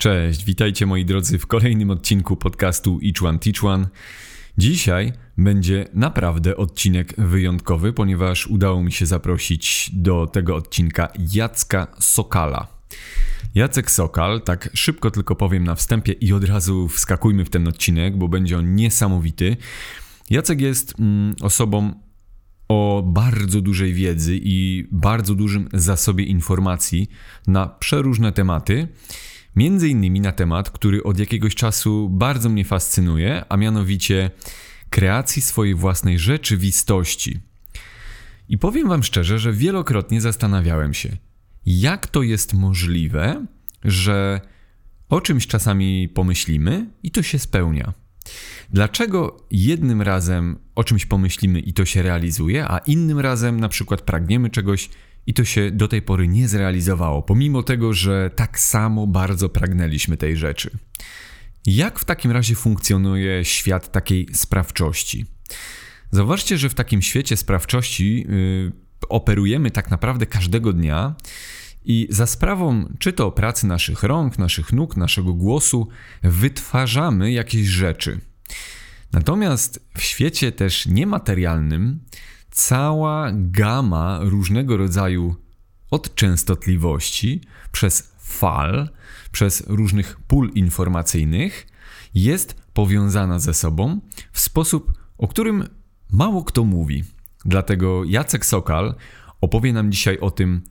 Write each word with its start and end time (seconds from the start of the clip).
Cześć, 0.00 0.44
witajcie 0.44 0.86
moi 0.86 1.04
drodzy 1.04 1.38
w 1.38 1.46
kolejnym 1.46 1.90
odcinku 1.90 2.36
podcastu 2.36 3.00
Each 3.06 3.22
One 3.22 3.38
Teach 3.38 3.64
One. 3.64 3.88
Dzisiaj 4.58 5.12
będzie 5.38 5.88
naprawdę 5.94 6.56
odcinek 6.56 7.14
wyjątkowy, 7.18 7.92
ponieważ 7.92 8.46
udało 8.46 8.82
mi 8.82 8.92
się 8.92 9.06
zaprosić 9.06 9.90
do 9.92 10.26
tego 10.26 10.56
odcinka 10.56 11.08
Jacka 11.32 11.86
Sokala. 11.98 12.66
Jacek 13.54 13.90
Sokal, 13.90 14.42
tak 14.42 14.70
szybko 14.74 15.10
tylko 15.10 15.36
powiem 15.36 15.64
na 15.64 15.74
wstępie 15.74 16.12
i 16.12 16.32
od 16.32 16.44
razu 16.44 16.88
wskakujmy 16.88 17.44
w 17.44 17.50
ten 17.50 17.68
odcinek, 17.68 18.16
bo 18.16 18.28
będzie 18.28 18.58
on 18.58 18.74
niesamowity. 18.74 19.56
Jacek 20.30 20.60
jest 20.60 21.00
mm, 21.00 21.34
osobą 21.42 21.94
o 22.68 23.02
bardzo 23.06 23.60
dużej 23.60 23.94
wiedzy 23.94 24.38
i 24.42 24.88
bardzo 24.92 25.34
dużym 25.34 25.68
zasobie 25.72 26.24
informacji 26.24 27.10
na 27.46 27.66
przeróżne 27.66 28.32
tematy. 28.32 28.88
Między 29.56 29.88
innymi 29.88 30.20
na 30.20 30.32
temat, 30.32 30.70
który 30.70 31.02
od 31.02 31.18
jakiegoś 31.18 31.54
czasu 31.54 32.08
bardzo 32.08 32.48
mnie 32.48 32.64
fascynuje, 32.64 33.44
a 33.48 33.56
mianowicie 33.56 34.30
kreacji 34.90 35.42
swojej 35.42 35.74
własnej 35.74 36.18
rzeczywistości. 36.18 37.40
I 38.48 38.58
powiem 38.58 38.88
Wam 38.88 39.02
szczerze, 39.02 39.38
że 39.38 39.52
wielokrotnie 39.52 40.20
zastanawiałem 40.20 40.94
się, 40.94 41.16
jak 41.66 42.06
to 42.06 42.22
jest 42.22 42.54
możliwe, 42.54 43.46
że 43.84 44.40
o 45.08 45.20
czymś 45.20 45.46
czasami 45.46 46.08
pomyślimy 46.08 46.86
i 47.02 47.10
to 47.10 47.22
się 47.22 47.38
spełnia. 47.38 47.92
Dlaczego 48.72 49.46
jednym 49.50 50.02
razem 50.02 50.58
o 50.74 50.84
czymś 50.84 51.06
pomyślimy 51.06 51.60
i 51.60 51.72
to 51.72 51.84
się 51.84 52.02
realizuje, 52.02 52.68
a 52.68 52.78
innym 52.78 53.18
razem 53.18 53.60
na 53.60 53.68
przykład 53.68 54.02
pragniemy 54.02 54.50
czegoś 54.50 54.90
i 55.26 55.34
to 55.34 55.44
się 55.44 55.70
do 55.70 55.88
tej 55.88 56.02
pory 56.02 56.28
nie 56.28 56.48
zrealizowało, 56.48 57.22
pomimo 57.22 57.62
tego, 57.62 57.92
że 57.92 58.30
tak 58.36 58.58
samo 58.58 59.06
bardzo 59.06 59.48
pragnęliśmy 59.48 60.16
tej 60.16 60.36
rzeczy. 60.36 60.70
Jak 61.66 61.98
w 61.98 62.04
takim 62.04 62.30
razie 62.30 62.54
funkcjonuje 62.54 63.44
świat 63.44 63.92
takiej 63.92 64.28
sprawczości? 64.32 65.26
Zauważcie, 66.10 66.58
że 66.58 66.68
w 66.68 66.74
takim 66.74 67.02
świecie 67.02 67.36
sprawczości 67.36 68.26
yy, 68.28 68.72
operujemy 69.08 69.70
tak 69.70 69.90
naprawdę 69.90 70.26
każdego 70.26 70.72
dnia 70.72 71.14
i 71.84 72.06
za 72.10 72.26
sprawą 72.26 72.94
czy 72.98 73.12
to 73.12 73.32
pracy 73.32 73.66
naszych 73.66 74.02
rąk, 74.02 74.38
naszych 74.38 74.72
nóg, 74.72 74.96
naszego 74.96 75.34
głosu 75.34 75.88
wytwarzamy 76.22 77.32
jakieś 77.32 77.66
rzeczy. 77.66 78.20
Natomiast 79.12 79.86
w 79.98 80.02
świecie 80.02 80.52
też 80.52 80.86
niematerialnym 80.86 82.00
cała 82.50 83.30
gama 83.34 84.18
różnego 84.22 84.76
rodzaju 84.76 85.36
od 85.90 86.14
częstotliwości 86.14 87.40
przez 87.72 88.12
fal, 88.18 88.88
przez 89.32 89.64
różnych 89.66 90.20
pól 90.20 90.50
informacyjnych 90.54 91.66
jest 92.14 92.54
powiązana 92.74 93.38
ze 93.38 93.54
sobą 93.54 94.00
w 94.32 94.40
sposób, 94.40 94.92
o 95.18 95.28
którym 95.28 95.64
mało 96.12 96.44
kto 96.44 96.64
mówi. 96.64 97.04
Dlatego 97.44 98.04
Jacek 98.04 98.46
Sokal 98.46 98.94
opowie 99.40 99.72
nam 99.72 99.92
dzisiaj 99.92 100.18
o 100.18 100.30
tym, 100.30 100.62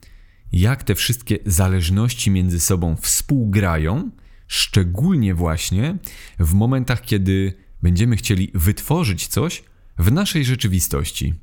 jak 0.52 0.82
te 0.82 0.94
wszystkie 0.94 1.38
zależności 1.46 2.30
między 2.30 2.60
sobą 2.60 2.96
współgrają, 2.96 4.10
szczególnie 4.46 5.34
właśnie 5.34 5.98
w 6.38 6.54
momentach, 6.54 7.02
kiedy 7.02 7.54
będziemy 7.82 8.16
chcieli 8.16 8.50
wytworzyć 8.54 9.26
coś 9.26 9.64
w 9.98 10.12
naszej 10.12 10.44
rzeczywistości. 10.44 11.34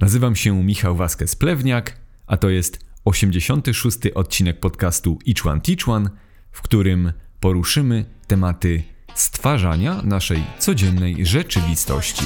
Nazywam 0.00 0.36
się 0.36 0.64
Michał 0.64 0.96
Vasquez-Plewniak, 0.96 1.82
a 2.26 2.36
to 2.36 2.48
jest 2.48 2.78
86. 3.04 3.98
odcinek 4.14 4.60
podcastu 4.60 5.18
Teach 5.64 5.88
One, 5.88 6.10
w 6.52 6.62
którym 6.62 7.12
poruszymy 7.40 8.04
tematy 8.26 8.82
stwarzania 9.14 10.02
naszej 10.02 10.44
codziennej 10.58 11.26
rzeczywistości. 11.26 12.24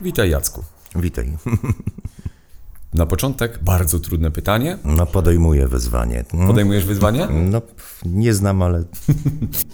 Witaj 0.00 0.30
Jacku. 0.30 0.64
Witaj. 0.96 1.38
Na 2.94 3.06
początek 3.06 3.64
bardzo 3.64 4.00
trudne 4.00 4.30
pytanie. 4.30 4.78
No 4.84 5.06
podejmuję 5.06 5.68
wyzwanie. 5.68 6.24
Podejmujesz 6.46 6.84
wyzwanie? 6.84 7.28
No 7.30 7.62
nie 8.04 8.34
znam, 8.34 8.62
ale 8.62 8.84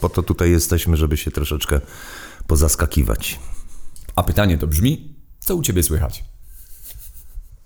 po 0.01 0.09
to 0.09 0.23
tutaj 0.23 0.51
jesteśmy, 0.51 0.97
żeby 0.97 1.17
się 1.17 1.31
troszeczkę 1.31 1.81
pozaskakiwać. 2.47 3.41
A 4.17 4.23
pytanie 4.23 4.59
to 4.59 4.67
brzmi, 4.67 5.15
co 5.41 5.57
u 5.57 5.63
ciebie 5.63 5.83
słychać? 5.83 6.25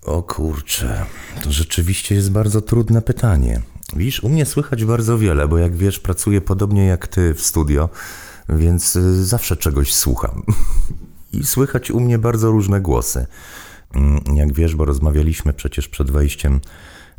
O 0.05 0.23
kurczę, 0.23 1.05
to 1.43 1.51
rzeczywiście 1.51 2.15
jest 2.15 2.31
bardzo 2.31 2.61
trudne 2.61 3.01
pytanie. 3.01 3.61
Widzisz, 3.95 4.23
u 4.23 4.29
mnie 4.29 4.45
słychać 4.45 4.85
bardzo 4.85 5.17
wiele, 5.17 5.47
bo 5.47 5.57
jak 5.57 5.75
wiesz, 5.75 5.99
pracuję 5.99 6.41
podobnie 6.41 6.85
jak 6.85 7.07
ty 7.07 7.33
w 7.33 7.41
studio, 7.41 7.89
więc 8.49 8.95
y, 8.95 9.25
zawsze 9.25 9.57
czegoś 9.57 9.93
słucham. 9.93 10.43
I 11.33 11.43
słychać 11.43 11.91
u 11.91 11.99
mnie 11.99 12.17
bardzo 12.17 12.51
różne 12.51 12.81
głosy. 12.81 13.27
Mm, 13.95 14.21
jak 14.35 14.53
wiesz, 14.53 14.75
bo 14.75 14.85
rozmawialiśmy 14.85 15.53
przecież 15.53 15.87
przed 15.87 16.11
wejściem, 16.11 16.61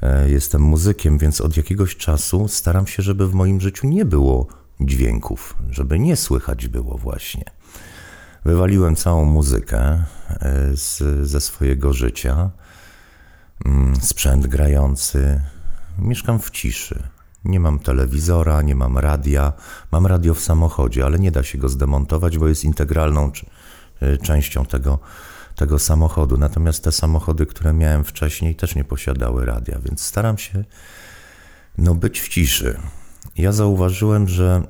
e, 0.02 0.30
jestem 0.30 0.62
muzykiem, 0.62 1.19
więc 1.19 1.41
od 1.41 1.56
jakiegoś 1.56 1.96
czasu 1.96 2.48
staram 2.48 2.86
się, 2.86 3.02
żeby 3.02 3.28
w 3.28 3.34
moim 3.34 3.60
życiu 3.60 3.86
nie 3.86 4.04
było 4.04 4.47
dźwięków, 4.80 5.56
żeby 5.70 5.98
nie 5.98 6.16
słychać 6.16 6.68
było 6.68 6.98
właśnie. 6.98 7.44
Wywaliłem 8.44 8.97
całą 8.97 9.24
muzykę 9.24 9.78
e, 9.80 10.04
z, 10.76 11.02
ze 11.28 11.41
swojego 11.41 11.92
życia, 11.92 12.50
mm, 13.64 13.97
sprzęt 14.00 14.47
grający. 14.47 15.41
Mieszkam 15.98 16.38
w 16.38 16.50
ciszy. 16.50 17.02
Nie 17.44 17.60
mam 17.60 17.78
telewizora, 17.78 18.62
nie 18.62 18.74
mam 18.74 18.98
radia. 18.98 19.52
Mam 19.92 20.06
radio 20.06 20.34
w 20.34 20.41
samochodzie, 20.41 21.04
ale 21.04 21.18
nie 21.18 21.30
da 21.30 21.42
się 21.42 21.58
go 21.58 21.68
zdemontować, 21.68 22.38
bo 22.38 22.48
jest 22.48 22.64
integralną 22.64 23.30
częścią 24.22 24.64
tego, 24.64 24.98
tego 25.56 25.78
samochodu. 25.78 26.38
Natomiast 26.38 26.84
te 26.84 26.92
samochody, 26.92 27.47
które 27.47 27.72
miałem 27.72 28.04
wcześniej, 28.04 28.54
też 28.54 28.75
nie 28.75 28.84
posiadały 28.84 29.47
radia, 29.47 29.78
więc 29.84 30.00
staram 30.00 30.38
się 30.38 30.64
no, 31.78 31.94
być 31.94 32.20
w 32.20 32.28
ciszy. 32.28 32.78
Ja 33.36 33.53
zauważyłem, 33.53 34.28
że 34.28 34.62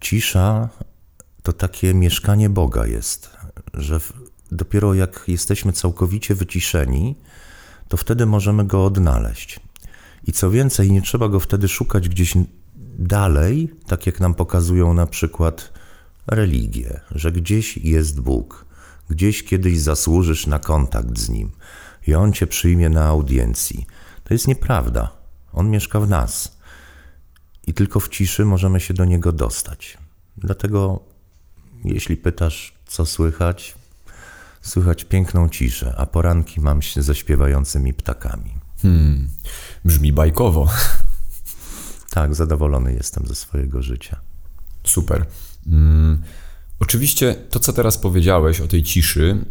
cisza 0.00 0.68
to 1.42 1.52
takie 1.52 1.94
mieszkanie 1.94 2.50
Boga 2.50 2.86
jest, 2.86 3.36
że 3.74 4.00
dopiero 4.52 4.94
jak 4.94 5.24
jesteśmy 5.28 5.72
całkowicie 5.72 6.34
wyciszeni, 6.34 7.16
to 7.88 7.96
wtedy 7.96 8.26
możemy 8.26 8.64
go 8.64 8.84
odnaleźć. 8.84 9.60
I 10.26 10.32
co 10.32 10.50
więcej, 10.50 10.92
nie 10.92 11.02
trzeba 11.02 11.28
go 11.28 11.40
wtedy 11.40 11.68
szukać 11.68 12.08
gdzieś 12.08 12.34
dalej, 12.98 13.70
tak 13.86 14.06
jak 14.06 14.20
nam 14.20 14.34
pokazują 14.34 14.94
na 14.94 15.06
przykład 15.06 15.72
religie, 16.26 17.00
że 17.10 17.32
gdzieś 17.32 17.76
jest 17.76 18.20
Bóg. 18.20 18.64
Gdzieś 19.10 19.44
kiedyś 19.44 19.80
zasłużysz 19.80 20.46
na 20.46 20.58
kontakt 20.58 21.18
z 21.18 21.28
nim 21.28 21.50
i 22.06 22.14
on 22.14 22.32
cię 22.32 22.46
przyjmie 22.46 22.88
na 22.88 23.04
audiencji. 23.04 23.86
To 24.24 24.34
jest 24.34 24.48
nieprawda. 24.48 25.10
On 25.52 25.70
mieszka 25.70 26.00
w 26.00 26.08
nas 26.08 26.56
i 27.66 27.74
tylko 27.74 28.00
w 28.00 28.08
ciszy 28.08 28.44
możemy 28.44 28.80
się 28.80 28.94
do 28.94 29.04
niego 29.04 29.32
dostać. 29.32 29.98
Dlatego, 30.36 31.00
jeśli 31.84 32.16
pytasz, 32.16 32.74
co 32.86 33.06
słychać, 33.06 33.74
słychać 34.62 35.04
piękną 35.04 35.48
ciszę, 35.48 35.94
a 35.98 36.06
poranki 36.06 36.60
mam 36.60 36.82
się 36.82 37.02
ze 37.02 37.14
śpiewającymi 37.14 37.94
ptakami. 37.94 38.54
Hmm, 38.82 39.28
brzmi 39.84 40.12
bajkowo. 40.12 40.68
Tak, 42.10 42.34
zadowolony 42.34 42.94
jestem 42.94 43.26
ze 43.26 43.34
swojego 43.34 43.82
życia. 43.82 44.20
Super. 44.84 45.26
Hmm. 45.64 46.22
Oczywiście 46.80 47.34
to, 47.50 47.60
co 47.60 47.72
teraz 47.72 47.98
powiedziałeś 47.98 48.60
o 48.60 48.68
tej 48.68 48.82
ciszy, 48.82 49.44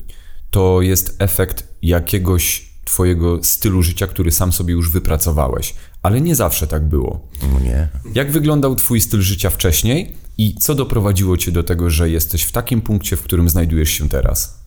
to 0.52 0.82
jest 0.82 1.16
efekt 1.20 1.68
jakiegoś 1.82 2.72
Twojego 2.86 3.44
stylu 3.44 3.84
życia, 3.84 4.08
który 4.08 4.32
sam 4.32 4.54
sobie 4.54 4.74
już 4.74 4.92
wypracowałeś. 4.92 5.76
Ale 6.04 6.22
nie 6.22 6.36
zawsze 6.36 6.68
tak 6.68 6.86
było. 6.90 7.28
Nie. 7.64 7.88
Jak 8.14 8.32
wyglądał 8.32 8.76
Twój 8.76 9.02
styl 9.02 9.22
życia 9.22 9.50
wcześniej 9.50 10.16
i 10.38 10.56
co 10.56 10.76
doprowadziło 10.76 11.38
Cię 11.38 11.52
do 11.52 11.64
tego, 11.64 11.90
że 11.90 12.10
jesteś 12.10 12.44
w 12.44 12.52
takim 12.52 12.82
punkcie, 12.82 13.16
w 13.16 13.24
którym 13.24 13.50
znajdujesz 13.50 13.90
się 13.90 14.10
teraz? 14.10 14.62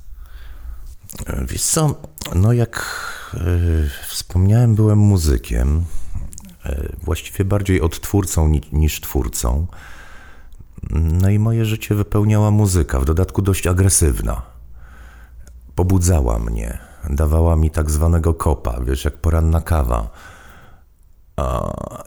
Wiesz 1.48 1.62
co, 1.62 2.00
no 2.34 2.52
jak 2.52 2.86
yy, 3.34 3.90
wspomniałem, 4.08 4.74
byłem 4.74 4.98
muzykiem, 4.98 5.84
yy, 6.64 6.96
właściwie 7.02 7.44
bardziej 7.44 7.80
odtwórcą 7.80 8.48
ni 8.48 8.60
niż 8.72 9.00
twórcą. 9.00 9.66
No 10.90 11.30
i 11.30 11.38
moje 11.38 11.64
życie 11.64 11.94
wypełniała 11.94 12.50
muzyka, 12.50 13.00
w 13.00 13.04
dodatku 13.04 13.42
dość 13.42 13.66
agresywna. 13.66 14.42
Pobudzała 15.74 16.38
mnie, 16.38 16.78
dawała 17.10 17.56
mi 17.56 17.70
tak 17.70 17.90
zwanego 17.90 18.34
kopa, 18.34 18.80
wiesz, 18.86 19.04
jak 19.04 19.14
poranna 19.14 19.60
kawa. 19.60 20.10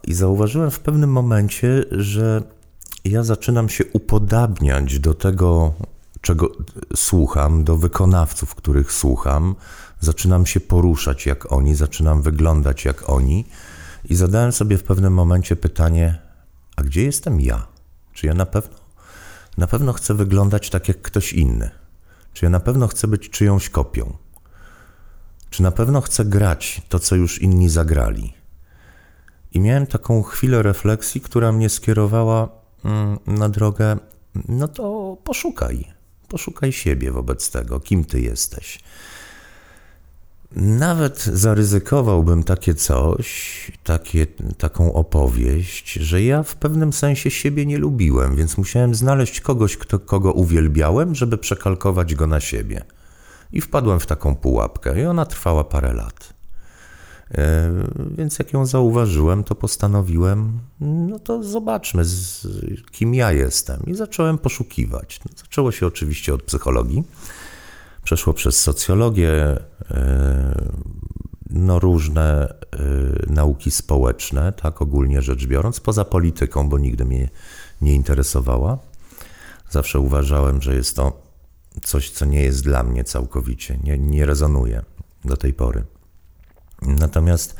I 0.03 0.13
zauważyłem 0.13 0.71
w 0.71 0.79
pewnym 0.79 1.11
momencie, 1.11 1.85
że 1.91 2.43
ja 3.05 3.23
zaczynam 3.23 3.69
się 3.69 3.83
upodabniać 3.93 4.99
do 4.99 5.13
tego, 5.13 5.73
czego 6.21 6.51
słucham, 6.95 7.63
do 7.63 7.77
wykonawców, 7.77 8.55
których 8.55 8.91
słucham. 8.91 9.55
Zaczynam 9.99 10.45
się 10.45 10.59
poruszać 10.59 11.25
jak 11.25 11.51
oni, 11.51 11.75
zaczynam 11.75 12.21
wyglądać 12.21 12.85
jak 12.85 13.09
oni. 13.09 13.45
I 14.09 14.15
zadałem 14.15 14.51
sobie 14.51 14.77
w 14.77 14.83
pewnym 14.83 15.13
momencie 15.13 15.55
pytanie: 15.55 16.19
a 16.75 16.83
gdzie 16.83 17.03
jestem 17.03 17.41
ja? 17.41 17.76
Czy 18.17 18.27
ja 18.27 18.33
na 18.33 18.45
pewno, 18.45 18.77
na 19.57 19.67
pewno 19.67 19.93
chcę 19.93 20.13
wyglądać 20.13 20.69
tak 20.69 20.87
jak 20.87 21.01
ktoś 21.01 21.33
inny? 21.33 21.69
Czy 22.33 22.45
ja 22.45 22.49
na 22.49 22.59
pewno 22.59 22.87
chcę 22.87 23.07
być 23.07 23.29
czyjąś 23.29 23.69
kopią? 23.69 24.17
Czy 25.49 25.63
na 25.63 25.71
pewno 25.71 26.01
chcę 26.01 26.25
grać 26.25 26.81
to, 26.89 26.99
co 26.99 27.15
już 27.15 27.41
inni 27.41 27.69
zagrali? 27.69 28.33
I 29.51 29.59
miałem 29.59 29.87
taką 29.87 30.23
chwilę 30.23 30.63
refleksji, 30.63 31.21
która 31.21 31.51
mnie 31.51 31.69
skierowała 31.69 32.49
mm, 32.85 33.19
na 33.27 33.49
drogę, 33.49 33.97
no 34.47 34.67
to 34.67 35.17
poszukaj, 35.23 35.93
poszukaj 36.27 36.71
siebie 36.71 37.11
wobec 37.11 37.51
tego, 37.51 37.79
kim 37.79 38.05
ty 38.05 38.21
jesteś. 38.21 38.79
Nawet 40.55 41.23
zaryzykowałbym 41.23 42.43
takie 42.43 42.75
coś, 42.75 43.71
takie, 43.83 44.27
taką 44.57 44.93
opowieść, 44.93 45.93
że 45.93 46.23
ja 46.23 46.43
w 46.43 46.55
pewnym 46.55 46.93
sensie 46.93 47.31
siebie 47.31 47.65
nie 47.65 47.77
lubiłem, 47.77 48.35
więc 48.35 48.57
musiałem 48.57 48.95
znaleźć 48.95 49.41
kogoś, 49.41 49.77
kto, 49.77 49.99
kogo 49.99 50.31
uwielbiałem, 50.31 51.15
żeby 51.15 51.37
przekalkować 51.37 52.15
go 52.15 52.27
na 52.27 52.39
siebie. 52.39 52.81
I 53.51 53.61
wpadłem 53.61 53.99
w 53.99 54.05
taką 54.05 54.35
pułapkę, 54.35 55.01
i 55.01 55.05
ona 55.05 55.25
trwała 55.25 55.63
parę 55.63 55.93
lat. 55.93 56.33
E, 57.31 57.71
więc 58.17 58.39
jak 58.39 58.53
ją 58.53 58.65
zauważyłem, 58.65 59.43
to 59.43 59.55
postanowiłem, 59.55 60.59
no 60.81 61.19
to 61.19 61.43
zobaczmy, 61.43 62.05
z, 62.05 62.47
kim 62.91 63.13
ja 63.13 63.31
jestem. 63.31 63.81
I 63.87 63.95
zacząłem 63.95 64.37
poszukiwać. 64.37 65.19
Zaczęło 65.35 65.71
się 65.71 65.87
oczywiście 65.87 66.33
od 66.33 66.43
psychologii, 66.43 67.03
przeszło 68.07 68.33
przez 68.33 68.61
socjologię, 68.61 69.31
e, 69.31 69.59
no 71.49 71.79
różne 71.79 72.47
e, 72.49 72.55
nauki 73.33 73.71
społeczne, 73.71 74.51
tak 74.51 74.81
ogólnie 74.81 75.21
rzecz 75.21 75.45
biorąc, 75.45 75.79
poza 75.79 76.05
polityką, 76.05 76.69
bo 76.69 76.79
nigdy 76.79 77.05
mnie 77.05 77.29
nie 77.81 77.93
interesowała. 77.93 78.77
Zawsze 79.69 79.99
uważałem, 79.99 80.61
że 80.61 80.75
jest 80.75 80.95
to 80.95 81.21
coś, 81.83 82.09
co 82.09 82.25
nie 82.25 82.43
jest 82.43 82.63
dla 82.63 82.83
mnie 82.83 83.03
całkowicie, 83.03 83.77
nie, 83.83 83.97
nie 83.97 84.25
rezonuje 84.25 84.81
do 85.25 85.37
tej 85.37 85.53
pory. 85.53 85.83
Natomiast 86.81 87.55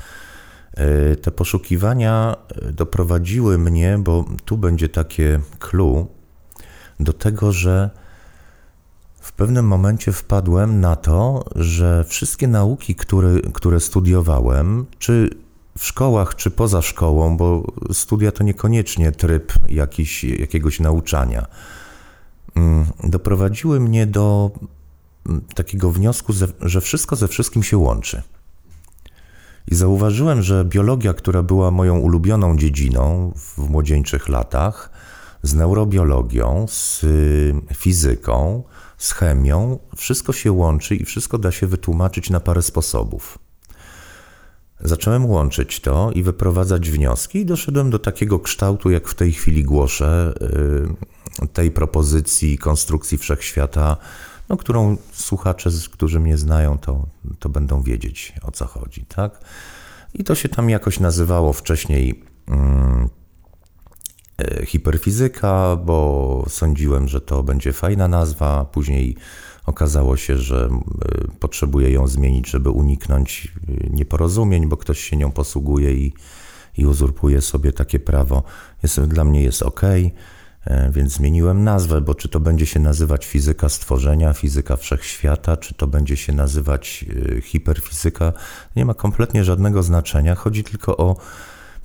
e, 0.73 1.15
te 1.15 1.31
poszukiwania 1.31 2.35
doprowadziły 2.71 3.57
mnie, 3.57 3.97
bo 3.99 4.25
tu 4.45 4.57
będzie 4.57 4.89
takie 4.89 5.39
clue, 5.59 6.07
do 6.99 7.13
tego, 7.13 7.51
że 7.51 8.06
pewnym 9.37 9.67
momencie 9.67 10.11
wpadłem 10.11 10.79
na 10.79 10.95
to, 10.95 11.45
że 11.55 12.05
wszystkie 12.07 12.47
nauki, 12.47 12.95
które, 12.95 13.41
które 13.53 13.79
studiowałem, 13.79 14.85
czy 14.99 15.29
w 15.77 15.85
szkołach, 15.85 16.35
czy 16.35 16.51
poza 16.51 16.81
szkołą, 16.81 17.37
bo 17.37 17.63
studia 17.91 18.31
to 18.31 18.43
niekoniecznie 18.43 19.11
tryb 19.11 19.53
jakiś, 19.69 20.23
jakiegoś 20.23 20.79
nauczania, 20.79 21.45
mm, 22.55 22.85
doprowadziły 23.03 23.79
mnie 23.79 24.05
do 24.05 24.51
mm, 25.25 25.41
takiego 25.55 25.91
wniosku, 25.91 26.33
że 26.61 26.81
wszystko 26.81 27.15
ze 27.15 27.27
wszystkim 27.27 27.63
się 27.63 27.77
łączy. 27.77 28.21
I 29.67 29.75
zauważyłem, 29.75 30.41
że 30.41 30.65
biologia, 30.65 31.13
która 31.13 31.43
była 31.43 31.71
moją 31.71 31.99
ulubioną 31.99 32.57
dziedziną 32.57 33.33
w 33.35 33.69
młodzieńczych 33.69 34.29
latach, 34.29 34.89
z 35.43 35.53
neurobiologią, 35.53 36.65
z 36.69 37.05
fizyką, 37.75 38.63
z 38.97 39.11
chemią, 39.11 39.79
wszystko 39.95 40.33
się 40.33 40.51
łączy 40.51 40.95
i 40.95 41.05
wszystko 41.05 41.37
da 41.37 41.51
się 41.51 41.67
wytłumaczyć 41.67 42.29
na 42.29 42.39
parę 42.39 42.61
sposobów. 42.61 43.39
Zacząłem 44.79 45.25
łączyć 45.25 45.79
to 45.79 46.11
i 46.11 46.23
wyprowadzać 46.23 46.89
wnioski, 46.89 47.39
i 47.39 47.45
doszedłem 47.45 47.89
do 47.89 47.99
takiego 47.99 48.39
kształtu, 48.39 48.89
jak 48.89 49.07
w 49.07 49.15
tej 49.15 49.31
chwili 49.31 49.63
głoszę, 49.63 50.33
y, 51.43 51.47
tej 51.47 51.71
propozycji 51.71 52.57
konstrukcji 52.57 53.17
wszechświata 53.17 53.97
no, 54.49 54.57
którą 54.57 54.97
słuchacze, 55.11 55.69
którzy 55.91 56.19
mnie 56.19 56.37
znają, 56.37 56.77
to, 56.77 57.07
to 57.39 57.49
będą 57.49 57.81
wiedzieć 57.81 58.33
o 58.41 58.51
co 58.51 58.65
chodzi, 58.65 59.05
tak? 59.05 59.39
I 60.13 60.23
to 60.23 60.35
się 60.35 60.49
tam 60.49 60.69
jakoś 60.69 60.99
nazywało 60.99 61.53
wcześniej 61.53 62.23
hmm, 62.49 63.09
hiperfizyka, 64.65 65.75
bo 65.75 66.45
sądziłem, 66.49 67.07
że 67.07 67.21
to 67.21 67.43
będzie 67.43 67.73
fajna 67.73 68.07
nazwa. 68.07 68.65
Później 68.65 69.15
okazało 69.65 70.17
się, 70.17 70.37
że 70.37 70.69
e, 70.69 71.27
potrzebuję 71.39 71.91
ją 71.91 72.07
zmienić, 72.07 72.49
żeby 72.49 72.69
uniknąć 72.69 73.51
e, 73.67 73.89
nieporozumień, 73.89 74.67
bo 74.67 74.77
ktoś 74.77 74.99
się 74.99 75.17
nią 75.17 75.31
posługuje 75.31 75.93
i, 75.93 76.13
i 76.77 76.85
uzurpuje 76.85 77.41
sobie 77.41 77.73
takie 77.73 77.99
prawo. 77.99 78.43
Jest, 78.83 79.01
dla 79.01 79.23
mnie 79.23 79.43
jest 79.43 79.63
ok. 79.63 79.81
E, 80.67 80.91
więc 80.91 81.13
zmieniłem 81.13 81.63
nazwę, 81.63 82.01
bo 82.01 82.15
czy 82.15 82.29
to 82.29 82.39
będzie 82.39 82.65
się 82.65 82.79
nazywać 82.79 83.25
fizyka 83.25 83.69
stworzenia, 83.69 84.33
fizyka 84.33 84.75
wszechświata, 84.75 85.57
czy 85.57 85.73
to 85.73 85.87
będzie 85.87 86.17
się 86.17 86.33
nazywać 86.33 87.05
e, 87.37 87.41
hiperfizyka, 87.41 88.33
nie 88.75 88.85
ma 88.85 88.93
kompletnie 88.93 89.43
żadnego 89.43 89.83
znaczenia. 89.83 90.35
Chodzi 90.35 90.63
tylko 90.63 90.97
o 90.97 91.15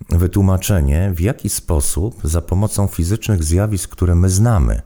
wytłumaczenie, 0.09 1.13
w 1.15 1.21
jaki 1.21 1.49
sposób 1.49 2.21
za 2.25 2.43
pomocą 2.43 2.87
fizycznych 2.87 3.45
zjawisk, 3.45 3.91
które 3.91 4.15
my 4.15 4.31
znamy, 4.31 4.83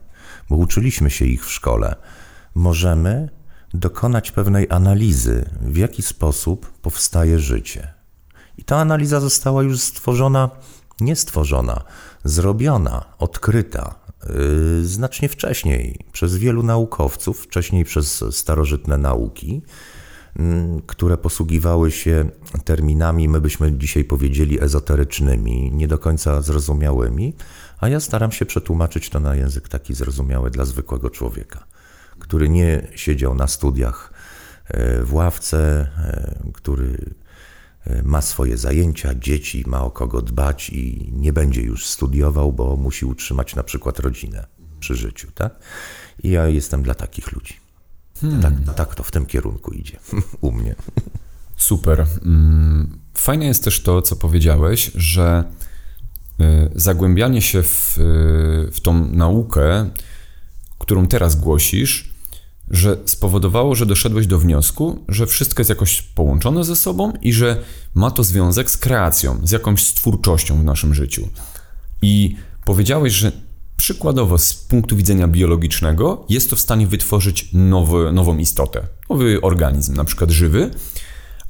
bo 0.49 0.55
uczyliśmy 0.55 1.09
się 1.09 1.25
ich 1.25 1.45
w 1.45 1.51
szkole, 1.51 1.95
możemy 2.55 3.29
dokonać 3.73 4.31
pewnej 4.31 4.67
analizy, 4.69 5.49
w 5.61 5.77
jaki 5.77 6.01
sposób 6.01 6.71
powstaje 6.81 7.39
życie. 7.39 7.93
I 8.57 8.63
ta 8.63 8.77
analiza 8.77 9.19
została 9.19 9.63
już 9.63 9.79
stworzona, 9.79 10.49
nie 11.01 11.15
stworzona, 11.15 11.83
zrobiona, 12.23 13.05
odkryta 13.17 13.95
yy, 14.29 14.85
znacznie 14.85 15.29
wcześniej 15.29 15.99
przez 16.11 16.37
wielu 16.37 16.63
naukowców, 16.63 17.39
wcześniej 17.39 17.85
przez 17.85 18.23
starożytne 18.31 18.97
nauki, 18.97 19.61
które 20.87 21.17
posługiwały 21.17 21.91
się 21.91 22.29
terminami, 22.65 23.29
my 23.29 23.41
byśmy 23.41 23.77
dzisiaj 23.77 24.03
powiedzieli 24.03 24.63
ezoterycznymi, 24.63 25.71
nie 25.71 25.87
do 25.87 25.97
końca 25.97 26.41
zrozumiałymi, 26.41 27.35
a 27.79 27.89
ja 27.89 27.99
staram 27.99 28.31
się 28.31 28.45
przetłumaczyć 28.45 29.09
to 29.09 29.19
na 29.19 29.35
język 29.35 29.69
taki 29.69 29.93
zrozumiały 29.93 30.51
dla 30.51 30.65
zwykłego 30.65 31.09
człowieka, 31.09 31.65
który 32.19 32.49
nie 32.49 32.87
siedział 32.95 33.35
na 33.35 33.47
studiach 33.47 34.13
yy, 34.69 35.03
w 35.03 35.13
ławce, 35.13 35.89
yy, 36.45 36.51
który 36.51 37.15
E, 37.87 38.03
ma 38.03 38.21
swoje 38.21 38.57
zajęcia, 38.57 39.15
dzieci, 39.15 39.63
ma 39.67 39.83
o 39.83 39.91
kogo 39.91 40.21
dbać 40.21 40.69
i 40.69 41.11
nie 41.13 41.33
będzie 41.33 41.61
już 41.61 41.85
studiował, 41.85 42.53
bo 42.53 42.75
musi 42.75 43.05
utrzymać 43.05 43.55
na 43.55 43.63
przykład 43.63 43.99
rodzinę 43.99 44.47
przy 44.79 44.95
życiu, 44.95 45.31
tak? 45.35 45.59
I 46.23 46.29
ja 46.29 46.47
jestem 46.47 46.83
dla 46.83 46.95
takich 46.95 47.31
ludzi. 47.31 47.53
Hmm. 48.21 48.41
Tak, 48.41 48.75
tak 48.75 48.95
to 48.95 49.03
w 49.03 49.11
tym 49.11 49.25
kierunku 49.25 49.71
idzie 49.71 49.99
u 50.41 50.51
mnie. 50.51 50.75
Super. 51.57 52.05
Mm, 52.25 52.99
fajne 53.13 53.45
jest 53.45 53.63
też 53.63 53.83
to, 53.83 54.01
co 54.01 54.15
powiedziałeś, 54.15 54.91
że 54.95 55.43
e, 56.39 56.69
zagłębianie 56.75 57.41
się 57.41 57.63
w, 57.63 57.97
e, 57.97 58.01
w 58.71 58.79
tą 58.81 59.07
naukę, 59.07 59.89
którą 60.79 61.07
teraz 61.07 61.35
głosisz, 61.35 62.13
że 62.71 62.97
spowodowało, 63.05 63.75
że 63.75 63.85
doszedłeś 63.85 64.27
do 64.27 64.39
wniosku, 64.39 65.05
że 65.09 65.27
wszystko 65.27 65.61
jest 65.61 65.69
jakoś 65.69 66.01
połączone 66.01 66.63
ze 66.63 66.75
sobą 66.75 67.13
i 67.21 67.33
że 67.33 67.61
ma 67.93 68.11
to 68.11 68.23
związek 68.23 68.71
z 68.71 68.77
kreacją, 68.77 69.39
z 69.43 69.51
jakąś 69.51 69.83
stwórczością 69.83 70.61
w 70.61 70.63
naszym 70.63 70.93
życiu. 70.93 71.29
I 72.01 72.35
powiedziałeś, 72.65 73.13
że 73.13 73.31
przykładowo 73.77 74.37
z 74.37 74.53
punktu 74.53 74.95
widzenia 74.95 75.27
biologicznego 75.27 76.25
jest 76.29 76.49
to 76.49 76.55
w 76.55 76.59
stanie 76.59 76.87
wytworzyć 76.87 77.49
nowy, 77.53 78.11
nową 78.11 78.37
istotę, 78.37 78.87
nowy 79.09 79.41
organizm, 79.41 79.95
na 79.95 80.05
przykład 80.05 80.31
żywy, 80.31 80.71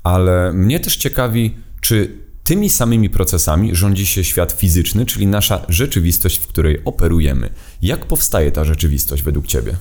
ale 0.04 0.54
mnie 0.54 0.80
też 0.80 0.98
ciekawi, 0.98 1.58
czy 1.82 2.18
tymi 2.44 2.70
samymi 2.70 3.10
procesami 3.10 3.76
rządzi 3.76 4.06
się 4.06 4.24
świat 4.24 4.52
fizyczny, 4.52 5.06
czyli 5.06 5.28
nasza 5.28 5.66
rzeczywistość, 5.70 6.40
w 6.40 6.48
której 6.48 6.82
operujemy. 6.86 7.50
Jak 7.82 8.06
powstaje 8.06 8.52
ta 8.52 8.66
rzeczywistość 8.66 9.24
według 9.24 9.48
Ciebie? 9.48 9.78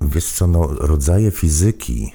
Wiesz 0.00 0.24
co, 0.24 0.46
no, 0.46 0.66
rodzaje 0.66 1.30
fizyki 1.30 2.12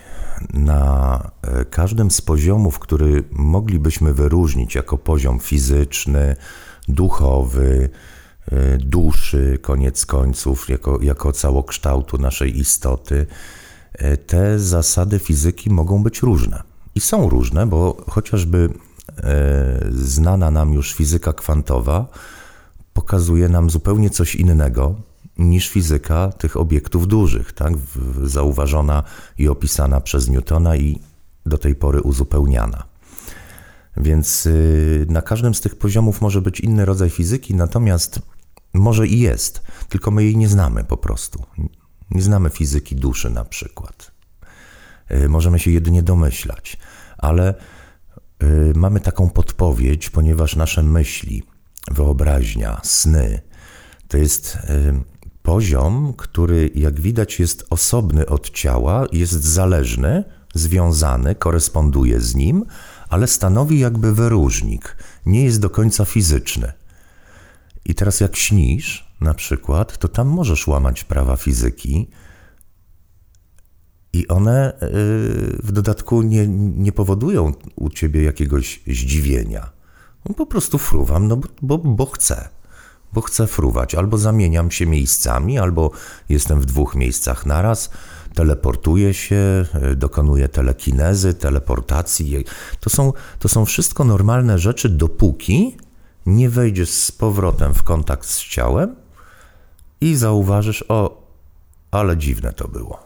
na 0.54 1.32
e, 1.42 1.66
każdym 1.66 2.12
z 2.12 2.22
poziomów, 2.22 2.80
który 2.80 3.24
moglibyśmy 3.32 4.14
wyróżnić 4.14 4.76
jako 4.76 4.98
poziom 4.98 5.40
fizyczny, 5.40 6.36
duchowy, 6.88 7.90
e, 8.52 8.78
duszy, 8.78 9.60
koniec 9.62 10.06
końców, 10.06 10.70
jako, 10.70 11.00
jako 11.02 11.32
całokształtu 11.32 12.18
naszej 12.18 12.60
istoty, 12.60 13.28
e, 13.94 14.18
te 14.18 14.60
zasady 14.60 15.20
fizyki 15.20 15.70
mogą 15.70 16.04
być 16.04 16.22
różne. 16.22 16.64
I 16.96 17.00
są 17.00 17.30
różne, 17.30 17.68
bo 17.68 18.04
chociażby 18.10 18.70
e, 19.18 19.86
znana 19.92 20.52
nam 20.52 20.74
już 20.74 20.94
fizyka 20.94 21.34
kwantowa 21.34 22.08
pokazuje 22.94 23.50
nam 23.50 23.70
zupełnie 23.70 24.10
coś 24.10 24.36
innego 24.36 24.96
niż 25.38 25.70
fizyka 25.70 26.32
tych 26.38 26.58
obiektów 26.58 27.08
dużych, 27.08 27.54
tak? 27.54 27.74
zauważona 28.24 29.04
i 29.38 29.48
opisana 29.48 30.02
przez 30.02 30.30
Newtona 30.30 30.76
i 30.76 31.00
do 31.46 31.58
tej 31.58 31.76
pory 31.76 32.02
uzupełniana. 32.02 32.84
Więc 33.98 34.46
y, 34.46 35.06
na 35.10 35.22
każdym 35.22 35.56
z 35.56 35.62
tych 35.62 35.76
poziomów 35.76 36.22
może 36.22 36.42
być 36.42 36.60
inny 36.60 36.86
rodzaj 36.86 37.10
fizyki, 37.10 37.56
natomiast 37.56 38.20
może 38.74 39.08
i 39.08 39.20
jest, 39.20 39.62
tylko 39.90 40.12
my 40.12 40.24
jej 40.24 40.38
nie 40.38 40.48
znamy 40.48 40.84
po 40.84 40.98
prostu. 40.98 41.44
Nie 42.12 42.22
znamy 42.22 42.50
fizyki 42.50 42.96
duszy 42.96 43.30
na 43.30 43.46
przykład. 43.46 44.12
Y, 45.12 45.30
możemy 45.30 45.60
się 45.60 45.72
jedynie 45.72 46.04
domyślać, 46.04 46.78
ale 47.18 47.54
y, 48.44 48.74
mamy 48.76 49.00
taką 49.00 49.30
podpowiedź, 49.30 50.10
ponieważ 50.10 50.56
nasze 50.56 50.84
myśli, 50.84 51.44
wyobraźnia, 51.92 52.82
sny 52.84 53.42
to 54.08 54.18
jest 54.18 54.58
poziom, 55.44 56.14
który 56.18 56.72
jak 56.76 57.02
widać 57.02 57.40
jest 57.40 57.66
osobny 57.70 58.26
od 58.26 58.50
ciała, 58.50 59.06
jest 59.12 59.44
zależny, 59.44 60.24
związany, 60.54 61.36
koresponduje 61.36 62.20
z 62.20 62.36
nim, 62.36 62.66
ale 63.10 63.28
stanowi 63.28 63.80
jakby 63.80 64.14
wyróżnik, 64.14 64.98
nie 65.26 65.44
jest 65.44 65.60
do 65.60 65.70
końca 65.70 66.06
fizyczny. 66.06 66.74
I 67.86 67.96
teraz 67.96 68.20
jak 68.20 68.36
śnisz, 68.36 69.16
na 69.22 69.34
przykład, 69.34 69.98
to 69.98 70.08
tam 70.08 70.28
możesz 70.28 70.68
łamać 70.68 71.04
prawa 71.04 71.36
fizyki 71.36 72.10
i 74.14 74.28
one 74.28 74.74
yy, 74.82 74.88
w 75.64 75.72
dodatku 75.72 76.22
nie, 76.22 76.48
nie 76.48 76.92
powodują 76.92 77.54
u 77.76 77.90
ciebie 77.90 78.24
jakiegoś 78.24 78.82
zdziwienia. 78.88 79.70
No, 80.26 80.36
po 80.36 80.46
prostu 80.46 80.78
fruwam, 80.78 81.28
no 81.28 81.38
bo, 81.38 81.48
bo, 81.62 81.78
bo 81.78 82.06
chcę 82.06 82.50
bo 83.16 83.22
chcę 83.22 83.48
fruwać. 83.48 83.96
Albo 83.96 84.18
zamieniam 84.18 84.72
się 84.72 84.86
miejscami, 84.86 85.60
albo 85.60 85.92
jestem 86.30 86.62
w 86.62 86.66
dwóch 86.66 86.96
miejscach 86.96 87.46
naraz, 87.46 87.90
teleportuję 88.36 89.14
się, 89.14 89.66
e, 89.74 89.96
dokonuję 89.96 90.50
telekinezy, 90.50 91.34
teleportacji. 91.34 92.46
To 92.80 92.90
są, 92.90 93.14
to 93.40 93.50
są 93.50 93.66
wszystko 93.66 94.04
normalne 94.04 94.60
rzeczy, 94.60 94.90
dopóki 94.90 95.78
nie 96.26 96.50
wejdziesz 96.50 96.90
z 96.90 97.12
powrotem 97.12 97.74
w 97.74 97.84
kontakt 97.84 98.26
z 98.28 98.40
ciałem 98.40 98.96
i 100.02 100.16
zauważysz, 100.16 100.86
o, 100.88 101.24
ale 101.92 102.18
dziwne 102.18 102.54
to 102.54 102.68
było. 102.68 103.00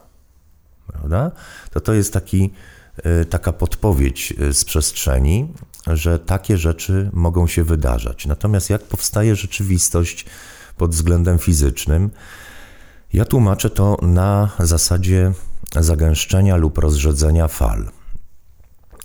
Prawda? 0.88 1.32
To 1.72 1.80
to 1.80 1.94
jest 1.94 2.14
taki, 2.14 2.54
e, 3.04 3.26
taka 3.26 3.54
podpowiedź 3.54 4.34
e, 4.40 4.54
z 4.54 4.66
przestrzeni, 4.66 5.54
że 5.88 6.20
takie 6.20 6.58
rzeczy 6.58 7.10
mogą 7.14 7.48
się 7.48 7.64
wydarzać. 7.64 8.26
Natomiast 8.26 8.70
jak 8.70 8.84
powstaje 8.84 9.36
rzeczywistość 9.36 10.26
pod 10.78 10.92
względem 10.92 11.40
fizycznym, 11.40 12.10
ja 13.14 13.26
tłumaczę 13.26 13.70
to 13.70 13.98
na 14.02 14.50
zasadzie 14.60 15.32
zagęszczenia 15.80 16.56
lub 16.56 16.78
rozrzedzenia 16.78 17.48
fal. 17.48 17.90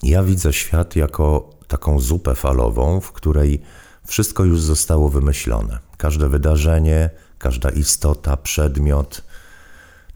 Ja 0.03 0.23
widzę 0.23 0.53
świat 0.53 0.97
jako 0.97 1.51
taką 1.69 2.01
zupę 2.01 2.35
falową, 2.35 3.01
w 3.01 3.13
której 3.13 3.63
wszystko 4.07 4.45
już 4.45 4.61
zostało 4.61 5.09
wymyślone. 5.09 5.79
Każde 5.97 6.29
wydarzenie, 6.29 7.11
każda 7.39 7.71
istota, 7.71 8.37
przedmiot. 8.37 9.25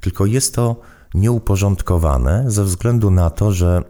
Tylko 0.01 0.27
jest 0.27 0.55
to 0.55 0.81
nieuporządkowane 1.15 2.45
ze 2.47 2.65
względu 2.65 3.11
na 3.11 3.31
to, 3.31 3.53
że 3.53 3.85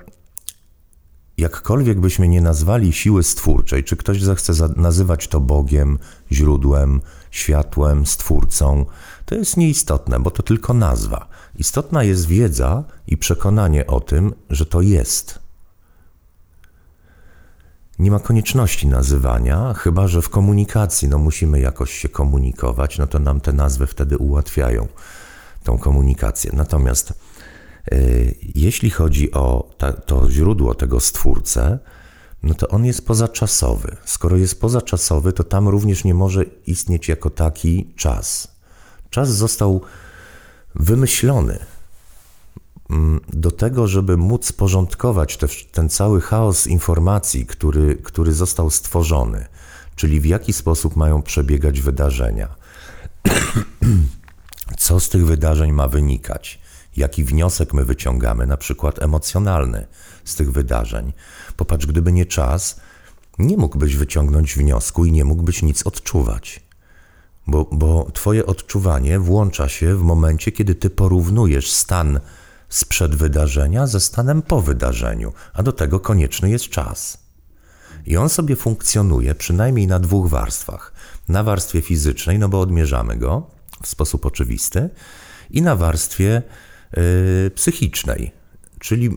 jakkolwiek 1.39 2.01
byśmy 2.01 2.29
nie 2.29 2.41
nazwali 2.41 2.93
siły 2.93 3.23
stwórczej, 3.23 3.85
czy 3.85 3.97
ktoś 3.97 4.23
zechce 4.23 4.53
nazywać 4.77 5.29
to 5.29 5.41
Bogiem, 5.41 5.99
źródłem, 6.33 7.01
światłem, 7.31 8.07
stwórcą, 8.07 8.87
to 9.29 9.35
jest 9.35 9.57
nieistotne, 9.57 10.21
bo 10.21 10.31
to 10.31 10.43
tylko 10.43 10.75
nazwa. 10.75 11.29
Istotna 11.55 12.03
jest 12.03 12.27
wiedza 12.27 12.85
i 13.07 13.17
przekonanie 13.17 13.87
o 13.87 14.01
tym, 14.01 14.35
że 14.51 14.67
to 14.67 14.81
jest. 14.81 15.39
Nie 17.99 18.11
ma 18.11 18.19
konieczności 18.19 18.87
nazywania, 18.87 19.75
chyba 19.75 20.09
że 20.09 20.23
w 20.23 20.29
komunikacji 20.29 21.09
no 21.09 21.19
musimy 21.19 21.61
jakoś 21.61 21.93
się 21.93 22.09
komunikować, 22.09 22.99
no 22.99 23.07
to 23.07 23.19
nam 23.19 23.41
te 23.41 23.53
nazwy 23.53 23.87
wtedy 23.87 24.19
ułatwiają 24.19 24.89
tą 25.65 25.79
komunikację. 25.79 26.51
Natomiast 26.55 27.13
Y, 27.93 28.35
jeśli 28.55 28.91
chodzi 28.91 29.33
o 29.33 29.71
ta, 29.79 29.93
to 29.93 30.31
źródło 30.31 30.75
tego 30.75 31.01
stwórcę, 31.01 31.79
no 32.43 32.55
to 32.55 32.69
on 32.69 32.85
jest 32.85 33.07
pozaczasowy. 33.07 33.97
Skoro 34.05 34.37
jest 34.37 34.61
pozaczasowy, 34.61 35.33
to 35.33 35.45
tam 35.45 35.69
również 35.69 36.05
nie 36.05 36.15
może 36.15 36.45
istnieć 36.67 37.09
jako 37.09 37.31
taki 37.31 37.93
czas. 37.97 38.58
Czas 39.11 39.29
został 39.29 39.81
wymyślony 40.75 41.59
mm, 42.91 43.21
do 43.29 43.51
tego, 43.51 43.87
żeby 43.87 44.17
móc 44.17 44.53
porządkować 44.53 45.37
te, 45.37 45.47
ten 45.73 45.89
cały 45.89 46.21
chaos 46.21 46.67
informacji, 46.67 47.47
który, 47.47 47.97
który 47.97 48.33
został 48.33 48.71
stworzony, 48.71 49.47
czyli 49.97 50.21
w 50.21 50.27
jaki 50.27 50.53
sposób 50.53 50.97
mają 50.97 51.23
przebiegać 51.23 51.81
wydarzenia, 51.81 52.49
co 54.79 55.01
z 55.01 55.09
tych 55.09 55.27
wydarzeń 55.27 55.73
ma 55.73 55.89
wynikać 55.89 56.61
jaki 56.99 57.25
wniosek 57.25 57.75
my 57.75 57.85
wyciągamy, 57.85 58.47
na 58.47 58.57
przykład 58.57 59.03
emocjonalny, 59.03 59.87
z 60.25 60.35
tych 60.35 60.53
wydarzeń. 60.53 61.13
Popatrz, 61.57 61.87
gdyby 61.87 62.13
nie 62.13 62.27
czas, 62.27 62.81
nie 63.39 63.57
mógłbyś 63.57 63.97
wyciągnąć 63.97 64.55
wniosku 64.55 65.05
i 65.05 65.13
nie 65.13 65.25
mógłbyś 65.25 65.63
nic 65.63 65.87
odczuwać. 65.87 66.68
Bo, 67.49 67.65
bo 67.73 68.11
Twoje 68.13 68.47
odczuwanie 68.47 69.19
włącza 69.19 69.69
się 69.69 69.95
w 69.95 70.03
momencie, 70.03 70.53
kiedy 70.53 70.75
Ty 70.75 70.91
porównujesz 70.91 71.71
stan 71.71 72.21
sprzed 72.69 73.15
wydarzenia 73.15 73.87
ze 73.87 74.01
stanem 74.01 74.43
po 74.43 74.61
wydarzeniu, 74.61 75.33
a 75.53 75.63
do 75.63 75.73
tego 75.73 76.01
konieczny 76.01 76.51
jest 76.51 76.69
czas. 76.69 77.19
I 78.07 78.17
on 78.17 78.29
sobie 78.29 78.57
funkcjonuje 78.57 79.35
przynajmniej 79.35 79.87
na 79.87 79.99
dwóch 79.99 80.29
warstwach. 80.29 80.93
Na 81.29 81.43
warstwie 81.43 81.83
fizycznej, 81.83 82.39
no 82.39 82.49
bo 82.49 82.61
odmierzamy 82.61 83.17
go 83.17 83.51
w 83.83 83.89
sposób 83.89 84.27
oczywisty, 84.27 84.91
i 85.51 85.63
na 85.63 85.77
warstwie 85.77 86.43
Y, 86.97 87.51
psychicznej, 87.55 88.33
czyli 88.79 89.11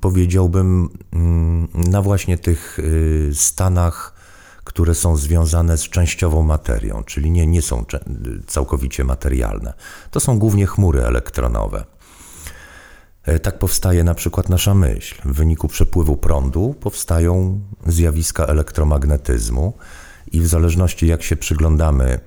powiedziałbym 0.00 0.88
mm, 1.12 1.68
na 1.74 2.02
właśnie 2.02 2.38
tych 2.38 2.78
y, 2.78 3.30
stanach, 3.34 4.14
które 4.68 4.94
są 4.94 5.16
związane 5.16 5.78
z 5.78 5.82
częściową 5.82 6.42
materią, 6.42 7.04
czyli 7.04 7.30
nie, 7.30 7.46
nie 7.46 7.62
są 7.62 7.84
całkowicie 8.46 9.04
materialne. 9.04 9.74
To 10.10 10.20
są 10.20 10.38
głównie 10.38 10.66
chmury 10.66 11.04
elektronowe. 11.04 11.84
E, 13.22 13.38
tak 13.38 13.58
powstaje 13.58 14.04
na 14.04 14.14
przykład 14.14 14.48
nasza 14.48 14.74
myśl. 14.74 15.14
W 15.24 15.32
wyniku 15.32 15.68
przepływu 15.68 16.16
prądu 16.16 16.74
powstają 16.80 17.60
zjawiska 17.86 18.44
elektromagnetyzmu, 18.44 19.72
i 20.32 20.40
w 20.40 20.46
zależności 20.46 21.06
jak 21.06 21.22
się 21.22 21.36
przyglądamy 21.36 22.20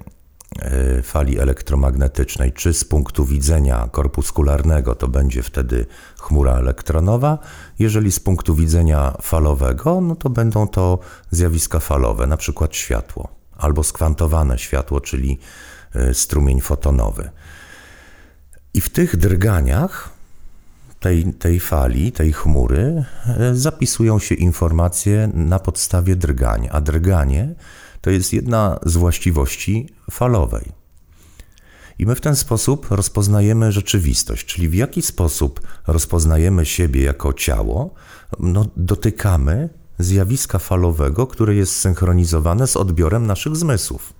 fali 1.03 1.39
elektromagnetycznej, 1.39 2.53
czy 2.53 2.73
z 2.73 2.85
punktu 2.85 3.25
widzenia 3.25 3.89
korpuskularnego 3.91 4.95
to 4.95 5.07
będzie 5.07 5.43
wtedy 5.43 5.85
chmura 6.19 6.53
elektronowa, 6.53 7.37
jeżeli 7.79 8.11
z 8.11 8.19
punktu 8.19 8.55
widzenia 8.55 9.17
falowego, 9.21 10.01
no 10.01 10.15
to 10.15 10.29
będą 10.29 10.67
to 10.67 10.99
zjawiska 11.31 11.79
falowe, 11.79 12.27
na 12.27 12.37
przykład 12.37 12.75
światło, 12.75 13.27
albo 13.57 13.83
skwantowane 13.83 14.57
światło, 14.59 15.01
czyli 15.01 15.39
e, 15.95 16.13
strumień 16.13 16.61
fotonowy. 16.61 17.29
I 18.73 18.81
w 18.81 18.89
tych 18.89 19.17
drganiach 19.17 20.09
tej, 20.99 21.33
tej 21.33 21.59
fali, 21.59 22.11
tej 22.11 22.33
chmury 22.33 23.05
e, 23.27 23.55
zapisują 23.55 24.19
się 24.19 24.35
informacje 24.35 25.29
na 25.33 25.59
podstawie 25.59 26.15
drgania, 26.15 26.71
a 26.71 26.81
drganie 26.81 27.55
to 28.01 28.09
jest 28.09 28.33
jedna 28.33 28.79
z 28.85 28.97
właściwości 28.97 29.89
falowej. 30.11 30.71
I 31.99 32.05
my 32.05 32.15
w 32.15 32.21
ten 32.21 32.35
sposób 32.35 32.87
rozpoznajemy 32.91 33.71
rzeczywistość, 33.71 34.45
czyli 34.45 34.69
w 34.69 34.73
jaki 34.73 35.01
sposób 35.01 35.61
rozpoznajemy 35.87 36.65
siebie 36.65 37.03
jako 37.03 37.33
ciało, 37.33 37.93
no, 38.39 38.65
dotykamy 38.77 39.69
zjawiska 39.99 40.59
falowego, 40.59 41.27
które 41.27 41.55
jest 41.55 41.75
synchronizowane 41.75 42.67
z 42.67 42.77
odbiorem 42.77 43.27
naszych 43.27 43.55
zmysłów. 43.55 44.13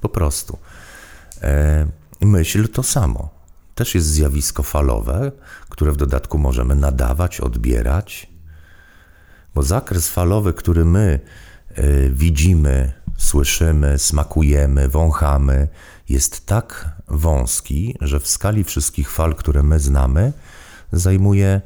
Po 0.00 0.08
prostu. 0.08 0.58
E, 1.42 1.86
myśl 2.20 2.68
to 2.68 2.82
samo. 2.82 3.30
Też 3.74 3.94
jest 3.94 4.06
zjawisko 4.06 4.62
falowe, 4.62 5.32
które 5.68 5.92
w 5.92 5.96
dodatku 5.96 6.38
możemy 6.38 6.74
nadawać, 6.74 7.40
odbierać, 7.40 8.30
bo 9.54 9.62
zakres 9.62 10.08
falowy, 10.08 10.52
który 10.52 10.84
my 10.84 11.20
widzimy, 12.10 12.92
słyszymy, 13.16 13.98
smakujemy, 13.98 14.88
wąchamy, 14.88 15.68
jest 16.08 16.46
tak 16.46 16.96
wąski, 17.08 17.96
że 18.00 18.20
w 18.20 18.28
skali 18.28 18.64
wszystkich 18.64 19.10
fal, 19.10 19.34
które 19.34 19.62
my 19.62 19.80
znamy, 19.80 20.32
zajmuje 20.92 21.60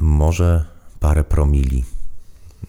może 0.00 0.64
parę 1.00 1.24
promili 1.24 1.84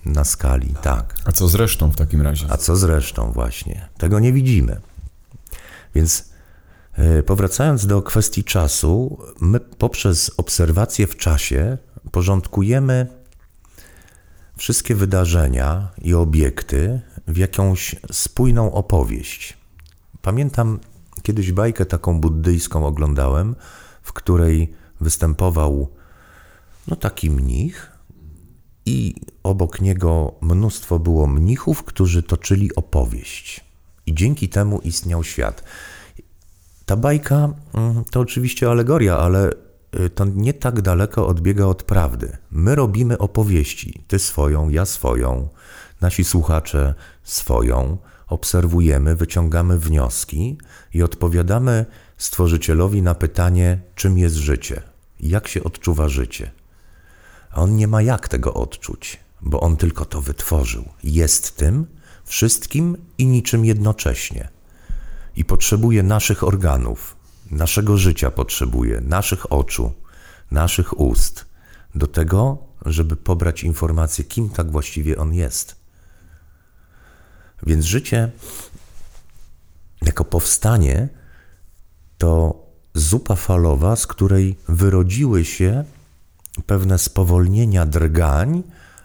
na 0.06 0.24
skali, 0.24 0.74
tak. 0.82 1.16
A 1.26 1.32
co 1.32 1.48
z 1.48 1.56
resztą 1.56 1.92
w 1.92 1.96
takim 1.96 2.22
razie? 2.22 2.46
A 2.50 2.58
co 2.58 2.76
z 2.76 2.84
resztą 2.84 3.32
właśnie? 3.32 3.90
Tego 3.98 4.20
nie 4.20 4.34
widzimy. 4.34 4.80
Więc 5.96 6.30
e, 6.94 7.24
powracając 7.24 7.86
do 7.88 8.02
kwestii 8.02 8.44
czasu, 8.44 9.18
my 9.42 9.60
poprzez 9.60 10.32
obserwację 10.38 11.08
w 11.08 11.16
czasie 11.16 11.78
porządkujemy 12.12 13.08
wszystkie 14.58 14.96
wydarzenia 14.96 15.88
i 16.02 16.14
obiekty 16.14 17.02
w 17.28 17.38
jakąś 17.38 17.96
spójną 18.12 18.74
opowieść. 18.74 19.58
Pamiętam 20.22 20.80
kiedyś 21.22 21.52
bajkę 21.52 21.86
taką 21.86 22.22
buddyjską 22.22 22.86
oglądałem, 22.86 23.56
w 24.02 24.14
której 24.14 24.74
występował 25.02 25.88
no 26.88 26.96
taki 26.96 27.32
mnich 27.32 27.92
i 28.86 29.16
obok 29.44 29.82
niego 29.82 30.36
mnóstwo 30.42 31.00
było 31.00 31.28
mnichów, 31.28 31.84
którzy 31.84 32.24
toczyli 32.24 32.76
opowieść. 32.76 33.66
I 34.06 34.14
dzięki 34.14 34.50
temu 34.50 34.80
istniał 34.80 35.24
świat. 35.24 35.64
Ta 36.86 36.96
bajka 36.96 37.54
mm, 37.74 38.04
to 38.12 38.20
oczywiście 38.20 38.70
alegoria, 38.70 39.18
ale 39.18 39.67
to 40.16 40.26
nie 40.26 40.54
tak 40.54 40.82
daleko 40.82 41.28
odbiega 41.28 41.66
od 41.66 41.84
prawdy. 41.84 42.38
My 42.52 42.76
robimy 42.76 43.18
opowieści, 43.18 44.04
ty 44.08 44.20
swoją, 44.20 44.70
ja 44.70 44.86
swoją, 44.86 45.50
nasi 46.02 46.24
słuchacze 46.24 46.94
swoją, 47.24 47.98
obserwujemy, 48.28 49.16
wyciągamy 49.16 49.80
wnioski 49.80 50.58
i 50.94 51.04
odpowiadamy 51.04 51.86
stworzycielowi 52.18 53.02
na 53.02 53.16
pytanie, 53.16 53.80
czym 53.96 54.18
jest 54.18 54.36
życie, 54.36 54.82
jak 55.20 55.48
się 55.48 55.64
odczuwa 55.64 56.10
życie. 56.10 56.52
A 57.52 57.62
on 57.62 57.76
nie 57.76 57.88
ma 57.88 58.02
jak 58.02 58.28
tego 58.28 58.54
odczuć, 58.54 59.20
bo 59.42 59.60
on 59.60 59.78
tylko 59.78 60.06
to 60.06 60.22
wytworzył. 60.22 60.86
Jest 61.04 61.58
tym 61.58 61.88
wszystkim 62.24 62.98
i 63.18 63.28
niczym 63.28 63.66
jednocześnie. 63.66 64.50
I 65.36 65.46
potrzebuje 65.46 66.04
naszych 66.04 66.44
organów, 66.44 67.17
naszego 67.52 67.98
życia 67.98 68.32
potrzebuje, 68.32 69.02
naszych 69.02 69.52
oczu, 69.52 69.92
naszych 70.52 71.00
ust, 71.00 71.46
do 71.96 72.08
tego, 72.08 72.58
żeby 72.86 73.16
pobrać 73.16 73.64
informację, 73.64 74.24
kim 74.24 74.50
tak 74.50 74.72
właściwie 74.72 75.18
on 75.18 75.34
jest. 75.34 75.76
Więc 77.64 77.86
życie 77.86 78.32
jako 80.02 80.26
powstanie 80.26 81.10
to 82.18 82.64
zupa 82.94 83.36
falowa, 83.36 83.96
z 83.96 84.08
której 84.08 84.58
wyrodziły 84.70 85.46
się 85.46 85.84
pewne 86.66 86.98
spowolnienia 86.98 87.86
drgań, 87.86 88.64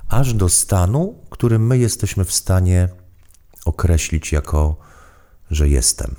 aż 0.09 0.35
do 0.35 0.49
stanu, 0.49 1.15
który 1.31 1.59
my 1.59 1.79
jesteśmy 1.79 2.25
w 2.25 2.33
stanie 2.33 2.89
określić 3.65 4.33
jako, 4.33 4.77
że 5.51 5.69
jestem. 5.69 6.15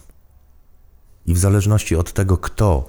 I 1.25 1.33
w 1.33 1.37
zależności 1.37 1.95
od 1.95 2.13
tego, 2.13 2.37
kto 2.37 2.87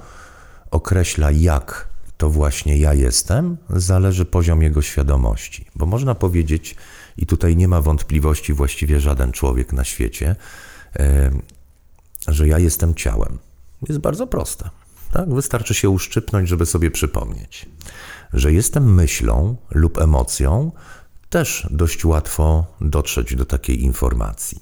określa, 0.71 1.31
jak 1.31 1.89
to 2.17 2.31
właśnie 2.31 2.79
ja 2.79 2.95
jestem, 2.95 3.57
zależy 3.71 4.25
poziom 4.25 4.63
jego 4.63 4.83
świadomości. 4.83 5.67
Bo 5.75 5.87
można 5.87 6.15
powiedzieć, 6.15 6.77
i 7.17 7.27
tutaj 7.27 7.57
nie 7.57 7.69
ma 7.69 7.81
wątpliwości 7.81 8.53
właściwie 8.53 9.01
żaden 9.01 9.33
człowiek 9.33 9.73
na 9.73 9.85
świecie, 9.85 10.37
że 12.29 12.49
ja 12.49 12.59
jestem 12.59 12.95
ciałem. 12.95 13.39
Jest 13.89 14.01
bardzo 14.01 14.27
proste. 14.27 14.71
Tak? 15.13 15.35
Wystarczy 15.35 15.75
się 15.75 15.91
uszczypnąć, 15.91 16.49
żeby 16.49 16.67
sobie 16.67 16.91
przypomnieć. 16.91 17.67
Że 18.33 18.53
jestem 18.53 18.95
myślą 18.95 19.57
lub 19.71 19.99
emocją, 19.99 20.73
też 21.31 21.69
dość 21.71 22.05
łatwo 22.05 22.67
dotrzeć 22.81 23.37
do 23.37 23.45
takiej 23.45 23.83
informacji. 23.83 24.61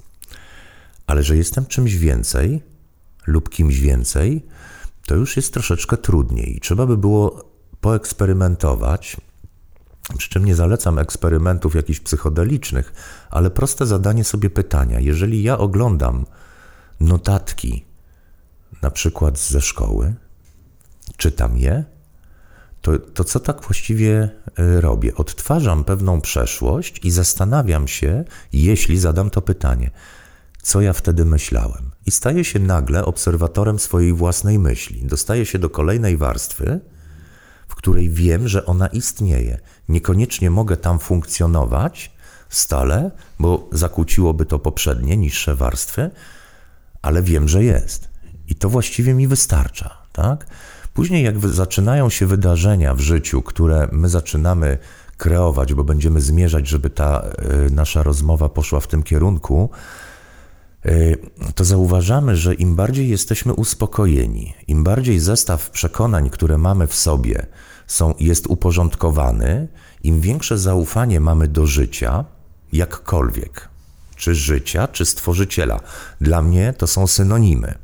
Ale 1.06 1.22
że 1.22 1.36
jestem 1.36 1.66
czymś 1.66 1.94
więcej 1.94 2.62
lub 3.26 3.50
kimś 3.50 3.80
więcej, 3.80 4.46
to 5.06 5.14
już 5.14 5.36
jest 5.36 5.52
troszeczkę 5.52 5.96
trudniej. 5.96 6.58
Trzeba 6.62 6.86
by 6.86 6.96
było 6.96 7.44
poeksperymentować, 7.80 9.16
przy 10.18 10.30
czym 10.30 10.44
nie 10.44 10.54
zalecam 10.54 10.98
eksperymentów 10.98 11.74
jakichś 11.74 12.00
psychodelicznych, 12.00 12.92
ale 13.30 13.50
proste 13.50 13.86
zadanie 13.86 14.24
sobie 14.24 14.50
pytania. 14.50 15.00
Jeżeli 15.00 15.42
ja 15.42 15.58
oglądam 15.58 16.26
notatki, 17.00 17.84
na 18.82 18.90
przykład 18.90 19.38
ze 19.38 19.60
szkoły, 19.60 20.14
czytam 21.16 21.58
je, 21.58 21.84
to, 22.82 22.98
to 22.98 23.24
co 23.24 23.40
tak 23.40 23.62
właściwie 23.62 24.30
e, 24.58 24.80
robię? 24.80 25.14
Odtwarzam 25.14 25.84
pewną 25.84 26.20
przeszłość 26.20 27.04
i 27.04 27.10
zastanawiam 27.10 27.88
się, 27.88 28.24
jeśli 28.52 28.98
zadam 28.98 29.30
to 29.30 29.42
pytanie, 29.42 29.90
co 30.62 30.80
ja 30.80 30.92
wtedy 30.92 31.24
myślałem. 31.24 31.91
I 32.06 32.10
staję 32.10 32.44
się 32.44 32.58
nagle 32.58 33.04
obserwatorem 33.04 33.78
swojej 33.78 34.12
własnej 34.12 34.58
myśli. 34.58 35.06
Dostaję 35.06 35.46
się 35.46 35.58
do 35.58 35.70
kolejnej 35.70 36.16
warstwy, 36.16 36.80
w 37.68 37.74
której 37.74 38.10
wiem, 38.10 38.48
że 38.48 38.66
ona 38.66 38.86
istnieje. 38.86 39.60
Niekoniecznie 39.88 40.50
mogę 40.50 40.76
tam 40.76 40.98
funkcjonować 40.98 42.12
stale, 42.48 43.10
bo 43.38 43.68
zakłóciłoby 43.72 44.46
to 44.46 44.58
poprzednie, 44.58 45.16
niższe 45.16 45.54
warstwy, 45.54 46.10
ale 47.02 47.22
wiem, 47.22 47.48
że 47.48 47.64
jest. 47.64 48.08
I 48.48 48.54
to 48.54 48.68
właściwie 48.68 49.14
mi 49.14 49.28
wystarcza, 49.28 49.96
tak? 50.12 50.46
Później, 50.94 51.24
jak 51.24 51.38
zaczynają 51.48 52.10
się 52.10 52.26
wydarzenia 52.26 52.94
w 52.94 53.00
życiu, 53.00 53.42
które 53.42 53.88
my 53.92 54.08
zaczynamy 54.08 54.78
kreować, 55.16 55.74
bo 55.74 55.84
będziemy 55.84 56.20
zmierzać, 56.20 56.68
żeby 56.68 56.90
ta 56.90 57.24
y, 57.66 57.70
nasza 57.70 58.02
rozmowa 58.02 58.48
poszła 58.48 58.80
w 58.80 58.86
tym 58.86 59.02
kierunku, 59.02 59.70
to 61.54 61.64
zauważamy, 61.64 62.36
że 62.36 62.54
im 62.54 62.76
bardziej 62.76 63.08
jesteśmy 63.08 63.52
uspokojeni, 63.52 64.54
im 64.68 64.84
bardziej 64.84 65.20
zestaw 65.20 65.70
przekonań, 65.70 66.30
które 66.30 66.58
mamy 66.58 66.86
w 66.86 66.94
sobie, 66.94 67.46
są, 67.86 68.14
jest 68.20 68.46
uporządkowany, 68.46 69.68
im 70.02 70.20
większe 70.20 70.58
zaufanie 70.58 71.20
mamy 71.20 71.48
do 71.48 71.66
życia, 71.66 72.24
jakkolwiek, 72.72 73.68
czy 74.16 74.34
życia, 74.34 74.88
czy 74.88 75.04
stworzyciela. 75.04 75.80
Dla 76.20 76.42
mnie 76.42 76.74
to 76.78 76.86
są 76.86 77.06
synonimy 77.06 77.74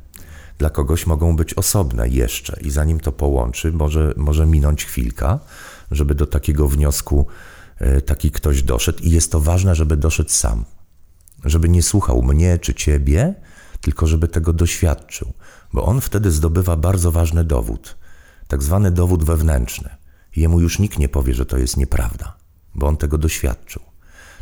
dla 0.59 0.69
kogoś 0.69 1.05
mogą 1.05 1.35
być 1.35 1.53
osobne 1.53 2.09
jeszcze 2.09 2.59
i 2.61 2.69
zanim 2.71 2.99
to 2.99 3.11
połączy, 3.11 3.71
może, 3.71 4.13
może 4.17 4.45
minąć 4.45 4.85
chwilka, 4.85 5.39
żeby 5.91 6.15
do 6.15 6.25
takiego 6.25 6.67
wniosku 6.67 7.27
e, 7.77 8.01
taki 8.01 8.31
ktoś 8.31 8.63
doszedł 8.63 9.03
i 9.03 9.11
jest 9.11 9.31
to 9.31 9.39
ważne, 9.39 9.75
żeby 9.75 9.97
doszedł 9.97 10.29
sam. 10.29 10.65
Żeby 11.45 11.69
nie 11.69 11.83
słuchał 11.83 12.23
mnie 12.23 12.57
czy 12.57 12.73
ciebie, 12.73 13.35
tylko 13.81 14.07
żeby 14.07 14.27
tego 14.27 14.53
doświadczył, 14.53 15.33
bo 15.73 15.85
on 15.85 16.01
wtedy 16.01 16.31
zdobywa 16.31 16.75
bardzo 16.75 17.11
ważny 17.11 17.43
dowód, 17.43 17.97
tak 18.47 18.63
zwany 18.63 18.91
dowód 18.91 19.23
wewnętrzny. 19.23 19.89
Jemu 20.35 20.61
już 20.61 20.79
nikt 20.79 20.99
nie 20.99 21.09
powie, 21.09 21.33
że 21.33 21.45
to 21.45 21.57
jest 21.57 21.77
nieprawda, 21.77 22.37
bo 22.75 22.87
on 22.87 22.97
tego 22.97 23.17
doświadczył. 23.17 23.81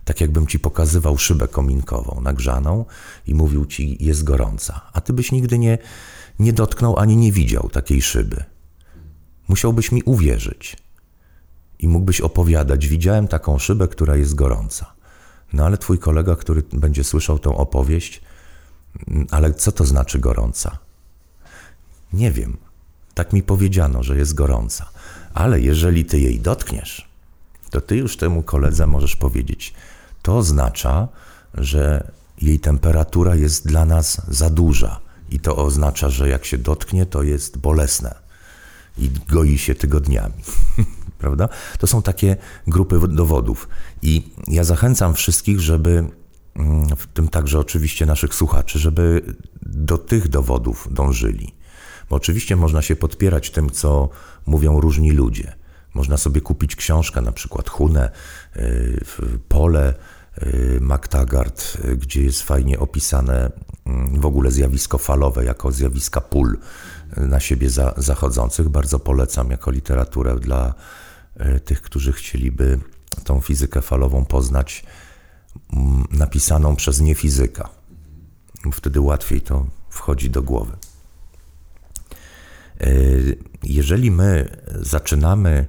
Tak 0.05 0.21
jakbym 0.21 0.47
ci 0.47 0.59
pokazywał 0.59 1.17
szybę 1.17 1.47
kominkową, 1.47 2.21
nagrzaną 2.21 2.85
i 3.27 3.35
mówił 3.35 3.65
ci, 3.65 4.05
jest 4.05 4.23
gorąca, 4.23 4.81
a 4.93 5.01
ty 5.01 5.13
byś 5.13 5.31
nigdy 5.31 5.59
nie, 5.59 5.77
nie 6.39 6.53
dotknął 6.53 6.99
ani 6.99 7.17
nie 7.17 7.31
widział 7.31 7.69
takiej 7.69 8.01
szyby. 8.01 8.43
Musiałbyś 9.47 9.91
mi 9.91 10.03
uwierzyć 10.03 10.77
i 11.79 11.87
mógłbyś 11.87 12.21
opowiadać, 12.21 12.87
widziałem 12.87 13.27
taką 13.27 13.59
szybę, 13.59 13.87
która 13.87 14.15
jest 14.15 14.35
gorąca. 14.35 14.96
No 15.53 15.65
ale 15.65 15.77
twój 15.77 15.99
kolega, 15.99 16.35
który 16.35 16.63
będzie 16.73 17.03
słyszał 17.03 17.39
tą 17.39 17.57
opowieść, 17.57 18.21
mm, 19.07 19.27
ale 19.31 19.53
co 19.53 19.71
to 19.71 19.85
znaczy 19.85 20.19
gorąca? 20.19 20.77
Nie 22.13 22.31
wiem. 22.31 22.57
Tak 23.13 23.33
mi 23.33 23.43
powiedziano, 23.43 24.03
że 24.03 24.17
jest 24.17 24.33
gorąca. 24.33 24.89
Ale 25.33 25.61
jeżeli 25.61 26.05
ty 26.05 26.19
jej 26.19 26.39
dotkniesz, 26.39 27.09
to 27.69 27.81
ty 27.81 27.97
już 27.97 28.17
temu 28.17 28.43
koledze 28.43 28.87
możesz 28.87 29.15
powiedzieć: 29.15 29.73
To 30.21 30.37
oznacza, 30.37 31.07
że 31.53 32.11
jej 32.41 32.59
temperatura 32.59 33.35
jest 33.35 33.67
dla 33.67 33.85
nas 33.85 34.21
za 34.27 34.49
duża 34.49 34.99
i 35.29 35.39
to 35.39 35.55
oznacza, 35.55 36.09
że 36.09 36.29
jak 36.29 36.45
się 36.45 36.57
dotknie, 36.57 37.05
to 37.05 37.23
jest 37.23 37.57
bolesne 37.57 38.15
i 38.97 39.09
goi 39.29 39.57
się 39.57 39.75
tygodniami. 39.75 40.43
Prawda? 41.19 41.49
To 41.79 41.87
są 41.87 42.01
takie 42.01 42.37
grupy 42.67 42.99
dowodów. 43.07 43.67
I 44.01 44.31
ja 44.47 44.63
zachęcam 44.63 45.13
wszystkich, 45.13 45.59
żeby, 45.59 46.09
mm, 46.55 46.95
w 46.97 47.07
tym 47.07 47.27
także 47.27 47.59
oczywiście 47.59 48.05
naszych 48.05 48.35
słuchaczy, 48.35 48.79
żeby 48.79 49.21
do 49.61 49.97
tych 49.97 50.27
dowodów 50.27 50.87
dążyli. 50.91 51.55
Bo 52.09 52.15
oczywiście 52.15 52.55
można 52.55 52.81
się 52.81 52.95
podpierać 52.95 53.51
tym, 53.51 53.69
co 53.69 54.09
mówią 54.45 54.79
różni 54.81 55.11
ludzie. 55.11 55.55
Można 55.93 56.17
sobie 56.17 56.41
kupić 56.41 56.75
książkę, 56.75 57.21
na 57.21 57.31
przykład 57.31 57.69
Hunę, 57.69 58.11
y, 58.55 59.05
Pole, 59.47 59.93
y, 60.43 60.77
MacTaggart, 60.81 61.77
y, 61.85 61.97
gdzie 61.97 62.23
jest 62.23 62.41
fajnie 62.43 62.79
opisane 62.79 63.51
mm, 63.85 64.21
w 64.21 64.25
ogóle 64.25 64.51
zjawisko 64.51 64.97
falowe 64.97 65.45
jako 65.45 65.71
zjawiska 65.71 66.21
pól 66.21 66.57
na 67.17 67.39
siebie 67.39 67.69
za, 67.69 67.93
zachodzących. 67.97 68.69
Bardzo 68.69 68.99
polecam 68.99 69.51
jako 69.51 69.71
literaturę 69.71 70.35
dla 70.39 70.73
tych, 71.65 71.81
którzy 71.81 72.13
chcieliby 72.13 72.79
tą 73.23 73.41
fizykę 73.41 73.81
falową 73.81 74.25
poznać 74.25 74.83
mm, 75.73 76.05
napisaną 76.11 76.75
przez 76.75 77.01
niefizyka. 77.01 77.69
Wtedy 78.73 79.01
łatwiej 79.01 79.41
to 79.41 79.65
wchodzi 79.89 80.29
do 80.29 80.41
głowy. 80.41 80.77
E, 82.81 82.87
jeżeli 83.63 84.11
my 84.11 84.57
zaczynamy 84.81 85.67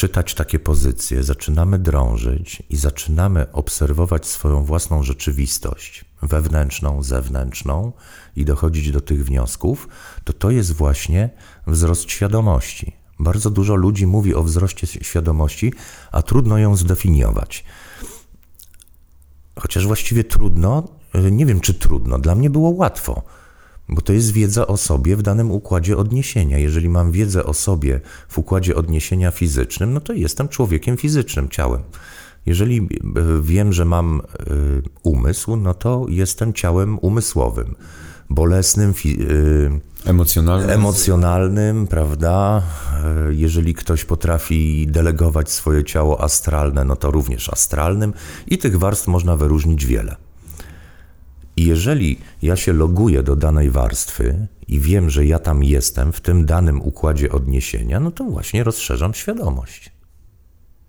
czytać 0.00 0.34
takie 0.34 0.58
pozycje, 0.58 1.22
zaczynamy 1.22 1.78
drążyć 1.78 2.62
i 2.70 2.76
zaczynamy 2.76 3.52
obserwować 3.52 4.26
swoją 4.26 4.64
własną 4.64 5.02
rzeczywistość, 5.02 6.04
wewnętrzną, 6.22 7.02
zewnętrzną 7.02 7.92
i 8.36 8.44
dochodzić 8.44 8.90
do 8.90 9.00
tych 9.00 9.24
wniosków, 9.24 9.88
to 10.24 10.32
to 10.32 10.50
jest 10.50 10.72
właśnie 10.72 11.30
wzrost 11.66 12.10
świadomości. 12.10 12.99
Bardzo 13.20 13.50
dużo 13.50 13.74
ludzi 13.74 14.06
mówi 14.06 14.34
o 14.34 14.42
wzroście 14.42 14.86
świadomości, 14.86 15.72
a 16.12 16.22
trudno 16.22 16.58
ją 16.58 16.76
zdefiniować. 16.76 17.64
Chociaż 19.58 19.86
właściwie 19.86 20.24
trudno, 20.24 20.88
e, 21.14 21.30
nie 21.30 21.46
wiem 21.46 21.60
czy 21.60 21.74
trudno, 21.74 22.18
dla 22.18 22.34
mnie 22.34 22.50
było 22.50 22.70
łatwo 22.70 23.22
bo 23.90 24.02
to 24.02 24.12
jest 24.12 24.32
wiedza 24.32 24.66
o 24.66 24.76
sobie 24.76 25.16
w 25.16 25.22
danym 25.22 25.50
układzie 25.50 25.96
odniesienia. 25.96 26.58
Jeżeli 26.58 26.88
mam 26.88 27.12
wiedzę 27.12 27.44
o 27.44 27.54
sobie 27.54 28.00
w 28.28 28.38
układzie 28.38 28.76
odniesienia 28.76 29.30
fizycznym, 29.30 29.92
no 29.92 30.00
to 30.00 30.12
jestem 30.12 30.48
człowiekiem 30.48 30.96
fizycznym, 30.96 31.48
ciałem. 31.48 31.82
Jeżeli 32.46 32.78
e, 32.78 32.86
wiem, 33.42 33.72
że 33.72 33.84
mam 33.84 34.20
e, 34.20 34.44
umysł, 35.02 35.56
no 35.56 35.74
to 35.74 36.06
jestem 36.08 36.52
ciałem 36.52 36.98
umysłowym, 36.98 37.74
bolesnym, 38.30 38.90
e, 38.90 38.94
emocjonalnym. 40.04 40.70
emocjonalnym, 40.70 41.86
prawda? 41.86 42.62
Jeżeli 43.30 43.74
ktoś 43.74 44.04
potrafi 44.04 44.86
delegować 44.86 45.50
swoje 45.50 45.84
ciało 45.84 46.24
astralne, 46.24 46.84
no 46.84 46.96
to 46.96 47.10
również 47.10 47.48
astralnym 47.48 48.12
i 48.46 48.58
tych 48.58 48.78
warstw 48.78 49.06
można 49.06 49.36
wyróżnić 49.36 49.86
wiele. 49.86 50.16
I 51.56 51.64
jeżeli 51.64 52.20
ja 52.42 52.56
się 52.56 52.72
loguję 52.72 53.22
do 53.22 53.36
danej 53.36 53.70
warstwy 53.70 54.46
i 54.68 54.80
wiem, 54.80 55.10
że 55.10 55.26
ja 55.26 55.38
tam 55.38 55.64
jestem 55.64 56.12
w 56.12 56.20
tym 56.20 56.46
danym 56.46 56.82
układzie 56.82 57.32
odniesienia, 57.32 58.00
no 58.00 58.10
to 58.10 58.24
właśnie 58.24 58.64
rozszerzam 58.64 59.14
świadomość. 59.14 59.92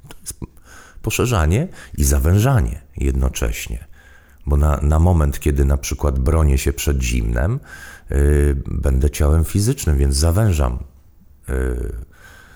To 0.07 0.17
jest 0.21 0.39
poszerzanie 1.01 1.67
i 1.97 2.03
zawężanie 2.03 2.81
jednocześnie. 2.97 3.85
Bo 4.45 4.57
na, 4.57 4.77
na 4.81 4.99
moment, 4.99 5.39
kiedy 5.39 5.65
na 5.65 5.77
przykład 5.77 6.19
bronię 6.19 6.57
się 6.57 6.73
przed 6.73 7.01
zimnem, 7.01 7.59
będę 8.65 9.09
ciałem 9.09 9.45
fizycznym, 9.45 9.97
więc 9.97 10.15
zawężam 10.15 10.83
yy, 11.47 11.91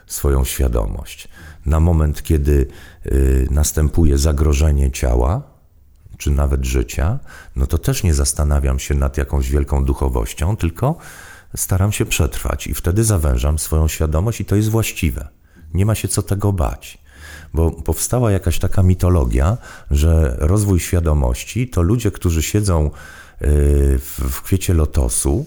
swoją 0.07 0.43
świadomość. 0.43 1.27
Na 1.65 1.79
moment, 1.79 2.23
kiedy 2.23 2.67
yy, 3.05 3.47
następuje 3.51 4.17
zagrożenie 4.17 4.91
ciała, 4.91 5.41
czy 6.17 6.31
nawet 6.31 6.65
życia, 6.65 7.19
no 7.55 7.67
to 7.67 7.77
też 7.77 8.03
nie 8.03 8.13
zastanawiam 8.13 8.79
się 8.79 8.95
nad 8.95 9.17
jakąś 9.17 9.49
wielką 9.49 9.85
duchowością, 9.85 10.57
tylko 10.57 10.97
staram 11.55 11.91
się 11.91 12.05
przetrwać 12.05 12.67
i 12.67 12.73
wtedy 12.73 13.03
zawężam 13.03 13.59
swoją 13.59 13.87
świadomość 13.87 14.41
i 14.41 14.45
to 14.45 14.55
jest 14.55 14.69
właściwe. 14.69 15.27
Nie 15.73 15.85
ma 15.85 15.95
się 15.95 16.07
co 16.07 16.21
tego 16.21 16.53
bać. 16.53 16.97
Bo 17.53 17.71
powstała 17.71 18.31
jakaś 18.31 18.59
taka 18.59 18.83
mitologia, 18.83 19.57
że 19.91 20.35
rozwój 20.39 20.79
świadomości 20.79 21.69
to 21.69 21.81
ludzie, 21.81 22.11
którzy 22.11 22.43
siedzą 22.43 22.85
y, 22.85 22.89
w 23.39 24.41
kwiecie 24.43 24.73
lotosu, 24.73 25.45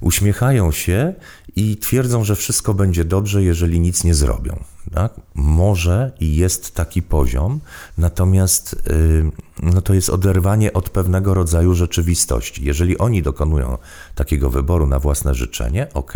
uśmiechają 0.00 0.72
się 0.72 1.14
i 1.56 1.76
twierdzą, 1.76 2.24
że 2.24 2.36
wszystko 2.36 2.74
będzie 2.74 3.04
dobrze, 3.04 3.42
jeżeli 3.42 3.80
nic 3.80 4.04
nie 4.04 4.14
zrobią. 4.14 4.64
Tak? 4.94 5.12
Może 5.34 6.12
i 6.20 6.36
jest 6.36 6.74
taki 6.74 7.02
poziom, 7.02 7.60
natomiast 7.98 8.82
yy, 8.86 9.30
no 9.62 9.82
to 9.82 9.94
jest 9.94 10.10
oderwanie 10.10 10.72
od 10.72 10.90
pewnego 10.90 11.34
rodzaju 11.34 11.74
rzeczywistości. 11.74 12.64
Jeżeli 12.64 12.98
oni 12.98 13.22
dokonują 13.22 13.78
takiego 14.14 14.50
wyboru 14.50 14.86
na 14.86 14.98
własne 14.98 15.34
życzenie, 15.34 15.86
ok, 15.94 16.12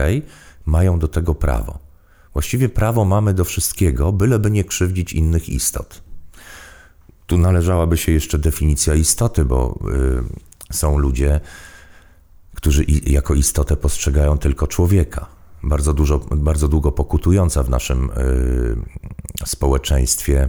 mają 0.67 0.99
do 0.99 1.09
tego 1.09 1.35
prawo. 1.35 1.79
Właściwie 2.33 2.69
prawo 2.69 3.05
mamy 3.05 3.35
do 3.35 3.45
wszystkiego, 3.45 4.13
byleby 4.13 4.51
nie 4.51 4.65
krzywdzić 4.65 5.13
innych 5.13 5.49
istot. 5.49 6.03
Tu 7.27 7.39
należałaby 7.39 7.97
się 7.97 8.13
jeszcze 8.13 8.39
definicja 8.39 8.95
istoty, 8.95 9.45
bo 9.45 9.79
yy, 9.85 10.25
są 10.73 10.99
ludzie, 10.99 11.41
którzy 12.55 12.85
jako 13.07 13.35
istotę 13.35 13.77
postrzegają 13.77 14.39
tylko 14.39 14.67
człowieka. 14.67 15.27
Bardzo, 15.63 15.93
dużo, 15.95 16.19
bardzo 16.19 16.69
długo 16.69 16.93
pokutująca 16.93 17.63
w 17.63 17.71
naszym 17.71 18.11
y, 18.11 19.47
społeczeństwie 19.47 20.49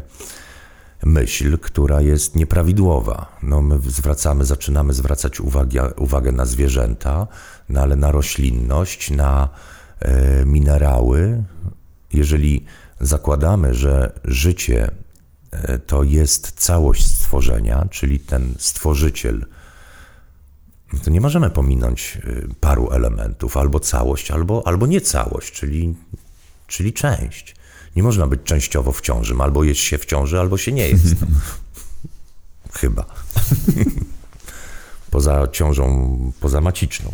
myśl, 1.06 1.58
która 1.58 2.02
jest 2.02 2.36
nieprawidłowa. 2.36 3.38
No, 3.44 3.62
my 3.62 3.80
zwracamy, 3.88 4.46
zaczynamy 4.46 4.94
zwracać 4.94 5.40
uwagę, 5.40 5.94
uwagę 5.94 6.32
na 6.32 6.46
zwierzęta, 6.46 7.28
no, 7.70 7.82
ale 7.82 7.96
na 7.96 8.12
roślinność, 8.12 9.12
na 9.12 9.50
y, 10.42 10.46
minerały. 10.46 11.44
Jeżeli 12.14 12.66
zakładamy, 13.00 13.74
że 13.74 14.20
życie 14.24 14.92
y, 15.54 15.80
to 15.80 16.04
jest 16.04 16.52
całość 16.52 17.06
stworzenia, 17.06 17.88
czyli 17.92 18.20
ten 18.20 18.54
stworzyciel 18.58 19.46
to 21.04 21.10
nie 21.10 21.22
możemy 21.22 21.50
pominąć 21.50 22.18
y, 22.28 22.48
paru 22.60 22.92
elementów, 22.92 23.58
albo 23.58 23.80
całość, 23.80 24.32
albo, 24.32 24.68
albo 24.68 24.88
nie 24.88 25.02
całość, 25.02 25.54
czyli, 25.54 25.96
czyli 26.68 26.94
część. 26.94 27.56
Nie 27.96 28.04
można 28.04 28.28
być 28.28 28.42
częściowo 28.44 28.92
w 28.92 29.02
ciąży, 29.02 29.36
albo 29.40 29.64
jest 29.64 29.80
się 29.80 29.98
w 29.98 30.06
ciąży, 30.06 30.40
albo 30.40 30.58
się 30.58 30.72
nie 30.72 30.90
jest. 30.90 31.16
Chyba. 32.80 33.06
poza 35.16 35.48
ciążą 35.48 36.18
pozamaciczną, 36.40 37.12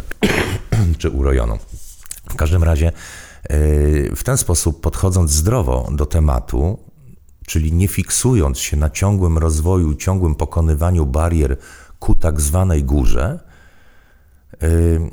czy 0.98 1.10
urojoną. 1.10 1.58
W 2.30 2.34
każdym 2.34 2.64
razie, 2.64 2.92
y, 3.50 4.12
w 4.16 4.24
ten 4.24 4.36
sposób 4.36 4.80
podchodząc 4.80 5.30
zdrowo 5.30 5.88
do 5.92 6.06
tematu, 6.06 6.78
czyli 7.46 7.72
nie 7.72 7.88
fiksując 7.88 8.58
się 8.58 8.76
na 8.76 8.90
ciągłym 8.90 9.38
rozwoju, 9.38 9.94
ciągłym 9.94 10.34
pokonywaniu 10.34 11.06
barier 11.06 11.56
ku 12.00 12.14
tak 12.14 12.40
zwanej 12.40 12.84
górze, 12.84 13.40
yy, 14.62 15.10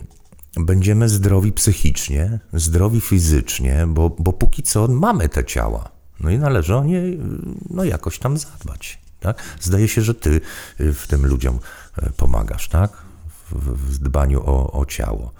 będziemy 0.59 1.09
zdrowi 1.09 1.51
psychicznie, 1.51 2.39
zdrowi 2.53 3.01
fizycznie, 3.01 3.85
bo, 3.87 4.09
bo 4.09 4.33
póki 4.33 4.63
co 4.63 4.87
mamy 4.87 5.29
te 5.29 5.45
ciała. 5.45 5.89
No 6.19 6.29
i 6.29 6.37
należy 6.37 6.75
o 6.75 6.83
nie 6.83 7.01
no 7.69 7.83
jakoś 7.83 8.19
tam 8.19 8.37
zadbać. 8.37 8.99
Tak? 9.19 9.43
Zdaje 9.59 9.87
się, 9.87 10.01
że 10.01 10.15
ty 10.15 10.41
y, 10.79 10.93
w 10.93 11.07
tym 11.07 11.25
ludziom 11.25 11.59
y, 12.03 12.11
pomagasz, 12.17 12.69
tak? 12.69 12.91
W, 13.51 13.93
w 13.93 13.97
dbaniu 13.97 14.41
o, 14.45 14.71
o 14.71 14.85
ciało. 14.85 15.31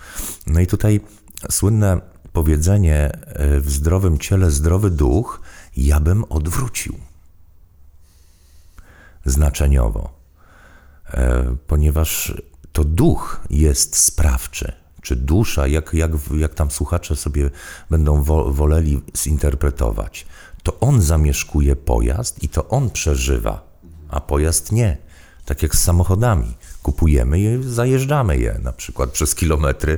No 0.48 0.60
i 0.60 0.68
tutaj 0.68 1.02
słynne 1.50 2.02
powiedzenie 2.34 3.12
y, 3.56 3.62
w 3.62 3.72
zdrowym 3.72 4.18
ciele 4.18 4.52
zdrowy 4.52 4.90
duch, 4.90 5.42
ja 5.78 6.00
bym 6.00 6.24
odwrócił. 6.24 6.96
Znaczeniowo. 9.26 10.17
E, 11.14 11.56
ponieważ 11.68 12.34
to 12.72 12.84
duch 12.84 13.42
jest 13.50 13.98
sprawczy, 13.98 14.72
czy 15.02 15.16
dusza, 15.16 15.68
jak, 15.68 15.94
jak, 15.94 16.12
jak 16.38 16.54
tam 16.54 16.72
słuchacze 16.72 17.16
sobie 17.16 17.50
będą 17.90 18.24
wo, 18.24 18.54
woleli 18.54 19.02
zinterpretować, 19.18 20.26
to 20.64 20.80
on 20.80 21.02
zamieszkuje 21.02 21.76
pojazd 21.76 22.44
i 22.44 22.50
to 22.50 22.68
on 22.68 22.90
przeżywa, 22.90 23.82
a 24.10 24.22
pojazd 24.22 24.72
nie. 24.72 24.98
Tak 25.46 25.64
jak 25.64 25.76
z 25.76 25.84
samochodami. 25.84 26.54
Kupujemy 26.84 27.40
je, 27.40 27.64
zajeżdżamy 27.64 28.38
je 28.38 28.60
na 28.64 28.74
przykład 28.74 29.10
przez 29.10 29.36
kilometry 29.36 29.98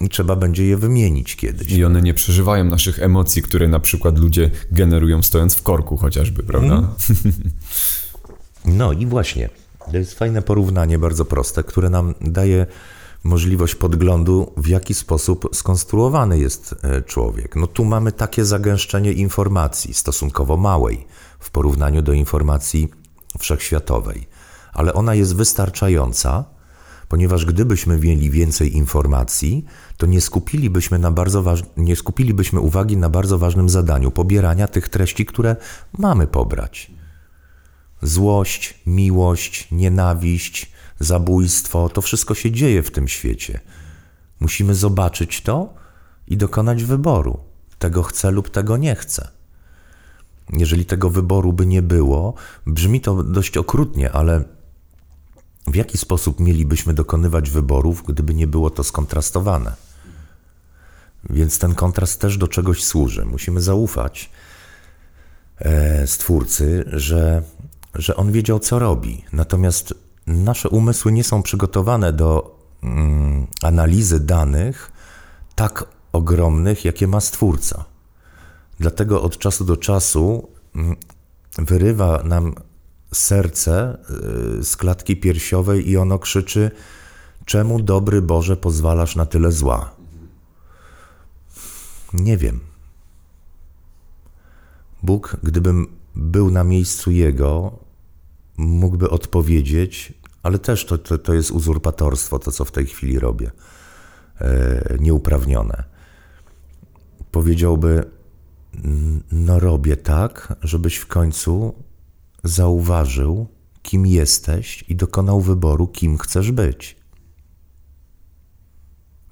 i 0.00 0.08
trzeba 0.08 0.36
będzie 0.36 0.66
je 0.66 0.76
wymienić 0.76 1.36
kiedyś. 1.36 1.72
I 1.72 1.84
one 1.84 2.02
nie 2.02 2.14
przeżywają 2.14 2.64
naszych 2.64 2.98
emocji, 2.98 3.42
które 3.42 3.68
na 3.68 3.80
przykład 3.80 4.18
ludzie 4.18 4.50
generują 4.70 5.22
stojąc 5.22 5.54
w 5.54 5.62
korku 5.62 5.96
chociażby, 5.96 6.42
prawda? 6.42 6.74
Mm. 6.74 6.88
No 8.64 8.92
i 8.92 9.06
właśnie. 9.06 9.48
To 9.90 9.96
jest 9.96 10.14
fajne 10.14 10.42
porównanie, 10.42 10.98
bardzo 10.98 11.24
proste, 11.24 11.62
które 11.62 11.90
nam 11.90 12.14
daje 12.20 12.66
możliwość 13.24 13.74
podglądu, 13.74 14.52
w 14.56 14.66
jaki 14.68 14.94
sposób 14.94 15.48
skonstruowany 15.52 16.38
jest 16.38 16.74
e, 16.82 17.02
człowiek. 17.02 17.56
No 17.56 17.66
tu 17.66 17.84
mamy 17.84 18.12
takie 18.12 18.44
zagęszczenie 18.44 19.12
informacji, 19.12 19.94
stosunkowo 19.94 20.56
małej 20.56 21.06
w 21.38 21.50
porównaniu 21.50 22.02
do 22.02 22.12
informacji 22.12 22.88
wszechświatowej, 23.38 24.26
ale 24.72 24.94
ona 24.94 25.14
jest 25.14 25.36
wystarczająca, 25.36 26.44
ponieważ 27.08 27.46
gdybyśmy 27.46 27.98
mieli 27.98 28.30
więcej 28.30 28.76
informacji, 28.76 29.64
to 29.96 30.06
nie 30.06 30.20
skupilibyśmy, 30.20 30.98
na 30.98 31.10
bardzo 31.10 31.42
waż... 31.42 31.62
nie 31.76 31.96
skupilibyśmy 31.96 32.60
uwagi 32.60 32.96
na 32.96 33.08
bardzo 33.08 33.38
ważnym 33.38 33.68
zadaniu 33.68 34.10
pobierania 34.10 34.68
tych 34.68 34.88
treści, 34.88 35.26
które 35.26 35.56
mamy 35.98 36.26
pobrać 36.26 36.90
złość, 38.02 38.74
miłość, 38.86 39.68
nienawiść, 39.70 40.72
zabójstwo 41.00 41.88
to 41.88 42.02
wszystko 42.02 42.34
się 42.34 42.50
dzieje 42.50 42.82
w 42.82 42.90
tym 42.90 43.08
świecie. 43.08 43.60
Musimy 44.40 44.74
zobaczyć 44.74 45.40
to 45.40 45.74
i 46.28 46.36
dokonać 46.36 46.84
wyboru. 46.84 47.38
tego 47.78 48.02
chce 48.02 48.30
lub 48.30 48.50
tego 48.50 48.76
nie 48.76 48.94
chce. 48.94 49.28
Jeżeli 50.52 50.84
tego 50.84 51.10
wyboru 51.10 51.52
by 51.52 51.66
nie 51.66 51.82
było, 51.82 52.34
brzmi 52.66 53.00
to 53.00 53.22
dość 53.22 53.56
okrutnie, 53.56 54.12
ale 54.12 54.44
w 55.66 55.74
jaki 55.74 55.98
sposób 55.98 56.40
mielibyśmy 56.40 56.94
dokonywać 56.94 57.50
wyborów, 57.50 58.02
gdyby 58.06 58.34
nie 58.34 58.46
było 58.46 58.70
to 58.70 58.84
skontrastowane? 58.84 59.74
Więc 61.30 61.58
ten 61.58 61.74
kontrast 61.74 62.20
też 62.20 62.38
do 62.38 62.48
czegoś 62.48 62.84
służy. 62.84 63.24
Musimy 63.24 63.60
zaufać 63.60 64.30
e, 65.58 66.06
Stwórcy, 66.06 66.84
że, 66.86 67.42
że 67.94 68.16
On 68.16 68.32
wiedział, 68.32 68.58
co 68.58 68.78
robi. 68.78 69.24
Natomiast 69.32 69.94
nasze 70.26 70.68
umysły 70.68 71.12
nie 71.12 71.24
są 71.24 71.42
przygotowane 71.42 72.12
do 72.12 72.58
mm, 72.82 73.46
analizy 73.62 74.20
danych 74.20 74.92
tak 75.54 75.84
ogromnych, 76.12 76.84
jakie 76.84 77.06
ma 77.06 77.20
Stwórca. 77.20 77.84
Dlatego 78.80 79.22
od 79.22 79.38
czasu 79.38 79.64
do 79.64 79.76
czasu 79.76 80.48
mm, 80.74 80.96
wyrywa 81.58 82.22
nam 82.24 82.54
serce 83.12 83.98
y, 84.60 84.64
z 84.64 84.76
klatki 84.76 85.16
piersiowej 85.16 85.90
i 85.90 85.96
ono 85.96 86.18
krzyczy: 86.18 86.70
Czemu 87.44 87.82
dobry 87.82 88.22
Boże 88.22 88.56
pozwalasz 88.56 89.16
na 89.16 89.26
tyle 89.26 89.52
zła? 89.52 89.90
Nie 92.12 92.36
wiem. 92.36 92.60
Bóg, 95.02 95.36
gdybym 95.42 95.86
był 96.14 96.50
na 96.50 96.64
miejscu 96.64 97.10
Jego, 97.10 97.78
mógłby 98.56 99.10
odpowiedzieć, 99.10 100.12
ale 100.42 100.58
też 100.58 100.84
to, 100.84 100.98
to, 100.98 101.18
to 101.18 101.34
jest 101.34 101.50
uzurpatorstwo, 101.50 102.38
to 102.38 102.52
co 102.52 102.64
w 102.64 102.72
tej 102.72 102.86
chwili 102.86 103.18
robię, 103.18 103.50
e, 104.40 104.96
nieuprawnione. 105.00 105.84
Powiedziałby: 107.30 108.10
No, 109.32 109.60
robię 109.60 109.96
tak, 109.96 110.56
żebyś 110.62 110.96
w 110.96 111.06
końcu 111.06 111.74
zauważył, 112.44 113.46
kim 113.82 114.06
jesteś 114.06 114.84
i 114.88 114.96
dokonał 114.96 115.40
wyboru, 115.40 115.86
kim 115.86 116.18
chcesz 116.18 116.52
być. 116.52 116.96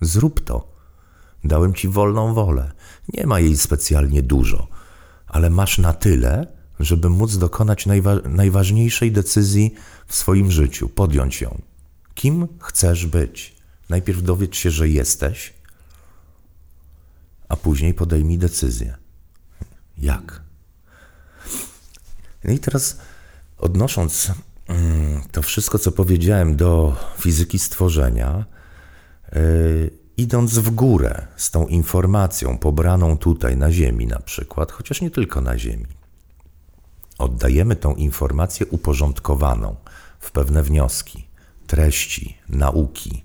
Zrób 0.01 0.41
to. 0.41 0.73
Dałem 1.45 1.75
ci 1.75 1.89
wolną 1.89 2.35
wolę. 2.35 2.73
Nie 3.15 3.27
ma 3.27 3.41
jej 3.41 3.57
specjalnie 3.57 4.23
dużo, 4.23 4.69
ale 5.27 5.51
masz 5.51 5.79
na 5.79 5.93
tyle, 5.93 6.47
żeby 6.81 7.09
móc 7.09 7.37
dokonać 7.37 7.87
najwa 7.87 8.15
najważniejszej 8.25 9.13
decyzji 9.13 9.75
w 10.07 10.15
swoim 10.15 10.51
życiu, 10.51 10.89
podjąć 10.89 11.41
ją. 11.41 11.63
Kim 12.15 12.49
chcesz 12.61 13.07
być? 13.07 13.57
Najpierw 13.89 14.23
dowiedz 14.23 14.55
się, 14.55 14.71
że 14.71 14.89
jesteś, 14.89 15.53
a 17.49 17.57
później 17.57 17.95
podejmij 17.95 18.39
decyzję. 18.39 18.97
Jak? 19.99 20.43
I 22.45 22.59
teraz 22.59 22.99
odnosząc 23.59 24.33
mm, 24.69 25.23
to 25.33 25.43
wszystko, 25.43 25.79
co 25.79 25.93
powiedziałem 25.93 26.57
do 26.57 26.97
fizyki 27.19 27.59
stworzenia, 27.59 28.45
yy, 29.33 29.91
idąc 30.17 30.59
w 30.59 30.71
górę 30.71 31.27
z 31.37 31.51
tą 31.51 31.67
informacją 31.67 32.59
pobraną 32.59 33.19
tutaj 33.19 33.57
na 33.57 33.73
Ziemi 33.73 34.07
na 34.07 34.21
przykład, 34.21 34.73
chociaż 34.73 35.01
nie 35.01 35.11
tylko 35.11 35.41
na 35.41 35.59
Ziemi, 35.59 35.87
oddajemy 37.19 37.77
tą 37.77 37.95
informację 37.95 38.67
uporządkowaną 38.67 39.77
w 40.21 40.31
pewne 40.31 40.63
wnioski, 40.63 41.27
treści, 41.67 42.39
nauki. 42.49 43.25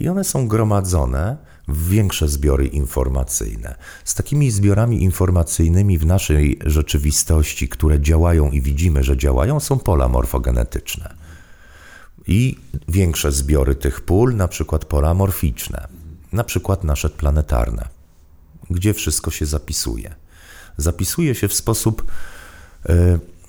I 0.00 0.08
one 0.08 0.24
są 0.24 0.48
gromadzone 0.48 1.36
w 1.68 1.88
większe 1.88 2.28
zbiory 2.28 2.66
informacyjne. 2.66 3.74
Z 4.04 4.14
takimi 4.14 4.50
zbiorami 4.50 5.02
informacyjnymi 5.02 5.98
w 5.98 6.06
naszej 6.06 6.58
rzeczywistości, 6.66 7.68
które 7.68 8.00
działają 8.00 8.50
i 8.50 8.62
widzimy, 8.62 9.04
że 9.04 9.16
działają, 9.16 9.60
są 9.60 9.78
pola 9.78 10.08
morfogenetyczne. 10.08 11.14
I 12.26 12.58
większe 12.88 13.32
zbiory 13.32 13.74
tych 13.74 14.00
pól, 14.00 14.36
na 14.36 14.48
przykład 14.48 14.84
pola 14.84 15.14
morficzne, 15.14 15.88
na 16.32 16.44
przykład 16.44 16.84
nasze 16.84 17.10
planetarne, 17.10 17.88
gdzie 18.70 18.94
wszystko 18.94 19.30
się 19.30 19.46
zapisuje. 19.46 20.14
Zapisuje 20.76 21.34
się 21.34 21.48
w 21.48 21.54
sposób 21.54 22.02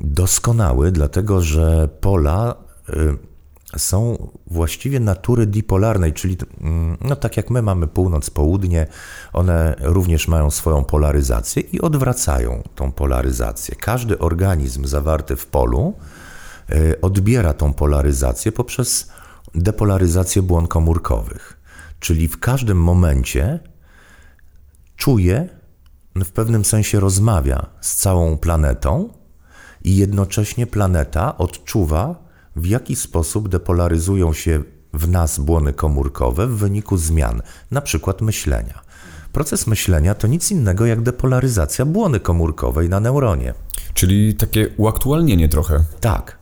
doskonały, 0.02 0.92
dlatego 0.92 1.42
że 1.42 1.90
pola 2.02 2.56
y, 2.90 3.30
są 3.78 4.30
właściwie 4.48 5.00
natury 5.00 5.46
dipolarnej, 5.46 6.14
czyli 6.14 6.38
mm, 6.62 6.98
no 7.02 7.16
tak 7.16 7.38
jak 7.38 7.50
my 7.50 7.62
mamy 7.62 7.88
północ, 7.88 8.30
południe, 8.30 8.88
one 9.34 9.76
również 9.80 10.28
mają 10.28 10.52
swoją 10.52 10.84
polaryzację 10.84 11.62
i 11.62 11.82
odwracają 11.82 12.64
tą 12.76 12.92
polaryzację. 12.92 13.76
Każdy 13.76 14.20
organizm 14.20 14.86
zawarty 14.86 15.36
w 15.36 15.46
polu 15.46 15.94
y, 16.70 17.02
odbiera 17.02 17.54
tą 17.54 17.74
polaryzację 17.74 18.52
poprzez 18.52 19.12
depolaryzację 19.56 20.42
błon 20.42 20.68
komórkowych. 20.68 21.60
Czyli 22.00 22.28
w 22.28 22.40
każdym 22.40 22.78
momencie 22.82 23.60
czuje, 24.96 25.50
w 26.16 26.32
pewnym 26.32 26.66
sensie 26.66 27.00
rozmawia 27.00 27.66
z 27.82 27.96
całą 27.96 28.38
planetą 28.38 29.19
i 29.84 29.98
jednocześnie 29.98 30.68
planeta 30.68 31.38
odczuwa, 31.38 32.16
w 32.56 32.66
jaki 32.66 32.96
sposób 32.96 33.50
depolaryzują 33.50 34.34
się 34.34 34.64
w 34.94 35.08
nas 35.08 35.40
błony 35.40 35.74
komórkowe 35.74 36.48
w 36.48 36.58
wyniku 36.58 36.98
zmian, 36.98 37.42
na 37.72 37.82
przykład 37.82 38.22
myślenia. 38.22 38.82
Proces 39.32 39.68
myślenia 39.68 40.16
to 40.16 40.28
nic 40.28 40.52
innego 40.52 40.86
jak 40.86 41.02
depolaryzacja 41.02 41.86
błony 41.86 42.20
komórkowej 42.20 42.90
na 42.90 43.00
neuronie. 43.00 43.54
Czyli 43.94 44.36
takie 44.36 44.70
uaktualnienie 44.78 45.50
trochę. 45.50 45.84
Tak, 46.00 46.38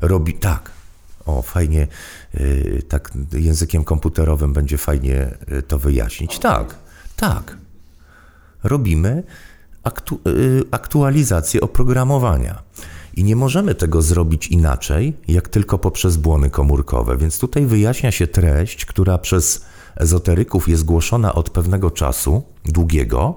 robi 0.00 0.34
tak. 0.34 0.70
O, 1.26 1.42
fajnie, 1.42 1.86
yy, 2.34 2.82
tak 2.88 3.10
językiem 3.32 3.84
komputerowym 3.84 4.52
będzie 4.52 4.78
fajnie 4.78 5.34
yy, 5.48 5.62
to 5.62 5.78
wyjaśnić. 5.78 6.38
Tak, 6.38 6.74
tak. 7.16 7.56
Robimy 8.62 9.22
aktu, 9.82 10.20
yy, 10.24 10.64
aktualizację 10.70 11.60
oprogramowania. 11.60 12.62
I 13.14 13.24
nie 13.24 13.36
możemy 13.36 13.74
tego 13.74 14.02
zrobić 14.02 14.48
inaczej, 14.48 15.16
jak 15.28 15.48
tylko 15.48 15.78
poprzez 15.78 16.16
błony 16.16 16.50
komórkowe. 16.50 17.16
Więc 17.16 17.38
tutaj 17.38 17.66
wyjaśnia 17.66 18.12
się 18.12 18.26
treść, 18.26 18.84
która 18.84 19.18
przez 19.18 19.64
ezoteryków 19.96 20.68
jest 20.68 20.84
głoszona 20.84 21.34
od 21.34 21.50
pewnego 21.50 21.90
czasu, 21.90 22.42
długiego, 22.64 23.34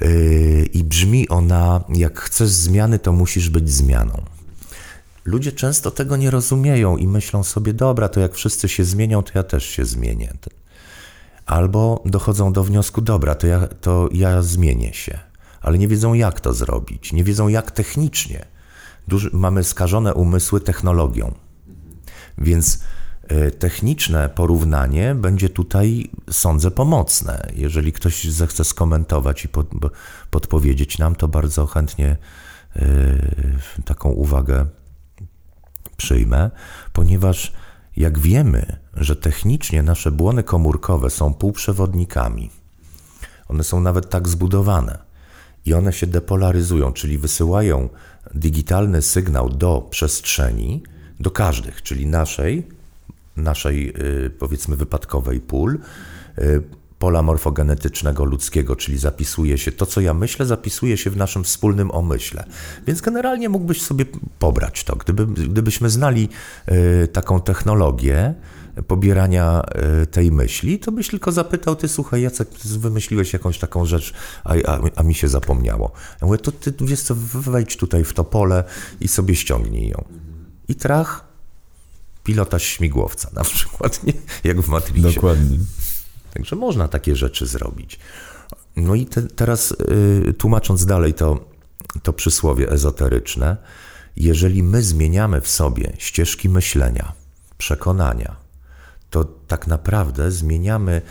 yy, 0.00 0.66
i 0.72 0.84
brzmi 0.84 1.28
ona: 1.28 1.84
jak 1.88 2.20
chcesz 2.20 2.48
zmiany, 2.48 2.98
to 2.98 3.12
musisz 3.12 3.50
być 3.50 3.70
zmianą. 3.70 4.22
Ludzie 5.24 5.52
często 5.52 5.90
tego 5.90 6.16
nie 6.16 6.30
rozumieją 6.30 6.96
i 6.96 7.08
myślą 7.08 7.42
sobie: 7.44 7.72
dobra, 7.72 8.08
to 8.08 8.20
jak 8.20 8.34
wszyscy 8.34 8.68
się 8.68 8.84
zmienią, 8.84 9.22
to 9.22 9.32
ja 9.34 9.42
też 9.42 9.64
się 9.66 9.84
zmienię. 9.84 10.32
Albo 11.46 12.02
dochodzą 12.06 12.52
do 12.52 12.64
wniosku: 12.64 13.00
dobra, 13.00 13.34
to 13.34 13.46
ja, 13.46 13.68
to 13.80 14.08
ja 14.12 14.42
zmienię 14.42 14.94
się 14.94 15.18
ale 15.66 15.78
nie 15.78 15.88
wiedzą, 15.88 16.14
jak 16.14 16.40
to 16.40 16.52
zrobić, 16.54 17.12
nie 17.12 17.24
wiedzą, 17.24 17.48
jak 17.48 17.70
technicznie. 17.70 18.46
Duży, 19.08 19.30
mamy 19.32 19.64
skażone 19.64 20.14
umysły 20.14 20.60
technologią. 20.60 21.34
Więc 22.38 22.84
y, 23.32 23.50
techniczne 23.50 24.28
porównanie 24.28 25.14
będzie 25.14 25.48
tutaj, 25.48 26.10
sądzę, 26.30 26.70
pomocne. 26.70 27.48
Jeżeli 27.54 27.92
ktoś 27.92 28.24
zechce 28.24 28.64
skomentować 28.64 29.44
i 29.44 29.48
pod, 29.48 29.66
podpowiedzieć 30.30 30.98
nam, 30.98 31.14
to 31.16 31.28
bardzo 31.28 31.66
chętnie 31.66 32.16
y, 32.76 32.82
taką 33.84 34.10
uwagę 34.10 34.66
przyjmę, 35.96 36.50
ponieważ 36.92 37.52
jak 37.96 38.18
wiemy, 38.18 38.76
że 38.96 39.16
technicznie 39.16 39.82
nasze 39.82 40.10
błony 40.10 40.42
komórkowe 40.42 41.10
są 41.10 41.34
półprzewodnikami, 41.34 42.50
one 43.48 43.64
są 43.64 43.80
nawet 43.80 44.10
tak 44.10 44.28
zbudowane, 44.28 45.06
i 45.66 45.74
one 45.74 45.92
się 45.92 46.06
depolaryzują, 46.06 46.92
czyli 46.92 47.18
wysyłają 47.18 47.88
digitalny 48.34 49.02
sygnał 49.02 49.48
do 49.48 49.86
przestrzeni, 49.90 50.82
do 51.20 51.30
każdych, 51.30 51.82
czyli 51.82 52.06
naszej, 52.06 52.68
naszej 53.36 53.94
y, 54.26 54.30
powiedzmy 54.30 54.76
wypadkowej 54.76 55.40
pól, 55.40 55.78
y, 56.38 56.62
pola 56.98 57.22
morfogenetycznego 57.22 58.24
ludzkiego, 58.24 58.76
czyli 58.76 58.98
zapisuje 58.98 59.58
się 59.58 59.72
to, 59.72 59.86
co 59.86 60.00
ja 60.00 60.14
myślę, 60.14 60.46
zapisuje 60.46 60.96
się 60.96 61.10
w 61.10 61.16
naszym 61.16 61.44
wspólnym 61.44 61.90
omyśle. 61.90 62.44
Więc 62.86 63.00
generalnie 63.00 63.48
mógłbyś 63.48 63.82
sobie 63.82 64.04
pobrać 64.38 64.84
to. 64.84 64.96
Gdyby, 64.96 65.26
gdybyśmy 65.26 65.90
znali 65.90 66.28
y, 67.04 67.08
taką 67.08 67.40
technologię, 67.40 68.34
pobierania 68.82 69.62
e, 69.62 70.06
tej 70.06 70.32
myśli, 70.32 70.78
to 70.78 70.92
byś 70.92 71.08
tylko 71.08 71.32
zapytał, 71.32 71.76
ty 71.76 71.88
słuchaj 71.88 72.22
Jacek, 72.22 72.48
wymyśliłeś 72.64 73.32
jakąś 73.32 73.58
taką 73.58 73.84
rzecz, 73.84 74.14
a, 74.44 74.54
a, 74.66 74.80
a 74.96 75.02
mi 75.02 75.14
się 75.14 75.28
zapomniało. 75.28 75.92
Ja 76.20 76.26
mówię, 76.26 76.38
to 76.38 76.52
ty 76.52 76.74
wiesz 76.80 77.02
co, 77.02 77.14
wejdź 77.34 77.76
tutaj 77.76 78.04
w 78.04 78.12
to 78.12 78.24
pole 78.24 78.64
i 79.00 79.08
sobie 79.08 79.34
ściągnij 79.34 79.88
ją. 79.88 80.04
I 80.68 80.74
trach, 80.74 81.24
pilota 82.24 82.58
śmigłowca 82.58 83.30
na 83.32 83.44
przykład, 83.44 84.00
nie? 84.04 84.12
jak 84.44 84.60
w 84.60 84.68
Matrixie. 84.68 85.12
Dokładnie. 85.14 85.58
Także 86.34 86.56
można 86.56 86.88
takie 86.88 87.16
rzeczy 87.16 87.46
zrobić. 87.46 87.98
No 88.76 88.94
i 88.94 89.06
te, 89.06 89.22
teraz 89.22 89.74
y, 90.28 90.34
tłumacząc 90.38 90.86
dalej 90.86 91.14
to, 91.14 91.44
to 92.02 92.12
przysłowie 92.12 92.70
ezoteryczne, 92.70 93.56
jeżeli 94.16 94.62
my 94.62 94.82
zmieniamy 94.82 95.40
w 95.40 95.48
sobie 95.48 95.92
ścieżki 95.98 96.48
myślenia, 96.48 97.12
przekonania, 97.58 98.45
to 99.10 99.24
tak 99.24 99.66
naprawdę 99.66 100.30
zmieniamy 100.30 101.02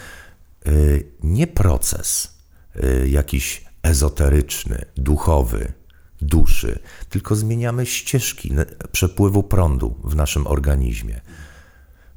y, 0.67 1.12
nie 1.23 1.47
proces 1.47 2.38
y, 2.75 3.10
jakiś 3.10 3.65
ezoteryczny, 3.84 4.86
duchowy, 4.97 5.73
duszy, 6.21 6.79
tylko 7.10 7.36
zmieniamy 7.36 7.86
ścieżki 7.86 8.51
przepływu 8.91 9.43
prądu 9.43 9.95
w 10.03 10.15
naszym 10.15 10.47
organizmie 10.47 11.21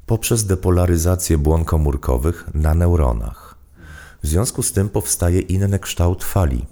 poprzez 0.09 0.45
depolaryzację 0.45 1.37
błon 1.37 1.65
komórkowych 1.65 2.49
na 2.53 2.73
neuronach. 2.73 3.55
W 4.23 4.27
związku 4.27 4.63
z 4.63 4.71
tym 4.71 4.89
powstaje 4.89 5.39
inny 5.39 5.79
kształt 5.79 6.23
fali, 6.23 6.65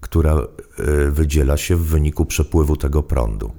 która 0.00 0.34
e, 0.34 0.46
wydziela 1.10 1.56
się 1.56 1.76
w 1.76 1.86
wyniku 1.86 2.24
przepływu 2.26 2.76
tego 2.76 3.02
prądu. 3.02 3.52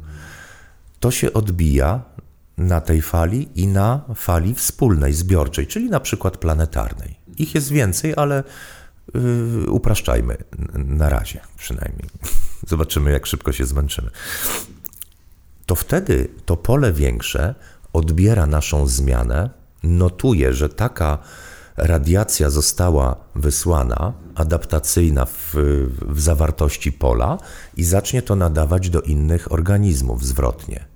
To 1.00 1.12
się 1.12 1.34
odbija 1.34 2.04
na 2.58 2.82
tej 2.82 3.02
fali 3.02 3.50
i 3.56 3.68
na 3.68 4.02
fali 4.16 4.54
wspólnej, 4.54 5.14
zbiorczej, 5.14 5.68
czyli 5.68 5.90
na 5.90 6.00
przykład 6.00 6.38
planetarnej. 6.38 7.20
Ich 7.38 7.56
jest 7.56 7.70
więcej, 7.70 8.14
ale 8.18 8.44
yy, 9.14 9.72
upraszczajmy 9.72 10.38
na 10.76 11.10
razie 11.10 11.42
przynajmniej. 11.58 12.10
Zobaczymy, 12.68 13.12
jak 13.12 13.26
szybko 13.26 13.52
się 13.52 13.66
zmęczymy. 13.66 14.10
To 15.66 15.76
wtedy 15.76 16.28
to 16.46 16.58
pole 16.58 16.94
większe 16.94 17.56
odbiera 17.94 18.46
naszą 18.46 18.88
zmianę, 18.88 19.50
notuje, 19.84 20.54
że 20.54 20.70
taka 20.70 21.18
radiacja 21.78 22.50
została 22.50 23.16
wysłana, 23.36 24.14
adaptacyjna 24.36 25.26
w, 25.26 25.56
w 26.02 26.22
zawartości 26.22 26.92
pola 26.92 27.38
i 27.78 27.84
zacznie 27.84 28.22
to 28.22 28.36
nadawać 28.36 28.90
do 28.90 29.02
innych 29.02 29.52
organizmów 29.52 30.26
zwrotnie. 30.26 30.93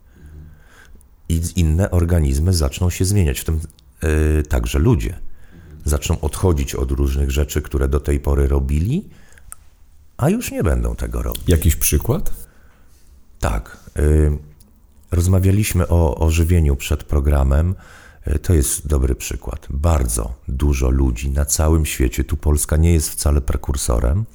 I 1.29 1.41
inne 1.55 1.91
organizmy 1.91 2.53
zaczną 2.53 2.89
się 2.89 3.05
zmieniać, 3.05 3.39
w 3.39 3.43
tym 3.43 3.59
yy, 4.03 4.43
także 4.43 4.79
ludzie. 4.79 5.19
Zaczną 5.85 6.19
odchodzić 6.21 6.75
od 6.75 6.91
różnych 6.91 7.31
rzeczy, 7.31 7.61
które 7.61 7.87
do 7.87 7.99
tej 7.99 8.19
pory 8.19 8.47
robili, 8.47 9.09
a 10.17 10.29
już 10.29 10.51
nie 10.51 10.63
będą 10.63 10.95
tego 10.95 11.21
robić. 11.21 11.43
Jakiś 11.47 11.75
przykład? 11.75 12.33
Tak. 13.39 13.77
Yy, 13.95 14.37
rozmawialiśmy 15.11 15.87
o, 15.87 16.17
o 16.17 16.31
żywieniu 16.31 16.75
przed 16.75 17.03
programem. 17.03 17.75
E, 18.27 18.39
to 18.39 18.53
jest 18.53 18.87
dobry 18.87 19.15
przykład. 19.15 19.67
Bardzo 19.69 20.33
dużo 20.47 20.89
ludzi 20.89 21.29
na 21.29 21.45
całym 21.45 21.85
świecie, 21.85 22.23
tu 22.23 22.37
Polska 22.37 22.77
nie 22.77 22.93
jest 22.93 23.09
wcale 23.09 23.41
prekursorem, 23.41 24.25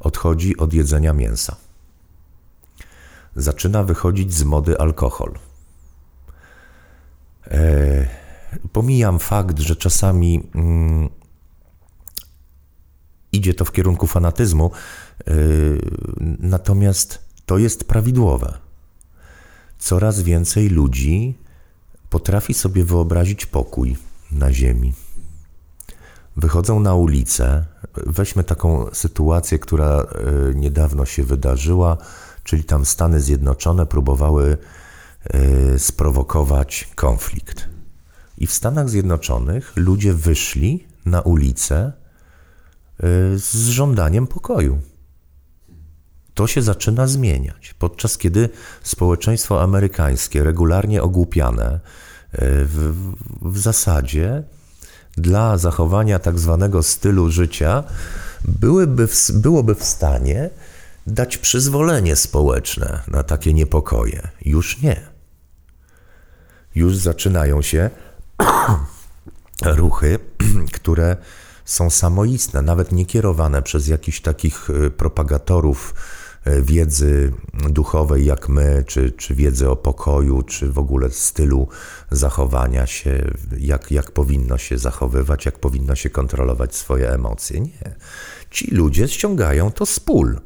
odchodzi 0.00 0.56
od 0.56 0.72
jedzenia 0.72 1.12
mięsa. 1.12 1.56
Zaczyna 3.36 3.82
wychodzić 3.82 4.34
z 4.34 4.42
mody 4.42 4.78
alkohol. 4.78 5.34
E, 7.50 8.06
pomijam 8.72 9.18
fakt, 9.18 9.58
że 9.58 9.76
czasami 9.76 10.50
mm, 10.54 11.08
idzie 13.32 13.54
to 13.54 13.64
w 13.64 13.72
kierunku 13.72 14.06
fanatyzmu, 14.06 14.70
e, 15.26 15.32
natomiast 16.40 17.18
to 17.46 17.58
jest 17.58 17.88
prawidłowe. 17.88 18.58
Coraz 19.78 20.22
więcej 20.22 20.68
ludzi 20.68 21.38
potrafi 22.10 22.54
sobie 22.54 22.84
wyobrazić 22.84 23.46
pokój 23.46 23.96
na 24.32 24.52
Ziemi. 24.52 24.94
Wychodzą 26.36 26.80
na 26.80 26.94
ulicę. 26.94 27.64
Weźmy 28.06 28.44
taką 28.44 28.86
sytuację, 28.92 29.58
która 29.58 29.86
e, 29.86 30.06
niedawno 30.54 31.06
się 31.06 31.24
wydarzyła, 31.24 31.96
czyli 32.44 32.64
tam 32.64 32.84
Stany 32.84 33.20
Zjednoczone 33.20 33.86
próbowały 33.86 34.58
sprowokować 35.78 36.88
konflikt. 36.94 37.68
I 38.38 38.46
w 38.46 38.52
Stanach 38.52 38.90
Zjednoczonych 38.90 39.72
ludzie 39.76 40.12
wyszli 40.12 40.86
na 41.06 41.20
ulicę 41.20 41.76
e, 41.76 41.92
z 43.38 43.68
żądaniem 43.68 44.26
pokoju 44.26 44.78
to 46.36 46.46
się 46.46 46.62
zaczyna 46.62 47.06
zmieniać. 47.06 47.74
Podczas 47.78 48.18
kiedy 48.18 48.48
społeczeństwo 48.82 49.62
amerykańskie, 49.62 50.42
regularnie 50.42 51.02
ogłupiane, 51.02 51.64
e, 51.64 51.80
w, 52.64 52.94
w 53.42 53.58
zasadzie 53.58 54.42
dla 55.16 55.58
zachowania 55.58 56.18
tak 56.18 56.38
zwanego 56.38 56.82
stylu 56.82 57.30
życia 57.30 57.84
byłyby, 58.44 59.08
byłoby 59.34 59.74
w 59.74 59.84
stanie 59.84 60.50
dać 61.06 61.38
przyzwolenie 61.38 62.16
społeczne 62.16 63.02
na 63.08 63.22
takie 63.22 63.54
niepokoje. 63.54 64.28
Już 64.44 64.82
nie. 64.82 65.15
Już 66.76 66.96
zaczynają 66.96 67.62
się 67.62 67.90
ruchy, 69.64 70.18
które 70.72 71.16
są 71.64 71.90
samoistne, 71.90 72.62
nawet 72.62 72.92
nie 72.92 73.06
kierowane 73.06 73.62
przez 73.62 73.88
jakichś 73.88 74.20
takich 74.20 74.70
e, 74.70 74.90
propagatorów 74.90 75.94
E, 76.46 76.62
wiedzy 76.62 77.32
duchowej 77.70 78.24
jak 78.24 78.48
my, 78.48 78.84
czy, 78.86 79.10
czy 79.10 79.34
wiedzy 79.34 79.70
o 79.70 79.76
pokoju, 79.76 80.42
czy 80.42 80.72
w 80.72 80.78
ogóle 80.78 81.10
stylu 81.10 81.68
zachowania 82.10 82.86
się, 82.86 83.30
jak, 83.58 83.90
jak 83.90 84.10
powinno 84.10 84.58
się 84.58 84.78
zachowywać, 84.78 85.46
jak 85.46 85.58
powinno 85.58 85.94
się 85.94 86.10
kontrolować 86.10 86.74
swoje 86.74 87.10
emocje. 87.10 87.60
Nie. 87.60 87.94
Ci 88.50 88.74
ludzie 88.74 89.08
ściągają 89.08 89.70
to 89.70 89.86
z 89.86 90.00
pól. 90.00 90.40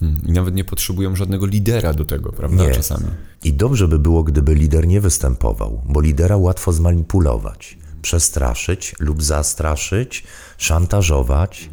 Hmm, 0.00 0.22
I 0.26 0.32
nawet 0.32 0.54
nie 0.54 0.64
potrzebują 0.64 1.16
żadnego 1.16 1.46
lidera 1.46 1.94
do 1.94 2.04
tego, 2.04 2.32
prawda? 2.32 2.64
Nie. 2.64 2.70
Czasami. 2.70 3.04
I 3.44 3.52
dobrze 3.52 3.88
by 3.88 3.98
było, 3.98 4.22
gdyby 4.22 4.54
lider 4.54 4.86
nie 4.86 5.00
występował, 5.00 5.82
bo 5.88 6.00
lidera 6.00 6.36
łatwo 6.36 6.72
zmanipulować, 6.72 7.78
przestraszyć 8.02 8.94
lub 8.98 9.22
zastraszyć, 9.22 10.24
szantażować 10.58 11.70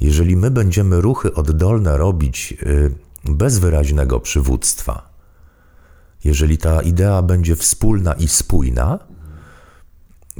jeżeli 0.00 0.36
my 0.36 0.50
będziemy 0.50 1.00
ruchy 1.00 1.34
oddolne 1.34 1.96
robić 1.96 2.54
y, 2.62 2.94
bez 3.24 3.58
wyraźnego 3.58 4.20
przywództwa, 4.20 5.14
jeżeli 6.24 6.58
ta 6.58 6.82
idea 6.82 7.22
będzie 7.22 7.56
wspólna 7.56 8.12
i 8.12 8.28
spójna, 8.28 8.98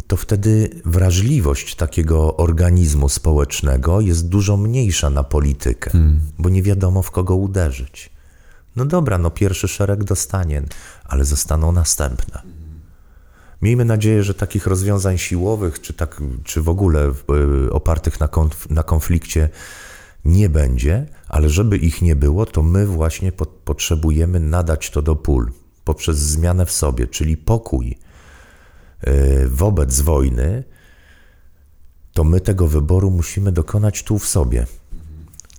to 0.06 0.16
wtedy 0.16 0.70
wrażliwość 0.84 1.74
takiego 1.74 2.36
organizmu 2.36 3.08
społecznego 3.08 4.00
jest 4.00 4.28
dużo 4.28 4.56
mniejsza 4.56 5.10
na 5.10 5.24
politykę, 5.24 5.90
hmm. 5.90 6.20
bo 6.38 6.48
nie 6.48 6.62
wiadomo 6.62 7.02
w 7.02 7.10
kogo 7.10 7.36
uderzyć. 7.36 8.10
No 8.76 8.84
dobra, 8.84 9.18
no 9.18 9.30
pierwszy 9.30 9.68
szereg 9.68 10.04
dostanie, 10.04 10.62
ale 11.04 11.24
zostaną 11.24 11.72
następne. 11.72 12.42
Miejmy 13.62 13.84
nadzieję, 13.84 14.22
że 14.22 14.34
takich 14.34 14.66
rozwiązań 14.66 15.18
siłowych, 15.18 15.80
czy, 15.80 15.92
tak, 15.92 16.22
czy 16.44 16.62
w 16.62 16.68
ogóle 16.68 17.12
y, 17.66 17.72
opartych 17.72 18.20
na, 18.20 18.28
konf 18.28 18.70
na 18.70 18.82
konflikcie 18.82 19.48
nie 20.24 20.48
będzie, 20.48 21.06
ale 21.28 21.50
żeby 21.50 21.76
ich 21.76 22.02
nie 22.02 22.16
było, 22.16 22.46
to 22.46 22.62
my 22.62 22.86
właśnie 22.86 23.32
po 23.32 23.46
potrzebujemy 23.46 24.40
nadać 24.40 24.90
to 24.90 25.02
do 25.02 25.16
pól 25.16 25.50
poprzez 25.84 26.18
zmianę 26.18 26.66
w 26.66 26.72
sobie, 26.72 27.06
czyli 27.06 27.36
pokój 27.36 27.98
wobec 29.46 30.00
wojny, 30.00 30.64
to 32.12 32.24
my 32.24 32.40
tego 32.40 32.68
wyboru 32.68 33.10
musimy 33.10 33.52
dokonać 33.52 34.02
tu 34.02 34.18
w 34.18 34.26
sobie. 34.26 34.66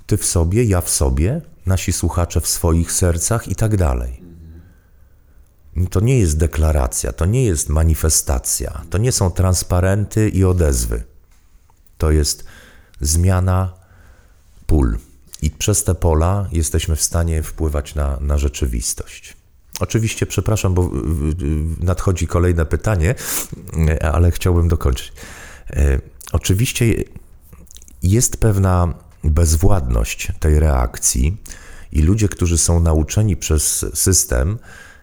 Ty 0.07 0.17
w 0.17 0.25
sobie, 0.25 0.63
ja 0.63 0.81
w 0.81 0.89
sobie, 0.89 1.41
nasi 1.65 1.93
słuchacze 1.93 2.41
w 2.41 2.47
swoich 2.47 2.91
sercach 2.91 3.47
i 3.47 3.55
tak 3.55 3.77
dalej. 3.77 4.21
To 5.89 5.99
nie 5.99 6.19
jest 6.19 6.37
deklaracja, 6.37 7.13
to 7.13 7.25
nie 7.25 7.45
jest 7.45 7.69
manifestacja, 7.69 8.81
to 8.89 8.97
nie 8.97 9.11
są 9.11 9.31
transparenty 9.31 10.29
i 10.29 10.43
odezwy. 10.43 11.03
To 11.97 12.11
jest 12.11 12.43
zmiana 13.01 13.73
pól. 14.67 14.97
I 15.41 15.51
przez 15.51 15.83
te 15.83 15.95
pola 15.95 16.47
jesteśmy 16.51 16.95
w 16.95 17.01
stanie 17.01 17.43
wpływać 17.43 17.95
na, 17.95 18.17
na 18.19 18.37
rzeczywistość. 18.37 19.37
Oczywiście, 19.79 20.25
przepraszam, 20.25 20.73
bo 20.73 20.91
nadchodzi 21.79 22.27
kolejne 22.27 22.65
pytanie, 22.65 23.15
ale 24.01 24.31
chciałbym 24.31 24.67
dokończyć. 24.67 25.13
E, 25.69 25.99
oczywiście 26.31 26.85
jest 28.03 28.37
pewna 28.37 28.93
bezwładność 29.23 30.31
tej 30.39 30.59
reakcji, 30.59 31.37
i 31.95 32.01
ludzie, 32.01 32.29
którzy 32.29 32.57
są 32.57 32.79
nauczeni 32.79 33.37
przez 33.37 33.85
system, 33.93 34.57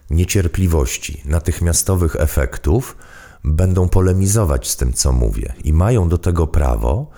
niecierpliwości, 0.09 1.21
natychmiastowych 1.25 2.15
efektów, 2.15 2.97
będą 3.43 3.89
polemizować 3.89 4.69
z 4.69 4.77
tym, 4.77 4.93
co 4.93 5.11
mówię 5.11 5.53
i 5.63 5.73
mają 5.73 6.09
do 6.09 6.17
tego 6.17 6.47
prawo, 6.47 7.11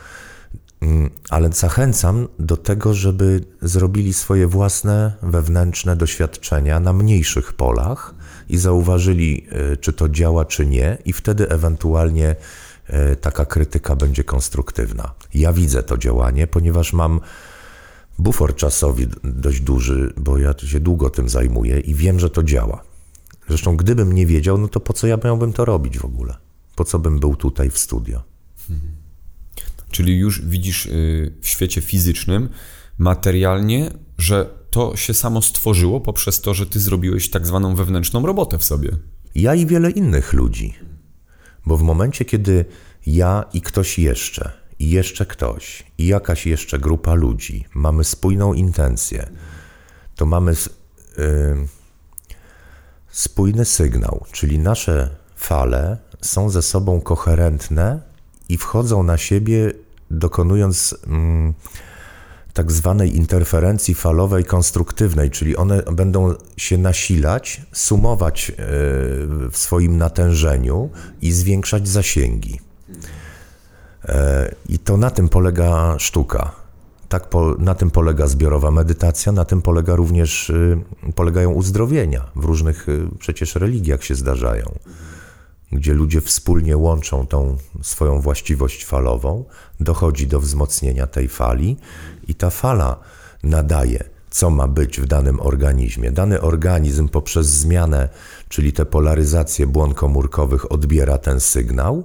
ale 1.29 1.49
zachęcam 1.49 2.27
do 2.39 2.57
tego, 2.57 2.93
żeby 2.93 3.41
zrobili 3.61 4.13
swoje 4.13 4.47
własne 4.47 5.13
wewnętrzne 5.21 5.95
doświadczenia 5.95 6.79
na 6.79 6.93
mniejszych 6.93 7.53
polach 7.53 8.15
i 8.49 8.57
zauważyli, 8.57 9.47
y, 9.73 9.77
czy 9.77 9.93
to 9.93 10.09
działa, 10.09 10.45
czy 10.45 10.65
nie, 10.65 10.97
i 11.05 11.13
wtedy 11.13 11.49
ewentualnie 11.49 12.36
e, 12.88 13.15
taka 13.15 13.45
krytyka 13.45 13.95
będzie 13.95 14.23
konstruktywna. 14.23 15.13
Ja 15.33 15.53
widzę 15.53 15.83
to 15.83 15.97
działanie, 15.97 16.47
ponieważ 16.47 16.93
mam 16.93 17.19
bufor 18.19 18.55
czasowy 18.55 19.07
dość 19.23 19.61
duży, 19.61 20.13
bo 20.17 20.38
ja 20.38 20.53
się 20.57 20.79
długo 20.79 21.09
tym 21.09 21.29
zajmuję 21.29 21.79
i 21.79 21.95
wiem, 21.95 22.19
że 22.19 22.29
to 22.29 22.43
działa. 22.43 22.83
Zresztą 23.47 23.77
gdybym 23.77 24.13
nie 24.13 24.25
wiedział, 24.25 24.57
no 24.57 24.67
to 24.67 24.79
po 24.79 24.93
co 24.93 25.07
ja 25.07 25.17
miałbym 25.23 25.53
to 25.53 25.65
robić 25.65 25.99
w 25.99 26.05
ogóle? 26.05 26.36
Po 26.75 26.86
co 26.86 26.99
bym 26.99 27.19
był 27.19 27.36
tutaj 27.36 27.69
w 27.69 27.77
studio? 27.77 28.23
Czyli 29.91 30.17
już 30.17 30.41
widzisz 30.41 30.86
y, 30.86 31.33
w 31.41 31.47
świecie 31.47 31.81
fizycznym, 31.81 32.49
materialnie, 32.97 33.91
że 34.17 34.49
to 34.71 34.95
się 34.95 35.13
samo 35.13 35.41
stworzyło 35.41 36.01
poprzez 36.01 36.41
to, 36.41 36.53
że 36.53 36.65
ty 36.65 36.79
zrobiłeś 36.79 37.29
tak 37.29 37.47
zwaną 37.47 37.75
wewnętrzną 37.75 38.25
robotę 38.25 38.57
w 38.57 38.63
sobie. 38.63 38.89
Ja 39.36 39.55
i 39.55 39.65
wiele 39.65 39.91
innych 39.91 40.33
ludzi. 40.33 40.73
Bo 41.65 41.77
w 41.77 41.81
momencie, 41.81 42.25
kiedy 42.25 42.65
ja 43.05 43.45
i 43.53 43.61
ktoś 43.61 43.99
jeszcze, 43.99 44.51
i 44.79 44.89
jeszcze 44.89 45.25
ktoś, 45.25 45.83
i 45.97 46.07
jakaś 46.07 46.45
jeszcze 46.45 46.79
grupa 46.79 47.13
ludzi 47.13 47.65
mamy 47.73 48.03
spójną 48.03 48.53
intencję, 48.53 49.29
to 50.15 50.25
mamy 50.25 50.51
y, 50.51 50.55
spójny 53.09 53.65
sygnał, 53.65 54.25
czyli 54.31 54.59
nasze 54.59 55.09
fale 55.36 55.97
są 56.21 56.49
ze 56.49 56.61
sobą 56.61 57.01
koherentne 57.01 58.01
i 58.49 58.57
wchodzą 58.57 59.03
na 59.03 59.17
siebie, 59.17 59.71
dokonując. 60.11 60.95
Mm, 61.07 61.53
tak 62.55 62.71
zwanej 62.71 63.15
interferencji 63.15 63.95
falowej 63.95 64.45
konstruktywnej, 64.45 65.31
czyli 65.31 65.57
one 65.57 65.81
będą 65.81 66.33
się 66.57 66.77
nasilać, 66.77 67.61
sumować 67.71 68.49
e, 68.49 68.53
w 69.51 69.53
swoim 69.53 69.97
natężeniu 69.97 70.89
i 71.21 71.31
zwiększać 71.31 71.87
zasięgi. 71.87 72.59
E, 74.05 74.55
I 74.69 74.79
to 74.79 74.97
na 74.97 75.09
tym 75.09 75.29
polega 75.29 75.95
sztuka. 75.99 76.51
Tak 77.09 77.29
po, 77.29 77.55
na 77.59 77.75
tym 77.75 77.91
polega 77.91 78.27
zbiorowa 78.27 78.71
medytacja, 78.71 79.31
na 79.31 79.45
tym 79.45 79.61
polega 79.61 79.95
również, 79.95 80.49
e, 80.49 81.13
polegają 81.15 81.51
uzdrowienia. 81.51 82.25
W 82.35 82.45
różnych 82.45 82.87
przecież 83.19 83.55
religiach 83.55 84.03
się 84.03 84.15
zdarzają 84.15 84.79
gdzie 85.76 85.93
ludzie 85.93 86.21
wspólnie 86.21 86.78
łączą 86.78 87.28
tą 87.28 87.57
swoją 87.82 88.21
właściwość 88.21 88.86
falową, 88.86 89.45
dochodzi 89.80 90.28
do 90.28 90.39
wzmocnienia 90.39 91.07
tej 91.07 91.28
fali 91.28 91.78
i 92.28 92.36
ta 92.36 92.49
fala 92.49 92.99
nadaje, 93.43 94.03
co 94.30 94.49
ma 94.49 94.67
być 94.67 94.99
w 94.99 95.05
danym 95.05 95.39
organizmie. 95.39 96.11
Dany 96.11 96.41
organizm 96.41 97.09
poprzez 97.09 97.47
zmianę, 97.47 98.09
czyli 98.49 98.73
te 98.73 98.86
polaryzacje 98.86 99.67
błon 99.67 99.93
komórkowych, 99.93 100.71
odbiera 100.71 101.17
ten 101.17 101.39
sygnał 101.39 102.03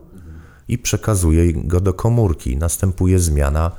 i 0.69 0.79
przekazuje 0.79 1.53
go 1.53 1.81
do 1.81 1.95
komórki. 1.95 2.57
Następuje 2.57 3.19
zmiana 3.19 3.71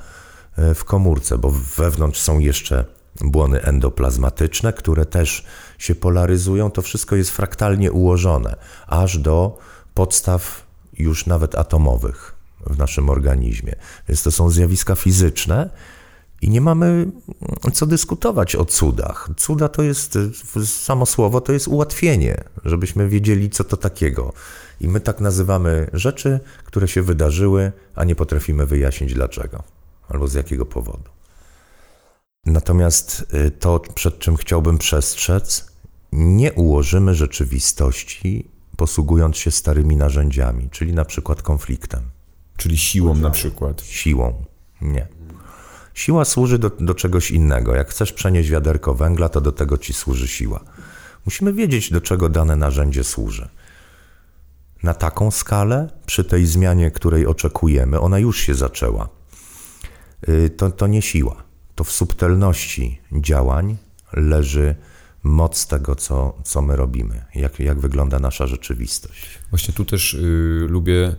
e, 0.56 0.74
w 0.74 0.84
komórce, 0.84 1.38
bo 1.38 1.50
wewnątrz 1.76 2.20
są 2.20 2.38
jeszcze 2.38 2.84
błony 3.20 3.62
endoplazmatyczne, 3.62 4.72
które 4.72 5.06
też 5.06 5.44
się 5.78 5.94
polaryzują. 5.94 6.70
To 6.70 6.82
wszystko 6.82 7.16
jest 7.16 7.30
fraktalnie 7.30 7.92
ułożone, 7.92 8.56
aż 8.86 9.18
do 9.18 9.58
podstaw 9.94 10.66
już 10.98 11.26
nawet 11.26 11.54
atomowych 11.54 12.34
w 12.66 12.78
naszym 12.78 13.10
organizmie. 13.10 13.74
Więc 14.08 14.22
to 14.22 14.30
są 14.30 14.50
zjawiska 14.50 14.94
fizyczne 14.94 15.70
i 16.42 16.50
nie 16.50 16.60
mamy 16.60 17.10
co 17.72 17.86
dyskutować 17.86 18.56
o 18.56 18.64
cudach. 18.64 19.28
Cuda 19.36 19.68
to 19.68 19.82
jest, 19.82 20.18
samo 20.66 21.06
słowo 21.06 21.40
to 21.40 21.52
jest 21.52 21.68
ułatwienie, 21.68 22.44
żebyśmy 22.64 23.08
wiedzieli, 23.08 23.50
co 23.50 23.64
to 23.64 23.76
takiego. 23.76 24.32
I 24.80 24.88
my 24.88 25.00
tak 25.00 25.20
nazywamy 25.20 25.90
rzeczy, 25.92 26.40
które 26.64 26.88
się 26.88 27.02
wydarzyły, 27.02 27.72
a 27.94 28.04
nie 28.04 28.14
potrafimy 28.14 28.66
wyjaśnić 28.66 29.14
dlaczego 29.14 29.62
albo 30.08 30.28
z 30.28 30.34
jakiego 30.34 30.66
powodu. 30.66 31.10
Natomiast 32.46 33.26
y, 33.34 33.50
to, 33.50 33.80
przed 33.94 34.18
czym 34.18 34.36
chciałbym 34.36 34.78
przestrzec, 34.78 35.72
nie 36.12 36.52
ułożymy 36.52 37.14
rzeczywistości 37.14 38.50
posługując 38.82 39.36
się 39.36 39.50
starymi 39.50 39.96
narzędziami, 39.96 40.68
czyli 40.70 40.92
na 40.92 41.04
przykład 41.04 41.42
konfliktem. 41.42 42.02
Czyli 42.56 42.78
siłą 42.78 43.14
na 43.14 43.30
przykład. 43.30 43.82
Siłą. 43.82 44.44
Nie. 44.80 45.08
Siła 45.94 46.24
służy 46.24 46.58
do, 46.58 46.70
do 46.70 46.94
czegoś 46.94 47.30
innego. 47.30 47.74
Jak 47.74 47.88
chcesz 47.88 48.12
przenieść 48.12 48.50
wiaderko 48.50 48.94
węgla, 48.94 49.28
to 49.28 49.40
do 49.40 49.52
tego 49.52 49.78
ci 49.78 49.92
służy 49.92 50.28
siła. 50.28 50.60
Musimy 51.26 51.52
wiedzieć, 51.52 51.90
do 51.90 52.00
czego 52.00 52.28
dane 52.28 52.56
narzędzie 52.56 53.04
służy. 53.04 53.48
Na 54.82 54.94
taką 54.94 55.30
skalę, 55.30 55.88
przy 56.06 56.24
tej 56.24 56.46
zmianie, 56.46 56.90
której 56.90 57.26
oczekujemy, 57.26 58.00
ona 58.00 58.18
już 58.18 58.38
się 58.40 58.54
zaczęła. 58.54 59.08
Y, 60.28 60.50
to, 60.50 60.70
to 60.70 60.86
nie 60.86 61.02
siła. 61.02 61.42
To 61.74 61.84
w 61.84 61.92
subtelności 61.92 63.00
działań 63.12 63.76
leży 64.12 64.74
moc 65.22 65.66
tego, 65.66 65.96
co, 65.96 66.38
co 66.44 66.62
my 66.62 66.76
robimy, 66.76 67.24
jak, 67.34 67.60
jak 67.60 67.80
wygląda 67.80 68.18
nasza 68.18 68.46
rzeczywistość. 68.46 69.38
Właśnie 69.50 69.74
tu 69.74 69.84
też 69.84 70.14
y, 70.14 70.66
lubię 70.68 71.16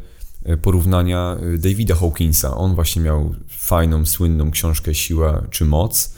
y, 0.50 0.58
porównania 0.58 1.38
y, 1.54 1.58
Davida 1.58 1.96
Hawkinsa. 1.96 2.58
On 2.58 2.76
właśnie 2.76 3.02
miał 3.02 3.36
fajną, 3.50 4.06
słynną 4.06 4.52
książkę 4.52 4.96
Siła 4.96 5.44
czy 5.50 5.66
Moc. 5.66 6.16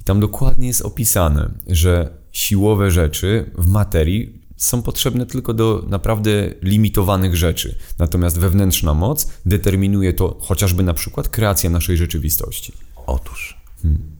I 0.00 0.04
tam 0.04 0.20
dokładnie 0.20 0.68
jest 0.68 0.82
opisane, 0.82 1.50
że 1.66 2.10
siłowe 2.32 2.90
rzeczy 2.90 3.50
w 3.58 3.66
materii 3.66 4.40
są 4.56 4.82
potrzebne 4.82 5.26
tylko 5.26 5.54
do 5.54 5.84
naprawdę 5.88 6.30
limitowanych 6.62 7.36
rzeczy. 7.36 7.78
Natomiast 7.98 8.38
wewnętrzna 8.38 8.94
moc 8.94 9.30
determinuje 9.46 10.12
to 10.12 10.38
chociażby 10.40 10.82
na 10.82 10.94
przykład 10.94 11.28
kreacja 11.28 11.70
naszej 11.70 11.96
rzeczywistości. 11.96 12.72
Otóż. 13.06 13.60
Hmm 13.82 14.19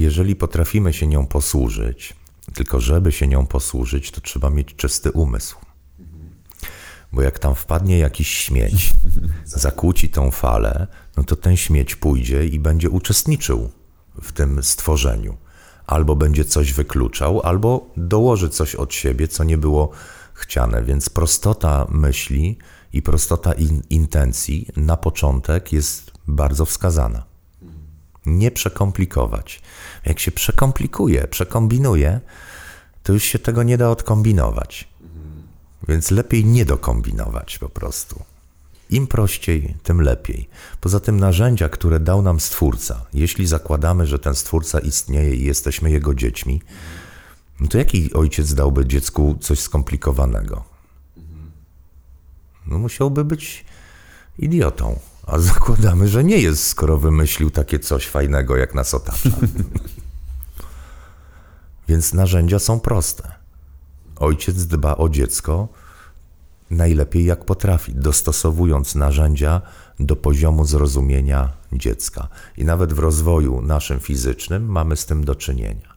jeżeli 0.00 0.36
potrafimy 0.36 0.92
się 0.92 1.06
nią 1.06 1.26
posłużyć, 1.26 2.14
tylko 2.54 2.80
żeby 2.80 3.12
się 3.12 3.26
nią 3.26 3.46
posłużyć, 3.46 4.10
to 4.10 4.20
trzeba 4.20 4.50
mieć 4.50 4.74
czysty 4.74 5.12
umysł. 5.12 5.56
Bo 7.12 7.22
jak 7.22 7.38
tam 7.38 7.54
wpadnie 7.54 7.98
jakiś 7.98 8.28
śmieć, 8.28 8.92
zakłóci 9.44 10.08
tą 10.08 10.30
falę, 10.30 10.86
no 11.16 11.24
to 11.24 11.36
ten 11.36 11.56
śmieć 11.56 11.96
pójdzie 11.96 12.46
i 12.46 12.60
będzie 12.60 12.90
uczestniczył 12.90 13.70
w 14.22 14.32
tym 14.32 14.62
stworzeniu. 14.62 15.36
Albo 15.86 16.16
będzie 16.16 16.44
coś 16.44 16.72
wykluczał, 16.72 17.40
albo 17.40 17.90
dołoży 17.96 18.48
coś 18.48 18.74
od 18.74 18.94
siebie, 18.94 19.28
co 19.28 19.44
nie 19.44 19.58
było 19.58 19.90
chciane. 20.34 20.84
Więc 20.84 21.08
prostota 21.08 21.86
myśli 21.90 22.58
i 22.92 23.02
prostota 23.02 23.52
in 23.52 23.82
intencji 23.90 24.68
na 24.76 24.96
początek 24.96 25.72
jest 25.72 26.10
bardzo 26.26 26.64
wskazana 26.64 27.36
nie 28.26 28.50
przekomplikować. 28.50 29.62
Jak 30.06 30.20
się 30.20 30.30
przekomplikuje, 30.30 31.28
przekombinuje, 31.28 32.20
to 33.02 33.12
już 33.12 33.24
się 33.24 33.38
tego 33.38 33.62
nie 33.62 33.78
da 33.78 33.90
odkombinować. 33.90 34.88
Więc 35.88 36.10
lepiej 36.10 36.44
nie 36.44 36.64
dokombinować 36.64 37.58
po 37.58 37.68
prostu. 37.68 38.22
Im 38.90 39.06
prościej, 39.06 39.74
tym 39.82 40.00
lepiej. 40.00 40.48
Poza 40.80 41.00
tym 41.00 41.20
narzędzia, 41.20 41.68
które 41.68 42.00
dał 42.00 42.22
nam 42.22 42.40
Stwórca, 42.40 43.06
jeśli 43.14 43.46
zakładamy, 43.46 44.06
że 44.06 44.18
ten 44.18 44.34
Stwórca 44.34 44.78
istnieje 44.78 45.34
i 45.34 45.44
jesteśmy 45.44 45.90
Jego 45.90 46.14
dziećmi, 46.14 46.62
no 47.60 47.68
to 47.68 47.78
jaki 47.78 48.12
ojciec 48.12 48.54
dałby 48.54 48.86
dziecku 48.86 49.38
coś 49.40 49.58
skomplikowanego? 49.60 50.64
No 52.66 52.78
musiałby 52.78 53.24
być 53.24 53.64
idiotą. 54.38 54.98
A 55.26 55.38
zakładamy, 55.38 56.08
że 56.08 56.24
nie 56.24 56.38
jest, 56.38 56.66
skoro 56.66 56.98
wymyślił 56.98 57.50
takie 57.50 57.78
coś 57.78 58.06
fajnego, 58.06 58.56
jak 58.56 58.74
nas 58.74 58.94
otacza. 58.94 59.30
Więc 61.88 62.14
narzędzia 62.14 62.58
są 62.58 62.80
proste. 62.80 63.32
Ojciec 64.16 64.66
dba 64.66 64.96
o 64.96 65.08
dziecko 65.08 65.68
najlepiej 66.70 67.24
jak 67.24 67.44
potrafi, 67.44 67.94
dostosowując 67.94 68.94
narzędzia 68.94 69.62
do 70.00 70.16
poziomu 70.16 70.64
zrozumienia 70.64 71.52
dziecka. 71.72 72.28
I 72.56 72.64
nawet 72.64 72.92
w 72.92 72.98
rozwoju 72.98 73.62
naszym 73.62 74.00
fizycznym 74.00 74.66
mamy 74.66 74.96
z 74.96 75.06
tym 75.06 75.24
do 75.24 75.34
czynienia. 75.34 75.96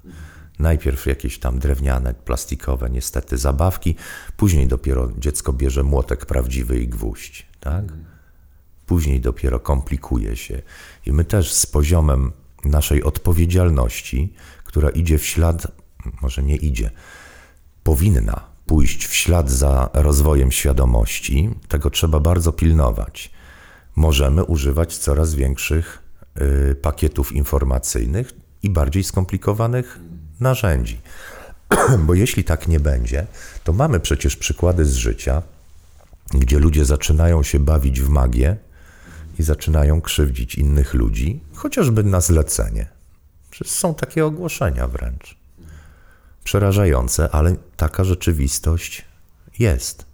Najpierw 0.59 1.05
jakieś 1.05 1.39
tam 1.39 1.59
drewniane, 1.59 2.13
plastikowe, 2.13 2.89
niestety 2.89 3.37
zabawki, 3.37 3.95
później 4.37 4.67
dopiero 4.67 5.11
dziecko 5.17 5.53
bierze 5.53 5.83
młotek 5.83 6.25
prawdziwy 6.25 6.79
i 6.79 6.87
gwóźdź. 6.87 7.47
Tak? 7.59 7.83
Później 8.89 9.21
dopiero 9.21 9.59
komplikuje 9.59 10.35
się. 10.35 10.61
I 11.05 11.11
my 11.13 11.25
też 11.25 11.53
z 11.53 11.65
poziomem 11.65 12.31
naszej 12.65 13.03
odpowiedzialności, 13.03 14.33
która 14.63 14.89
idzie 14.89 15.17
w 15.17 15.25
ślad, 15.25 15.67
może 16.21 16.43
nie 16.43 16.55
idzie, 16.55 16.91
powinna 17.83 18.41
pójść 18.65 19.07
w 19.07 19.15
ślad 19.15 19.49
za 19.51 19.89
rozwojem 19.93 20.51
świadomości, 20.51 21.49
tego 21.67 21.89
trzeba 21.89 22.19
bardzo 22.19 22.51
pilnować. 22.51 23.31
Możemy 23.95 24.43
używać 24.43 24.97
coraz 24.97 25.35
większych 25.35 26.03
y, 26.71 26.75
pakietów 26.75 27.31
informacyjnych 27.31 28.33
i 28.63 28.69
bardziej 28.69 29.03
skomplikowanych 29.03 29.99
narzędzi. 30.39 31.01
Bo 32.05 32.13
jeśli 32.13 32.43
tak 32.43 32.67
nie 32.67 32.79
będzie, 32.79 33.27
to 33.63 33.73
mamy 33.73 33.99
przecież 33.99 34.35
przykłady 34.35 34.85
z 34.85 34.95
życia, 34.95 35.41
gdzie 36.33 36.59
ludzie 36.59 36.85
zaczynają 36.85 37.43
się 37.43 37.59
bawić 37.59 38.01
w 38.01 38.09
magię 38.09 38.68
i 39.39 39.43
zaczynają 39.43 40.01
krzywdzić 40.01 40.55
innych 40.55 40.93
ludzi, 40.93 41.43
chociażby 41.53 42.03
na 42.03 42.21
zlecenie. 42.21 42.87
Przecież 43.51 43.73
są 43.73 43.95
takie 43.95 44.25
ogłoszenia 44.25 44.87
wręcz. 44.87 45.37
Przerażające, 46.43 47.29
ale 47.31 47.55
taka 47.77 48.03
rzeczywistość 48.03 49.05
jest. 49.59 50.05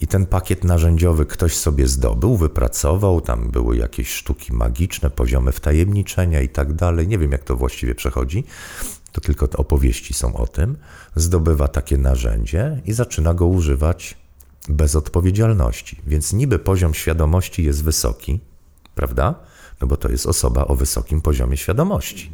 I 0.00 0.06
ten 0.06 0.26
pakiet 0.26 0.64
narzędziowy 0.64 1.26
ktoś 1.26 1.56
sobie 1.56 1.88
zdobył, 1.88 2.36
wypracował, 2.36 3.20
tam 3.20 3.50
były 3.50 3.76
jakieś 3.76 4.10
sztuki 4.10 4.52
magiczne, 4.52 5.10
poziomy 5.10 5.52
wtajemniczenia 5.52 6.40
i 6.40 6.48
tak 6.48 6.72
dalej. 6.72 7.08
Nie 7.08 7.18
wiem, 7.18 7.32
jak 7.32 7.44
to 7.44 7.56
właściwie 7.56 7.94
przechodzi, 7.94 8.44
to 9.12 9.20
tylko 9.20 9.48
te 9.48 9.58
opowieści 9.58 10.14
są 10.14 10.36
o 10.36 10.46
tym. 10.46 10.76
Zdobywa 11.16 11.68
takie 11.68 11.98
narzędzie 11.98 12.82
i 12.84 12.92
zaczyna 12.92 13.34
go 13.34 13.46
używać 13.46 14.16
bez 14.68 14.96
odpowiedzialności. 14.96 16.00
Więc 16.06 16.32
niby 16.32 16.58
poziom 16.58 16.94
świadomości 16.94 17.64
jest 17.64 17.84
wysoki, 17.84 18.40
prawda? 18.94 19.34
No 19.80 19.86
bo 19.86 19.96
to 19.96 20.08
jest 20.08 20.26
osoba 20.26 20.64
o 20.64 20.74
wysokim 20.74 21.20
poziomie 21.20 21.56
świadomości. 21.56 22.32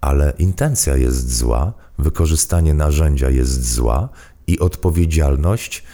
Ale 0.00 0.32
intencja 0.38 0.96
jest 0.96 1.36
zła, 1.36 1.72
wykorzystanie 1.98 2.74
narzędzia 2.74 3.30
jest 3.30 3.72
zła 3.72 4.08
i 4.46 4.58
odpowiedzialność, 4.58 5.84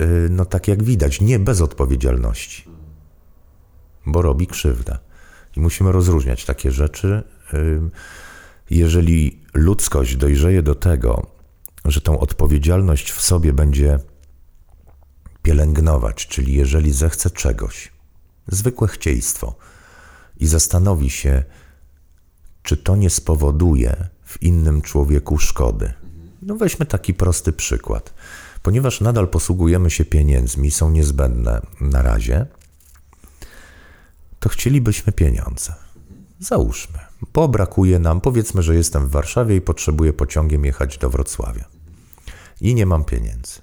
y, 0.00 0.28
no 0.30 0.44
tak 0.44 0.68
jak 0.68 0.82
widać, 0.82 1.20
nie 1.20 1.38
bez 1.38 1.60
odpowiedzialności, 1.60 2.64
bo 4.06 4.22
robi 4.22 4.46
krzywdę. 4.46 4.98
I 5.56 5.60
musimy 5.60 5.92
rozróżniać 5.92 6.44
takie 6.44 6.70
rzeczy. 6.70 7.22
Y, 7.54 7.80
jeżeli 8.70 9.40
ludzkość 9.54 10.16
dojrzeje 10.16 10.62
do 10.62 10.74
tego, 10.74 11.26
że 11.84 12.00
tą 12.00 12.20
odpowiedzialność 12.20 13.12
w 13.12 13.20
sobie 13.20 13.52
będzie 13.52 13.98
pielęgnować, 15.42 16.26
czyli 16.26 16.54
jeżeli 16.54 16.92
zechce 16.92 17.30
czegoś, 17.30 17.92
zwykłe 18.48 18.88
chcieństwo, 18.88 19.54
i 20.36 20.46
zastanowi 20.46 21.10
się, 21.10 21.44
czy 22.62 22.76
to 22.76 22.96
nie 22.96 23.10
spowoduje 23.10 24.08
w 24.24 24.42
innym 24.42 24.82
człowieku 24.82 25.38
szkody. 25.38 25.92
No 26.42 26.56
weźmy 26.56 26.86
taki 26.86 27.14
prosty 27.14 27.52
przykład. 27.52 28.14
Ponieważ 28.62 29.00
nadal 29.00 29.28
posługujemy 29.28 29.90
się 29.90 30.04
pieniędzmi, 30.04 30.70
są 30.70 30.90
niezbędne 30.90 31.60
na 31.80 32.02
razie, 32.02 32.46
to 34.40 34.48
chcielibyśmy 34.48 35.12
pieniądze. 35.12 35.74
Załóżmy, 36.40 36.98
bo 37.34 37.48
brakuje 37.48 37.98
nam, 37.98 38.20
powiedzmy, 38.20 38.62
że 38.62 38.74
jestem 38.74 39.06
w 39.06 39.10
Warszawie 39.10 39.56
i 39.56 39.60
potrzebuję 39.60 40.12
pociągiem 40.12 40.64
jechać 40.64 40.98
do 40.98 41.10
Wrocławia 41.10 41.64
i 42.62 42.74
nie 42.74 42.86
mam 42.86 43.04
pieniędzy. 43.04 43.60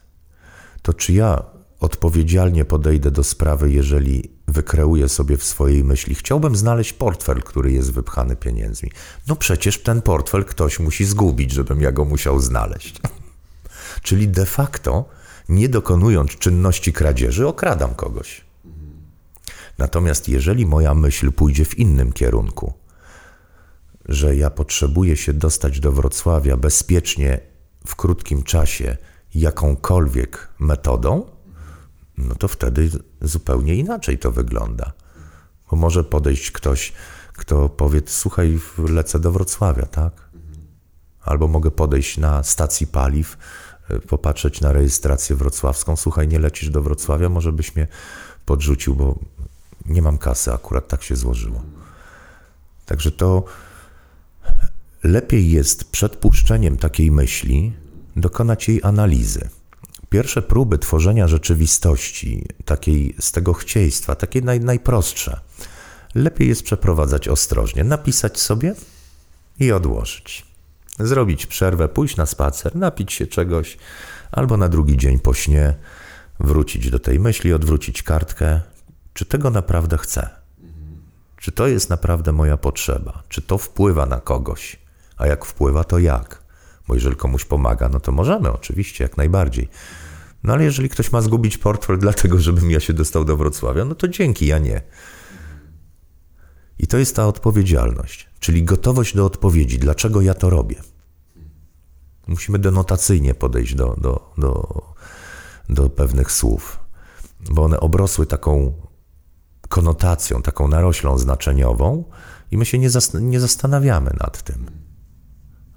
To 0.82 0.93
czy 0.93 1.14
ja 1.14 1.43
odpowiedzialnie 1.80 2.66
podejdę 2.66 3.12
do 3.12 3.24
sprawy, 3.24 3.72
jeżeli 3.72 4.32
wykreuję 4.47 5.10
sobie 5.10 5.38
w 5.38 5.43
swojej 5.43 5.84
myśli, 5.84 6.16
chciałbym 6.16 6.55
znaleźć 6.55 6.93
portfel, 6.93 7.41
który 7.43 7.72
jest 7.72 7.91
wypchany 7.91 8.36
pieniędzmi. 8.36 8.91
No 9.28 9.36
przecież 9.36 9.84
ten 9.84 10.01
portfel 10.01 10.45
ktoś 10.45 10.80
musi 10.80 11.05
zgubić, 11.05 11.51
żebym 11.51 11.82
ja 11.82 11.91
go 11.91 12.05
musiał 12.05 12.39
znaleźć. 12.39 13.01
Czyli 14.03 14.28
de 14.28 14.45
facto, 14.45 15.05
nie 15.49 15.70
dokonując 15.70 16.32
czynności 16.32 16.93
kradzieży, 16.93 17.47
okradam 17.47 17.95
kogoś. 17.95 18.41
Natomiast 19.78 20.30
jeżeli 20.30 20.66
moja 20.66 20.93
myśl 20.93 21.32
pójdzie 21.32 21.66
w 21.66 21.80
innym 21.80 22.14
kierunku, 22.14 22.74
że 24.10 24.36
ja 24.36 24.49
potrzebuję 24.49 25.18
się 25.18 25.34
dostać 25.34 25.80
do 25.80 25.91
Wrocławia 25.91 26.57
bezpiecznie 26.57 27.39
w 27.88 27.95
krótkim 27.95 28.43
czasie 28.43 28.97
jakąkolwiek 29.36 30.49
metodą, 30.60 31.26
no 32.18 32.36
to 32.36 32.47
wtedy 32.47 32.89
zupełnie 33.22 33.76
inaczej 33.76 34.20
to 34.20 34.32
wygląda. 34.32 34.93
Bo 35.72 35.78
może 35.78 36.03
podejść 36.03 36.51
ktoś, 36.51 36.93
kto 37.34 37.70
powie: 37.70 38.01
Słuchaj, 38.05 38.60
lecę 38.78 39.20
do 39.20 39.32
Wrocławia, 39.32 39.86
tak? 39.86 40.30
Albo 41.22 41.47
mogę 41.47 41.72
podejść 41.72 42.18
na 42.18 42.43
stacji 42.43 42.88
paliw, 42.88 43.38
e, 43.89 43.99
popatrzeć 43.99 44.62
na 44.62 44.72
rejestrację 44.72 45.36
wrocławską. 45.36 45.95
Słuchaj, 45.95 46.28
nie 46.28 46.39
lecisz 46.39 46.70
do 46.70 46.82
Wrocławia, 46.82 47.30
może 47.30 47.51
byś 47.51 47.76
mnie 47.76 47.88
podrzucił, 48.45 48.95
bo 48.95 49.20
nie 49.86 50.01
mam 50.01 50.18
kasy, 50.18 50.53
akurat 50.53 50.88
tak 50.88 51.03
się 51.03 51.16
złożyło. 51.16 51.64
Także 52.86 53.12
to 53.12 53.43
lepiej 55.04 55.52
jest 55.52 55.91
przed 55.91 56.16
puszczeniem 56.16 56.78
takiej 56.78 57.12
myśli 57.12 57.74
dokonać 58.16 58.68
jej 58.68 58.80
analizy. 58.84 59.50
Pierwsze 60.10 60.41
próby 60.41 60.78
tworzenia 60.78 61.28
rzeczywistości, 61.28 62.45
takiej 62.66 63.16
z 63.20 63.32
tego 63.32 63.54
chcieństwa, 63.54 64.16
takie 64.16 64.41
naj, 64.41 64.60
najprostsze, 64.60 65.39
lepiej 66.16 66.47
jest 66.47 66.64
przeprowadzać 66.64 67.28
ostrożnie, 67.28 67.84
napisać 67.84 68.39
sobie 68.39 68.76
i 69.60 69.72
odłożyć. 69.72 70.45
Zrobić 71.00 71.45
przerwę, 71.45 71.88
pójść 71.88 72.16
na 72.16 72.26
spacer, 72.26 72.76
napić 72.76 73.14
się 73.14 73.28
czegoś, 73.28 73.78
albo 74.32 74.58
na 74.58 74.70
drugi 74.70 74.97
dzień 74.97 75.20
po 75.20 75.34
śnie 75.34 75.76
wrócić 76.39 76.89
do 76.89 77.00
tej 77.00 77.20
myśli, 77.20 77.54
odwrócić 77.54 78.04
kartkę, 78.04 78.62
czy 79.14 79.26
tego 79.26 79.50
naprawdę 79.50 79.97
chcę. 79.97 80.30
Czy 81.38 81.52
to 81.52 81.68
jest 81.68 81.89
naprawdę 81.89 82.32
moja 82.32 82.58
potrzeba? 82.58 83.24
Czy 83.30 83.41
to 83.41 83.58
wpływa 83.58 84.06
na 84.06 84.20
kogoś? 84.20 84.79
A 85.20 85.28
jak 85.28 85.45
wpływa, 85.45 85.84
to 85.84 85.99
jak? 85.99 86.43
Bo 86.88 86.95
jeżeli 86.95 87.15
komuś 87.15 87.45
pomaga, 87.45 87.89
no 87.89 87.99
to 87.99 88.11
możemy, 88.11 88.51
oczywiście, 88.51 89.03
jak 89.03 89.17
najbardziej. 89.17 89.70
No 90.43 90.53
ale 90.53 90.63
jeżeli 90.63 90.89
ktoś 90.89 91.11
ma 91.11 91.22
zgubić 91.22 91.57
portfel 91.57 91.99
dlatego, 92.05 92.39
żebym 92.39 92.72
ja 92.72 92.80
się 92.80 92.93
dostał 92.93 93.26
do 93.26 93.38
Wrocławia, 93.38 93.86
no 93.86 93.95
to 93.95 94.07
dzięki, 94.07 94.45
ja 94.45 94.59
nie. 94.59 94.82
I 96.80 96.88
to 96.88 96.97
jest 96.97 97.15
ta 97.15 97.28
odpowiedzialność, 97.28 98.30
czyli 98.39 98.63
gotowość 98.63 99.15
do 99.15 99.26
odpowiedzi, 99.26 99.80
dlaczego 99.80 100.22
ja 100.22 100.34
to 100.34 100.49
robię. 100.49 100.76
Musimy 102.28 102.59
denotacyjnie 102.59 103.34
podejść 103.34 103.76
do, 103.76 103.95
do, 104.01 104.34
do, 104.38 104.84
do 105.70 105.89
pewnych 105.89 106.32
słów, 106.32 106.80
bo 107.51 107.63
one 107.63 107.80
obrosły 107.80 108.26
taką 108.26 108.74
konotacją, 109.70 110.41
taką 110.41 110.67
naroślą 110.67 111.17
znaczeniową 111.17 112.03
i 112.51 112.57
my 112.57 112.65
się 112.65 112.80
nie, 112.80 112.89
zas 112.89 113.13
nie 113.13 113.39
zastanawiamy 113.39 114.11
nad 114.20 114.43
tym. 114.43 114.79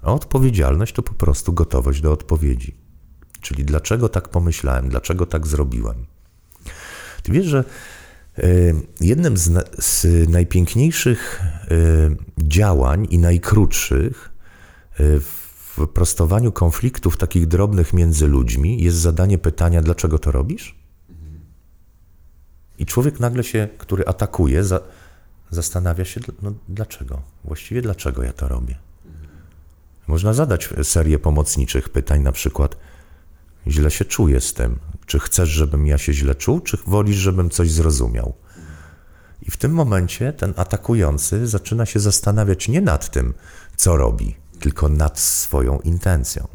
A 0.03 0.13
odpowiedzialność 0.13 0.93
to 0.93 1.03
po 1.03 1.13
prostu 1.13 1.53
gotowość 1.53 2.01
do 2.01 2.11
odpowiedzi. 2.11 2.75
Czyli 3.41 3.65
dlaczego 3.65 4.09
tak 4.09 4.29
pomyślałem, 4.29 4.89
dlaczego 4.89 5.25
tak 5.25 5.47
zrobiłem. 5.47 6.05
Ty 7.23 7.31
wiesz, 7.31 7.45
że 7.45 7.63
e, 8.37 8.43
jednym 9.01 9.37
z, 9.37 9.51
z 9.83 10.29
najpiękniejszych 10.29 11.41
e, 11.41 11.75
działań 12.37 13.07
i 13.09 13.17
najkrótszych 13.17 14.29
e, 14.93 15.19
w 15.19 15.87
prostowaniu 15.93 16.51
konfliktów 16.51 17.17
takich 17.17 17.47
drobnych 17.47 17.93
między 17.93 18.27
ludźmi 18.27 18.83
jest 18.83 18.97
zadanie 18.97 19.37
pytania, 19.37 19.81
dlaczego 19.81 20.19
to 20.19 20.31
robisz? 20.31 20.75
I 22.79 22.85
człowiek 22.85 23.19
nagle 23.19 23.43
się, 23.43 23.67
który 23.77 24.05
atakuje, 24.05 24.63
za, 24.63 24.79
zastanawia 25.51 26.05
się, 26.05 26.21
no 26.41 26.53
dlaczego? 26.69 27.21
Właściwie 27.43 27.81
dlaczego 27.81 28.23
ja 28.23 28.33
to 28.33 28.47
robię? 28.47 28.75
Można 30.07 30.33
zadać 30.33 30.69
serię 30.83 31.19
pomocniczych 31.19 31.89
pytań, 31.89 32.21
na 32.21 32.31
przykład, 32.31 32.77
źle 33.67 33.91
się 33.91 34.05
czuję 34.05 34.41
z 34.41 34.53
tym. 34.53 34.79
Czy 35.05 35.19
chcesz, 35.19 35.49
żebym 35.49 35.87
ja 35.87 35.97
się 35.97 36.13
źle 36.13 36.35
czuł, 36.35 36.59
czy 36.59 36.77
wolisz, 36.87 37.17
żebym 37.17 37.49
coś 37.49 37.71
zrozumiał? 37.71 38.33
I 39.41 39.51
w 39.51 39.57
tym 39.57 39.71
momencie 39.71 40.33
ten 40.33 40.53
atakujący 40.57 41.47
zaczyna 41.47 41.85
się 41.85 41.99
zastanawiać 41.99 42.67
nie 42.67 42.81
nad 42.81 43.09
tym, 43.11 43.33
co 43.75 43.97
robi, 43.97 44.35
tylko 44.59 44.89
nad 44.89 45.19
swoją 45.19 45.79
intencją. 45.79 46.47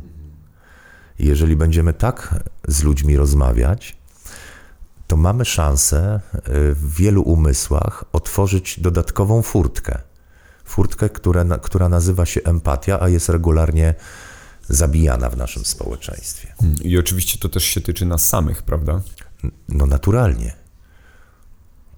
I 1.19 1.27
jeżeli 1.27 1.57
będziemy 1.57 1.93
tak 1.93 2.45
z 2.69 2.83
ludźmi 2.83 3.17
rozmawiać, 3.17 3.99
to 5.07 5.17
mamy 5.17 5.45
szansę 5.45 6.21
y, 6.35 6.41
w 6.75 6.95
wielu 6.95 7.23
umysłach 7.23 8.05
otworzyć 8.13 8.81
dodatkową 8.81 9.43
furtkę 9.43 9.99
furtkę, 10.69 11.09
która, 11.09 11.59
która 11.59 11.89
nazywa 11.89 12.27
się 12.27 12.41
empatia, 12.45 13.01
a 13.01 13.09
jest 13.09 13.29
regularnie 13.29 13.95
zabijana 14.69 15.31
w 15.31 15.37
naszym 15.37 15.64
społeczeństwie. 15.64 16.55
I 16.83 16.99
oczywiście 16.99 17.39
to 17.39 17.49
też 17.49 17.64
się 17.64 17.81
tyczy 17.81 18.07
nas 18.07 18.29
samych, 18.29 18.62
prawda? 18.62 19.01
No 19.69 19.87
naturalnie. 19.87 20.57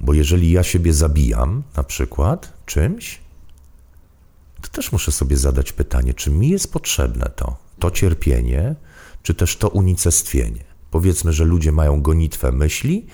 Bo 0.00 0.14
jeżeli 0.14 0.50
ja 0.50 0.62
siebie 0.62 0.92
zabijam, 0.92 1.62
na 1.76 1.84
przykład 1.84 2.52
czymś, 2.66 3.20
to 4.60 4.68
też 4.68 4.92
muszę 4.92 5.12
sobie 5.12 5.36
zadać 5.36 5.72
pytanie, 5.72 6.14
czy 6.14 6.30
mi 6.30 6.48
jest 6.48 6.72
potrzebne 6.72 7.30
to, 7.36 7.56
to 7.78 7.90
cierpienie, 7.90 8.74
czy 9.22 9.34
też 9.34 9.56
to 9.56 9.68
unicestwienie. 9.68 10.64
Powiedzmy, 10.90 11.32
że 11.32 11.44
ludzie 11.44 11.72
mają 11.72 12.02
gonitwę 12.02 12.52
myśli, 12.52 13.06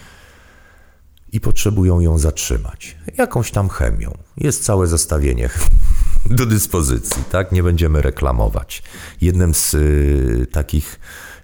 i 1.32 1.40
potrzebują 1.40 2.00
ją 2.00 2.18
zatrzymać. 2.18 2.96
Jakąś 3.18 3.50
tam 3.50 3.68
chemią. 3.68 4.18
Jest 4.36 4.64
całe 4.64 4.86
zestawienie 4.86 5.50
do 6.38 6.46
dyspozycji, 6.46 7.24
tak? 7.30 7.52
Nie 7.52 7.62
będziemy 7.62 8.02
reklamować. 8.02 8.82
Jednym 9.20 9.54
z 9.54 9.74
y, 9.74 10.46
takich 10.52 11.00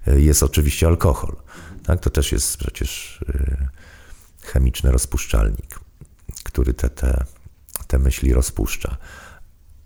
jest 0.06 0.42
oczywiście 0.42 0.86
alkohol. 0.86 1.36
Tak? 1.84 2.00
To 2.00 2.10
też 2.10 2.32
jest 2.32 2.56
przecież 2.56 3.24
chemiczny 4.42 4.92
rozpuszczalnik, 4.92 5.80
który 6.44 6.74
te, 6.74 6.90
te, 6.90 7.24
te 7.86 7.98
myśli 7.98 8.32
rozpuszcza. 8.32 8.96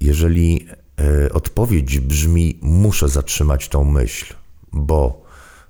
Jeżeli 0.00 0.68
odpowiedź 1.32 2.00
brzmi: 2.00 2.58
Muszę 2.62 3.08
zatrzymać 3.08 3.68
tą 3.68 3.84
myśl, 3.84 4.34
bo 4.72 5.22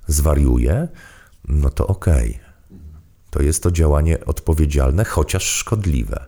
zwariuję, 0.07 0.87
no 1.47 1.69
to 1.69 1.87
okej. 1.87 2.29
Okay. 2.29 2.46
To 3.37 3.43
jest 3.43 3.63
to 3.63 3.71
działanie 3.71 4.25
odpowiedzialne, 4.25 5.05
chociaż 5.05 5.43
szkodliwe. 5.43 6.25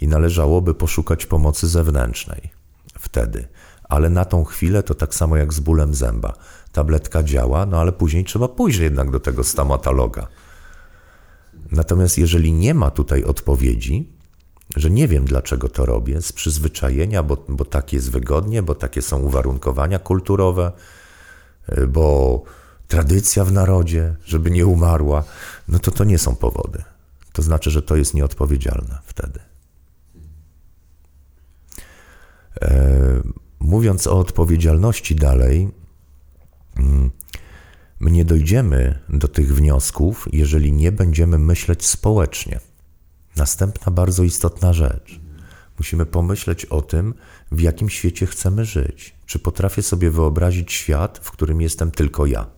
I 0.00 0.08
należałoby 0.08 0.74
poszukać 0.74 1.26
pomocy 1.26 1.68
zewnętrznej 1.68 2.50
wtedy. 2.98 3.48
Ale 3.84 4.10
na 4.10 4.24
tą 4.24 4.44
chwilę 4.44 4.82
to 4.82 4.94
tak 4.94 5.14
samo 5.14 5.36
jak 5.36 5.52
z 5.52 5.60
bólem 5.60 5.94
zęba. 5.94 6.32
Tabletka 6.72 7.22
działa, 7.22 7.66
no 7.66 7.80
ale 7.80 7.92
później 7.92 8.24
trzeba 8.24 8.48
pójść 8.48 8.78
jednak 8.78 9.10
do 9.10 9.20
tego 9.20 9.44
stomatologa. 9.44 10.28
Natomiast 11.70 12.18
jeżeli 12.18 12.52
nie 12.52 12.74
ma 12.74 12.90
tutaj 12.90 13.24
odpowiedzi, 13.24 14.12
że 14.76 14.90
nie 14.90 15.08
wiem 15.08 15.24
dlaczego 15.24 15.68
to 15.68 15.86
robię, 15.86 16.22
z 16.22 16.32
przyzwyczajenia, 16.32 17.22
bo, 17.22 17.44
bo 17.48 17.64
tak 17.64 17.92
jest 17.92 18.10
wygodnie, 18.10 18.62
bo 18.62 18.74
takie 18.74 19.02
są 19.02 19.18
uwarunkowania 19.18 19.98
kulturowe, 19.98 20.72
bo 21.88 22.42
tradycja 22.88 23.44
w 23.44 23.52
narodzie, 23.52 24.14
żeby 24.24 24.50
nie 24.50 24.66
umarła, 24.66 25.24
no 25.68 25.78
to 25.78 25.90
to 25.90 26.04
nie 26.04 26.18
są 26.18 26.36
powody. 26.36 26.84
To 27.32 27.42
znaczy, 27.42 27.70
że 27.70 27.82
to 27.82 27.96
jest 27.96 28.14
nieodpowiedzialne 28.14 28.98
wtedy. 29.04 29.40
E, 32.62 33.22
mówiąc 33.60 34.06
o 34.06 34.18
odpowiedzialności 34.18 35.14
dalej, 35.14 35.70
mm, 36.76 37.10
my 38.00 38.10
nie 38.10 38.24
dojdziemy 38.24 38.98
do 39.08 39.28
tych 39.28 39.54
wniosków, 39.54 40.28
jeżeli 40.32 40.72
nie 40.72 40.92
będziemy 40.92 41.38
myśleć 41.38 41.86
społecznie. 41.86 42.60
Następna 43.36 43.92
bardzo 43.92 44.22
istotna 44.22 44.72
rzecz. 44.72 45.20
Musimy 45.78 46.06
pomyśleć 46.06 46.64
o 46.64 46.82
tym, 46.82 47.14
w 47.52 47.60
jakim 47.60 47.90
świecie 47.90 48.26
chcemy 48.26 48.64
żyć. 48.64 49.14
Czy 49.26 49.38
potrafię 49.38 49.82
sobie 49.82 50.10
wyobrazić 50.10 50.72
świat, 50.72 51.20
w 51.22 51.30
którym 51.30 51.60
jestem 51.60 51.90
tylko 51.90 52.26
ja? 52.26 52.55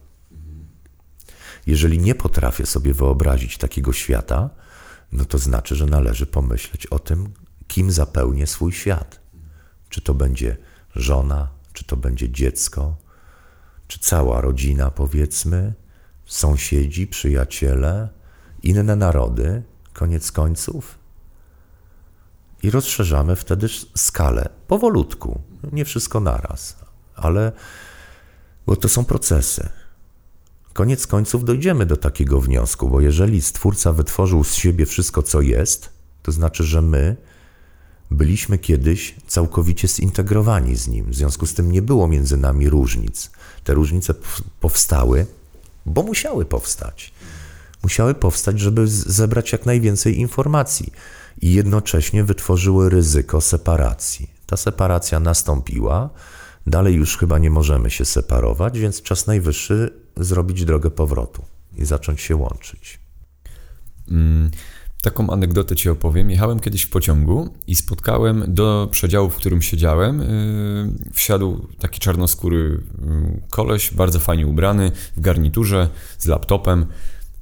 Jeżeli 1.69 1.99
nie 1.99 2.15
potrafię 2.15 2.67
sobie 2.67 2.95
wyobrazić 2.95 3.59
takiego 3.59 3.93
świata, 3.93 4.51
no 5.13 5.25
to 5.25 5.39
znaczy, 5.39 5.77
że 5.77 5.87
należy 5.87 6.27
pomyśleć 6.27 6.87
o 6.87 6.99
tym, 6.99 7.33
kim 7.67 7.91
zapełnię 7.91 8.47
swój 8.47 8.73
świat. 8.73 9.21
Czy 9.89 10.01
to 10.01 10.15
będzie 10.15 10.57
żona, 10.97 11.49
czy 11.73 11.85
to 11.85 11.97
będzie 11.97 12.31
dziecko, 12.31 12.97
czy 13.89 13.99
cała 13.99 14.41
rodzina, 14.41 14.91
powiedzmy, 14.91 15.75
sąsiedzi, 16.27 17.07
przyjaciele, 17.07 18.09
inne 18.63 18.97
narody, 18.97 19.63
koniec 19.93 20.33
końców. 20.33 20.99
I 22.63 22.71
rozszerzamy 22.71 23.37
wtedy 23.37 23.69
skalę 23.97 24.49
powolutku, 24.69 25.41
nie 25.73 25.85
wszystko 25.85 26.21
naraz, 26.21 26.77
ale 27.15 27.53
bo 28.67 28.77
to 28.77 28.89
są 28.89 29.05
procesy. 29.05 29.69
Koniec 30.79 31.07
końców 31.07 31.45
dojdziemy 31.45 31.87
do 31.87 31.97
takiego 31.97 32.41
wniosku, 32.41 32.89
bo 32.89 33.01
jeżeli 33.01 33.43
Stwórca 33.43 33.93
wytworzył 33.93 34.45
z 34.45 34.55
siebie 34.55 34.87
wszystko, 34.87 35.23
co 35.23 35.41
jest, 35.41 35.91
to 36.23 36.33
znaczy, 36.33 36.65
że 36.65 36.83
my 36.83 37.17
byliśmy 38.11 38.59
kiedyś 38.59 39.15
całkowicie 39.27 39.89
zintegrowani 39.89 40.77
z 40.77 40.89
Nim. 40.89 41.11
W 41.11 41.15
związku 41.15 41.47
z 41.47 41.55
tym 41.55 41.73
nie 41.73 41.83
było 41.83 42.09
między 42.09 42.37
nami 42.37 42.69
różnic. 42.69 43.31
Te 43.65 43.75
różnice 43.75 44.15
powstały, 44.61 45.27
bo 45.87 46.03
musiały 46.03 46.45
powstać. 46.45 47.13
Musiały 47.83 48.15
powstać, 48.15 48.61
żeby 48.61 48.89
zebrać 48.89 49.53
jak 49.53 49.67
najwięcej 49.67 50.19
informacji 50.19 50.93
i 51.41 51.53
jednocześnie 51.53 52.25
wytworzyły 52.25 52.91
ryzyko 52.91 53.41
separacji. 53.41 54.31
Ta 54.47 54.57
separacja 54.57 55.21
nastąpiła, 55.21 56.11
dalej 56.71 56.95
już 56.95 57.17
chyba 57.17 57.39
nie 57.39 57.51
możemy 57.51 57.91
się 57.91 58.05
separować, 58.05 58.79
więc 58.79 59.03
czas 59.03 59.27
najwyższy 59.27 59.91
zrobić 60.17 60.65
drogę 60.65 60.91
powrotu 60.91 61.45
i 61.77 61.85
zacząć 61.85 62.21
się 62.21 62.37
łączyć. 62.37 63.01
Mm, 64.11 64.51
taką 65.03 65.31
anegdotę 65.31 65.77
ci 65.77 65.89
opowiem. 65.89 66.31
Jechałem 66.31 66.61
kiedyś 66.61 66.83
w 66.83 66.91
pociągu 66.91 67.55
i 67.67 67.75
spotkałem 67.75 68.45
do 68.49 68.89
przedziału, 68.91 69.31
w 69.31 69.37
którym 69.37 69.63
siedziałem, 69.63 70.21
yy, 70.21 71.13
wsiadł 71.13 71.69
taki 71.79 72.01
czarnoskóry 72.01 72.59
yy, 72.59 73.43
koleś, 73.51 73.95
bardzo 73.95 74.21
fajnie 74.21 74.47
ubrany, 74.47 74.93
w 75.17 75.21
garniturze, 75.21 75.89
z 76.19 76.27
laptopem 76.27 76.87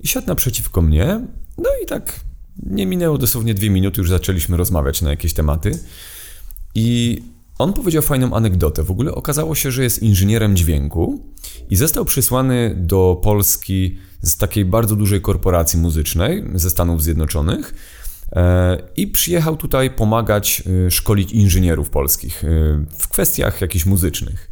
i 0.01 0.09
siadł 0.09 0.27
naprzeciwko 0.27 0.83
mnie. 0.83 1.21
No 1.59 1.71
i 1.83 1.87
tak 1.87 2.21
nie 2.63 2.87
minęło 2.87 3.19
dosłownie 3.19 3.55
dwie 3.55 3.71
minuty, 3.71 4.01
już 4.01 4.11
zaczęliśmy 4.11 4.57
rozmawiać 4.57 5.03
na 5.03 5.11
jakieś 5.11 5.35
tematy. 5.35 5.79
I 6.75 7.23
on 7.59 7.73
powiedział 7.73 8.03
fajną 8.03 8.33
anegdotę. 8.35 8.83
W 8.83 8.91
ogóle 8.91 9.15
okazało 9.15 9.55
się, 9.55 9.71
że 9.71 9.83
jest 9.83 10.03
inżynierem 10.03 10.57
dźwięku 10.57 11.21
i 11.71 11.77
został 11.77 12.05
przysłany 12.05 12.75
do 12.79 13.21
Polski 13.23 13.99
z 14.23 14.37
takiej 14.37 14.65
bardzo 14.65 14.97
dużej 14.97 15.21
korporacji 15.21 15.79
muzycznej 15.79 16.45
ze 16.55 16.71
Stanów 16.71 17.03
Zjednoczonych 17.03 17.75
e, 18.33 18.79
i 18.97 19.07
przyjechał 19.07 19.57
tutaj 19.57 19.91
pomagać 19.91 20.63
e, 20.87 20.91
szkolić 20.91 21.33
inżynierów 21.33 21.91
polskich 21.91 22.45
e, 22.45 22.49
w 22.99 23.09
kwestiach 23.09 23.61
jakichś 23.61 23.87
muzycznych. 23.87 24.51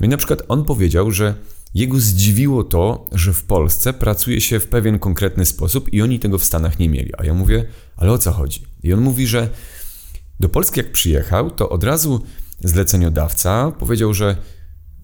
No 0.00 0.06
i 0.06 0.08
na 0.08 0.16
przykład 0.16 0.42
on 0.48 0.64
powiedział, 0.64 1.10
że 1.10 1.34
jego 1.74 2.00
zdziwiło 2.00 2.64
to, 2.64 3.06
że 3.12 3.32
w 3.32 3.44
Polsce 3.44 3.92
pracuje 3.92 4.40
się 4.40 4.60
w 4.60 4.66
pewien 4.66 4.98
konkretny 4.98 5.46
sposób 5.46 5.92
i 5.92 6.02
oni 6.02 6.18
tego 6.18 6.38
w 6.38 6.44
Stanach 6.44 6.78
nie 6.78 6.88
mieli. 6.88 7.12
A 7.18 7.24
ja 7.24 7.34
mówię, 7.34 7.64
ale 7.96 8.12
o 8.12 8.18
co 8.18 8.32
chodzi? 8.32 8.62
I 8.82 8.92
on 8.92 9.00
mówi, 9.00 9.26
że 9.26 9.48
do 10.40 10.48
Polski 10.48 10.80
jak 10.80 10.92
przyjechał, 10.92 11.50
to 11.50 11.68
od 11.68 11.84
razu 11.84 12.22
zleceniodawca 12.64 13.72
powiedział, 13.78 14.14
że 14.14 14.36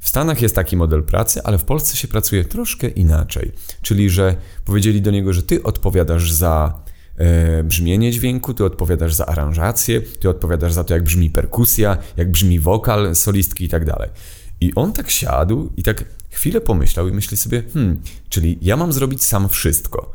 w 0.01 0.09
Stanach 0.09 0.43
jest 0.43 0.55
taki 0.55 0.77
model 0.77 1.03
pracy, 1.03 1.43
ale 1.43 1.59
w 1.59 1.65
Polsce 1.65 1.97
się 1.97 2.09
pracuje 2.09 2.45
troszkę 2.45 2.89
inaczej. 2.89 3.53
Czyli, 3.83 4.11
że 4.11 4.37
powiedzieli 4.65 5.03
do 5.03 5.11
niego, 5.11 5.33
że 5.33 5.43
ty 5.43 5.63
odpowiadasz 5.63 6.33
za 6.33 6.83
e, 7.17 7.65
brzmienie 7.65 8.13
dźwięku, 8.13 8.55
ty 8.55 8.65
odpowiadasz 8.65 9.15
za 9.15 9.27
aranżację, 9.27 10.01
ty 10.01 10.29
odpowiadasz 10.29 10.73
za 10.73 10.85
to, 10.85 10.95
jak 10.95 11.03
brzmi 11.03 11.31
perkusja, 11.31 11.97
jak 12.17 12.31
brzmi 12.31 12.61
wokal, 12.61 13.15
solistki 13.15 13.65
i 13.65 13.69
tak 13.69 13.85
dalej. 13.85 14.11
I 14.61 14.75
on 14.75 14.93
tak 14.93 15.11
siadł 15.11 15.73
i 15.77 15.83
tak 15.83 16.05
chwilę 16.31 16.61
pomyślał 16.61 17.09
i 17.09 17.13
myśli 17.13 17.37
sobie, 17.37 17.63
hmm, 17.75 18.03
czyli 18.29 18.59
ja 18.63 18.77
mam 18.77 18.93
zrobić 18.93 19.25
sam 19.25 19.49
wszystko. 19.49 20.13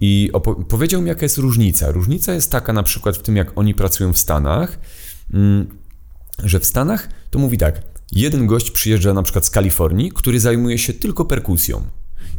I 0.00 0.30
powiedział 0.68 1.02
mi, 1.02 1.08
jaka 1.08 1.22
jest 1.22 1.38
różnica. 1.38 1.90
Różnica 1.90 2.34
jest 2.34 2.52
taka 2.52 2.72
na 2.72 2.82
przykład 2.82 3.16
w 3.16 3.22
tym, 3.22 3.36
jak 3.36 3.58
oni 3.58 3.74
pracują 3.74 4.12
w 4.12 4.18
Stanach, 4.18 4.78
mm, 5.34 5.66
że 6.44 6.60
w 6.60 6.64
Stanach 6.64 7.08
to 7.30 7.38
mówi 7.38 7.58
tak, 7.58 7.82
jeden 8.12 8.46
gość 8.46 8.70
przyjeżdża 8.70 9.14
na 9.14 9.22
przykład 9.22 9.46
z 9.46 9.50
Kalifornii, 9.50 10.12
który 10.14 10.40
zajmuje 10.40 10.78
się 10.78 10.92
tylko 10.92 11.24
perkusją. 11.24 11.86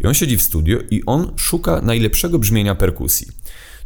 I 0.03 0.07
on 0.07 0.13
siedzi 0.13 0.37
w 0.37 0.41
studio 0.41 0.79
i 0.91 1.03
on 1.05 1.31
szuka 1.35 1.81
najlepszego 1.81 2.39
brzmienia 2.39 2.75
perkusji. 2.75 3.27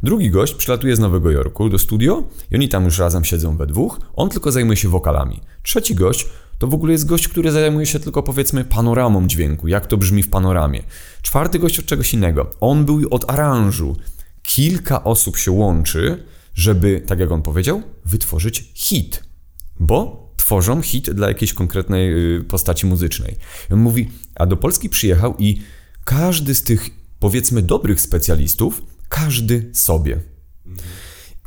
Drugi 0.03 0.29
gość 0.29 0.53
przylatuje 0.53 0.95
z 0.95 0.99
Nowego 0.99 1.31
Jorku 1.31 1.69
do 1.69 1.79
studio 1.79 2.23
i 2.51 2.55
oni 2.55 2.69
tam 2.69 2.85
już 2.85 2.99
razem 2.99 3.25
siedzą 3.25 3.57
we 3.57 3.67
dwóch, 3.67 3.99
on 4.13 4.29
tylko 4.29 4.51
zajmuje 4.51 4.77
się 4.77 4.89
wokalami. 4.89 5.39
Trzeci 5.63 5.95
gość 5.95 6.29
to 6.57 6.67
w 6.67 6.73
ogóle 6.73 6.91
jest 6.91 7.05
gość, 7.05 7.27
który 7.27 7.51
zajmuje 7.51 7.85
się 7.85 7.99
tylko 7.99 8.23
powiedzmy 8.23 8.65
panoramą 8.65 9.27
dźwięku, 9.27 9.67
jak 9.67 9.87
to 9.87 9.97
brzmi 9.97 10.23
w 10.23 10.29
panoramie. 10.29 10.83
Czwarty 11.21 11.59
gość 11.59 11.79
od 11.79 11.85
czegoś 11.85 12.13
innego. 12.13 12.51
On 12.59 12.85
był 12.85 13.07
od 13.11 13.31
aranżu. 13.31 13.97
Kilka 14.43 15.03
osób 15.03 15.37
się 15.37 15.51
łączy, 15.51 16.23
żeby, 16.55 17.03
tak 17.07 17.19
jak 17.19 17.31
on 17.31 17.41
powiedział, 17.41 17.81
wytworzyć 18.05 18.71
hit. 18.73 19.23
Bo 19.79 20.23
tworzą 20.37 20.81
hit 20.81 21.09
dla 21.09 21.27
jakiejś 21.27 21.53
konkretnej 21.53 22.35
y, 22.37 22.43
postaci 22.43 22.85
muzycznej. 22.85 23.35
On 23.71 23.79
mówi, 23.79 24.09
a 24.35 24.45
do 24.45 24.57
Polski 24.57 24.89
przyjechał 24.89 25.35
i 25.39 25.61
każdy 26.03 26.55
z 26.55 26.63
tych, 26.63 26.89
powiedzmy, 27.19 27.61
dobrych 27.61 28.01
specjalistów, 28.01 28.81
każdy 29.09 29.69
sobie. 29.73 30.19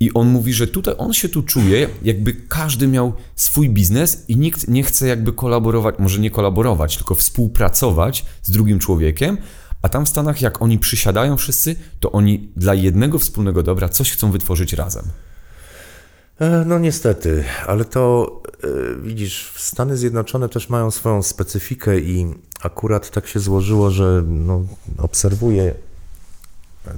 I 0.01 0.15
on 0.15 0.29
mówi, 0.29 0.53
że 0.53 0.67
tutaj 0.67 0.95
on 0.99 1.13
się 1.13 1.29
tu 1.29 1.43
czuje, 1.43 1.89
jakby 2.03 2.33
każdy 2.33 2.89
miał 2.89 3.13
swój 3.37 3.71
biznes 3.71 4.25
i 4.29 4.37
nikt 4.37 4.69
nie 4.69 4.83
chce 4.83 5.07
jakby 5.07 5.33
kolaborować, 5.33 5.95
może 5.99 6.21
nie 6.21 6.31
kolaborować, 6.31 6.97
tylko 6.97 7.15
współpracować 7.15 8.25
z 8.43 8.51
drugim 8.51 8.79
człowiekiem, 8.79 9.39
a 9.83 9.89
tam 9.89 10.07
w 10.07 10.09
Stanach, 10.09 10.43
jak 10.43 10.63
oni 10.63 10.79
przysiadają 10.79 11.37
wszyscy, 11.37 11.77
to 12.01 12.13
oni 12.13 12.53
dla 12.57 12.75
jednego 12.75 13.19
wspólnego 13.19 13.63
dobra 13.63 13.89
coś 13.89 14.13
chcą 14.13 14.31
wytworzyć 14.31 14.73
razem. 14.73 15.05
E, 16.39 16.65
no 16.67 16.79
niestety, 16.79 17.45
ale 17.67 17.85
to 17.85 18.31
e, 18.65 18.69
widzisz, 19.03 19.53
Stany 19.57 19.97
Zjednoczone 19.97 20.49
też 20.49 20.69
mają 20.69 20.91
swoją 20.91 21.23
specyfikę 21.23 22.01
i 22.01 22.35
akurat 22.63 23.11
tak 23.11 23.27
się 23.27 23.41
złożyło, 23.41 23.91
że 23.91 24.23
no, 24.27 24.65
obserwuję 24.99 25.75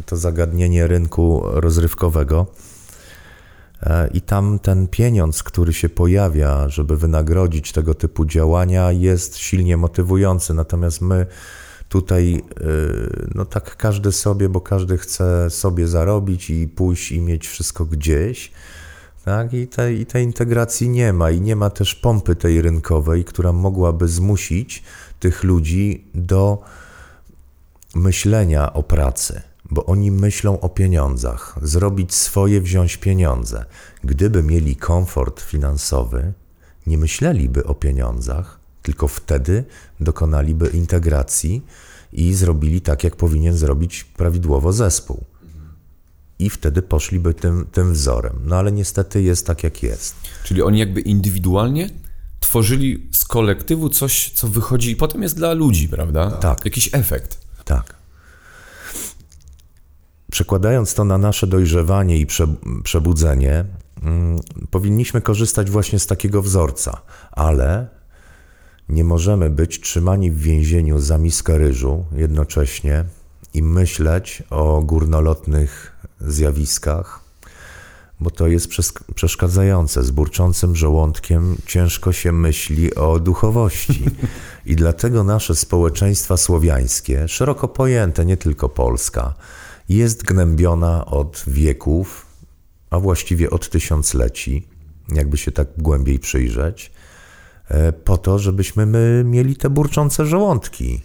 to 0.07 0.17
zagadnienie 0.17 0.87
rynku 0.87 1.43
rozrywkowego. 1.45 2.47
E, 3.83 4.09
I 4.09 4.21
tam 4.21 4.59
ten 4.59 4.89
pieniądz, 4.89 5.43
który 5.43 5.73
się 5.73 5.89
pojawia, 5.89 6.69
żeby 6.69 6.97
wynagrodzić 6.97 7.73
tego 7.73 7.95
typu 7.95 8.25
działania, 8.25 8.93
jest 8.93 9.37
silnie 9.37 9.77
motywujący. 9.77 10.55
Natomiast 10.55 11.01
my 11.01 11.27
Tutaj 11.89 12.43
no 13.35 13.45
tak 13.45 13.77
każdy 13.77 14.13
sobie, 14.13 14.49
bo 14.49 14.61
każdy 14.61 14.99
chce 14.99 15.51
sobie 15.51 15.89
zarobić 15.89 16.51
i 16.51 16.69
pójść 16.69 17.13
i 17.13 17.21
mieć 17.21 17.49
wszystko 17.49 17.85
gdzieś. 17.85 18.53
Tak? 19.25 19.55
I, 19.55 19.69
tej, 19.69 20.01
I 20.01 20.07
tej 20.07 20.25
integracji 20.25 20.89
nie 20.89 21.13
ma, 21.13 21.31
i 21.31 21.41
nie 21.41 21.57
ma 21.57 21.71
też 21.71 21.95
pompy 21.95 22.37
tej 22.37 22.63
rynkowej, 22.63 23.25
która 23.25 23.53
mogłaby 23.53 24.09
zmusić 24.09 24.83
tych 25.21 25.45
ludzi 25.45 26.05
do 26.15 26.63
myślenia 27.95 28.73
o 28.73 28.83
pracy, 28.83 29.43
bo 29.71 29.87
oni 29.87 30.11
myślą 30.11 30.61
o 30.61 30.69
pieniądzach, 30.69 31.59
zrobić 31.63 32.15
swoje, 32.15 32.61
wziąć 32.61 32.97
pieniądze. 32.97 33.65
Gdyby 34.05 34.43
mieli 34.43 34.77
komfort 34.77 35.41
finansowy, 35.41 36.33
nie 36.87 36.99
myśleliby 36.99 37.65
o 37.65 37.75
pieniądzach, 37.75 38.61
tylko 38.83 39.09
wtedy 39.09 39.65
dokonaliby 40.01 40.69
integracji 40.69 41.63
i 42.13 42.35
zrobili 42.35 42.81
tak, 42.81 43.05
jak 43.05 43.17
powinien 43.17 43.57
zrobić 43.57 44.05
prawidłowo 44.05 44.73
zespół. 44.73 45.25
I 46.39 46.51
wtedy 46.51 46.83
poszliby 46.83 47.35
tym, 47.35 47.67
tym 47.73 47.93
wzorem. 47.93 48.41
No 48.45 48.57
ale 48.57 48.73
niestety 48.73 49.23
jest 49.23 49.47
tak, 49.47 49.65
jak 49.65 49.83
jest. 49.83 50.15
Czyli 50.45 50.63
oni 50.63 50.79
jakby 50.79 51.01
indywidualnie 51.01 51.91
tworzyli 52.41 53.09
z 53.13 53.25
kolektywu 53.25 53.89
coś, 53.89 54.33
co 54.35 54.49
wychodzi 54.49 54.91
i 54.91 54.97
potem 54.97 55.23
jest 55.23 55.37
dla 55.37 55.53
ludzi, 55.53 55.89
prawda? 55.89 56.31
Tak. 56.31 56.65
Jakiś 56.65 56.91
efekt. 56.93 57.41
Tak. 57.65 57.98
Przekładając 60.39 60.95
to 60.95 61.05
na 61.05 61.19
nasze 61.19 61.47
dojrzewanie 61.47 62.19
i 62.19 62.27
przebudzenie, 62.83 63.65
mm, 64.03 64.41
powinniśmy 64.71 65.21
korzystać 65.21 65.71
właśnie 65.71 65.99
z 65.99 66.07
takiego 66.07 66.43
wzorca, 66.43 67.03
ale 67.33 67.89
nie 68.89 69.05
możemy 69.05 69.51
być 69.51 69.81
trzymani 69.81 70.31
w 70.31 70.39
więzieniu 70.39 70.99
za 70.99 71.19
miskę 71.19 71.59
ryżu 71.59 72.05
jednocześnie 72.13 73.05
i 73.55 73.63
myśleć 73.63 74.43
o 74.51 74.83
górnolotnych 74.83 75.93
zjawiskach, 76.21 77.21
bo 78.21 78.31
to 78.31 78.47
jest 78.47 78.69
przeszkadzające. 79.15 80.05
Z 80.05 80.11
burczącym 80.11 80.77
żołądkiem 80.77 81.57
ciężko 81.67 82.13
się 82.13 82.33
myśli 82.33 82.95
o 82.95 83.19
duchowości. 83.19 84.05
I 84.67 84.77
dlatego 84.77 85.25
nasze 85.25 85.55
społeczeństwa 85.55 86.37
słowiańskie, 86.37 87.29
szeroko 87.29 87.69
pojęte, 87.69 88.25
nie 88.25 88.37
tylko 88.37 88.69
Polska, 88.69 89.35
jest 89.89 90.23
gnębiona 90.23 91.07
od 91.07 91.45
wieków, 91.47 92.27
a 92.91 92.99
właściwie 92.99 93.51
od 93.51 93.71
tysiącleci, 93.71 94.67
jakby 95.15 95.37
się 95.37 95.53
tak 95.53 95.69
głębiej 95.79 96.19
przyjrzeć, 96.19 96.93
e, 97.69 97.93
po 97.93 98.19
to, 98.19 98.39
żebyśmy 98.39 98.87
my 98.87 99.23
mieli 99.27 99.57
te 99.57 99.71
burczące 99.71 100.27
żołądki 100.27 101.01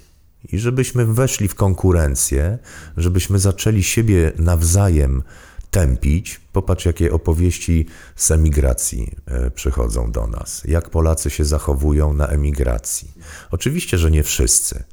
i 0.51 0.59
żebyśmy 0.59 1.05
weszli 1.05 1.47
w 1.47 1.55
konkurencję, 1.55 2.57
żebyśmy 2.97 3.39
zaczęli 3.39 3.83
siebie 3.83 4.31
nawzajem 4.37 5.23
tępić. 5.71 6.41
Popatrz, 6.51 6.85
jakie 6.85 7.11
opowieści 7.11 7.85
z 8.15 8.31
emigracji 8.31 9.11
e, 9.25 9.51
przychodzą 9.51 10.11
do 10.11 10.27
nas. 10.27 10.63
Jak 10.65 10.89
Polacy 10.89 11.29
się 11.29 11.45
zachowują 11.45 12.13
na 12.13 12.27
emigracji. 12.27 13.11
Oczywiście, 13.51 13.97
że 13.97 14.11
nie 14.11 14.23
wszyscy. 14.23 14.83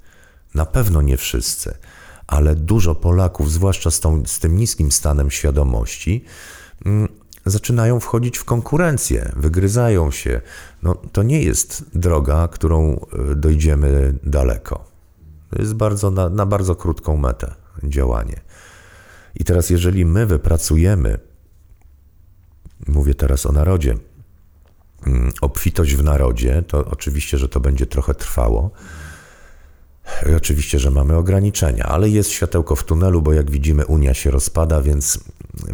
Na 0.54 0.66
pewno 0.66 1.02
nie 1.02 1.16
wszyscy, 1.16 1.74
ale 2.30 2.54
dużo 2.54 2.94
Polaków, 2.94 3.52
zwłaszcza 3.52 3.90
z, 3.90 4.00
tą, 4.00 4.22
z 4.26 4.38
tym 4.38 4.56
niskim 4.56 4.92
stanem 4.92 5.30
świadomości, 5.30 6.24
mm, 6.86 7.08
zaczynają 7.46 8.00
wchodzić 8.00 8.38
w 8.38 8.44
konkurencję, 8.44 9.32
wygryzają 9.36 10.10
się. 10.10 10.40
No, 10.82 10.94
to 11.12 11.22
nie 11.22 11.42
jest 11.42 11.84
droga, 11.94 12.48
którą 12.48 13.06
e, 13.30 13.34
dojdziemy 13.34 14.14
daleko. 14.22 14.84
To 15.50 15.62
jest 15.62 15.74
bardzo 15.74 16.10
na, 16.10 16.28
na 16.28 16.46
bardzo 16.46 16.76
krótką 16.76 17.16
metę 17.16 17.54
działanie. 17.84 18.40
I 19.34 19.44
teraz, 19.44 19.70
jeżeli 19.70 20.04
my 20.04 20.26
wypracujemy, 20.26 21.18
mówię 22.86 23.14
teraz 23.14 23.46
o 23.46 23.52
narodzie, 23.52 23.96
mm, 25.06 25.32
obfitość 25.40 25.94
w 25.94 26.04
narodzie, 26.04 26.62
to 26.62 26.84
oczywiście, 26.84 27.38
że 27.38 27.48
to 27.48 27.60
będzie 27.60 27.86
trochę 27.86 28.14
trwało. 28.14 28.70
Oczywiście, 30.36 30.78
że 30.78 30.90
mamy 30.90 31.16
ograniczenia, 31.16 31.84
ale 31.84 32.08
jest 32.08 32.30
światełko 32.30 32.76
w 32.76 32.84
tunelu, 32.84 33.22
bo 33.22 33.32
jak 33.32 33.50
widzimy, 33.50 33.86
Unia 33.86 34.14
się 34.14 34.30
rozpada, 34.30 34.82
więc, 34.82 35.20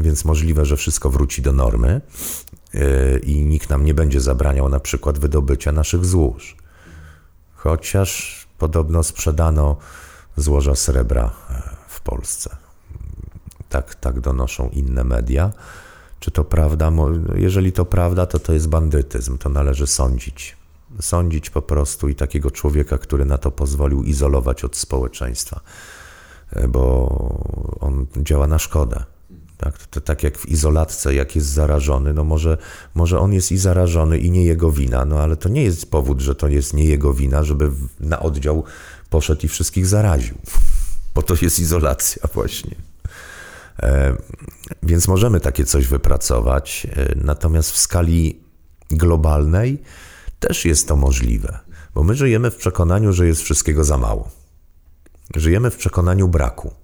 więc 0.01 0.25
możliwe, 0.25 0.65
że 0.65 0.77
wszystko 0.77 1.11
wróci 1.11 1.43
do 1.43 1.53
normy 1.53 2.01
yy, 2.75 3.21
i 3.25 3.45
nikt 3.45 3.71
nam 3.71 3.85
nie 3.85 3.95
będzie 3.95 4.21
zabraniał 4.21 4.69
na 4.69 4.81
przykład 4.81 5.19
wydobycia 5.19 5.73
naszych 5.73 6.05
złóż. 6.05 6.57
Chociaż 7.55 8.47
podobno 8.59 9.03
sprzedano 9.03 9.77
złoża 10.37 10.75
srebra 10.75 11.31
e, 11.51 11.63
w 11.89 12.01
Polsce. 12.01 12.57
Tak, 13.69 13.95
tak 13.95 14.21
donoszą 14.21 14.69
inne 14.69 15.05
media. 15.05 15.53
Czy 16.21 16.31
to 16.31 16.45
prawda? 16.45 16.93
Jeżeli 17.35 17.73
to 17.73 17.85
prawda, 17.85 18.27
to 18.27 18.39
to 18.39 18.53
jest 18.53 18.69
bandytyzm, 18.69 19.39
to 19.39 19.49
należy 19.49 19.87
sądzić. 19.87 20.57
Sądzić 21.01 21.51
po 21.51 21.63
prostu 21.63 22.09
i 22.09 22.15
takiego 22.15 22.51
człowieka, 22.51 22.99
który 22.99 23.25
na 23.25 23.39
to 23.39 23.51
pozwolił, 23.51 24.03
izolować 24.03 24.65
od 24.65 24.77
społeczeństwa, 24.77 25.61
e, 26.51 26.69
bo 26.69 27.09
on 27.81 28.07
działa 28.17 28.47
na 28.47 28.59
szkodę. 28.59 29.05
Tak, 29.59 29.87
to, 29.87 30.01
tak 30.01 30.23
jak 30.23 30.39
w 30.39 30.49
izolatce, 30.49 31.15
jak 31.15 31.37
jest 31.37 31.49
zarażony, 31.49 32.15
no 32.15 32.25
może, 32.25 32.59
może 32.95 33.19
on 33.19 33.33
jest 33.33 33.53
i 33.53 33.59
zarażony 33.59 34.19
i 34.19 34.31
nie 34.31 34.45
jego 34.45 34.73
wina, 34.73 35.05
no 35.05 35.21
ale 35.21 35.37
to 35.37 35.49
nie 35.49 35.63
jest 35.63 35.91
powód, 35.91 36.21
że 36.21 36.35
to 36.35 36.49
jest 36.49 36.75
nie 36.75 36.85
jego 36.85 37.15
wina, 37.15 37.45
żeby 37.45 37.71
na 38.01 38.21
oddział 38.21 38.65
poszedł 39.11 39.43
i 39.43 39.49
wszystkich 39.49 39.87
zaraził, 39.87 40.35
bo 41.15 41.23
to 41.23 41.35
jest 41.43 41.59
izolacja 41.59 42.29
właśnie. 42.35 42.75
E, 43.83 44.17
więc 44.83 45.09
możemy 45.09 45.41
takie 45.41 45.65
coś 45.65 45.87
wypracować, 45.87 46.87
e, 46.97 47.15
natomiast 47.25 47.71
w 47.71 47.79
skali 47.79 48.41
globalnej 48.91 49.83
też 50.49 50.65
jest 50.65 50.89
to 50.89 50.97
możliwe, 50.97 51.59
bo 51.95 52.03
my 52.03 52.15
żyjemy 52.15 52.51
w 52.51 52.57
przekonaniu, 52.57 53.13
że 53.13 53.27
jest 53.27 53.43
wszystkiego 53.43 53.85
za 53.85 53.99
mało. 53.99 54.29
Żyjemy 55.37 55.71
w 55.71 55.77
przekonaniu 55.77 56.29
braku. 56.29 56.75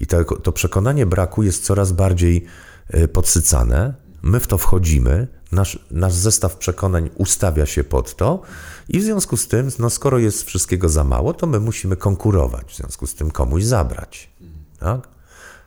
I 0.00 0.06
to, 0.06 0.24
to 0.24 0.52
przekonanie 0.52 1.06
braku 1.06 1.42
jest 1.42 1.64
coraz 1.64 1.92
bardziej 1.92 2.44
e, 2.88 3.08
podsycane. 3.08 3.94
My 4.22 4.40
w 4.40 4.46
to 4.46 4.58
wchodzimy, 4.58 5.28
nasz, 5.52 5.78
nasz 5.90 6.12
zestaw 6.12 6.56
przekonań 6.56 7.10
ustawia 7.14 7.66
się 7.66 7.84
pod 7.84 8.16
to, 8.16 8.42
i 8.88 9.00
w 9.00 9.02
związku 9.02 9.36
z 9.36 9.48
tym, 9.48 9.70
no 9.78 9.90
skoro 9.90 10.18
jest 10.18 10.42
wszystkiego 10.42 10.88
za 10.88 11.04
mało, 11.04 11.34
to 11.34 11.46
my 11.46 11.60
musimy 11.60 11.96
konkurować, 11.96 12.72
w 12.72 12.76
związku 12.76 13.06
z 13.06 13.14
tym 13.14 13.30
komuś 13.30 13.64
zabrać. 13.64 14.30
Tak? 14.78 15.08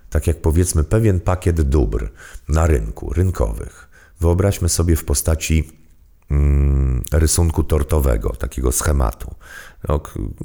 tak 0.09 0.27
jak 0.27 0.41
powiedzmy 0.41 0.83
pewien 0.83 1.19
pakiet 1.19 1.61
dóbr 1.61 2.09
na 2.49 2.67
rynku, 2.67 3.13
rynkowych. 3.13 3.89
Wyobraźmy 4.19 4.69
sobie 4.69 4.95
w 4.95 5.05
postaci 5.05 5.86
rysunku 7.13 7.63
tortowego, 7.63 8.29
takiego 8.29 8.71
schematu. 8.71 9.35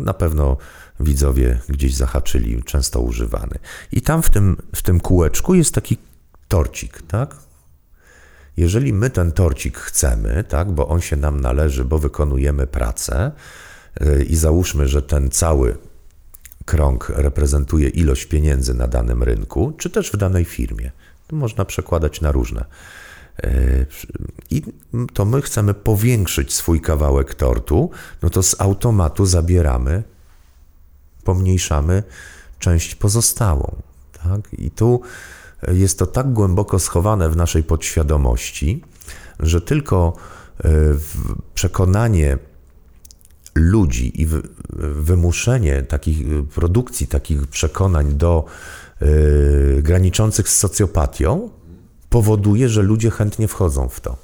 Na 0.00 0.14
pewno 0.14 0.56
widzowie 1.00 1.58
gdzieś 1.68 1.94
zahaczyli, 1.94 2.62
często 2.62 3.00
używany. 3.00 3.58
I 3.92 4.02
tam 4.02 4.22
w 4.22 4.30
tym, 4.30 4.56
w 4.74 4.82
tym 4.82 5.00
kółeczku 5.00 5.54
jest 5.54 5.74
taki 5.74 5.98
torcik, 6.48 7.02
tak? 7.02 7.36
Jeżeli 8.56 8.92
my 8.92 9.10
ten 9.10 9.32
torcik 9.32 9.78
chcemy, 9.78 10.44
tak, 10.48 10.72
bo 10.72 10.88
on 10.88 11.00
się 11.00 11.16
nam 11.16 11.40
należy, 11.40 11.84
bo 11.84 11.98
wykonujemy 11.98 12.66
pracę 12.66 13.32
yy, 14.00 14.24
i 14.24 14.36
załóżmy, 14.36 14.88
że 14.88 15.02
ten 15.02 15.30
cały 15.30 15.78
krąg 16.64 17.08
reprezentuje 17.08 17.88
ilość 17.88 18.26
pieniędzy 18.26 18.74
na 18.74 18.88
danym 18.88 19.22
rynku, 19.22 19.72
czy 19.78 19.90
też 19.90 20.12
w 20.12 20.16
danej 20.16 20.44
firmie. 20.44 20.90
To 21.26 21.36
można 21.36 21.64
przekładać 21.64 22.20
na 22.20 22.32
różne. 22.32 22.64
Yy, 23.42 23.86
I 24.50 24.62
to 25.14 25.24
my 25.24 25.42
chcemy 25.42 25.74
powiększyć 25.74 26.54
swój 26.54 26.80
kawałek 26.80 27.34
tortu, 27.34 27.90
no 28.22 28.30
to 28.30 28.42
z 28.42 28.60
automatu 28.60 29.26
zabieramy 29.26 30.02
pomniejszamy 31.24 32.02
część 32.58 32.94
pozostałą. 32.94 33.76
Tak? 34.12 34.52
I 34.52 34.70
tu 34.70 35.00
jest 35.68 35.98
to 35.98 36.06
tak 36.06 36.32
głęboko 36.32 36.78
schowane 36.78 37.28
w 37.30 37.36
naszej 37.36 37.62
podświadomości, 37.62 38.82
że 39.40 39.60
tylko 39.60 40.16
e, 40.64 40.70
przekonanie 41.54 42.38
ludzi 43.54 44.22
i 44.22 44.26
wymuszenie 44.78 45.82
takich 45.82 46.26
produkcji 46.54 47.06
takich 47.06 47.46
przekonań 47.46 48.14
do 48.14 48.44
graniczących 49.82 50.48
z 50.48 50.56
socjopatią 50.56 51.50
powoduje, 52.12 52.68
że 52.68 52.82
ludzie 52.82 53.10
chętnie 53.10 53.48
wchodzą 53.48 53.88
w 53.88 54.00
to. 54.00 54.16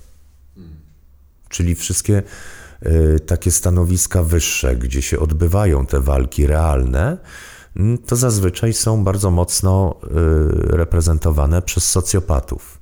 Czyli 1.49 1.75
wszystkie 1.75 2.23
Y, 2.87 3.21
takie 3.21 3.51
stanowiska 3.51 4.23
wyższe, 4.23 4.77
gdzie 4.77 5.03
się 5.03 5.19
odbywają 5.19 5.87
te 5.87 6.01
walki 6.01 6.47
realne, 6.47 7.19
mm, 7.77 7.99
to 7.99 8.17
zazwyczaj 8.17 8.73
są 8.73 9.05
bardzo 9.05 9.31
mocno 9.31 9.95
y, 10.05 10.09
reprezentowane 10.77 11.63
przez 11.63 11.91
socjopatów, 11.91 12.79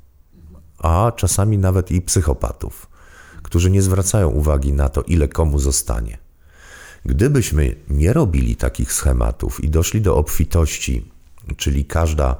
a 0.78 1.12
czasami 1.16 1.58
nawet 1.58 1.90
i 1.90 2.02
psychopatów, 2.02 2.86
którzy 3.42 3.70
nie 3.70 3.82
zwracają 3.82 4.28
uwagi 4.28 4.72
na 4.72 4.88
to, 4.88 5.02
ile 5.02 5.28
komu 5.28 5.58
zostanie. 5.58 6.18
Gdybyśmy 7.04 7.76
nie 7.88 8.12
robili 8.12 8.56
takich 8.56 8.92
schematów 8.92 9.64
i 9.64 9.68
doszli 9.68 10.00
do 10.00 10.16
obfitości, 10.16 11.10
czyli 11.56 11.84
każda 11.84 12.36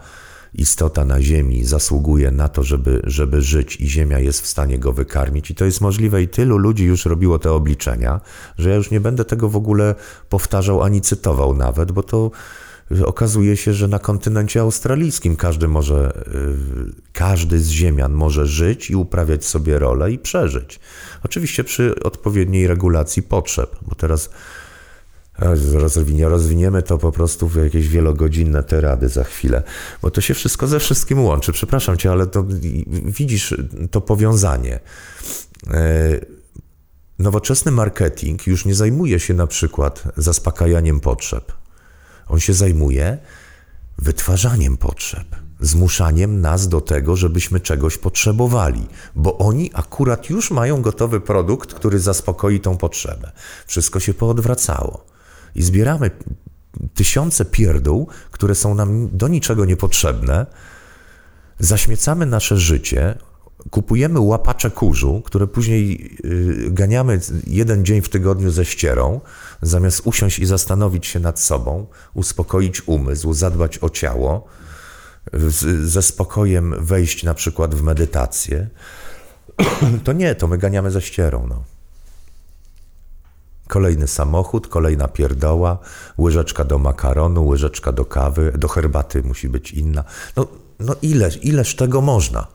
istota 0.56 1.04
na 1.04 1.22
Ziemi 1.22 1.64
zasługuje 1.64 2.30
na 2.30 2.48
to, 2.48 2.62
żeby, 2.62 3.00
żeby 3.04 3.42
żyć 3.42 3.80
i 3.80 3.88
Ziemia 3.88 4.18
jest 4.18 4.42
w 4.42 4.46
stanie 4.46 4.78
go 4.78 4.92
wykarmić. 4.92 5.50
I 5.50 5.54
to 5.54 5.64
jest 5.64 5.80
możliwe 5.80 6.22
i 6.22 6.28
tylu 6.28 6.58
ludzi 6.58 6.84
już 6.84 7.04
robiło 7.04 7.38
te 7.38 7.52
obliczenia, 7.52 8.20
że 8.58 8.70
ja 8.70 8.76
już 8.76 8.90
nie 8.90 9.00
będę 9.00 9.24
tego 9.24 9.48
w 9.48 9.56
ogóle 9.56 9.94
powtarzał 10.28 10.82
ani 10.82 11.00
cytował 11.00 11.54
nawet, 11.54 11.92
bo 11.92 12.02
to 12.02 12.30
okazuje 13.04 13.56
się, 13.56 13.72
że 13.72 13.88
na 13.88 13.98
kontynencie 13.98 14.60
australijskim 14.60 15.36
każdy 15.36 15.68
może, 15.68 16.22
y, 16.28 17.12
każdy 17.12 17.60
z 17.60 17.68
ziemian 17.68 18.12
może 18.12 18.46
żyć 18.46 18.90
i 18.90 18.96
uprawiać 18.96 19.44
sobie 19.44 19.78
rolę 19.78 20.12
i 20.12 20.18
przeżyć. 20.18 20.80
Oczywiście 21.24 21.64
przy 21.64 21.94
odpowiedniej 22.02 22.66
regulacji 22.66 23.22
potrzeb, 23.22 23.76
bo 23.82 23.94
teraz 23.94 24.30
rozwinie, 25.72 26.28
rozwiniemy 26.28 26.82
to 26.82 26.98
po 26.98 27.12
prostu 27.12 27.48
w 27.48 27.56
jakieś 27.56 27.88
wielogodzinne 27.88 28.62
terady 28.62 29.08
za 29.08 29.24
chwilę, 29.24 29.62
bo 30.02 30.10
to 30.10 30.20
się 30.20 30.34
wszystko 30.34 30.66
ze 30.66 30.80
wszystkim 30.80 31.24
łączy. 31.24 31.52
Przepraszam 31.52 31.96
cię, 31.96 32.12
ale 32.12 32.26
to 32.26 32.44
widzisz 33.04 33.54
to 33.90 34.00
powiązanie. 34.00 34.80
E, 35.70 35.80
nowoczesny 37.18 37.72
marketing 37.72 38.46
już 38.46 38.64
nie 38.64 38.74
zajmuje 38.74 39.20
się 39.20 39.34
na 39.34 39.46
przykład 39.46 40.02
zaspokajaniem 40.16 41.00
potrzeb. 41.00 41.52
On 42.28 42.40
się 42.40 42.54
zajmuje 42.54 43.18
wytwarzaniem 43.98 44.76
potrzeb, 44.76 45.26
zmuszaniem 45.60 46.40
nas 46.40 46.68
do 46.68 46.80
tego, 46.80 47.16
żebyśmy 47.16 47.60
czegoś 47.60 47.98
potrzebowali, 47.98 48.86
bo 49.14 49.38
oni 49.38 49.70
akurat 49.74 50.30
już 50.30 50.50
mają 50.50 50.82
gotowy 50.82 51.20
produkt, 51.20 51.74
który 51.74 51.98
zaspokoi 51.98 52.60
tą 52.60 52.76
potrzebę. 52.76 53.32
Wszystko 53.66 54.00
się 54.00 54.14
poodwracało 54.14 55.15
i 55.56 55.62
zbieramy 55.62 56.10
tysiące 56.94 57.44
pierdół, 57.44 58.08
które 58.30 58.54
są 58.54 58.74
nam 58.74 59.08
do 59.12 59.28
niczego 59.28 59.64
niepotrzebne, 59.64 60.46
zaśmiecamy 61.58 62.26
nasze 62.26 62.56
życie, 62.56 63.18
kupujemy 63.70 64.20
łapacze 64.20 64.70
kurzu, 64.70 65.22
które 65.24 65.46
później 65.46 66.16
y, 66.24 66.70
ganiamy 66.70 67.20
jeden 67.46 67.84
dzień 67.84 68.02
w 68.02 68.08
tygodniu 68.08 68.50
ze 68.50 68.64
ścierą, 68.64 69.20
zamiast 69.62 70.02
usiąść 70.04 70.38
i 70.38 70.46
zastanowić 70.46 71.06
się 71.06 71.20
nad 71.20 71.40
sobą, 71.40 71.86
uspokoić 72.14 72.88
umysł, 72.88 73.32
zadbać 73.32 73.78
o 73.78 73.90
ciało, 73.90 74.46
ze 75.82 76.02
spokojem 76.02 76.74
wejść 76.78 77.24
na 77.24 77.34
przykład 77.34 77.74
w 77.74 77.82
medytację, 77.82 78.68
to 80.04 80.12
nie, 80.12 80.34
to 80.34 80.46
my 80.46 80.58
ganiamy 80.58 80.90
ze 80.90 81.02
ścierą. 81.02 81.46
No. 81.48 81.75
Kolejny 83.68 84.08
samochód, 84.08 84.68
kolejna 84.68 85.08
pierdoła, 85.08 85.78
łyżeczka 86.18 86.64
do 86.64 86.78
makaronu, 86.78 87.46
łyżeczka 87.46 87.92
do 87.92 88.04
kawy, 88.04 88.52
do 88.58 88.68
herbaty 88.68 89.22
musi 89.22 89.48
być 89.48 89.72
inna. 89.72 90.04
No, 90.36 90.46
no 90.80 90.96
ile, 91.02 91.30
ileż 91.42 91.76
tego 91.76 92.00
można? 92.00 92.46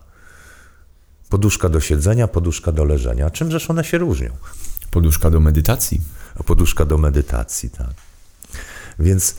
Poduszka 1.30 1.70
do 1.70 1.80
siedzenia, 1.80 2.28
poduszka 2.28 2.72
do 2.72 2.86
leżenia. 2.86 3.30
Czymżeż 3.30 3.70
one 3.70 3.84
się 3.84 3.98
różnią? 3.98 4.30
Poduszka 4.92 5.30
do 5.30 5.40
medytacji. 5.40 6.02
Poduszka 6.46 6.86
do 6.86 6.98
medytacji, 6.98 7.70
tak. 7.70 7.94
Więc 9.00 9.36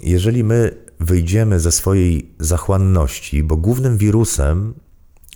jeżeli 0.00 0.44
my 0.44 0.74
wyjdziemy 1.00 1.60
ze 1.60 1.72
swojej 1.72 2.34
zachłanności, 2.38 3.42
bo 3.42 3.56
głównym 3.56 3.98
wirusem, 3.98 4.74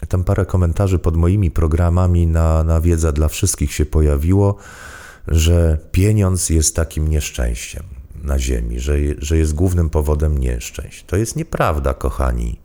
tam 0.08 0.24
parę 0.24 0.46
komentarzy 0.46 0.98
pod 0.98 1.16
moimi 1.16 1.50
programami 1.50 2.26
na, 2.26 2.64
na 2.64 2.80
Wiedza 2.80 3.12
dla 3.12 3.28
Wszystkich 3.28 3.72
się 3.72 3.86
pojawiło, 3.86 4.56
że 5.28 5.78
pieniądz 5.92 6.50
jest 6.50 6.76
takim 6.76 7.08
nieszczęściem 7.08 7.82
na 8.22 8.38
Ziemi, 8.38 8.80
że, 8.80 8.94
że 9.18 9.38
jest 9.38 9.54
głównym 9.54 9.90
powodem 9.90 10.38
nieszczęść. 10.38 11.04
To 11.04 11.16
jest 11.16 11.36
nieprawda, 11.36 11.94
kochani. 11.94 12.60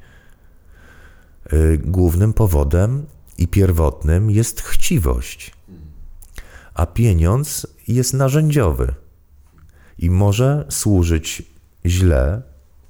Y, 1.54 1.78
głównym 1.86 2.34
powodem 2.34 3.06
i 3.38 3.48
pierwotnym 3.48 4.32
jest 4.32 4.62
chciwość, 4.62 5.52
a 6.74 6.86
pieniądz 6.86 7.68
jest 7.88 8.14
narzędziowy 8.14 8.94
i 10.00 10.10
może 10.10 10.66
służyć 10.70 11.44
źle, 11.86 12.42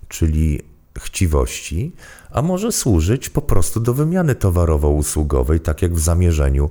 czyli 0.07 0.61
chciwości, 0.97 1.95
a 2.32 2.41
może 2.41 2.72
służyć 2.72 3.30
po 3.30 3.41
prostu 3.41 3.80
do 3.80 3.93
wymiany 3.93 4.36
towarowo-usługowej, 4.36 5.59
tak 5.59 5.82
jak 5.82 5.93
w 5.93 5.99
zamierzeniu 5.99 6.70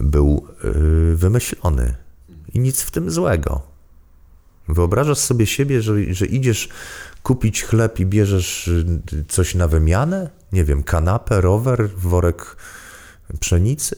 był 0.00 0.46
y, 0.64 1.16
wymyślony 1.16 2.05
i 2.56 2.58
nic 2.58 2.82
w 2.82 2.90
tym 2.90 3.10
złego. 3.10 3.62
Wyobrażasz 4.68 5.18
sobie 5.18 5.46
siebie, 5.46 5.82
że, 5.82 6.14
że 6.14 6.26
idziesz 6.26 6.68
kupić 7.22 7.64
chleb 7.64 8.00
i 8.00 8.06
bierzesz 8.06 8.68
y, 8.68 8.84
coś 9.28 9.54
na 9.54 9.68
wymianę? 9.68 10.30
Nie 10.52 10.64
wiem, 10.64 10.82
kanapę, 10.82 11.40
rower, 11.40 11.90
worek 11.96 12.56
pszenicy? 13.40 13.96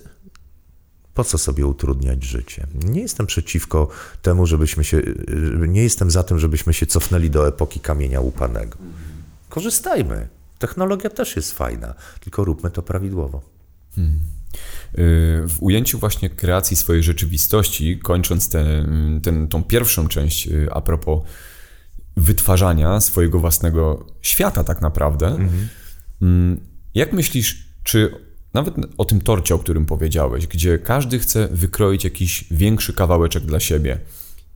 Po 1.15 1.25
co 1.25 1.39
sobie 1.39 1.67
utrudniać 1.67 2.25
życie? 2.25 2.67
Nie 2.75 3.01
jestem 3.01 3.27
przeciwko 3.27 3.89
temu, 4.23 4.47
żebyśmy 4.47 4.85
się, 4.85 4.97
y, 4.97 5.69
nie 5.69 5.83
jestem 5.83 6.11
za 6.11 6.23
tym, 6.23 6.39
żebyśmy 6.39 6.75
się 6.75 6.87
cofnęli 6.87 7.31
do 7.31 7.49
epoki 7.49 7.81
kamienia 7.81 8.21
łupanego. 8.21 8.79
Korzystajmy. 9.49 10.29
Technologia 10.59 11.11
też 11.11 11.37
jest 11.37 11.53
fajna, 11.53 11.95
tylko 12.21 12.45
róbmy 12.45 12.71
to 12.71 12.83
prawidłowo. 12.83 13.43
Hmm. 13.95 14.38
W 15.49 15.57
ujęciu 15.61 15.99
właśnie 15.99 16.31
kreacji 16.31 16.77
swojej 16.77 17.03
rzeczywistości, 17.03 17.99
kończąc 17.99 18.49
tę 18.49 18.87
ten, 19.23 19.49
tą 19.49 19.65
pierwszą 19.65 20.09
część 20.09 20.47
y, 20.47 20.69
a 20.73 20.81
propos 20.81 21.23
wytwarzania 22.17 23.01
swojego 23.01 23.39
własnego 23.39 24.07
świata, 24.23 24.65
tak 24.65 24.81
naprawdę, 24.83 25.27
mhm. 25.27 25.69
Mm, 26.23 26.61
jak 26.95 27.13
myślisz, 27.13 27.69
czy 27.83 28.11
nawet 28.55 28.75
o 28.99 29.05
tym 29.05 29.21
torcie, 29.21 29.55
o 29.55 29.59
którym 29.59 29.87
powiedziałeś, 29.87 30.47
gdzie 30.47 30.79
każdy 30.79 31.19
chce 31.19 31.49
wykroić 31.49 32.05
jakiś 32.05 32.45
większy 32.51 32.93
kawałeczek 32.93 33.45
dla 33.45 33.61
siebie, 33.61 34.01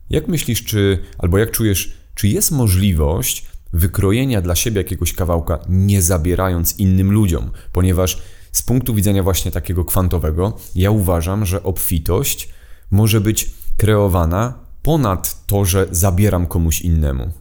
jak 0.09 0.27
myślisz, 0.27 0.63
czy 0.63 0.99
albo 1.17 1.37
jak 1.37 1.51
czujesz, 1.51 1.97
czy 2.15 2.27
jest 2.27 2.51
możliwość 2.51 3.45
wykrojenia 3.73 4.41
dla 4.41 4.55
siebie 4.55 4.77
jakiegoś 4.77 5.13
kawałka, 5.13 5.59
nie 5.69 6.01
zabierając 6.01 6.79
innym 6.79 7.11
ludziom, 7.11 7.51
ponieważ 7.71 8.21
z 8.53 8.61
punktu 8.61 8.93
widzenia 8.93 9.23
właśnie 9.23 9.51
takiego 9.51 9.85
kwantowego, 9.85 10.57
ja 10.75 10.91
uważam, 10.91 11.45
że 11.45 11.63
obfitość 11.63 12.49
może 12.91 13.21
być 13.21 13.53
kreowana 13.77 14.53
ponad 14.83 15.45
to, 15.47 15.65
że 15.65 15.87
zabieram 15.91 16.47
komuś 16.47 16.81
innemu. 16.81 17.31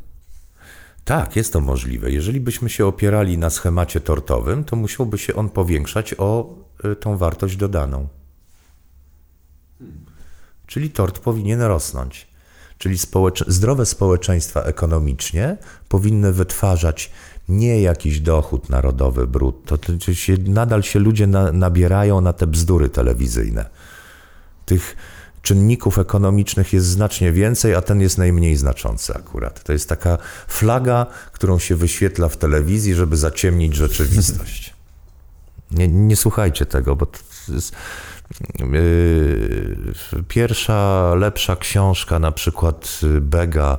Tak, 1.04 1.36
jest 1.36 1.52
to 1.52 1.60
możliwe. 1.60 2.10
Jeżeli 2.10 2.40
byśmy 2.40 2.68
się 2.70 2.86
opierali 2.86 3.38
na 3.38 3.50
schemacie 3.50 4.00
tortowym, 4.00 4.64
to 4.64 4.76
musiałby 4.76 5.18
się 5.18 5.34
on 5.34 5.48
powiększać 5.48 6.14
o 6.18 6.54
y, 6.84 6.96
tą 6.96 7.16
wartość 7.16 7.56
dodaną. 7.56 8.08
Czyli 10.66 10.90
tort 10.90 11.18
powinien 11.18 11.60
rosnąć. 11.60 12.32
Czyli 12.78 12.96
zdrowe 13.46 13.86
społeczeństwa 13.86 14.62
ekonomicznie 14.62 15.56
powinny 15.88 16.32
wytwarzać 16.32 17.10
nie 17.48 17.82
jakiś 17.82 18.20
dochód 18.20 18.70
narodowy 18.70 19.26
brutto, 19.26 19.78
to 19.78 20.14
się, 20.14 20.36
nadal 20.46 20.82
się 20.82 20.98
ludzie 20.98 21.26
na, 21.26 21.52
nabierają 21.52 22.20
na 22.20 22.32
te 22.32 22.46
bzdury 22.46 22.88
telewizyjne. 22.88 23.70
Tych 24.66 24.96
czynników 25.42 25.98
ekonomicznych 25.98 26.72
jest 26.72 26.86
znacznie 26.86 27.32
więcej, 27.32 27.74
a 27.74 27.82
ten 27.82 28.00
jest 28.00 28.18
najmniej 28.18 28.56
znaczący 28.56 29.14
akurat. 29.14 29.64
To 29.64 29.72
jest 29.72 29.88
taka 29.88 30.18
flaga, 30.48 31.06
którą 31.32 31.58
się 31.58 31.76
wyświetla 31.76 32.28
w 32.28 32.36
telewizji, 32.36 32.94
żeby 32.94 33.16
zaciemnić 33.16 33.74
rzeczywistość. 33.74 34.72
Nie, 35.70 35.88
nie 35.88 36.16
słuchajcie 36.16 36.66
tego, 36.66 36.96
bo 36.96 37.06
to 37.06 37.18
jest 37.48 37.72
yy, 38.58 39.76
pierwsza, 40.28 41.10
lepsza 41.14 41.56
książka, 41.56 42.18
na 42.18 42.32
przykład 42.32 43.00
Bega 43.20 43.78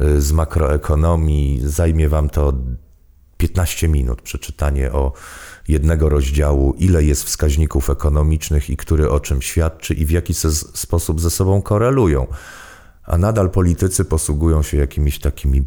yy, 0.00 0.20
z 0.20 0.32
makroekonomii, 0.32 1.60
zajmie 1.64 2.08
wam 2.08 2.30
to 2.30 2.52
15 3.42 3.88
minut 3.88 4.22
przeczytanie 4.22 4.92
o 4.92 5.12
jednego 5.68 6.08
rozdziału, 6.08 6.74
ile 6.78 7.04
jest 7.04 7.24
wskaźników 7.24 7.90
ekonomicznych 7.90 8.70
i 8.70 8.76
który 8.76 9.10
o 9.10 9.20
czym 9.20 9.42
świadczy 9.42 9.94
i 9.94 10.06
w 10.06 10.10
jaki 10.10 10.34
sposób 10.74 11.20
ze 11.20 11.30
sobą 11.30 11.62
korelują. 11.62 12.26
A 13.04 13.18
nadal 13.18 13.50
politycy 13.50 14.04
posługują 14.04 14.62
się 14.62 14.76
jakimiś 14.76 15.18
takimi 15.18 15.64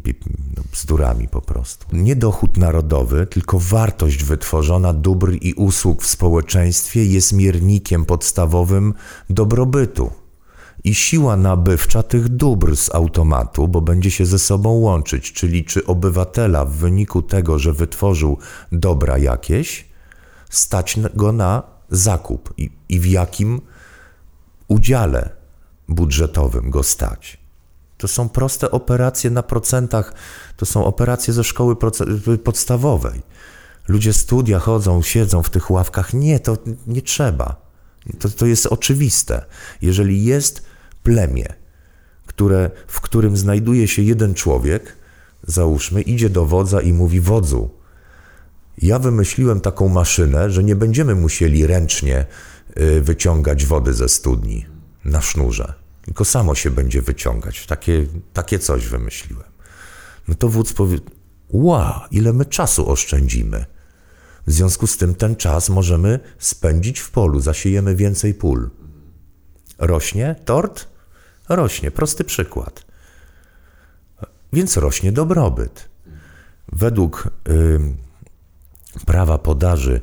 no, 0.56 0.62
bzdurami 0.72 1.28
po 1.28 1.40
prostu. 1.40 1.86
Nie 1.92 2.16
dochód 2.16 2.56
narodowy, 2.56 3.26
tylko 3.26 3.58
wartość 3.58 4.24
wytworzona 4.24 4.92
dóbr 4.92 5.32
i 5.40 5.54
usług 5.54 6.02
w 6.02 6.06
społeczeństwie 6.06 7.04
jest 7.04 7.32
miernikiem 7.32 8.04
podstawowym 8.04 8.94
dobrobytu 9.30 10.10
i 10.86 10.94
siła 10.94 11.36
nabywcza 11.36 12.02
tych 12.02 12.28
dóbr 12.28 12.76
z 12.76 12.94
automatu, 12.94 13.68
bo 13.68 13.80
będzie 13.80 14.10
się 14.10 14.26
ze 14.26 14.38
sobą 14.38 14.70
łączyć, 14.70 15.32
czyli 15.32 15.64
czy 15.64 15.86
obywatela 15.86 16.64
w 16.64 16.72
wyniku 16.72 17.22
tego, 17.22 17.58
że 17.58 17.72
wytworzył 17.72 18.38
dobra 18.72 19.18
jakieś, 19.18 19.88
stać 20.50 20.96
go 21.14 21.32
na 21.32 21.62
zakup 21.90 22.54
i, 22.56 22.70
i 22.88 23.00
w 23.00 23.06
jakim 23.06 23.60
udziale 24.68 25.30
budżetowym 25.88 26.70
go 26.70 26.82
stać. 26.82 27.38
To 27.96 28.08
są 28.08 28.28
proste 28.28 28.70
operacje 28.70 29.30
na 29.30 29.42
procentach, 29.42 30.14
to 30.56 30.66
są 30.66 30.84
operacje 30.84 31.34
ze 31.34 31.44
szkoły 31.44 31.76
podstawowej. 32.44 33.22
Ludzie 33.88 34.12
studia 34.12 34.58
chodzą, 34.58 35.02
siedzą 35.02 35.42
w 35.42 35.50
tych 35.50 35.70
ławkach. 35.70 36.14
Nie, 36.14 36.40
to 36.40 36.56
nie 36.86 37.02
trzeba. 37.02 37.56
To, 38.18 38.28
to 38.28 38.46
jest 38.46 38.66
oczywiste. 38.66 39.44
Jeżeli 39.82 40.24
jest 40.24 40.75
plemię, 41.06 41.54
które, 42.26 42.70
w 42.86 43.00
którym 43.00 43.36
znajduje 43.36 43.88
się 43.88 44.02
jeden 44.02 44.34
człowiek, 44.34 44.96
załóżmy, 45.42 46.02
idzie 46.02 46.30
do 46.30 46.46
wodza 46.46 46.80
i 46.80 46.92
mówi: 46.92 47.20
Wodzu, 47.20 47.70
ja 48.78 48.98
wymyśliłem 48.98 49.60
taką 49.60 49.88
maszynę, 49.88 50.50
że 50.50 50.64
nie 50.64 50.76
będziemy 50.76 51.14
musieli 51.14 51.66
ręcznie 51.66 52.26
y, 52.80 53.00
wyciągać 53.00 53.66
wody 53.66 53.94
ze 53.94 54.08
studni 54.08 54.66
na 55.04 55.22
sznurze, 55.22 55.74
tylko 56.02 56.24
samo 56.24 56.54
się 56.54 56.70
będzie 56.70 57.02
wyciągać. 57.02 57.66
Takie, 57.66 58.06
takie 58.32 58.58
coś 58.58 58.86
wymyśliłem. 58.86 59.50
No 60.28 60.34
to 60.34 60.48
wódz 60.48 60.72
powie: 60.72 60.98
Wow, 61.50 62.00
ile 62.10 62.32
my 62.32 62.44
czasu 62.44 62.90
oszczędzimy. 62.90 63.64
W 64.46 64.52
związku 64.52 64.86
z 64.86 64.96
tym 64.96 65.14
ten 65.14 65.36
czas 65.36 65.68
możemy 65.68 66.20
spędzić 66.38 67.00
w 67.00 67.10
polu, 67.10 67.40
zasiejemy 67.40 67.96
więcej 67.96 68.34
pól. 68.34 68.70
Rośnie 69.78 70.36
tort? 70.44 70.95
Rośnie, 71.48 71.90
prosty 71.90 72.24
przykład. 72.24 72.86
Więc 74.52 74.76
rośnie 74.76 75.12
dobrobyt. 75.12 75.88
Według 76.72 77.28
y, 77.48 77.80
prawa 79.06 79.38
podaży 79.38 80.00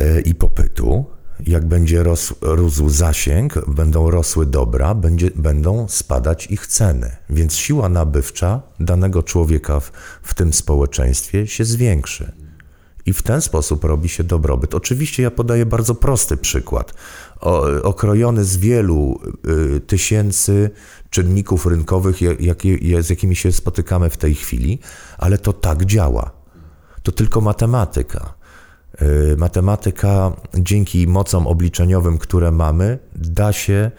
y, 0.00 0.20
i 0.20 0.34
popytu, 0.34 1.06
jak 1.46 1.66
będzie 1.66 2.02
rósł, 2.02 2.34
rósł 2.40 2.88
zasięg, 2.88 3.68
będą 3.68 4.10
rosły 4.10 4.46
dobra, 4.46 4.94
będzie, 4.94 5.30
będą 5.34 5.88
spadać 5.88 6.46
ich 6.46 6.66
ceny. 6.66 7.16
Więc 7.30 7.54
siła 7.54 7.88
nabywcza 7.88 8.62
danego 8.80 9.22
człowieka 9.22 9.80
w, 9.80 9.92
w 10.22 10.34
tym 10.34 10.52
społeczeństwie 10.52 11.46
się 11.46 11.64
zwiększy 11.64 12.32
i 13.06 13.12
w 13.12 13.22
ten 13.22 13.40
sposób 13.40 13.84
robi 13.84 14.08
się 14.08 14.24
dobrobyt. 14.24 14.74
Oczywiście 14.74 15.22
ja 15.22 15.30
podaję 15.30 15.66
bardzo 15.66 15.94
prosty 15.94 16.36
przykład, 16.36 16.94
okrojony 17.82 18.44
z 18.44 18.56
wielu 18.56 19.20
y, 19.76 19.80
tysięcy 19.80 20.70
czynników 21.10 21.66
rynkowych, 21.66 22.16
z 23.00 23.08
jakimi 23.10 23.36
się 23.36 23.52
spotykamy 23.52 24.10
w 24.10 24.16
tej 24.16 24.34
chwili, 24.34 24.78
ale 25.18 25.38
to 25.38 25.52
tak 25.52 25.84
działa. 25.84 26.30
To 27.02 27.12
tylko 27.12 27.40
matematyka. 27.40 28.34
Y, 29.02 29.36
matematyka 29.36 30.32
dzięki 30.54 31.06
mocom 31.06 31.46
obliczeniowym, 31.46 32.18
które 32.18 32.52
mamy, 32.52 32.98
da 33.14 33.52
się 33.52 33.90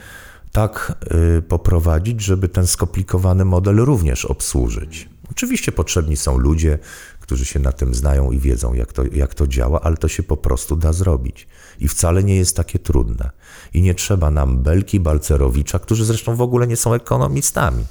tak 0.52 0.94
y, 1.38 1.42
poprowadzić, 1.42 2.22
żeby 2.22 2.50
ten 2.50 2.68
skomplikowany 2.68 3.46
model 3.46 3.76
również 3.78 4.26
obsłużyć. 4.26 5.10
Oczywiście 5.32 5.72
potrzebni 5.72 6.18
są 6.18 6.38
ludzie, 6.38 6.80
którzy 7.20 7.46
się 7.46 7.60
na 7.60 7.72
tym 7.72 7.96
znają 7.96 8.32
i 8.32 8.40
wiedzą, 8.40 8.74
jak 8.74 8.94
to, 8.94 9.04
jak 9.06 9.34
to 9.34 9.48
działa, 9.48 9.82
ale 9.82 9.98
to 9.98 10.08
się 10.08 10.24
po 10.24 10.38
prostu 10.38 10.76
da 10.76 10.94
zrobić. 10.94 11.48
I 11.80 11.88
wcale 11.88 12.24
nie 12.24 12.36
jest 12.36 12.56
takie 12.56 12.80
trudne. 12.80 13.30
I 13.74 13.82
nie 13.82 13.96
trzeba 13.96 14.32
nam 14.32 14.64
Belki, 14.64 15.00
Balcerowicza, 15.00 15.80
którzy 15.80 16.06
zresztą 16.06 16.36
w 16.36 16.42
ogóle 16.42 16.68
nie 16.68 16.78
są 16.78 16.94
ekonomistami. 16.94 17.86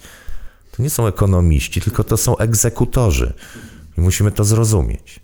To 0.72 0.82
nie 0.82 0.90
są 0.90 1.06
ekonomiści, 1.06 1.80
tylko 1.80 2.04
to 2.04 2.16
są 2.16 2.36
egzekutorzy. 2.36 3.32
I 3.98 4.00
musimy 4.00 4.32
to 4.32 4.44
zrozumieć. 4.44 5.20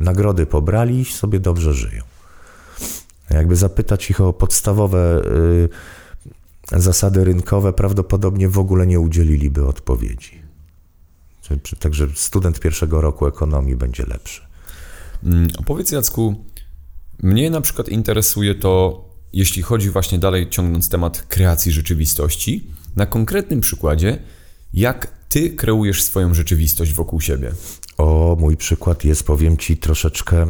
Nagrody 0.00 0.46
pobrali 0.46 1.00
i 1.00 1.04
sobie 1.04 1.40
dobrze 1.40 1.74
żyją. 1.74 2.02
Jakby 3.30 3.56
zapytać 3.56 4.10
ich 4.10 4.20
o 4.20 4.32
podstawowe 4.32 5.22
y, 6.72 6.80
zasady 6.80 7.24
rynkowe, 7.24 7.72
prawdopodobnie 7.72 8.48
w 8.48 8.58
ogóle 8.58 8.86
nie 8.86 9.00
udzieliliby 9.00 9.66
odpowiedzi. 9.66 10.42
Także 11.78 12.08
student 12.14 12.60
pierwszego 12.60 13.00
roku 13.00 13.26
ekonomii 13.26 13.76
będzie 13.76 14.06
lepszy. 14.06 14.42
Mm, 15.24 15.48
opowiedz 15.58 15.90
Jacku, 15.90 16.44
mnie 17.22 17.50
na 17.50 17.60
przykład 17.60 17.88
interesuje 17.88 18.54
to, 18.54 19.04
jeśli 19.32 19.62
chodzi 19.62 19.90
właśnie 19.90 20.18
dalej 20.18 20.50
ciągnąc 20.50 20.88
temat 20.88 21.22
kreacji 21.22 21.72
rzeczywistości, 21.72 22.70
na 22.96 23.06
konkretnym 23.06 23.60
przykładzie, 23.60 24.18
jak 24.74 25.18
ty 25.28 25.50
kreujesz 25.50 26.02
swoją 26.02 26.34
rzeczywistość 26.34 26.92
wokół 26.92 27.20
siebie. 27.20 27.52
O, 27.98 28.36
mój 28.40 28.56
przykład 28.56 29.04
jest, 29.04 29.22
powiem 29.22 29.56
ci, 29.56 29.76
troszeczkę 29.76 30.46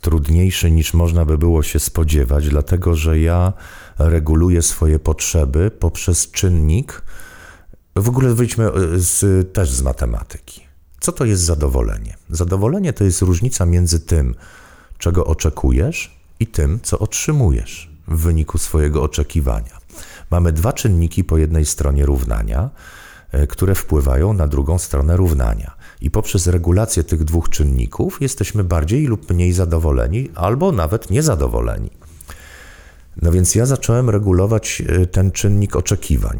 trudniejszy 0.00 0.70
niż 0.70 0.94
można 0.94 1.24
by 1.24 1.38
było 1.38 1.62
się 1.62 1.78
spodziewać, 1.78 2.48
dlatego 2.48 2.94
że 2.94 3.20
ja 3.20 3.52
reguluję 3.98 4.62
swoje 4.62 4.98
potrzeby 4.98 5.70
poprzez 5.70 6.30
czynnik, 6.30 7.02
w 7.96 8.08
ogóle 8.08 8.34
wyjdźmy 8.34 8.64
e, 8.64 8.72
z, 8.94 9.52
też 9.52 9.70
z 9.70 9.82
matematyki. 9.82 10.60
Co 11.00 11.12
to 11.12 11.24
jest 11.24 11.42
zadowolenie? 11.42 12.16
Zadowolenie 12.30 12.92
to 12.92 13.04
jest 13.04 13.22
różnica 13.22 13.66
między 13.66 14.00
tym, 14.00 14.34
czego 15.02 15.26
oczekujesz, 15.26 16.16
i 16.40 16.46
tym, 16.46 16.80
co 16.82 16.98
otrzymujesz 16.98 17.90
w 18.08 18.16
wyniku 18.16 18.58
swojego 18.58 19.02
oczekiwania. 19.02 19.78
Mamy 20.30 20.52
dwa 20.52 20.72
czynniki 20.72 21.24
po 21.24 21.38
jednej 21.38 21.66
stronie 21.66 22.06
równania, 22.06 22.70
e, 23.32 23.46
które 23.46 23.74
wpływają 23.74 24.32
na 24.32 24.46
drugą 24.46 24.78
stronę 24.78 25.16
równania. 25.16 25.74
I 26.00 26.10
poprzez 26.10 26.46
regulację 26.46 27.04
tych 27.04 27.24
dwóch 27.24 27.48
czynników 27.48 28.18
jesteśmy 28.20 28.64
bardziej 28.64 29.06
lub 29.06 29.30
mniej 29.30 29.52
zadowoleni, 29.52 30.30
albo 30.34 30.72
nawet 30.72 31.10
niezadowoleni. 31.10 31.90
No 33.22 33.32
więc 33.32 33.54
ja 33.54 33.66
zacząłem 33.66 34.10
regulować 34.10 34.82
e, 34.86 35.06
ten 35.06 35.30
czynnik 35.30 35.76
oczekiwań. 35.76 36.38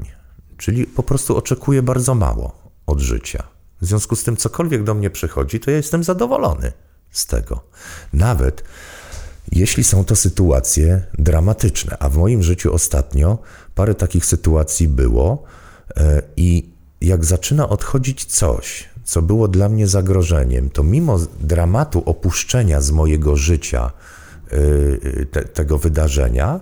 Czyli 0.56 0.86
po 0.86 1.02
prostu 1.02 1.36
oczekuję 1.36 1.82
bardzo 1.82 2.14
mało 2.14 2.72
od 2.86 3.00
życia. 3.00 3.42
W 3.80 3.86
związku 3.86 4.16
z 4.16 4.24
tym, 4.24 4.36
cokolwiek 4.36 4.84
do 4.84 4.94
mnie 4.94 5.10
przychodzi, 5.10 5.60
to 5.60 5.70
ja 5.70 5.76
jestem 5.76 6.04
zadowolony 6.04 6.72
z 7.12 7.26
tego. 7.26 7.60
Nawet 8.12 8.64
jeśli 9.52 9.84
są 9.84 10.04
to 10.04 10.16
sytuacje 10.16 11.02
dramatyczne, 11.18 11.96
a 11.98 12.08
w 12.08 12.16
moim 12.16 12.42
życiu 12.42 12.74
ostatnio 12.74 13.38
parę 13.74 13.94
takich 13.94 14.26
sytuacji 14.26 14.88
było 14.88 15.42
e, 15.96 16.22
i 16.36 16.72
jak 17.00 17.24
zaczyna 17.24 17.68
odchodzić 17.68 18.24
coś, 18.24 18.88
co 19.04 19.22
było 19.22 19.48
dla 19.48 19.68
mnie 19.68 19.86
zagrożeniem, 19.86 20.70
to 20.70 20.82
mimo 20.82 21.18
dramatu 21.40 22.02
opuszczenia 22.06 22.80
z 22.80 22.90
mojego 22.90 23.36
życia 23.36 23.90
e, 24.50 25.26
te, 25.26 25.42
tego 25.42 25.78
wydarzenia, 25.78 26.60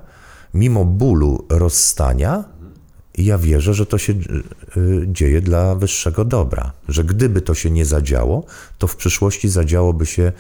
mimo 0.54 0.84
bólu 0.84 1.46
rozstania, 1.48 2.44
i 3.20 3.24
ja 3.24 3.38
wierzę, 3.38 3.74
że 3.74 3.86
to 3.86 3.98
się 3.98 4.12
y, 4.12 4.18
dzieje 5.06 5.40
dla 5.40 5.74
wyższego 5.74 6.24
dobra, 6.24 6.72
że 6.88 7.04
gdyby 7.04 7.40
to 7.40 7.54
się 7.54 7.70
nie 7.70 7.86
zadziało, 7.86 8.44
to 8.78 8.86
w 8.86 8.96
przyszłości 8.96 9.48
zadziałoby 9.48 10.06
się 10.06 10.32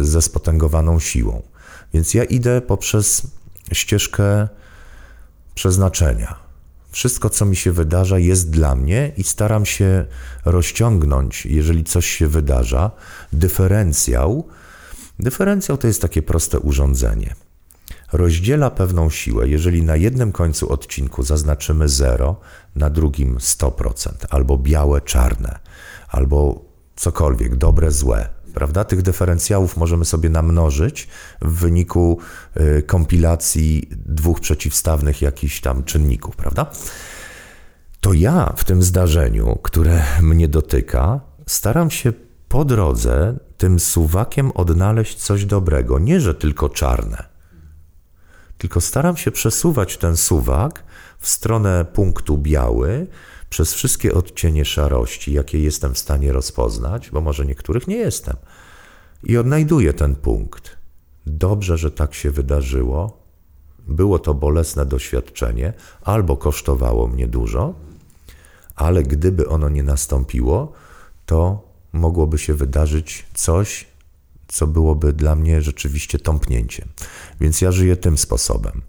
y, 0.00 0.04
ze 0.04 0.22
spotęgowaną 0.22 1.00
siłą. 1.00 1.42
Więc 1.94 2.14
ja 2.14 2.24
idę 2.24 2.60
poprzez 2.60 3.22
ścieżkę 3.72 4.48
przeznaczenia. 5.54 6.34
Wszystko, 6.90 7.30
co 7.30 7.44
mi 7.44 7.56
się 7.56 7.72
wydarza, 7.72 8.18
jest 8.18 8.50
dla 8.50 8.74
mnie 8.76 9.12
i 9.16 9.24
staram 9.24 9.66
się 9.66 10.04
rozciągnąć, 10.44 11.46
jeżeli 11.46 11.84
coś 11.84 12.06
się 12.06 12.28
wydarza, 12.28 12.90
dyferencjał. 13.32 14.48
Dyferencjał 15.18 15.78
to 15.78 15.86
jest 15.86 16.02
takie 16.02 16.22
proste 16.22 16.60
urządzenie 16.60 17.34
rozdziela 18.12 18.70
pewną 18.70 19.10
siłę. 19.10 19.48
Jeżeli 19.48 19.82
na 19.82 19.96
jednym 19.96 20.32
końcu 20.32 20.72
odcinku 20.72 21.22
zaznaczymy 21.22 21.88
0, 21.88 22.36
na 22.76 22.90
drugim 22.90 23.38
100%, 23.38 24.10
albo 24.30 24.58
białe, 24.58 25.00
czarne, 25.00 25.58
albo 26.08 26.64
cokolwiek, 26.96 27.56
dobre, 27.56 27.90
złe, 27.90 28.28
prawda? 28.54 28.84
Tych 28.84 29.02
dyferencjałów 29.02 29.76
możemy 29.76 30.04
sobie 30.04 30.28
namnożyć 30.28 31.08
w 31.42 31.52
wyniku 31.52 32.18
y, 32.56 32.82
kompilacji 32.82 33.88
dwóch 34.06 34.40
przeciwstawnych 34.40 35.22
jakichś 35.22 35.60
tam 35.60 35.84
czynników, 35.84 36.36
prawda? 36.36 36.66
To 38.00 38.12
ja 38.12 38.52
w 38.56 38.64
tym 38.64 38.82
zdarzeniu, 38.82 39.58
które 39.62 40.02
mnie 40.22 40.48
dotyka, 40.48 41.20
staram 41.46 41.90
się 41.90 42.12
po 42.48 42.64
drodze 42.64 43.36
tym 43.56 43.80
suwakiem 43.80 44.52
odnaleźć 44.52 45.18
coś 45.18 45.44
dobrego. 45.44 45.98
Nie, 45.98 46.20
że 46.20 46.34
tylko 46.34 46.68
czarne, 46.68 47.31
tylko 48.62 48.80
staram 48.80 49.16
się 49.16 49.30
przesuwać 49.30 49.96
ten 49.96 50.16
suwak 50.16 50.84
w 51.18 51.28
stronę 51.28 51.84
punktu 51.84 52.38
biały 52.38 53.06
przez 53.50 53.74
wszystkie 53.74 54.14
odcienie 54.14 54.64
szarości, 54.64 55.32
jakie 55.32 55.58
jestem 55.58 55.94
w 55.94 55.98
stanie 55.98 56.32
rozpoznać, 56.32 57.10
bo 57.10 57.20
może 57.20 57.46
niektórych 57.46 57.88
nie 57.88 57.96
jestem. 57.96 58.36
I 59.24 59.36
odnajduję 59.36 59.92
ten 59.92 60.16
punkt. 60.16 60.76
Dobrze, 61.26 61.78
że 61.78 61.90
tak 61.90 62.14
się 62.14 62.30
wydarzyło. 62.30 63.22
Było 63.78 64.18
to 64.18 64.34
bolesne 64.34 64.86
doświadczenie, 64.86 65.72
albo 66.02 66.36
kosztowało 66.36 67.08
mnie 67.08 67.26
dużo, 67.26 67.74
ale 68.76 69.02
gdyby 69.02 69.48
ono 69.48 69.68
nie 69.68 69.82
nastąpiło, 69.82 70.72
to 71.26 71.68
mogłoby 71.92 72.38
się 72.38 72.54
wydarzyć 72.54 73.26
coś, 73.34 73.86
co 74.52 74.66
byłoby 74.66 75.12
dla 75.12 75.36
mnie 75.36 75.62
rzeczywiście 75.62 76.18
tąpnięciem. 76.18 76.88
Więc 77.40 77.60
ja 77.60 77.72
żyję 77.72 77.96
tym 77.96 78.18
sposobem. 78.18 78.82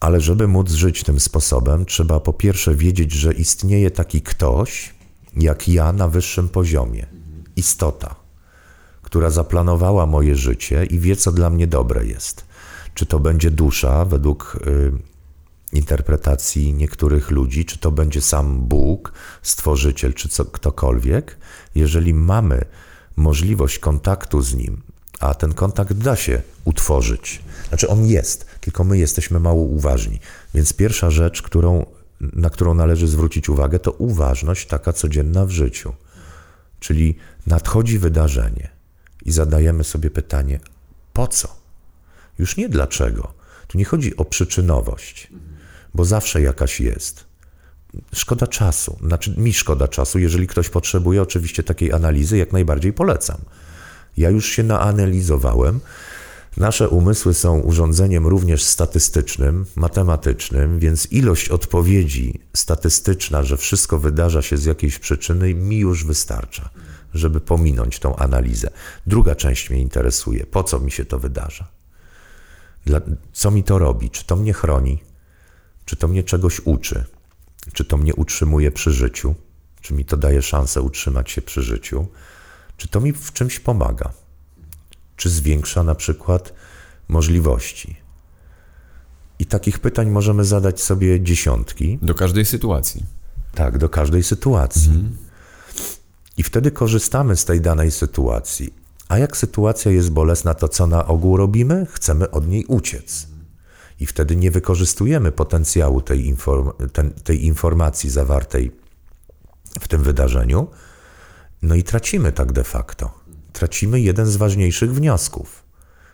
Ale 0.00 0.20
żeby 0.20 0.48
móc 0.48 0.70
żyć 0.70 1.04
tym 1.04 1.20
sposobem, 1.20 1.86
trzeba 1.86 2.20
po 2.20 2.32
pierwsze 2.32 2.74
wiedzieć, 2.74 3.12
że 3.12 3.32
istnieje 3.32 3.90
taki 3.90 4.22
ktoś, 4.22 4.94
jak 5.36 5.68
ja 5.68 5.92
na 5.92 6.08
wyższym 6.08 6.48
poziomie, 6.48 7.06
istota, 7.56 8.14
która 9.02 9.30
zaplanowała 9.30 10.06
moje 10.06 10.36
życie 10.36 10.84
i 10.84 10.98
wie, 10.98 11.16
co 11.16 11.32
dla 11.32 11.50
mnie 11.50 11.66
dobre 11.66 12.06
jest. 12.06 12.44
Czy 12.94 13.06
to 13.06 13.20
będzie 13.20 13.50
dusza, 13.50 14.04
według 14.04 14.56
y, 14.66 14.92
interpretacji 15.72 16.74
niektórych 16.74 17.30
ludzi, 17.30 17.64
czy 17.64 17.78
to 17.78 17.90
będzie 17.90 18.20
sam 18.20 18.60
Bóg, 18.60 19.12
stworzyciel, 19.42 20.14
czy 20.14 20.28
co, 20.28 20.44
ktokolwiek, 20.44 21.38
jeżeli 21.74 22.14
mamy 22.14 22.64
możliwość 23.16 23.78
kontaktu 23.78 24.42
z 24.42 24.54
nim, 24.54 24.82
a 25.20 25.34
ten 25.34 25.54
kontakt 25.54 25.92
da 25.92 26.16
się 26.16 26.42
utworzyć, 26.64 27.42
znaczy 27.68 27.88
on 27.88 28.06
jest, 28.06 28.46
tylko 28.60 28.84
my 28.84 28.98
jesteśmy 28.98 29.40
mało 29.40 29.62
uważni. 29.62 30.20
Więc 30.54 30.72
pierwsza 30.72 31.10
rzecz, 31.10 31.42
którą, 31.42 31.86
na 32.20 32.50
którą 32.50 32.74
należy 32.74 33.08
zwrócić 33.08 33.48
uwagę, 33.48 33.78
to 33.78 33.92
uważność 33.92 34.66
taka 34.66 34.92
codzienna 34.92 35.46
w 35.46 35.50
życiu. 35.50 35.92
Czyli 36.80 37.16
nadchodzi 37.46 37.98
wydarzenie 37.98 38.68
i 39.24 39.32
zadajemy 39.32 39.84
sobie 39.84 40.10
pytanie, 40.10 40.60
po 41.12 41.28
co? 41.28 41.48
Już 42.38 42.56
nie 42.56 42.68
dlaczego. 42.68 43.32
Tu 43.68 43.78
nie 43.78 43.84
chodzi 43.84 44.16
o 44.16 44.24
przyczynowość, 44.24 45.28
bo 45.94 46.04
zawsze 46.04 46.42
jakaś 46.42 46.80
jest. 46.80 47.29
Szkoda 48.14 48.46
czasu, 48.46 48.98
znaczy 49.06 49.34
mi 49.36 49.52
szkoda 49.52 49.88
czasu. 49.88 50.18
Jeżeli 50.18 50.46
ktoś 50.46 50.68
potrzebuje 50.68 51.22
oczywiście 51.22 51.62
takiej 51.62 51.92
analizy, 51.92 52.36
jak 52.36 52.52
najbardziej 52.52 52.92
polecam. 52.92 53.36
Ja 54.16 54.30
już 54.30 54.48
się 54.48 54.62
naanalizowałem. 54.62 55.80
Nasze 56.56 56.88
umysły 56.88 57.34
są 57.34 57.60
urządzeniem 57.60 58.26
również 58.26 58.64
statystycznym, 58.64 59.66
matematycznym, 59.76 60.78
więc 60.78 61.12
ilość 61.12 61.48
odpowiedzi 61.48 62.40
statystyczna, 62.56 63.42
że 63.42 63.56
wszystko 63.56 63.98
wydarza 63.98 64.42
się 64.42 64.56
z 64.56 64.64
jakiejś 64.64 64.98
przyczyny, 64.98 65.54
mi 65.54 65.78
już 65.78 66.04
wystarcza, 66.04 66.70
żeby 67.14 67.40
pominąć 67.40 67.98
tą 67.98 68.16
analizę. 68.16 68.70
Druga 69.06 69.34
część 69.34 69.70
mnie 69.70 69.80
interesuje. 69.80 70.46
Po 70.46 70.64
co 70.64 70.80
mi 70.80 70.90
się 70.90 71.04
to 71.04 71.18
wydarza? 71.18 71.68
Dla, 72.84 73.00
co 73.32 73.50
mi 73.50 73.64
to 73.64 73.78
robi? 73.78 74.10
Czy 74.10 74.24
to 74.24 74.36
mnie 74.36 74.52
chroni? 74.52 75.02
Czy 75.84 75.96
to 75.96 76.08
mnie 76.08 76.22
czegoś 76.22 76.60
uczy? 76.64 77.04
Czy 77.72 77.84
to 77.84 77.96
mnie 77.96 78.14
utrzymuje 78.14 78.70
przy 78.70 78.92
życiu? 78.92 79.34
Czy 79.80 79.94
mi 79.94 80.04
to 80.04 80.16
daje 80.16 80.42
szansę 80.42 80.82
utrzymać 80.82 81.30
się 81.30 81.42
przy 81.42 81.62
życiu? 81.62 82.06
Czy 82.76 82.88
to 82.88 83.00
mi 83.00 83.12
w 83.12 83.32
czymś 83.32 83.60
pomaga? 83.60 84.12
Czy 85.16 85.30
zwiększa 85.30 85.82
na 85.82 85.94
przykład 85.94 86.52
możliwości? 87.08 87.96
I 89.38 89.46
takich 89.46 89.78
pytań 89.78 90.10
możemy 90.10 90.44
zadać 90.44 90.82
sobie 90.82 91.20
dziesiątki. 91.20 91.98
Do 92.02 92.14
każdej 92.14 92.44
sytuacji. 92.44 93.04
Tak, 93.54 93.78
do 93.78 93.88
każdej 93.88 94.22
sytuacji. 94.22 94.90
Mhm. 94.90 95.16
I 96.36 96.42
wtedy 96.42 96.70
korzystamy 96.70 97.36
z 97.36 97.44
tej 97.44 97.60
danej 97.60 97.90
sytuacji. 97.90 98.74
A 99.08 99.18
jak 99.18 99.36
sytuacja 99.36 99.90
jest 99.90 100.10
bolesna, 100.10 100.54
to 100.54 100.68
co 100.68 100.86
na 100.86 101.06
ogół 101.06 101.36
robimy? 101.36 101.86
Chcemy 101.90 102.30
od 102.30 102.48
niej 102.48 102.64
uciec. 102.64 103.26
I 104.00 104.06
wtedy 104.06 104.36
nie 104.36 104.50
wykorzystujemy 104.50 105.32
potencjału 105.32 106.00
tej, 106.00 106.26
inform 106.26 106.70
ten, 106.92 107.10
tej 107.10 107.44
informacji 107.44 108.10
zawartej 108.10 108.72
w 109.80 109.88
tym 109.88 110.02
wydarzeniu, 110.02 110.68
no 111.62 111.74
i 111.74 111.82
tracimy 111.82 112.32
tak 112.32 112.52
de 112.52 112.64
facto. 112.64 113.20
Tracimy 113.52 114.00
jeden 114.00 114.26
z 114.26 114.36
ważniejszych 114.36 114.94
wniosków 114.94 115.64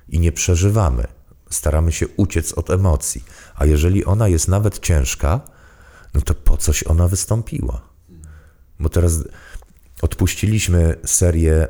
i 0.09 0.21
nie 0.21 0.33
przeżywamy. 0.33 1.07
Staramy 1.51 1.93
się 1.93 2.09
uciec 2.09 2.53
od 2.53 2.71
emocji, 2.71 3.25
a 3.55 3.67
jeżeli 3.67 4.05
ona 4.05 4.29
jest 4.29 4.49
nawet 4.49 4.79
ciężka, 4.79 5.41
no 6.15 6.21
to 6.21 6.35
po 6.35 6.57
coś 6.57 6.83
ona 6.83 7.09
wystąpiła? 7.09 7.81
Bo 8.81 8.89
teraz 8.89 9.13
odpuściliśmy 10.03 10.97
serię 11.05 11.69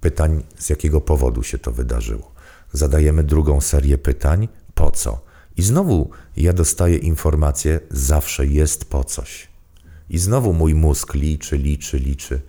pytań, 0.00 0.44
z 0.58 0.70
jakiego 0.70 1.00
powodu 1.00 1.42
się 1.42 1.58
to 1.58 1.72
wydarzyło. 1.72 2.34
Zadajemy 2.72 3.24
drugą 3.24 3.60
serię 3.60 3.98
pytań, 3.98 4.48
po 4.74 4.90
co? 4.90 5.33
I 5.56 5.62
znowu 5.62 6.10
ja 6.36 6.52
dostaję 6.52 6.96
informację, 6.96 7.80
zawsze 7.90 8.46
jest 8.46 8.84
po 8.84 9.04
coś. 9.04 9.48
I 10.10 10.18
znowu 10.18 10.52
mój 10.52 10.74
mózg 10.74 11.14
liczy, 11.14 11.58
liczy, 11.58 11.98
liczy. 11.98 12.40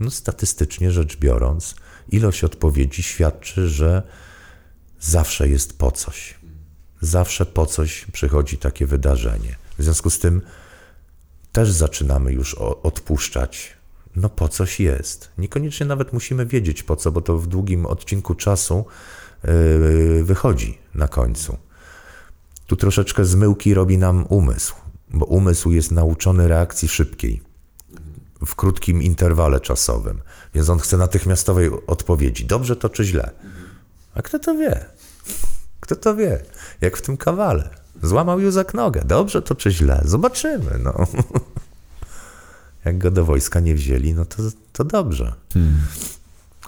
No, 0.00 0.10
statystycznie 0.10 0.90
rzecz 0.90 1.16
biorąc, 1.16 1.74
ilość 2.12 2.44
odpowiedzi 2.44 3.02
świadczy, 3.02 3.68
że 3.68 4.02
zawsze 5.00 5.48
jest 5.48 5.78
po 5.78 5.90
coś. 5.92 6.34
Zawsze 7.00 7.46
po 7.46 7.66
coś 7.66 8.06
przychodzi 8.12 8.58
takie 8.58 8.86
wydarzenie. 8.86 9.56
W 9.78 9.82
związku 9.82 10.10
z 10.10 10.18
tym 10.18 10.42
też 11.52 11.70
zaczynamy 11.70 12.32
już 12.32 12.54
odpuszczać. 12.54 13.76
No 14.16 14.28
po 14.28 14.48
coś 14.48 14.80
jest. 14.80 15.30
Niekoniecznie 15.38 15.86
nawet 15.86 16.12
musimy 16.12 16.46
wiedzieć 16.46 16.82
po 16.82 16.96
co, 16.96 17.12
bo 17.12 17.22
to 17.22 17.38
w 17.38 17.46
długim 17.46 17.86
odcinku 17.86 18.34
czasu 18.34 18.84
yy, 19.44 20.24
wychodzi 20.24 20.78
na 20.94 21.08
końcu. 21.08 21.56
Tu 22.66 22.76
troszeczkę 22.76 23.24
zmyłki 23.24 23.74
robi 23.74 23.98
nam 23.98 24.26
umysł, 24.28 24.74
bo 25.10 25.26
umysł 25.26 25.70
jest 25.70 25.90
nauczony 25.90 26.48
reakcji 26.48 26.88
szybkiej 26.88 27.42
w 28.46 28.54
krótkim 28.54 29.02
interwale 29.02 29.60
czasowym, 29.60 30.20
więc 30.54 30.68
on 30.68 30.78
chce 30.78 30.96
natychmiastowej 30.96 31.70
odpowiedzi. 31.86 32.44
Dobrze 32.44 32.76
to 32.76 32.88
czy 32.88 33.04
źle? 33.04 33.30
A 34.14 34.22
kto 34.22 34.38
to 34.38 34.54
wie? 34.54 34.84
Kto 35.80 35.96
to 35.96 36.16
wie? 36.16 36.42
Jak 36.80 36.96
w 36.96 37.02
tym 37.02 37.16
kawale. 37.16 37.70
Złamał 38.02 38.40
Józek 38.40 38.74
nogę. 38.74 39.02
Dobrze 39.04 39.42
to 39.42 39.54
czy 39.54 39.70
źle? 39.70 40.02
Zobaczymy. 40.04 40.78
No. 40.82 40.94
Jak 42.84 42.98
go 42.98 43.10
do 43.10 43.24
wojska 43.24 43.60
nie 43.60 43.74
wzięli, 43.74 44.14
no 44.14 44.24
to, 44.24 44.36
to 44.72 44.84
dobrze. 44.84 45.34
Hmm. 45.54 45.76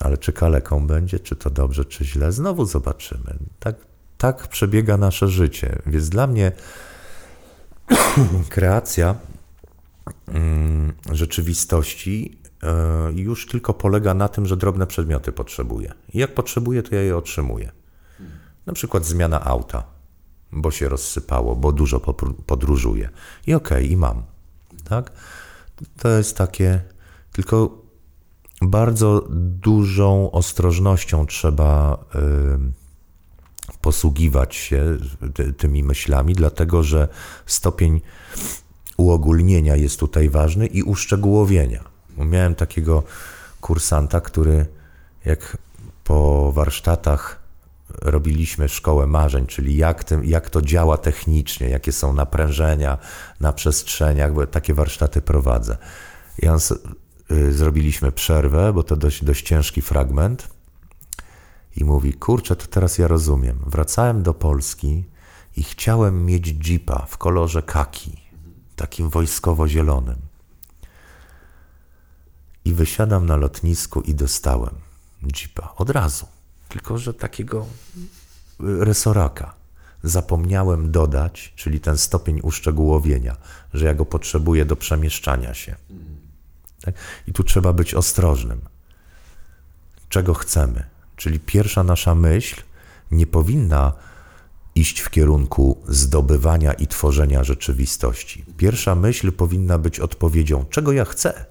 Ale 0.01 0.19
czy 0.19 0.33
kaleką 0.33 0.87
będzie, 0.87 1.21
czy 1.21 1.37
to 1.37 1.51
dobrze, 1.51 1.85
czy 1.85 2.05
źle? 2.05 2.33
Znowu 2.33 2.65
zobaczymy. 2.65 3.39
Tak, 3.61 3.77
tak 4.19 4.49
przebiega 4.49 4.97
nasze 4.97 5.29
życie. 5.29 5.79
Więc 5.87 6.09
dla 6.09 6.27
mnie 6.27 6.53
kreacja 8.49 9.15
mm, 10.29 10.93
rzeczywistości 11.13 12.39
e, 12.63 13.13
już 13.13 13.47
tylko 13.47 13.75
polega 13.75 14.15
na 14.15 14.29
tym, 14.29 14.47
że 14.47 14.57
drobne 14.57 14.87
przedmioty 14.87 15.33
potrzebuję. 15.33 15.93
Jak 16.15 16.35
potrzebuję, 16.35 16.83
to 16.83 16.95
ja 16.95 17.03
je 17.03 17.17
otrzymuję. 17.17 17.73
Na 18.67 18.73
przykład 18.73 19.05
zmiana 19.05 19.45
auta, 19.45 19.85
bo 20.53 20.71
się 20.71 20.89
rozsypało, 20.89 21.57
bo 21.57 21.73
dużo 21.73 22.01
podróżuję. 22.47 23.09
I 23.47 23.55
okej, 23.55 23.79
okay, 23.79 23.93
i 23.93 23.97
mam. 23.97 24.23
Tak? 24.85 25.13
To 25.99 26.09
jest 26.09 26.37
takie, 26.37 26.83
tylko 27.33 27.83
bardzo 28.63 29.27
dużą 29.61 30.31
ostrożnością 30.31 31.27
trzeba. 31.27 31.99
Posługiwać 33.81 34.55
się 34.55 34.97
tymi 35.57 35.83
myślami, 35.83 36.35
dlatego 36.35 36.83
że 36.83 37.09
stopień 37.47 38.01
uogólnienia 38.97 39.77
jest 39.77 40.01
tutaj 40.01 40.31
ważny 40.31 40.67
i 40.67 40.83
uszczegółowienia. 40.83 41.85
Miałem 42.17 42.55
takiego 42.55 43.03
kursanta, 43.61 44.21
który 44.21 44.67
jak 45.25 45.59
po 46.05 46.53
warsztatach 46.53 47.49
robiliśmy 48.03 48.69
szkołę 48.69 49.07
marzeń, 49.07 49.47
czyli 49.47 49.77
jak, 49.77 50.05
tym, 50.05 50.25
jak 50.25 50.51
to 50.51 50.63
działa 50.63 50.97
technicznie, 50.97 51.69
jakie 51.69 51.93
są 51.93 52.13
naprężenia 52.13 52.99
na 53.41 53.53
przestrzeniach, 53.53 54.33
bo 54.33 54.47
takie 54.47 54.75
warsztaty 54.75 55.23
prowadzę. 55.23 55.77
I 56.43 56.49
on, 56.49 56.59
y, 57.31 57.53
zrobiliśmy 57.53 58.13
przerwę, 58.13 58.73
bo 58.73 58.83
to 58.83 58.97
dość, 58.97 59.25
dość 59.25 59.47
ciężki 59.47 59.83
fragment 59.83 60.49
i 61.79 61.85
mówi: 61.85 62.15
Kurczę, 62.15 62.57
to 62.57 62.67
teraz 62.67 62.99
ja 62.99 63.09
rozumiem. 63.09 63.59
Wracałem 63.67 64.23
do 64.23 64.35
Polski 64.35 65.05
i 65.57 65.63
chciałem 65.63 66.27
mieć 66.27 66.69
jeepa 66.69 67.07
w 67.07 67.19
kolorze 67.19 67.63
kaki, 67.63 68.21
takim 68.77 69.11
wojskowo-zielonym. 69.11 70.19
I 72.65 72.73
wysiadam 72.75 73.27
na 73.27 73.37
lotnisku 73.37 74.01
i 74.01 74.15
dostałem 74.15 74.75
jeepa 75.23 75.75
od 75.77 75.91
razu. 75.91 76.27
Tylko, 76.69 76.99
że 76.99 77.15
takiego 77.15 77.67
y, 78.61 78.85
resoraka. 78.85 79.55
Zapomniałem 80.03 80.91
dodać, 80.91 81.53
czyli 81.57 81.81
ten 81.81 81.99
stopień 81.99 82.41
uszczegółowienia, 82.43 83.37
że 83.75 83.87
ja 83.87 83.95
go 83.95 84.05
potrzebuję 84.05 84.65
do 84.65 84.77
przemieszczania 84.77 85.55
się. 85.55 85.77
Tak? 86.83 86.95
I 87.27 87.33
tu 87.33 87.45
trzeba 87.45 87.73
być 87.73 87.95
ostrożnym. 87.95 88.61
Czego 90.09 90.35
chcemy? 90.35 90.98
Czyli 91.19 91.41
pierwsza 91.41 91.85
nasza 91.85 92.15
myśl 92.15 92.63
nie 93.11 93.27
powinna 93.27 93.93
iść 94.75 95.01
w 95.01 95.11
kierunku 95.11 95.83
zdobywania 95.89 96.73
i 96.73 96.87
tworzenia 96.87 97.45
rzeczywistości. 97.45 98.45
Pierwsza 98.57 98.95
myśl 98.95 99.33
powinna 99.33 99.79
być 99.79 100.01
odpowiedzią, 100.01 100.65
czego 100.71 100.93
ja 100.93 101.05
chcę. 101.05 101.47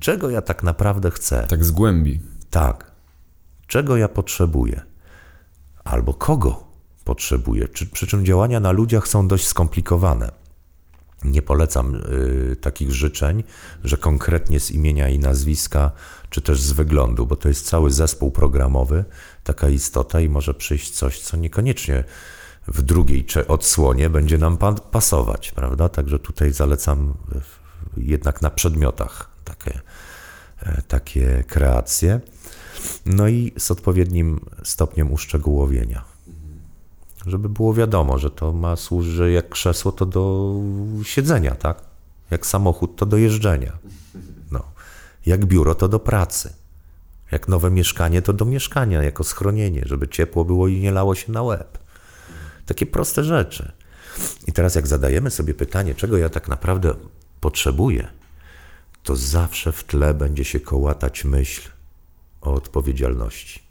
Czego 0.00 0.30
ja 0.30 0.42
tak 0.42 0.62
naprawdę 0.62 1.10
chcę? 1.10 1.46
Tak 1.48 1.64
z 1.64 1.70
głębi. 1.70 2.20
Tak. 2.50 2.92
Czego 3.66 3.96
ja 3.96 4.08
potrzebuję? 4.08 4.82
Albo 5.84 6.14
kogo 6.14 6.64
potrzebuje. 7.04 7.68
Przy, 7.68 7.86
przy 7.86 8.06
czym 8.06 8.26
działania 8.26 8.60
na 8.60 8.70
ludziach 8.70 9.08
są 9.08 9.28
dość 9.28 9.46
skomplikowane. 9.46 10.45
Nie 11.24 11.42
polecam 11.42 11.94
y, 11.94 12.56
takich 12.60 12.92
życzeń, 12.92 13.44
że 13.84 13.96
konkretnie 13.96 14.60
z 14.60 14.70
imienia 14.70 15.08
i 15.08 15.18
nazwiska, 15.18 15.90
czy 16.30 16.40
też 16.40 16.60
z 16.60 16.72
wyglądu, 16.72 17.26
bo 17.26 17.36
to 17.36 17.48
jest 17.48 17.66
cały 17.66 17.90
zespół 17.90 18.30
programowy, 18.30 19.04
taka 19.44 19.68
istota 19.68 20.20
i 20.20 20.28
może 20.28 20.54
przyjść 20.54 20.90
coś, 20.90 21.20
co 21.20 21.36
niekoniecznie 21.36 22.04
w 22.68 22.82
drugiej 22.82 23.26
odsłonie 23.48 24.10
będzie 24.10 24.38
nam 24.38 24.58
pasować, 24.90 25.52
prawda? 25.52 25.88
Także 25.88 26.18
tutaj 26.18 26.52
zalecam 26.52 27.14
jednak 27.96 28.42
na 28.42 28.50
przedmiotach 28.50 29.30
takie, 29.44 29.80
e, 30.60 30.82
takie 30.82 31.44
kreacje. 31.48 32.20
No 33.06 33.28
i 33.28 33.52
z 33.58 33.70
odpowiednim 33.70 34.40
stopniem 34.64 35.12
uszczegółowienia. 35.12 36.15
Żeby 37.26 37.48
było 37.48 37.74
wiadomo, 37.74 38.18
że 38.18 38.30
to 38.30 38.52
ma 38.52 38.76
służyć 38.76 39.34
jak 39.34 39.48
krzesło 39.48 39.92
to 39.92 40.06
do 40.06 40.54
siedzenia, 41.02 41.54
tak? 41.54 41.82
Jak 42.30 42.46
samochód 42.46 42.96
to 42.96 43.06
do 43.06 43.16
jeżdżenia. 43.16 43.78
No. 44.50 44.62
Jak 45.26 45.46
biuro 45.46 45.74
to 45.74 45.88
do 45.88 45.98
pracy. 45.98 46.52
Jak 47.32 47.48
nowe 47.48 47.70
mieszkanie 47.70 48.22
to 48.22 48.32
do 48.32 48.44
mieszkania, 48.44 49.02
jako 49.02 49.24
schronienie, 49.24 49.82
żeby 49.86 50.08
ciepło 50.08 50.44
było 50.44 50.68
i 50.68 50.80
nie 50.80 50.92
lało 50.92 51.14
się 51.14 51.32
na 51.32 51.42
łeb. 51.42 51.78
Takie 52.66 52.86
proste 52.86 53.24
rzeczy. 53.24 53.72
I 54.46 54.52
teraz, 54.52 54.74
jak 54.74 54.86
zadajemy 54.86 55.30
sobie 55.30 55.54
pytanie, 55.54 55.94
czego 55.94 56.18
ja 56.18 56.28
tak 56.28 56.48
naprawdę 56.48 56.94
potrzebuję, 57.40 58.08
to 59.02 59.16
zawsze 59.16 59.72
w 59.72 59.84
tle 59.84 60.14
będzie 60.14 60.44
się 60.44 60.60
kołatać 60.60 61.24
myśl 61.24 61.70
o 62.40 62.52
odpowiedzialności. 62.54 63.62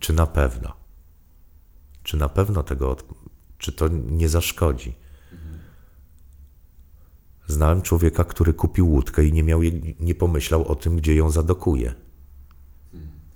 Czy 0.00 0.12
na 0.12 0.26
pewno? 0.26 0.85
Czy 2.06 2.16
na 2.16 2.28
pewno 2.28 2.62
tego, 2.62 2.96
czy 3.58 3.72
to 3.72 3.88
nie 3.88 4.28
zaszkodzi? 4.28 4.94
Znałem 7.46 7.82
człowieka, 7.82 8.24
który 8.24 8.54
kupił 8.54 8.90
łódkę 8.90 9.24
i 9.24 9.32
nie, 9.32 9.42
miał, 9.42 9.60
nie 10.00 10.14
pomyślał 10.14 10.68
o 10.68 10.74
tym, 10.74 10.96
gdzie 10.96 11.14
ją 11.14 11.30
zadokuje, 11.30 11.94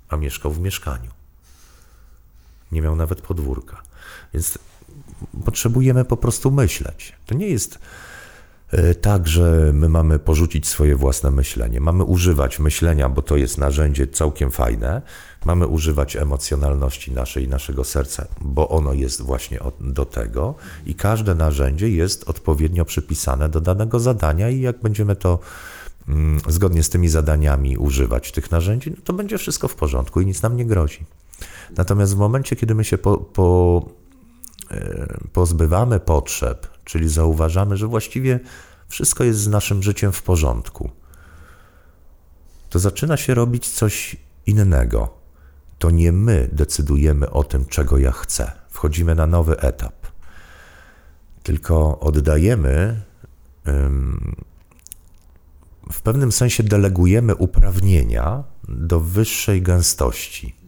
a 0.09 0.16
mieszkał 0.16 0.52
w 0.52 0.60
mieszkaniu. 0.60 1.10
Nie 2.72 2.82
miał 2.82 2.97
nawet 2.97 3.20
podwórka. 3.20 3.82
Więc 4.34 4.59
potrzebujemy 5.44 6.05
po 6.05 6.16
prostu 6.16 6.51
myśleć. 6.51 7.12
To 7.26 7.34
nie 7.34 7.48
jest 7.48 7.78
e, 8.68 8.94
tak, 8.94 9.28
że 9.28 9.70
my 9.74 9.88
mamy 9.88 10.18
porzucić 10.18 10.68
swoje 10.68 10.97
własne 10.97 11.30
myślenie. 11.30 11.80
Mamy 11.80 12.05
używać 12.05 12.59
myślenia, 12.59 13.09
bo 13.09 13.22
to 13.22 13.36
jest 13.36 13.59
narzędzie 13.59 14.06
całkiem 14.06 14.51
fajne. 14.51 15.02
Mamy 15.45 15.67
używać 15.67 16.17
emocjonalności 16.17 17.12
naszej, 17.12 17.49
naszego 17.49 17.85
serca, 17.85 18.27
bo 18.41 18.69
ono 18.69 18.93
jest 18.93 19.23
właśnie 19.23 19.61
do 19.81 20.07
tego 20.07 20.55
i 20.87 20.95
każde 20.95 21.35
narzędzie 21.35 21.91
jest 21.91 22.29
odpowiednio 22.29 22.85
przypisane 22.85 23.49
do 23.49 23.61
danego 23.61 24.01
zadania 24.01 24.51
i 24.51 24.61
jak 24.61 24.81
będziemy 24.81 25.17
to 25.17 25.39
mm, 26.09 26.41
zgodnie 26.49 26.83
z 26.83 26.91
tymi 26.91 27.09
zadaniami 27.09 27.77
używać 27.77 28.33
tych 28.33 28.51
narzędzi, 28.51 28.91
no 28.91 28.97
to 29.05 29.12
będzie 29.12 29.39
wszystko 29.39 29.69
w 29.69 29.75
porządku 29.75 30.21
i 30.21 30.27
nic 30.27 30.43
nam 30.43 30.57
nie 30.57 30.65
grozi. 30.65 31.05
Natomiast 31.77 32.15
w 32.15 32.19
momencie, 32.19 32.57
kiedy 32.57 32.75
my 32.75 32.85
się 32.85 32.99
po, 32.99 33.17
po 33.17 33.85
E, 34.71 35.19
pozbywamy 35.33 36.01
potrzeb, 36.01 36.67
czyli 36.85 37.09
zauważamy, 37.09 37.77
że 37.77 37.87
właściwie 37.87 38.41
wszystko 38.89 39.25
jest 39.25 39.41
z 39.41 39.49
naszym 39.49 39.83
życiem 39.83 40.12
w 40.12 40.23
porządku, 40.23 40.91
to 42.71 42.79
zaczyna 42.79 43.17
się 43.17 43.35
robić 43.35 43.69
coś 43.69 44.17
innego. 44.47 45.19
To 45.81 45.90
nie 45.90 46.12
my 46.12 46.48
decydujemy 46.52 47.31
o 47.31 47.44
tym, 47.44 47.66
czego 47.66 47.98
ja 47.98 48.12
chcę. 48.12 48.52
Wchodzimy 48.69 49.15
na 49.15 49.27
nowy 49.27 49.61
etap. 49.61 50.07
Tylko 51.43 52.01
oddajemy, 52.01 53.02
w 55.93 56.02
pewnym 56.02 56.32
sensie 56.32 56.62
delegujemy 56.62 57.35
uprawnienia 57.35 58.44
do 58.69 59.01
wyższej 59.01 59.62
gęstości 59.62 60.61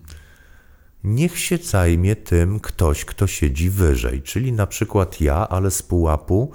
niech 1.04 1.38
się 1.38 1.56
zajmie 1.56 2.16
tym 2.16 2.60
ktoś, 2.60 3.04
kto 3.04 3.26
siedzi 3.26 3.70
wyżej, 3.70 4.22
czyli 4.22 4.52
na 4.52 4.66
przykład 4.66 5.20
ja, 5.20 5.48
ale 5.48 5.70
z 5.70 5.82
pułapu 5.82 6.52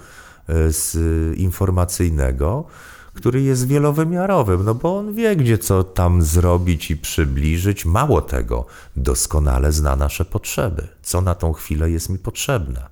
e, 0.47 0.71
z 0.71 0.97
informacyjnego, 1.38 2.65
który 3.18 3.41
jest 3.41 3.68
wielowymiarowym, 3.68 4.65
no 4.65 4.76
bo 4.76 4.98
on 4.98 5.14
wie, 5.14 5.35
gdzie 5.35 5.57
co 5.57 5.84
tam 5.84 6.22
zrobić 6.22 6.91
i 6.91 6.98
przybliżyć. 6.98 7.85
Mało 7.85 8.22
tego, 8.22 8.65
doskonale 8.95 9.72
zna 9.72 9.95
nasze 9.95 10.26
potrzeby, 10.26 10.88
co 11.02 11.22
na 11.22 11.35
tą 11.35 11.53
chwilę 11.53 11.91
jest 11.91 12.10
mi 12.10 12.18
potrzebne. 12.18 12.88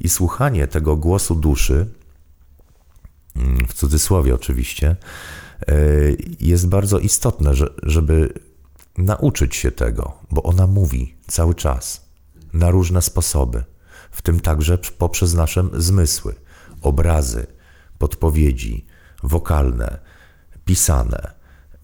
I 0.00 0.08
słuchanie 0.08 0.66
tego 0.66 0.96
głosu 0.96 1.34
duszy, 1.34 1.86
mm, 3.36 3.66
w 3.68 3.74
cudzysłowie 3.74 4.34
oczywiście, 4.34 4.96
e, 5.68 5.74
jest 6.40 6.68
bardzo 6.68 6.98
istotne, 6.98 7.52
żeby 7.82 8.32
nauczyć 8.98 9.56
się 9.56 9.70
tego, 9.70 10.12
bo 10.30 10.42
ona 10.42 10.66
mówi 10.66 11.14
cały 11.26 11.54
czas 11.54 12.06
na 12.52 12.70
różne 12.70 13.02
sposoby, 13.02 13.64
w 14.10 14.22
tym 14.22 14.40
także 14.40 14.78
poprzez 14.78 15.34
nasze 15.34 15.64
zmysły, 15.74 16.34
obrazy, 16.82 17.46
podpowiedzi 17.98 18.86
wokalne, 19.22 19.98
pisane, 20.64 21.32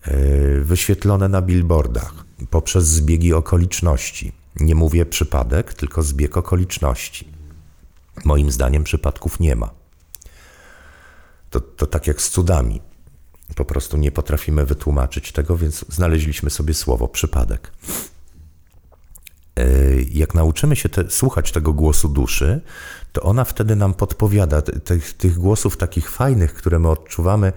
e, 0.03 0.61
wyświetlone 0.61 1.29
na 1.29 1.43
billboardach, 1.43 2.15
poprzez 2.51 2.87
zbiegi 2.87 3.35
okoliczności. 3.35 4.33
Nie 4.61 4.75
mówię 4.75 5.07
przypadek, 5.07 5.75
tylko 5.75 6.03
zbieg 6.03 6.37
okoliczności. 6.37 7.29
Moim 8.25 8.51
zdaniem 8.51 8.85
przypadków 8.85 9.41
nie 9.41 9.57
ma. 9.57 9.71
To, 11.51 11.61
to 11.61 11.87
tak 11.87 12.07
jak 12.07 12.23
z 12.23 12.31
cudami. 12.31 12.81
Po 13.57 13.65
prostu 13.65 13.97
nie 13.97 14.13
potrafimy 14.13 14.67
wytłumaczyć 14.67 15.33
tego, 15.33 15.57
więc 15.57 15.85
znaleźliśmy 15.89 16.51
sobie 16.51 16.75
słowo 16.75 17.09
przypadek. 17.09 17.73
E, 19.57 19.65
jak 20.11 20.35
nauczymy 20.35 20.77
się 20.77 20.89
te, 20.89 21.11
słuchać 21.11 21.53
tego 21.53 21.73
głosu 21.73 22.09
duszy, 22.09 22.61
to 23.13 23.23
ona 23.23 23.45
wtedy 23.45 23.77
nam 23.77 23.95
podpowiada. 23.95 24.63
Tych, 24.63 25.13
tych 25.13 25.35
głosów 25.35 25.77
takich 25.77 26.11
fajnych, 26.11 26.55
które 26.55 26.79
my 26.79 26.89
odczuwamy, 26.89 27.53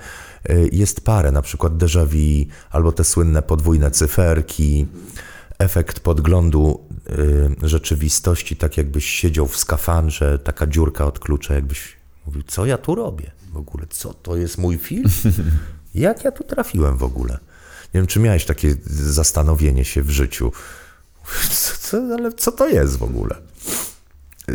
e, 0.50 0.56
jest 0.72 1.02
parę, 1.02 1.32
na 1.32 1.42
przykład 1.42 1.74
déjà 1.74 2.06
vu, 2.06 2.52
albo 2.70 2.92
te 2.92 3.04
słynne 3.04 3.42
podwójne 3.42 3.92
cyferki, 3.92 4.88
efekt 5.60 6.00
podglądu 6.00 6.88
e, 7.64 7.68
rzeczywistości, 7.68 8.56
tak 8.56 8.78
jakbyś 8.78 9.06
siedział 9.06 9.48
w 9.48 9.58
skafandrze, 9.58 10.40
taka 10.40 10.68
dziurka 10.68 11.06
od 11.06 11.20
klucza, 11.20 11.54
jakbyś 11.54 11.96
mówił, 12.26 12.44
co 12.48 12.66
ja 12.66 12.78
tu 12.78 12.96
robię 12.96 13.32
w 13.54 13.58
ogóle, 13.58 13.86
co 13.90 14.14
to 14.14 14.36
jest 14.36 14.58
mój 14.58 14.78
film? 14.78 15.10
Jak 15.96 16.24
ja 16.24 16.32
tu 16.32 16.44
trafiłem 16.44 16.98
w 16.98 17.04
ogóle? 17.04 17.34
Nie 17.94 18.00
wiem, 18.02 18.08
czy 18.08 18.20
miałeś 18.20 18.46
takie 18.46 18.76
zastanowienie 18.86 19.86
się 19.86 20.04
w 20.04 20.10
życiu. 20.10 20.52
Co, 21.52 21.76
co, 21.80 21.98
ale 21.98 22.34
co 22.34 22.52
to 22.52 22.68
jest 22.68 22.98
w 22.98 23.04
ogóle? 23.04 23.36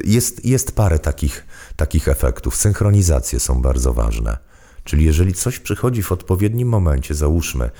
Jest, 0.04 0.44
jest 0.44 0.72
parę 0.76 0.98
takich, 0.98 1.46
takich 1.76 2.08
efektów. 2.08 2.56
Synchronizacje 2.56 3.40
są 3.40 3.62
bardzo 3.62 3.92
ważne. 3.92 4.38
Czyli 4.84 5.04
jeżeli 5.04 5.34
coś 5.34 5.58
przychodzi 5.58 6.02
w 6.02 6.12
odpowiednim 6.12 6.68
momencie, 6.68 7.14
załóżmy, 7.14 7.70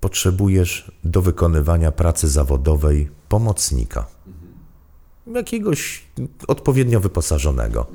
potrzebujesz 0.00 0.92
do 1.04 1.22
wykonywania 1.22 1.92
pracy 1.92 2.28
zawodowej 2.28 3.10
pomocnika, 3.28 4.06
jakiegoś 5.26 6.04
odpowiednio 6.48 7.00
wyposażonego 7.00 7.86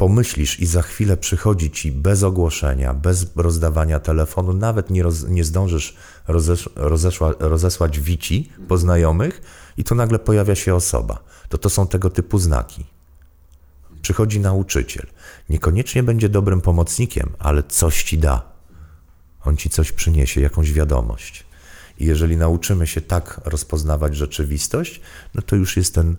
pomyślisz 0.00 0.60
i 0.60 0.66
za 0.66 0.82
chwilę 0.82 1.16
przychodzi 1.16 1.70
ci 1.70 1.92
bez 1.92 2.22
ogłoszenia, 2.22 2.94
bez 2.94 3.36
rozdawania 3.36 4.00
telefonu, 4.00 4.52
nawet 4.52 4.90
nie, 4.90 5.02
roz, 5.02 5.28
nie 5.28 5.44
zdążysz 5.44 5.96
rozesz, 6.28 6.70
rozeszła, 6.76 7.34
rozesłać 7.38 8.00
wici 8.00 8.50
po 8.68 8.78
znajomych 8.78 9.42
i 9.76 9.84
tu 9.84 9.94
nagle 9.94 10.18
pojawia 10.18 10.54
się 10.54 10.74
osoba. 10.74 11.18
To 11.48 11.58
to 11.58 11.70
są 11.70 11.86
tego 11.86 12.10
typu 12.10 12.38
znaki. 12.38 12.84
Przychodzi 14.02 14.40
nauczyciel. 14.40 15.06
Niekoniecznie 15.48 16.02
będzie 16.02 16.28
dobrym 16.28 16.60
pomocnikiem, 16.60 17.32
ale 17.38 17.62
coś 17.62 18.02
ci 18.02 18.18
da. 18.18 18.42
On 19.44 19.56
ci 19.56 19.70
coś 19.70 19.92
przyniesie, 19.92 20.40
jakąś 20.40 20.72
wiadomość. 20.72 21.46
I 21.98 22.06
jeżeli 22.06 22.36
nauczymy 22.36 22.86
się 22.86 23.00
tak 23.00 23.40
rozpoznawać 23.44 24.16
rzeczywistość, 24.16 25.00
no 25.34 25.42
to 25.42 25.56
już 25.56 25.76
jest 25.76 25.94
ten 25.94 26.16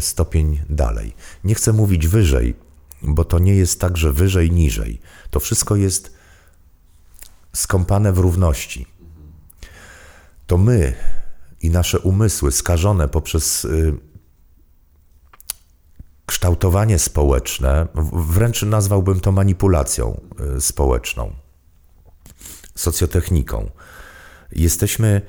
stopień 0.00 0.60
dalej. 0.68 1.14
Nie 1.44 1.54
chcę 1.54 1.72
mówić 1.72 2.08
wyżej, 2.08 2.56
bo 3.02 3.24
to 3.24 3.38
nie 3.38 3.54
jest 3.54 3.80
tak, 3.80 3.96
że 3.96 4.12
wyżej, 4.12 4.50
niżej. 4.50 5.00
To 5.30 5.40
wszystko 5.40 5.76
jest 5.76 6.18
skąpane 7.52 8.12
w 8.12 8.18
równości. 8.18 8.86
To 10.46 10.58
my 10.58 10.94
i 11.60 11.70
nasze 11.70 11.98
umysły 11.98 12.52
skażone 12.52 13.08
poprzez 13.08 13.64
y, 13.64 13.94
kształtowanie 16.26 16.98
społeczne, 16.98 17.86
wręcz 18.12 18.62
nazwałbym 18.62 19.20
to 19.20 19.32
manipulacją 19.32 20.20
y, 20.56 20.60
społeczną, 20.60 21.32
socjotechniką. 22.74 23.70
Jesteśmy 24.52 25.22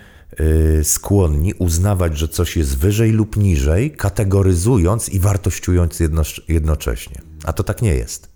skłonni 0.84 1.54
uznawać, 1.54 2.18
że 2.18 2.28
coś 2.28 2.58
jest 2.58 2.78
wyżej 2.78 3.12
lub 3.12 3.38
niżej, 3.38 3.92
kategoryzując 3.92 5.10
i 5.10 5.20
wartościując 5.20 6.00
jedno, 6.00 6.22
jednocześnie. 6.48 7.22
A 7.44 7.54
to 7.54 7.64
tak 7.64 7.82
nie 7.82 7.94
jest. 7.94 8.30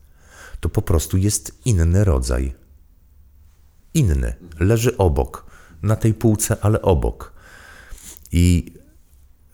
To 0.59 0.69
po 0.69 0.81
prostu 0.81 1.17
jest 1.17 1.59
inny 1.65 2.03
rodzaj. 2.03 2.53
Inny. 3.93 4.35
Leży 4.59 4.97
obok. 4.97 5.45
Na 5.81 5.95
tej 5.95 6.13
półce, 6.13 6.57
ale 6.61 6.81
obok. 6.81 7.33
I 8.31 8.73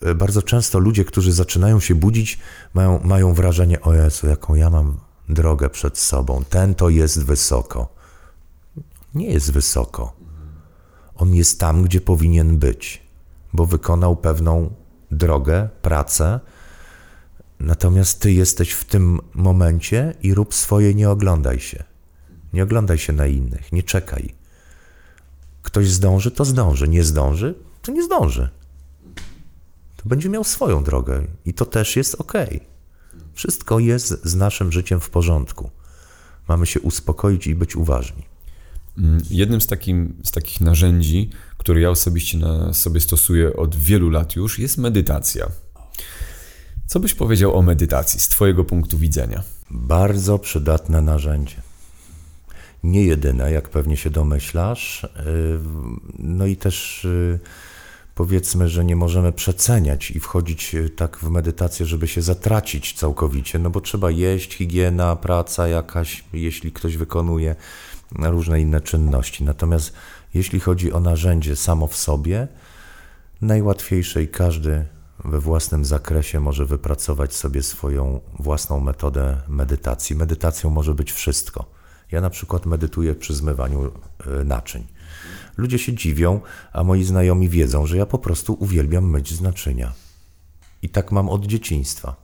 yy, 0.01 0.15
bardzo 0.15 0.41
często 0.41 0.79
ludzie, 0.79 1.05
którzy 1.05 1.31
zaczynają 1.31 1.79
się 1.79 1.95
budzić, 1.95 2.39
mają, 2.73 2.99
mają 3.03 3.33
wrażenie, 3.33 3.81
o 3.81 3.93
Jezu, 3.93 4.27
jaką 4.27 4.55
ja 4.55 4.69
mam 4.69 4.99
drogę 5.29 5.69
przed 5.69 5.97
sobą. 5.97 6.43
Ten 6.49 6.75
to 6.75 6.89
jest 6.89 7.23
wysoko. 7.23 7.95
Nie 9.15 9.31
jest 9.33 9.51
wysoko. 9.51 10.18
On 11.19 11.35
jest 11.35 11.59
tam, 11.59 11.83
gdzie 11.83 12.01
powinien 12.01 12.57
być, 12.57 13.01
bo 13.53 13.65
wykonał 13.65 14.15
pewną 14.15 14.73
drogę, 15.11 15.69
pracę. 15.81 16.39
Natomiast 17.59 18.19
ty 18.19 18.31
jesteś 18.31 18.71
w 18.71 18.85
tym 18.85 19.19
momencie 19.33 20.13
i 20.23 20.33
rób 20.33 20.53
swoje, 20.53 20.93
nie 20.93 21.09
oglądaj 21.09 21.59
się. 21.59 21.83
Nie 22.53 22.63
oglądaj 22.63 22.97
się 22.97 23.13
na 23.13 23.27
innych, 23.27 23.71
nie 23.71 23.83
czekaj. 23.83 24.35
Ktoś 25.61 25.89
zdąży, 25.89 26.31
to 26.31 26.45
zdąży. 26.45 26.87
Nie 26.87 27.03
zdąży, 27.03 27.55
to 27.81 27.91
nie 27.91 28.03
zdąży. 28.03 28.49
To 29.97 30.03
będzie 30.05 30.29
miał 30.29 30.43
swoją 30.43 30.83
drogę 30.83 31.23
i 31.45 31.53
to 31.53 31.65
też 31.65 31.95
jest 31.95 32.15
ok. 32.15 32.33
Wszystko 33.33 33.79
jest 33.79 34.25
z 34.25 34.35
naszym 34.35 34.71
życiem 34.71 34.99
w 34.99 35.09
porządku. 35.09 35.69
Mamy 36.47 36.65
się 36.65 36.79
uspokoić 36.79 37.47
i 37.47 37.55
być 37.55 37.75
uważni. 37.75 38.28
Mm, 38.99 39.21
jednym 39.29 39.61
z, 39.61 39.67
takim, 39.67 40.13
z 40.23 40.31
takich 40.31 40.61
narzędzi, 40.61 41.29
które 41.57 41.81
ja 41.81 41.89
osobiście 41.89 42.37
na 42.37 42.73
sobie 42.73 42.99
stosuję 42.99 43.55
od 43.55 43.75
wielu 43.75 44.09
lat 44.09 44.35
już, 44.35 44.59
jest 44.59 44.77
medytacja. 44.77 45.47
Co 46.87 46.99
byś 46.99 47.13
powiedział 47.13 47.57
o 47.57 47.61
medytacji 47.61 48.19
z 48.19 48.27
Twojego 48.27 48.63
punktu 48.63 48.97
widzenia? 48.97 49.43
Bardzo 49.71 50.39
przydatne 50.39 51.01
narzędzie. 51.01 51.55
Nie 52.83 53.03
jedyne, 53.03 53.51
jak 53.51 53.69
pewnie 53.69 53.97
się 53.97 54.09
domyślasz. 54.09 55.03
Y, 55.03 55.07
no 56.19 56.45
i 56.45 56.55
też 56.55 57.05
y, 57.05 57.39
powiedzmy, 58.15 58.69
że 58.69 58.85
nie 58.85 58.95
możemy 58.95 59.31
przeceniać 59.31 60.11
i 60.11 60.19
wchodzić 60.19 60.75
y, 60.75 60.89
tak 60.89 61.17
w 61.17 61.29
medytację, 61.29 61.85
żeby 61.85 62.07
się 62.07 62.21
zatracić 62.21 62.93
całkowicie, 62.93 63.59
no 63.59 63.69
bo 63.69 63.81
trzeba 63.81 64.11
jeść, 64.11 64.55
higiena, 64.55 65.15
praca 65.15 65.67
jakaś, 65.67 66.23
jeśli 66.33 66.71
ktoś 66.71 66.97
wykonuje 66.97 67.55
różne 68.15 68.61
inne 68.61 68.81
czynności. 68.81 69.43
Natomiast 69.43 69.93
jeśli 70.33 70.59
chodzi 70.59 70.93
o 70.93 70.99
narzędzie 70.99 71.55
samo 71.55 71.87
w 71.87 71.95
sobie, 71.95 72.47
najłatwiejsze 73.41 74.23
i 74.23 74.27
każdy 74.27 74.85
we 75.25 75.39
własnym 75.39 75.85
zakresie 75.85 76.39
może 76.39 76.65
wypracować 76.65 77.33
sobie 77.33 77.63
swoją 77.63 78.19
własną 78.39 78.79
metodę 78.79 79.41
medytacji. 79.47 80.15
Medytacją 80.15 80.69
może 80.69 80.93
być 80.93 81.11
wszystko. 81.11 81.65
Ja 82.11 82.21
na 82.21 82.29
przykład 82.29 82.65
medytuję 82.65 83.15
przy 83.15 83.35
zmywaniu 83.35 83.91
e, 84.41 84.43
naczyń. 84.43 84.87
Ludzie 85.57 85.79
się 85.79 85.93
dziwią, 85.93 86.41
a 86.73 86.83
moi 86.83 87.03
znajomi 87.03 87.49
wiedzą, 87.49 87.85
że 87.85 87.97
ja 87.97 88.05
po 88.05 88.17
prostu 88.17 88.57
uwielbiam 88.59 89.09
myć 89.09 89.41
naczynia. 89.41 89.93
I 90.81 90.89
tak 90.89 91.11
mam 91.11 91.29
od 91.29 91.45
dzieciństwa. 91.45 92.15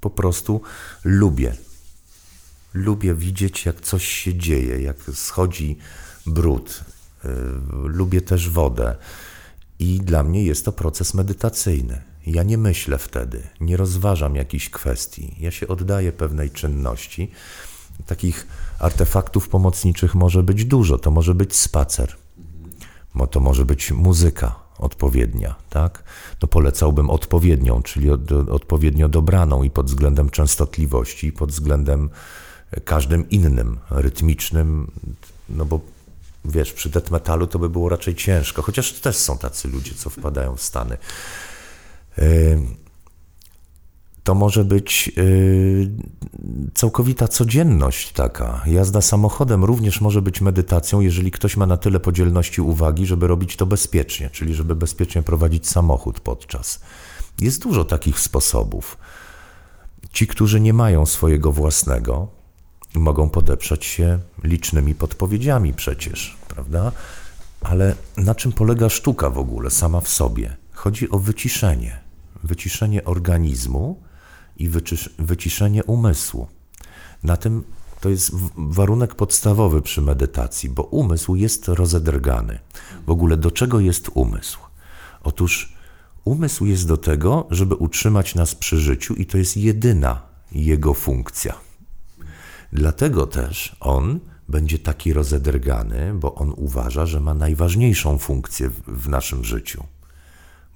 Po 0.00 0.10
prostu 0.10 0.60
lubię 1.04 1.54
lubię 2.74 3.14
widzieć, 3.14 3.66
jak 3.66 3.80
coś 3.80 4.08
się 4.08 4.34
dzieje, 4.34 4.80
jak 4.80 4.96
schodzi 5.14 5.78
brud. 6.26 6.84
Y, 7.24 7.28
lubię 7.72 8.20
też 8.20 8.50
wodę. 8.50 8.96
I 9.78 9.98
dla 9.98 10.22
mnie 10.22 10.44
jest 10.44 10.64
to 10.64 10.72
proces 10.72 11.14
medytacyjny. 11.14 12.02
Ja 12.26 12.42
nie 12.42 12.58
myślę 12.58 12.98
wtedy, 12.98 13.42
nie 13.60 13.76
rozważam 13.76 14.36
jakichś 14.36 14.70
kwestii. 14.70 15.36
Ja 15.40 15.50
się 15.50 15.68
oddaję 15.68 16.12
pewnej 16.12 16.50
czynności. 16.50 17.30
Takich 18.06 18.46
artefaktów 18.78 19.48
pomocniczych 19.48 20.14
może 20.14 20.42
być 20.42 20.64
dużo. 20.64 20.98
To 20.98 21.10
może 21.10 21.34
być 21.34 21.56
spacer, 21.56 22.16
to 23.30 23.40
może 23.40 23.64
być 23.64 23.92
muzyka 23.92 24.54
odpowiednia, 24.78 25.54
tak? 25.70 26.04
No 26.42 26.48
polecałbym 26.48 27.10
odpowiednią, 27.10 27.82
czyli 27.82 28.10
od, 28.10 28.32
odpowiednio 28.32 29.08
dobraną 29.08 29.62
i 29.62 29.70
pod 29.70 29.86
względem 29.86 30.30
częstotliwości, 30.30 31.26
i 31.26 31.32
pod 31.32 31.50
względem 31.50 32.10
każdym 32.84 33.30
innym, 33.30 33.78
rytmicznym, 33.90 34.90
no 35.48 35.64
bo 35.64 35.80
wiesz, 36.44 36.72
przy 36.72 36.90
death 36.90 37.10
metalu 37.10 37.46
to 37.46 37.58
by 37.58 37.70
było 37.70 37.88
raczej 37.88 38.14
ciężko, 38.14 38.62
chociaż 38.62 38.92
też 38.92 39.16
są 39.16 39.38
tacy 39.38 39.68
ludzie, 39.68 39.94
co 39.94 40.10
wpadają 40.10 40.56
w 40.56 40.62
stany. 40.62 40.98
To 44.24 44.34
może 44.34 44.64
być 44.64 45.12
całkowita 46.74 47.28
codzienność 47.28 48.12
taka. 48.12 48.62
Jazda 48.66 49.00
samochodem 49.00 49.64
również 49.64 50.00
może 50.00 50.22
być 50.22 50.40
medytacją, 50.40 51.00
jeżeli 51.00 51.30
ktoś 51.30 51.56
ma 51.56 51.66
na 51.66 51.76
tyle 51.76 52.00
podzielności 52.00 52.60
uwagi, 52.60 53.06
żeby 53.06 53.26
robić 53.26 53.56
to 53.56 53.66
bezpiecznie, 53.66 54.30
czyli 54.30 54.54
żeby 54.54 54.76
bezpiecznie 54.76 55.22
prowadzić 55.22 55.68
samochód 55.68 56.20
podczas. 56.20 56.80
Jest 57.40 57.62
dużo 57.62 57.84
takich 57.84 58.20
sposobów. 58.20 58.98
Ci, 60.12 60.26
którzy 60.26 60.60
nie 60.60 60.72
mają 60.72 61.06
swojego 61.06 61.52
własnego, 61.52 62.28
mogą 62.94 63.30
podeprzeć 63.30 63.84
się 63.84 64.18
licznymi 64.44 64.94
podpowiedziami 64.94 65.74
przecież, 65.74 66.36
prawda? 66.48 66.92
Ale 67.60 67.94
na 68.16 68.34
czym 68.34 68.52
polega 68.52 68.88
sztuka 68.88 69.30
w 69.30 69.38
ogóle 69.38 69.70
sama 69.70 70.00
w 70.00 70.08
sobie? 70.08 70.56
Chodzi 70.72 71.10
o 71.10 71.18
wyciszenie. 71.18 72.00
Wyciszenie 72.44 73.04
organizmu 73.04 74.02
i 74.56 74.68
wyciszenie 75.18 75.84
umysłu. 75.84 76.46
Na 77.22 77.36
tym 77.36 77.64
to 78.00 78.08
jest 78.08 78.30
warunek 78.56 79.14
podstawowy 79.14 79.82
przy 79.82 80.02
medytacji, 80.02 80.70
bo 80.70 80.82
umysł 80.82 81.34
jest 81.34 81.68
rozedrgany. 81.68 82.58
W 83.06 83.10
ogóle 83.10 83.36
do 83.36 83.50
czego 83.50 83.80
jest 83.80 84.10
umysł? 84.14 84.58
Otóż 85.22 85.72
umysł 86.24 86.66
jest 86.66 86.88
do 86.88 86.96
tego, 86.96 87.46
żeby 87.50 87.74
utrzymać 87.74 88.34
nas 88.34 88.54
przy 88.54 88.80
życiu 88.80 89.14
i 89.14 89.26
to 89.26 89.38
jest 89.38 89.56
jedyna 89.56 90.22
jego 90.52 90.94
funkcja. 90.94 91.63
Dlatego 92.74 93.26
też 93.26 93.76
on 93.80 94.20
będzie 94.48 94.78
taki 94.78 95.12
rozedrgany, 95.12 96.14
bo 96.14 96.34
on 96.34 96.52
uważa, 96.56 97.06
że 97.06 97.20
ma 97.20 97.34
najważniejszą 97.34 98.18
funkcję 98.18 98.70
w, 98.86 99.08
naszym 99.08 99.44
życiu. 99.44 99.84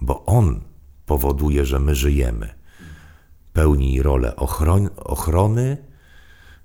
Bo 0.00 0.24
on 0.24 0.60
powoduje, 1.06 1.66
że 1.66 1.78
my 1.78 1.94
żyjemy. 1.94 2.54
Pełni 3.52 4.02
rolę 4.02 4.36
ochron 4.36 4.88
ochrony, 4.96 5.76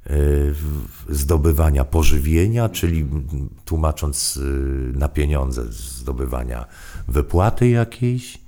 yy, 0.10 0.56
zdobywania 1.10 1.86
pożywienia, 1.86 2.70
czyli 2.70 3.08
tłumacząc 3.66 4.36
yy, 4.36 4.94
na 4.96 5.08
pieniądze, 5.10 5.64
zdobywania 5.70 6.66
wypłaty 7.08 7.70
jakiejś. 7.70 8.42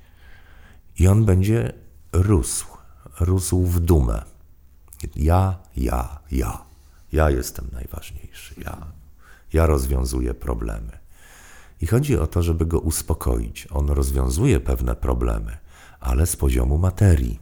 I 0.99 1.07
on 1.07 1.25
będzie 1.25 1.73
rósł, 2.13 2.67
rósł 3.19 3.63
w 3.63 3.79
dumę. 3.79 4.21
Ja, 5.15 5.55
ja, 5.77 6.19
ja. 6.31 6.74
Ja 7.11 7.29
jestem 7.29 7.67
najważniejszy, 7.73 8.55
ja. 8.57 8.87
Ja 9.53 9.65
rozwiązuję 9.65 10.33
problemy. 10.33 10.97
I 11.81 11.87
chodzi 11.87 12.17
o 12.17 12.27
to, 12.27 12.43
żeby 12.43 12.65
go 12.65 12.79
uspokoić. 12.79 13.67
On 13.71 13.89
rozwiązuje 13.89 14.59
pewne 14.59 14.95
problemy, 14.95 15.57
ale 15.99 16.25
z 16.25 16.35
poziomu 16.35 16.77
materii. 16.77 17.39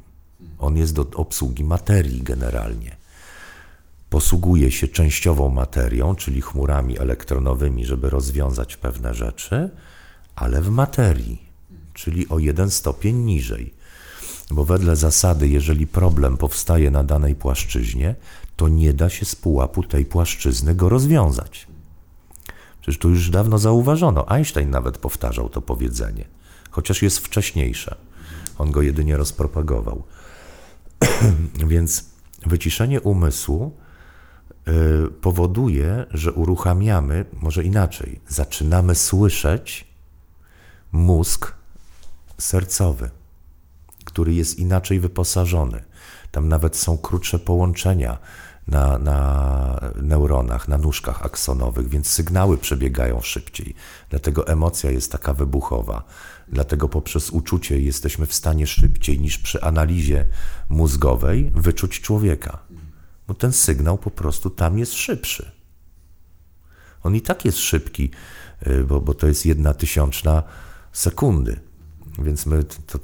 On 0.60 0.78
jest 0.78 0.94
do 0.94 1.06
obsługi 1.16 1.64
materii 1.64 2.22
generalnie. 2.22 2.96
Posługuje 4.10 4.72
się 4.72 4.88
częściową 4.88 5.50
materią, 5.50 6.16
czyli 6.16 6.42
chmurami 6.42 7.00
elektronowymi, 7.00 7.86
żeby 7.86 8.10
rozwiązać 8.10 8.78
pewne 8.78 9.14
rzeczy, 9.14 9.70
ale 10.36 10.62
w 10.62 10.70
materii, 10.70 11.42
czyli 11.94 12.30
o 12.30 12.40
jeden 12.40 12.70
stopień 12.70 13.16
niżej. 13.16 13.74
Bo 14.52 14.66
wedle 14.66 14.96
zasady, 14.96 15.48
jeżeli 15.48 15.88
problem 15.88 16.38
powstaje 16.38 16.92
na 16.92 17.04
danej 17.04 17.36
płaszczyźnie, 17.36 18.16
to 18.56 18.68
nie 18.68 18.94
da 18.94 19.10
się 19.10 19.26
z 19.26 19.36
pułapu 19.36 19.84
tej 19.84 20.06
płaszczyzny 20.06 20.76
go 20.76 20.90
rozwiązać. 20.90 21.68
Przecież 22.82 23.00
to 23.00 23.08
już 23.08 23.30
dawno 23.30 23.58
zauważono. 23.58 24.30
Einstein 24.30 24.70
nawet 24.70 24.98
powtarzał 24.98 25.50
to 25.50 25.62
powiedzenie, 25.62 26.26
chociaż 26.70 27.02
jest 27.02 27.20
wcześniejsze. 27.20 27.96
On 28.58 28.72
go 28.72 28.82
jedynie 28.82 29.18
rozpropagował. 29.18 30.04
Więc 31.68 32.06
wyciszenie 32.46 33.02
umysłu 33.02 33.72
y, 34.68 35.12
powoduje, 35.12 36.06
że 36.12 36.32
uruchamiamy, 36.32 37.26
może 37.42 37.64
inaczej, 37.64 38.20
zaczynamy 38.28 38.96
słyszeć 38.96 39.88
mózg 40.92 41.54
sercowy, 42.38 43.10
który 44.06 44.34
jest 44.34 44.60
inaczej 44.60 45.00
wyposażony. 45.00 45.84
Tam 46.32 46.48
nawet 46.48 46.78
są 46.78 46.98
krótsze 46.98 47.40
połączenia 47.40 48.18
na, 48.68 48.98
na 48.98 49.80
neuronach, 50.02 50.68
na 50.68 50.78
nóżkach 50.78 51.26
aksonowych, 51.26 51.90
więc 51.90 52.08
sygnały 52.08 52.58
przebiegają 52.58 53.22
szybciej. 53.22 53.76
Dlatego 54.10 54.48
emocja 54.48 54.92
jest 54.92 55.12
taka 55.12 55.34
wybuchowa. 55.34 56.04
Dlatego 56.48 56.90
poprzez 56.90 57.30
uczucie 57.30 57.80
jesteśmy 57.80 58.26
w 58.26 58.34
stanie 58.34 58.68
szybciej 58.68 59.20
niż 59.20 59.38
przy 59.38 59.62
analizie 59.62 60.26
mózgowej 60.70 61.52
wyczuć 61.56 62.02
człowieka. 62.02 62.60
Bo 63.28 63.34
ten 63.34 63.52
sygnał 63.52 63.98
po 63.98 64.12
prostu 64.12 64.50
tam 64.50 64.78
jest 64.78 64.94
szybszy. 64.94 65.52
On 67.04 67.16
i 67.16 67.22
tak 67.22 67.46
jest 67.46 67.58
szybki, 67.58 68.12
y, 68.68 68.84
bo, 68.84 69.02
bo 69.02 69.14
to 69.14 69.28
jest 69.28 69.46
jedna 69.46 69.74
tysiączna 69.74 70.44
sekundy. 70.92 71.60
Więc 72.20 72.46
my 72.46 72.64
to, 72.64 73.00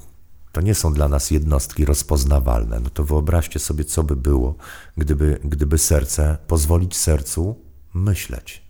to 0.60 0.64
nie 0.64 0.76
są 0.76 0.94
dla 0.94 1.08
nas 1.08 1.32
jednostki 1.32 1.86
rozpoznawalne. 1.86 2.80
No 2.80 2.90
to 2.90 3.04
wyobraźcie 3.04 3.60
sobie, 3.60 3.86
co 3.86 4.04
by 4.04 4.16
było, 4.16 4.56
gdyby, 4.98 5.40
gdyby 5.44 5.78
serce, 5.78 6.38
pozwolić 6.48 6.98
sercu 6.98 7.56
myśleć, 7.94 8.64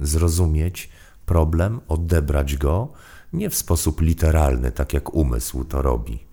zrozumieć 0.00 0.88
problem, 1.26 1.80
odebrać 1.88 2.56
go 2.56 2.92
nie 3.32 3.50
w 3.50 3.54
sposób 3.54 4.00
literalny, 4.00 4.72
tak 4.72 4.92
jak 4.92 5.14
umysł 5.14 5.64
to 5.64 5.82
robi, 5.82 6.26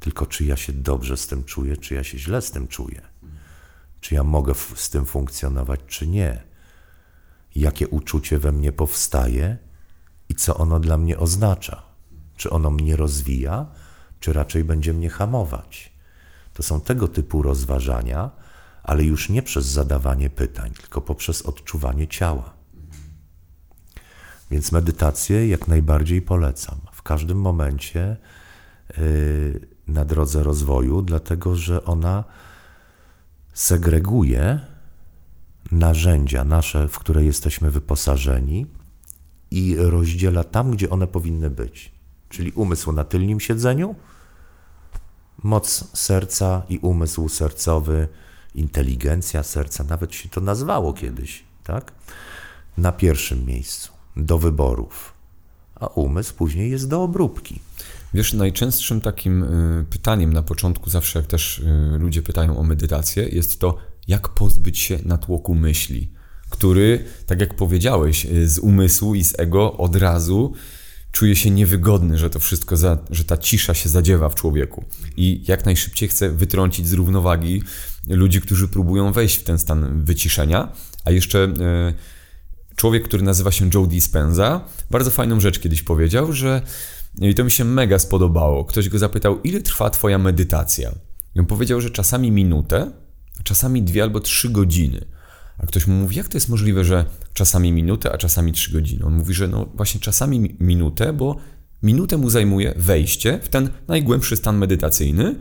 tylko 0.00 0.26
czy 0.26 0.44
ja 0.44 0.56
się 0.56 0.72
dobrze 0.72 1.16
z 1.16 1.26
tym 1.26 1.44
czuję, 1.44 1.76
czy 1.76 1.94
ja 1.94 2.04
się 2.04 2.18
źle 2.18 2.42
z 2.42 2.50
tym 2.50 2.68
czuję, 2.68 3.02
czy 4.00 4.14
ja 4.14 4.24
mogę 4.24 4.54
z 4.74 4.90
tym 4.90 5.06
funkcjonować, 5.06 5.80
czy 5.86 6.06
nie, 6.06 6.42
jakie 7.54 7.88
uczucie 7.88 8.38
we 8.38 8.52
mnie 8.52 8.72
powstaje 8.72 9.58
i 10.28 10.34
co 10.34 10.56
ono 10.56 10.80
dla 10.80 10.98
mnie 10.98 11.18
oznacza, 11.18 11.82
czy 12.36 12.50
ono 12.50 12.70
mnie 12.70 12.96
rozwija, 12.96 13.83
czy 14.24 14.32
raczej 14.32 14.64
będzie 14.64 14.92
mnie 14.92 15.10
hamować. 15.10 15.92
To 16.54 16.62
są 16.62 16.80
tego 16.80 17.08
typu 17.08 17.42
rozważania, 17.42 18.30
ale 18.82 19.04
już 19.04 19.28
nie 19.28 19.42
przez 19.42 19.66
zadawanie 19.66 20.30
pytań, 20.30 20.70
tylko 20.70 21.00
poprzez 21.00 21.42
odczuwanie 21.42 22.08
ciała. 22.08 22.52
Więc 24.50 24.72
medytację 24.72 25.48
jak 25.48 25.68
najbardziej 25.68 26.22
polecam. 26.22 26.80
W 26.92 27.02
każdym 27.02 27.40
momencie 27.40 28.16
yy, 28.98 29.68
na 29.88 30.04
drodze 30.04 30.42
rozwoju, 30.42 31.02
dlatego 31.02 31.56
że 31.56 31.84
ona 31.84 32.24
segreguje 33.54 34.60
narzędzia 35.72 36.44
nasze, 36.44 36.88
w 36.88 36.98
które 36.98 37.24
jesteśmy 37.24 37.70
wyposażeni 37.70 38.66
i 39.50 39.76
rozdziela 39.78 40.44
tam, 40.44 40.70
gdzie 40.70 40.90
one 40.90 41.06
powinny 41.06 41.50
być. 41.50 41.92
Czyli 42.28 42.52
umysł 42.52 42.92
na 42.92 43.04
tylnym 43.04 43.40
siedzeniu, 43.40 43.94
moc 45.44 45.84
serca 45.92 46.62
i 46.68 46.78
umysł 46.78 47.28
sercowy, 47.28 48.08
inteligencja 48.54 49.42
serca, 49.42 49.84
nawet 49.84 50.14
się 50.14 50.28
to 50.28 50.40
nazwało 50.40 50.92
kiedyś, 50.92 51.44
tak? 51.64 51.92
Na 52.78 52.92
pierwszym 52.92 53.46
miejscu, 53.46 53.92
do 54.16 54.38
wyborów, 54.38 55.14
a 55.74 55.86
umysł 55.86 56.34
później 56.34 56.70
jest 56.70 56.88
do 56.88 57.02
obróbki. 57.02 57.60
Wiesz, 58.14 58.32
najczęstszym 58.32 59.00
takim 59.00 59.42
y, 59.42 59.84
pytaniem 59.90 60.32
na 60.32 60.42
początku, 60.42 60.90
zawsze 60.90 61.18
jak 61.18 61.28
też 61.28 61.58
y, 61.58 61.98
ludzie 61.98 62.22
pytają 62.22 62.58
o 62.58 62.62
medytację, 62.62 63.28
jest 63.28 63.60
to, 63.60 63.76
jak 64.08 64.28
pozbyć 64.28 64.78
się 64.78 64.98
natłoku 65.04 65.54
myśli, 65.54 66.10
który, 66.50 67.04
tak 67.26 67.40
jak 67.40 67.54
powiedziałeś, 67.54 68.26
y, 68.26 68.48
z 68.48 68.58
umysłu 68.58 69.14
i 69.14 69.24
z 69.24 69.38
ego 69.38 69.76
od 69.76 69.96
razu 69.96 70.52
czuje 71.14 71.36
się 71.36 71.50
niewygodny, 71.50 72.18
że 72.18 72.30
to 72.30 72.38
wszystko, 72.38 72.76
za, 72.76 72.98
że 73.10 73.24
ta 73.24 73.36
cisza 73.36 73.74
się 73.74 73.88
zadziewa 73.88 74.28
w 74.28 74.34
człowieku. 74.34 74.84
I 75.16 75.44
jak 75.48 75.64
najszybciej 75.64 76.08
chce 76.08 76.30
wytrącić 76.30 76.88
z 76.88 76.92
równowagi 76.92 77.62
ludzi, 78.08 78.40
którzy 78.40 78.68
próbują 78.68 79.12
wejść 79.12 79.36
w 79.36 79.44
ten 79.44 79.58
stan 79.58 80.04
wyciszenia. 80.04 80.72
A 81.04 81.10
jeszcze 81.10 81.38
e, 81.38 81.94
człowiek, 82.76 83.04
który 83.04 83.22
nazywa 83.22 83.52
się 83.52 83.70
Joe 83.74 83.86
Dispenza, 83.86 84.64
bardzo 84.90 85.10
fajną 85.10 85.40
rzecz 85.40 85.58
kiedyś 85.58 85.82
powiedział, 85.82 86.32
że 86.32 86.62
i 87.18 87.34
to 87.34 87.44
mi 87.44 87.50
się 87.50 87.64
mega 87.64 87.98
spodobało. 87.98 88.64
Ktoś 88.64 88.88
go 88.88 88.98
zapytał, 88.98 89.40
ile 89.40 89.60
trwa 89.60 89.90
twoja 89.90 90.18
medytacja? 90.18 90.92
I 91.34 91.40
on 91.40 91.46
powiedział, 91.46 91.80
że 91.80 91.90
czasami 91.90 92.30
minutę, 92.30 92.90
czasami 93.44 93.82
dwie 93.82 94.02
albo 94.02 94.20
trzy 94.20 94.48
godziny. 94.48 95.04
A 95.58 95.66
ktoś 95.66 95.86
mu 95.86 95.94
mówi, 95.94 96.16
jak 96.16 96.28
to 96.28 96.36
jest 96.36 96.48
możliwe, 96.48 96.84
że 96.84 97.04
czasami 97.32 97.72
minutę, 97.72 98.12
a 98.12 98.18
czasami 98.18 98.52
trzy 98.52 98.72
godziny? 98.72 99.04
On 99.04 99.14
mówi, 99.14 99.34
że 99.34 99.48
no 99.48 99.66
właśnie 99.74 100.00
czasami 100.00 100.56
minutę, 100.60 101.12
bo 101.12 101.36
minutę 101.82 102.16
mu 102.16 102.30
zajmuje 102.30 102.74
wejście 102.76 103.40
w 103.42 103.48
ten 103.48 103.70
najgłębszy 103.88 104.36
stan 104.36 104.58
medytacyjny 104.58 105.36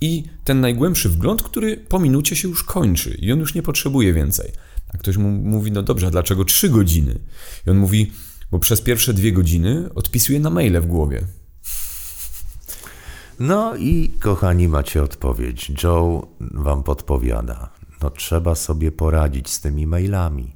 i 0.00 0.24
ten 0.44 0.60
najgłębszy 0.60 1.08
wgląd, 1.08 1.42
który 1.42 1.76
po 1.76 1.98
minucie 1.98 2.36
się 2.36 2.48
już 2.48 2.64
kończy 2.64 3.10
i 3.20 3.32
on 3.32 3.38
już 3.38 3.54
nie 3.54 3.62
potrzebuje 3.62 4.12
więcej. 4.12 4.52
A 4.94 4.98
ktoś 4.98 5.16
mu 5.16 5.30
mówi, 5.30 5.72
no 5.72 5.82
dobrze, 5.82 6.06
a 6.06 6.10
dlaczego 6.10 6.44
trzy 6.44 6.68
godziny? 6.68 7.18
I 7.66 7.70
on 7.70 7.76
mówi, 7.76 8.12
bo 8.50 8.58
przez 8.58 8.80
pierwsze 8.80 9.14
dwie 9.14 9.32
godziny 9.32 9.94
odpisuje 9.94 10.40
na 10.40 10.50
maile 10.50 10.80
w 10.80 10.86
głowie. 10.86 11.26
No 13.40 13.76
i 13.76 14.10
kochani, 14.20 14.68
macie 14.68 15.02
odpowiedź. 15.02 15.72
Joe 15.82 16.26
wam 16.40 16.82
podpowiada 16.82 17.73
no 18.04 18.10
trzeba 18.10 18.54
sobie 18.54 18.92
poradzić 18.92 19.50
z 19.50 19.60
tymi 19.60 19.86
mailami. 19.86 20.54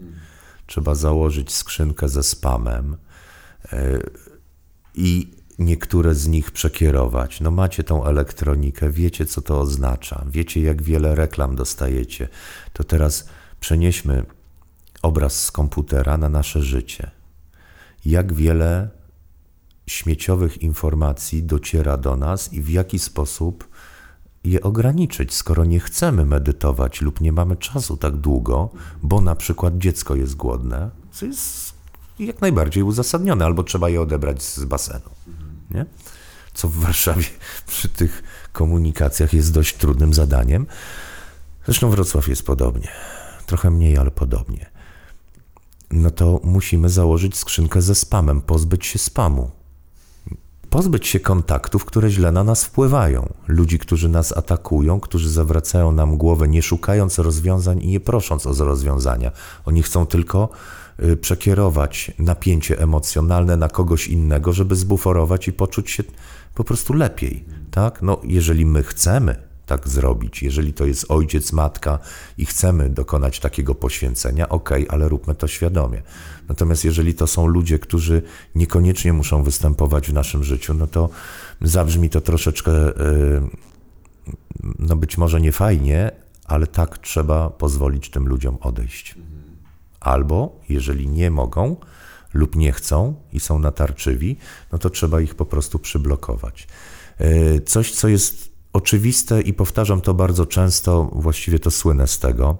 Trzeba 0.66 0.94
założyć 0.94 1.52
skrzynkę 1.52 2.08
ze 2.08 2.22
spamem 2.22 2.96
e, 3.72 4.00
i 4.94 5.30
niektóre 5.58 6.14
z 6.14 6.26
nich 6.28 6.50
przekierować. 6.50 7.40
No 7.40 7.50
macie 7.50 7.84
tą 7.84 8.04
elektronikę, 8.04 8.90
wiecie 8.90 9.26
co 9.26 9.42
to 9.42 9.60
oznacza, 9.60 10.24
wiecie 10.26 10.60
jak 10.60 10.82
wiele 10.82 11.14
reklam 11.14 11.56
dostajecie. 11.56 12.28
To 12.72 12.84
teraz 12.84 13.28
przenieśmy 13.60 14.24
obraz 15.02 15.44
z 15.44 15.50
komputera 15.52 16.16
na 16.16 16.28
nasze 16.28 16.62
życie. 16.62 17.10
Jak 18.04 18.32
wiele 18.32 18.88
śmieciowych 19.86 20.62
informacji 20.62 21.42
dociera 21.42 21.96
do 21.96 22.16
nas 22.16 22.52
i 22.52 22.62
w 22.62 22.68
jaki 22.68 22.98
sposób 22.98 23.68
je 24.44 24.62
ograniczyć, 24.62 25.34
skoro 25.34 25.64
nie 25.64 25.80
chcemy 25.80 26.24
medytować 26.24 27.00
lub 27.00 27.20
nie 27.20 27.32
mamy 27.32 27.56
czasu 27.56 27.96
tak 27.96 28.16
długo, 28.16 28.70
bo 29.02 29.20
na 29.20 29.34
przykład 29.34 29.78
dziecko 29.78 30.14
jest 30.16 30.36
głodne, 30.36 30.90
co 31.12 31.26
jest 31.26 31.72
jak 32.18 32.40
najbardziej 32.40 32.82
uzasadnione, 32.82 33.44
albo 33.44 33.62
trzeba 33.62 33.88
je 33.88 34.00
odebrać 34.00 34.42
z 34.42 34.64
basenu. 34.64 35.10
Nie? 35.70 35.86
Co 36.54 36.68
w 36.68 36.74
Warszawie 36.76 37.24
przy 37.66 37.88
tych 37.88 38.22
komunikacjach 38.52 39.32
jest 39.32 39.52
dość 39.52 39.76
trudnym 39.76 40.14
zadaniem. 40.14 40.66
Zresztą 41.64 41.90
Wrocław 41.90 42.28
jest 42.28 42.42
podobnie. 42.42 42.88
Trochę 43.46 43.70
mniej, 43.70 43.98
ale 43.98 44.10
podobnie. 44.10 44.70
No 45.90 46.10
to 46.10 46.40
musimy 46.44 46.88
założyć 46.88 47.36
skrzynkę 47.36 47.82
ze 47.82 47.94
spamem, 47.94 48.40
pozbyć 48.40 48.86
się 48.86 48.98
spamu 48.98 49.50
pozbyć 50.70 51.06
się 51.06 51.20
kontaktów, 51.20 51.84
które 51.84 52.10
źle 52.10 52.32
na 52.32 52.44
nas 52.44 52.64
wpływają. 52.64 53.32
Ludzi, 53.48 53.78
którzy 53.78 54.08
nas 54.08 54.36
atakują, 54.36 55.00
którzy 55.00 55.30
zawracają 55.30 55.92
nam 55.92 56.16
głowę, 56.16 56.48
nie 56.48 56.62
szukając 56.62 57.18
rozwiązań 57.18 57.82
i 57.82 57.88
nie 57.88 58.00
prosząc 58.00 58.46
o 58.46 58.64
rozwiązania. 58.64 59.32
Oni 59.64 59.82
chcą 59.82 60.06
tylko 60.06 60.48
y, 61.02 61.16
przekierować 61.16 62.12
napięcie 62.18 62.78
emocjonalne 62.80 63.56
na 63.56 63.68
kogoś 63.68 64.08
innego, 64.08 64.52
żeby 64.52 64.76
zbuforować 64.76 65.48
i 65.48 65.52
poczuć 65.52 65.90
się 65.90 66.02
po 66.54 66.64
prostu 66.64 66.92
lepiej. 66.92 67.44
Tak? 67.70 68.02
No, 68.02 68.20
jeżeli 68.24 68.66
my 68.66 68.82
chcemy 68.82 69.47
tak 69.68 69.88
zrobić. 69.88 70.42
Jeżeli 70.42 70.72
to 70.72 70.86
jest 70.86 71.06
ojciec, 71.08 71.52
matka 71.52 71.98
i 72.38 72.46
chcemy 72.46 72.90
dokonać 72.90 73.40
takiego 73.40 73.74
poświęcenia, 73.74 74.48
ok, 74.48 74.70
ale 74.88 75.08
róbmy 75.08 75.34
to 75.34 75.48
świadomie. 75.48 76.02
Natomiast 76.48 76.84
jeżeli 76.84 77.14
to 77.14 77.26
są 77.26 77.46
ludzie, 77.46 77.78
którzy 77.78 78.22
niekoniecznie 78.54 79.12
muszą 79.12 79.42
występować 79.42 80.08
w 80.08 80.12
naszym 80.12 80.44
życiu, 80.44 80.74
no 80.74 80.86
to 80.86 81.08
zabrzmi 81.60 82.10
to 82.10 82.20
troszeczkę, 82.20 82.72
y, 82.72 83.40
no 84.78 84.96
być 84.96 85.18
może 85.18 85.40
nie 85.40 85.52
fajnie, 85.52 86.10
ale 86.44 86.66
tak 86.66 86.98
trzeba 86.98 87.50
pozwolić 87.50 88.10
tym 88.10 88.28
ludziom 88.28 88.58
odejść. 88.60 89.14
Albo 90.00 90.60
jeżeli 90.68 91.08
nie 91.08 91.30
mogą 91.30 91.76
lub 92.34 92.56
nie 92.56 92.72
chcą 92.72 93.14
i 93.32 93.40
są 93.40 93.58
natarczywi, 93.58 94.36
no 94.72 94.78
to 94.78 94.90
trzeba 94.90 95.20
ich 95.20 95.34
po 95.34 95.46
prostu 95.46 95.78
przyblokować. 95.78 96.68
Y, 97.20 97.60
coś, 97.66 97.92
co 97.92 98.08
jest 98.08 98.47
oczywiste 98.72 99.40
i 99.40 99.54
powtarzam 99.54 100.00
to 100.00 100.14
bardzo 100.14 100.46
często, 100.46 101.10
właściwie 101.12 101.58
to 101.58 101.70
słynę 101.70 102.06
z 102.06 102.18
tego, 102.18 102.58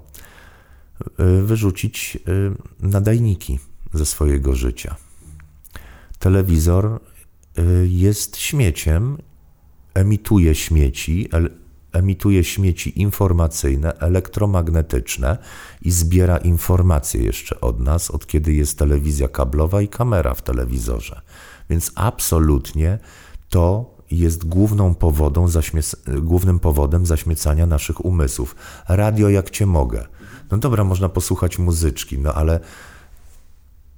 y, 1.21 1.43
wyrzucić 1.43 2.19
y, 2.29 2.87
nadajniki 2.87 3.59
ze 3.95 4.07
swojego 4.07 4.55
życia. 4.55 4.97
Telewizor 6.19 7.01
y, 7.59 7.89
jest 7.89 8.37
śmieciem, 8.37 9.19
emituje 9.95 10.55
śmieci, 10.55 11.29
emituje 11.93 12.45
śmieci 12.45 13.01
informacyjne, 13.01 13.99
elektromagnetyczne 13.99 15.39
i 15.83 15.91
zbiera 15.91 16.37
informacje 16.37 17.23
jeszcze 17.23 17.61
od 17.61 17.81
nas, 17.81 18.11
od 18.11 18.27
kiedy 18.27 18.53
jest 18.53 18.79
telewizja 18.79 19.29
kablowa 19.29 19.83
i 19.83 19.89
kamera 19.89 20.35
w 20.35 20.43
telewizorze. 20.43 21.21
Więc 21.71 21.93
absolutnie 21.95 22.99
to 23.49 23.98
jest 24.11 24.45
główną 24.45 24.95
powodą 24.95 25.47
głównym 26.23 26.59
powodem 26.59 27.07
zaśmiecania 27.07 27.67
naszych 27.67 28.05
umysłów. 28.05 28.57
Radio 28.89 29.29
jak 29.29 29.51
cię 29.51 29.67
mogę. 29.67 30.07
No 30.51 30.59
dobra, 30.59 30.85
można 30.85 31.09
posłuchać 31.09 31.59
muzyczki, 31.59 32.19
no 32.19 32.35
ale 32.35 32.61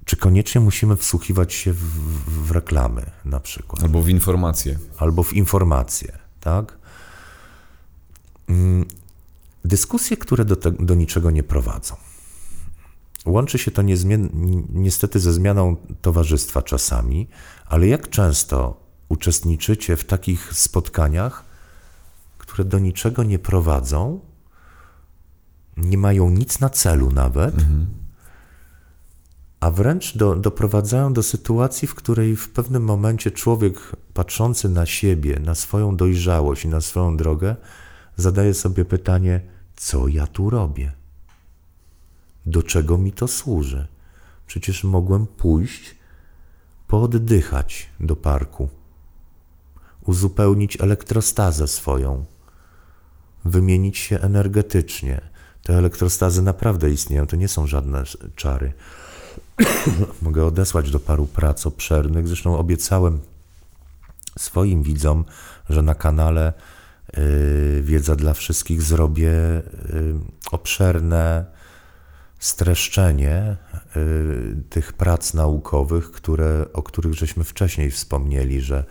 czy 0.05 0.17
koniecznie 0.17 0.61
musimy 0.61 0.95
wsłuchiwać 0.95 1.53
się 1.53 1.73
w, 1.73 1.83
w 2.47 2.51
reklamy 2.51 3.05
na 3.25 3.39
przykład? 3.39 3.83
Albo 3.83 4.01
w 4.01 4.09
informacje. 4.09 4.79
Albo 4.97 5.23
w 5.23 5.33
informacje, 5.33 6.17
tak? 6.39 6.77
Mm, 8.49 8.85
Dyskusje, 9.65 10.17
które 10.17 10.45
do, 10.45 10.55
te, 10.55 10.71
do 10.71 10.95
niczego 10.95 11.31
nie 11.31 11.43
prowadzą. 11.43 11.95
Łączy 13.25 13.57
się 13.57 13.71
to 13.71 13.81
niestety 14.73 15.19
ze 15.19 15.33
zmianą 15.33 15.75
towarzystwa 16.01 16.61
czasami, 16.61 17.27
ale 17.65 17.87
jak 17.87 18.09
często 18.09 18.80
uczestniczycie 19.11 19.97
w 19.97 20.05
takich 20.05 20.53
spotkaniach, 20.53 21.45
które 22.37 22.65
do 22.65 22.79
niczego 22.79 23.23
nie 23.23 23.39
prowadzą, 23.39 24.19
nie 25.77 25.97
mają 25.97 26.29
nic 26.29 26.59
na 26.59 26.69
celu 26.69 27.11
nawet, 27.11 27.55
a 29.59 29.71
wręcz 29.71 30.17
do, 30.17 30.35
doprowadzają 30.35 31.13
do 31.13 31.23
sytuacji, 31.23 31.87
w 31.87 31.95
której 31.95 32.35
w 32.35 32.49
pewnym 32.49 32.83
momencie 32.83 33.31
człowiek 33.31 33.95
patrzący 34.13 34.69
na 34.69 34.85
siebie, 34.85 35.39
na 35.39 35.55
swoją 35.55 35.95
dojrzałość 35.95 36.65
i 36.65 36.67
na 36.67 36.81
swoją 36.81 37.17
drogę, 37.17 37.55
zadaje 38.17 38.53
sobie 38.53 38.85
pytanie, 38.85 39.41
co 39.75 40.07
ja 40.07 40.27
tu 40.27 40.49
robię? 40.49 40.91
Do 42.45 42.63
czego 42.63 42.97
mi 42.97 43.11
to 43.11 43.27
służy? 43.27 43.87
Przecież 44.47 44.83
mogłem 44.83 45.27
pójść, 45.27 45.95
pooddychać 46.87 47.89
do 47.99 48.15
parku, 48.15 48.69
uzupełnić 50.05 50.81
elektrostazę 50.81 51.67
swoją, 51.67 52.25
wymienić 53.45 53.97
się 53.97 54.19
energetycznie. 54.19 55.21
Te 55.63 55.77
elektrostazy 55.77 56.41
naprawdę 56.41 56.89
istnieją, 56.89 57.27
to 57.27 57.35
nie 57.35 57.47
są 57.47 57.67
żadne 57.67 58.03
czary. 58.35 58.73
Mogę 60.21 60.45
odesłać 60.45 60.91
do 60.91 60.99
paru 60.99 61.25
prac 61.25 61.65
obszernych. 61.65 62.27
Zresztą 62.27 62.57
obiecałem 62.57 63.19
swoim 64.39 64.83
widzom, 64.83 65.25
że 65.69 65.81
na 65.81 65.95
kanale 65.95 66.53
y, 67.17 67.81
Wiedza 67.83 68.15
dla 68.15 68.33
Wszystkich 68.33 68.81
zrobię 68.81 69.31
y, 69.31 69.63
obszerne 70.51 71.45
streszczenie 72.39 73.57
y, 73.97 74.63
tych 74.69 74.93
prac 74.93 75.33
naukowych, 75.33 76.11
które, 76.11 76.65
o 76.73 76.83
których 76.83 77.13
żeśmy 77.13 77.43
wcześniej 77.43 77.91
wspomnieli, 77.91 78.61
że 78.61 78.83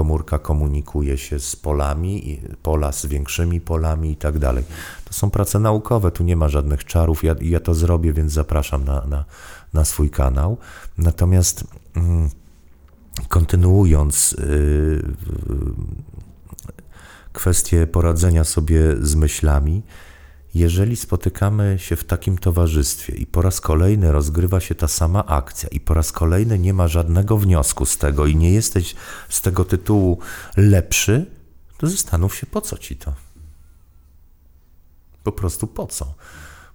komórka 0.00 0.38
komunikuje 0.38 1.18
się 1.18 1.40
z 1.40 1.56
polami, 1.56 2.40
pola 2.62 2.92
z 2.92 3.06
większymi 3.06 3.60
polami 3.60 4.10
i 4.10 4.16
tak 4.16 4.38
dalej. 4.38 4.64
To 5.04 5.14
są 5.14 5.30
prace 5.30 5.58
naukowe, 5.58 6.10
tu 6.10 6.24
nie 6.24 6.36
ma 6.36 6.48
żadnych 6.48 6.84
czarów, 6.84 7.24
ja, 7.24 7.34
ja 7.40 7.60
to 7.60 7.74
zrobię, 7.74 8.12
więc 8.12 8.32
zapraszam 8.32 8.84
na, 8.84 9.04
na, 9.06 9.24
na 9.72 9.84
swój 9.84 10.10
kanał. 10.10 10.56
Natomiast 10.98 11.64
mm, 11.96 12.30
kontynuując 13.28 14.36
yy, 14.38 15.02
kwestię 17.32 17.86
poradzenia 17.86 18.44
sobie 18.44 18.96
z 19.02 19.14
myślami, 19.14 19.82
jeżeli 20.54 20.96
spotykamy 20.96 21.76
się 21.78 21.96
w 21.96 22.04
takim 22.04 22.38
towarzystwie 22.38 23.14
i 23.14 23.26
po 23.26 23.42
raz 23.42 23.60
kolejny 23.60 24.12
rozgrywa 24.12 24.60
się 24.60 24.74
ta 24.74 24.88
sama 24.88 25.26
akcja 25.26 25.68
i 25.68 25.80
po 25.80 25.94
raz 25.94 26.12
kolejny 26.12 26.58
nie 26.58 26.74
ma 26.74 26.88
żadnego 26.88 27.36
wniosku 27.38 27.86
z 27.86 27.98
tego 27.98 28.26
i 28.26 28.36
nie 28.36 28.52
jesteś 28.52 28.94
z 29.28 29.40
tego 29.40 29.64
tytułu 29.64 30.18
lepszy, 30.56 31.26
to 31.78 31.86
zastanów 31.86 32.36
się, 32.36 32.46
po 32.46 32.60
co 32.60 32.78
ci 32.78 32.96
to. 32.96 33.14
Po 35.24 35.32
prostu 35.32 35.66
po 35.66 35.86
co. 35.86 36.14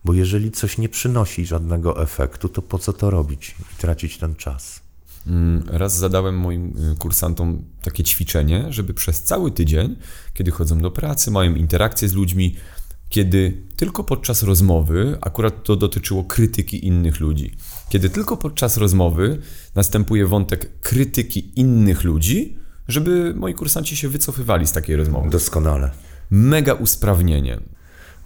Bo 0.06 0.14
jeżeli 0.14 0.52
coś 0.52 0.78
nie 0.78 0.90
przynosi 0.90 1.46
żadnego 1.46 2.02
efektu, 2.02 2.50
to 2.50 2.62
po 2.62 2.80
co 2.80 2.94
to 2.94 3.10
robić 3.10 3.56
i 3.74 3.76
tracić 3.78 4.18
ten 4.18 4.36
czas? 4.36 4.86
Raz 5.68 5.98
zadałem 5.98 6.38
moim 6.38 6.92
y, 6.94 6.96
kursantom 6.96 7.64
takie 7.82 8.04
ćwiczenie, 8.04 8.66
żeby 8.70 8.94
przez 8.94 9.22
cały 9.22 9.52
tydzień, 9.52 9.96
kiedy 10.34 10.52
chodzą 10.52 10.80
do 10.80 10.92
pracy, 10.92 11.32
mają 11.32 11.56
interakcje 11.56 12.10
z 12.10 12.14
ludźmi, 12.14 12.56
kiedy 13.10 13.64
tylko 13.76 14.04
podczas 14.04 14.44
rozmowy, 14.44 15.18
akurat 15.22 15.64
to 15.64 15.76
dotyczyło 15.76 16.24
krytyki 16.24 16.88
innych 16.88 17.20
ludzi, 17.20 17.56
kiedy 17.90 18.10
tylko 18.10 18.38
podczas 18.38 18.78
rozmowy 18.78 19.42
następuje 19.76 20.26
wątek 20.26 20.80
krytyki 20.80 21.60
innych 21.60 22.04
ludzi, 22.04 22.58
żeby 22.88 23.34
moi 23.36 23.54
kursanci 23.54 23.98
się 23.98 24.10
wycofywali 24.10 24.68
z 24.68 24.72
takiej 24.72 24.96
rozmowy. 24.96 25.30
Doskonale. 25.30 25.92
Mega 26.30 26.74
usprawnienie. 26.74 27.60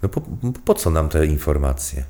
No 0.02 0.08
po, 0.08 0.20
po 0.64 0.74
co 0.74 0.90
nam 0.90 1.08
te 1.08 1.26
informacje? 1.26 2.04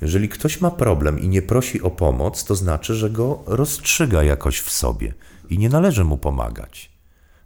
Jeżeli 0.00 0.28
ktoś 0.28 0.60
ma 0.60 0.70
problem 0.70 1.20
i 1.20 1.28
nie 1.28 1.42
prosi 1.42 1.82
o 1.82 1.90
pomoc, 1.90 2.44
to 2.44 2.54
znaczy, 2.54 2.94
że 2.94 3.10
go 3.10 3.42
rozstrzyga 3.46 4.22
jakoś 4.22 4.60
w 4.60 4.70
sobie 4.70 5.14
i 5.50 5.58
nie 5.58 5.68
należy 5.68 6.04
mu 6.04 6.16
pomagać. 6.16 6.90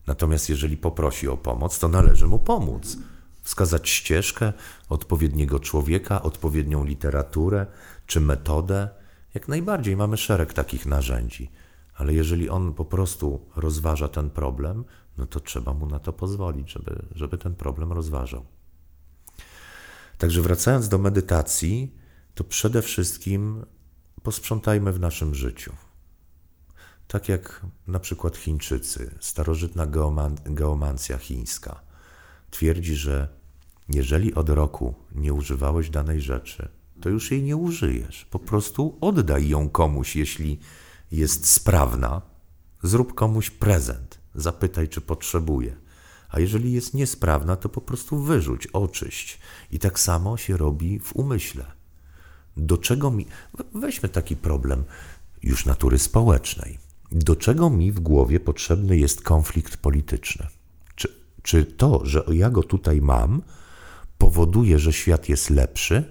Natomiast 0.06 0.48
jeżeli 0.48 0.76
poprosi 0.76 1.28
o 1.28 1.36
pomoc, 1.36 1.78
to 1.78 1.88
należy 1.88 2.26
mu 2.26 2.38
pomóc. 2.38 2.96
Wskazać 3.42 3.88
ścieżkę, 3.88 4.52
odpowiedniego 4.88 5.60
człowieka, 5.60 6.22
odpowiednią 6.22 6.84
literaturę 6.84 7.66
czy 8.06 8.20
metodę. 8.20 8.88
Jak 9.34 9.48
najbardziej 9.48 9.96
mamy 9.96 10.16
szereg 10.16 10.52
takich 10.52 10.86
narzędzi, 10.86 11.50
ale 11.94 12.14
jeżeli 12.14 12.48
on 12.48 12.74
po 12.74 12.84
prostu 12.84 13.46
rozważa 13.56 14.08
ten 14.08 14.30
problem, 14.30 14.84
no 15.16 15.26
to 15.26 15.40
trzeba 15.40 15.74
mu 15.74 15.86
na 15.86 15.98
to 15.98 16.12
pozwolić, 16.12 16.72
żeby, 16.72 17.06
żeby 17.14 17.38
ten 17.38 17.54
problem 17.54 17.92
rozważał. 17.92 18.44
Także 20.18 20.42
wracając 20.42 20.88
do 20.88 20.98
medytacji, 20.98 21.94
to 22.34 22.44
przede 22.44 22.82
wszystkim 22.82 23.66
posprzątajmy 24.22 24.92
w 24.92 25.00
naszym 25.00 25.34
życiu. 25.34 25.72
Tak 27.08 27.28
jak 27.28 27.66
na 27.86 27.98
przykład 27.98 28.36
Chińczycy, 28.36 29.14
starożytna 29.20 29.86
geoman 29.86 30.36
geomancja 30.44 31.18
chińska 31.18 31.91
twierdzi, 32.52 32.94
że 32.94 33.28
jeżeli 33.88 34.34
od 34.34 34.48
roku 34.48 34.94
nie 35.14 35.32
używałeś 35.32 35.90
danej 35.90 36.20
rzeczy, 36.20 36.68
to 37.00 37.08
już 37.08 37.30
jej 37.30 37.42
nie 37.42 37.56
użyjesz. 37.56 38.24
Po 38.30 38.38
prostu 38.38 38.98
oddaj 39.00 39.48
ją 39.48 39.68
komuś, 39.68 40.16
jeśli 40.16 40.58
jest 41.12 41.50
sprawna. 41.50 42.22
Zrób 42.82 43.14
komuś 43.14 43.50
prezent. 43.50 44.18
Zapytaj, 44.34 44.88
czy 44.88 45.00
potrzebuje. 45.00 45.76
A 46.28 46.40
jeżeli 46.40 46.72
jest 46.72 46.94
niesprawna, 46.94 47.56
to 47.56 47.68
po 47.68 47.80
prostu 47.80 48.18
wyrzuć, 48.18 48.66
oczyść. 48.66 49.38
I 49.70 49.78
tak 49.78 50.00
samo 50.00 50.36
się 50.36 50.56
robi 50.56 51.00
w 51.00 51.16
umyśle. 51.16 51.64
Do 52.56 52.78
czego 52.78 53.10
mi. 53.10 53.26
Weźmy 53.74 54.08
taki 54.08 54.36
problem 54.36 54.84
już 55.42 55.66
natury 55.66 55.98
społecznej. 55.98 56.78
Do 57.12 57.36
czego 57.36 57.70
mi 57.70 57.92
w 57.92 58.00
głowie 58.00 58.40
potrzebny 58.40 58.96
jest 58.98 59.22
konflikt 59.22 59.76
polityczny? 59.76 60.46
Czy, 61.42 61.64
to, 61.64 62.06
że 62.06 62.24
ja 62.32 62.50
go 62.50 62.62
tutaj 62.62 63.00
mam, 63.00 63.42
powoduje, 64.18 64.78
że 64.78 64.92
świat 64.92 65.28
jest 65.28 65.50
lepszy? 65.50 66.04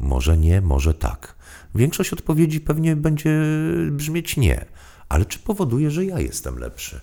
Może 0.00 0.38
nie, 0.38 0.60
może 0.60 0.94
tak. 0.94 1.36
Większość 1.74 2.12
odpowiedzi 2.12 2.60
pewnie 2.60 2.96
będzie 2.96 3.42
brzmieć 3.90 4.36
nie, 4.36 4.64
ale 5.08 5.24
czy 5.24 5.38
powoduje, 5.38 5.90
że 5.90 6.04
ja 6.04 6.20
jestem 6.20 6.58
lepszy? 6.58 7.00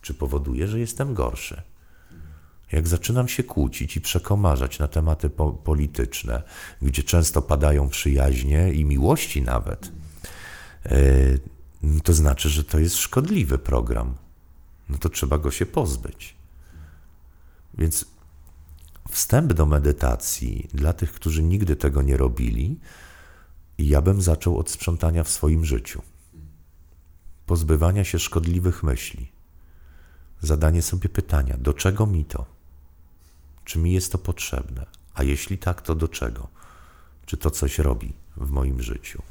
Czy 0.00 0.14
powoduje, 0.14 0.68
że 0.68 0.80
jestem 0.80 1.14
gorszy? 1.14 1.62
Jak 2.72 2.88
zaczynam 2.88 3.28
się 3.28 3.42
kłócić 3.42 3.96
i 3.96 4.00
przekomarzać 4.00 4.78
na 4.78 4.88
tematy 4.88 5.30
po 5.30 5.50
polityczne, 5.50 6.42
gdzie 6.82 7.02
często 7.02 7.42
padają 7.42 7.88
przyjaźnie 7.88 8.72
i 8.72 8.84
miłości 8.84 9.42
nawet, 9.42 9.92
yy, 11.82 12.00
to 12.04 12.14
znaczy, 12.14 12.48
że 12.48 12.64
to 12.64 12.78
jest 12.78 12.96
szkodliwy 12.96 13.58
program. 13.58 14.14
No 14.88 14.98
to 14.98 15.08
trzeba 15.08 15.38
go 15.38 15.50
się 15.50 15.66
pozbyć. 15.66 16.35
Więc 17.78 18.04
wstęp 19.10 19.52
do 19.52 19.66
medytacji 19.66 20.68
dla 20.74 20.92
tych, 20.92 21.12
którzy 21.12 21.42
nigdy 21.42 21.76
tego 21.76 22.02
nie 22.02 22.16
robili, 22.16 22.80
ja 23.78 24.02
bym 24.02 24.22
zaczął 24.22 24.58
od 24.58 24.70
sprzątania 24.70 25.24
w 25.24 25.28
swoim 25.28 25.64
życiu. 25.64 26.02
Pozbywania 27.46 28.04
się 28.04 28.18
szkodliwych 28.18 28.82
myśli. 28.82 29.32
Zadanie 30.42 30.82
sobie 30.82 31.08
pytania, 31.08 31.56
do 31.58 31.74
czego 31.74 32.06
mi 32.06 32.24
to? 32.24 32.46
Czy 33.64 33.78
mi 33.78 33.92
jest 33.92 34.12
to 34.12 34.18
potrzebne? 34.18 34.86
A 35.14 35.22
jeśli 35.22 35.58
tak, 35.58 35.82
to 35.82 35.94
do 35.94 36.08
czego? 36.08 36.48
Czy 37.26 37.36
to 37.36 37.50
coś 37.50 37.78
robi 37.78 38.12
w 38.36 38.50
moim 38.50 38.82
życiu? 38.82 39.22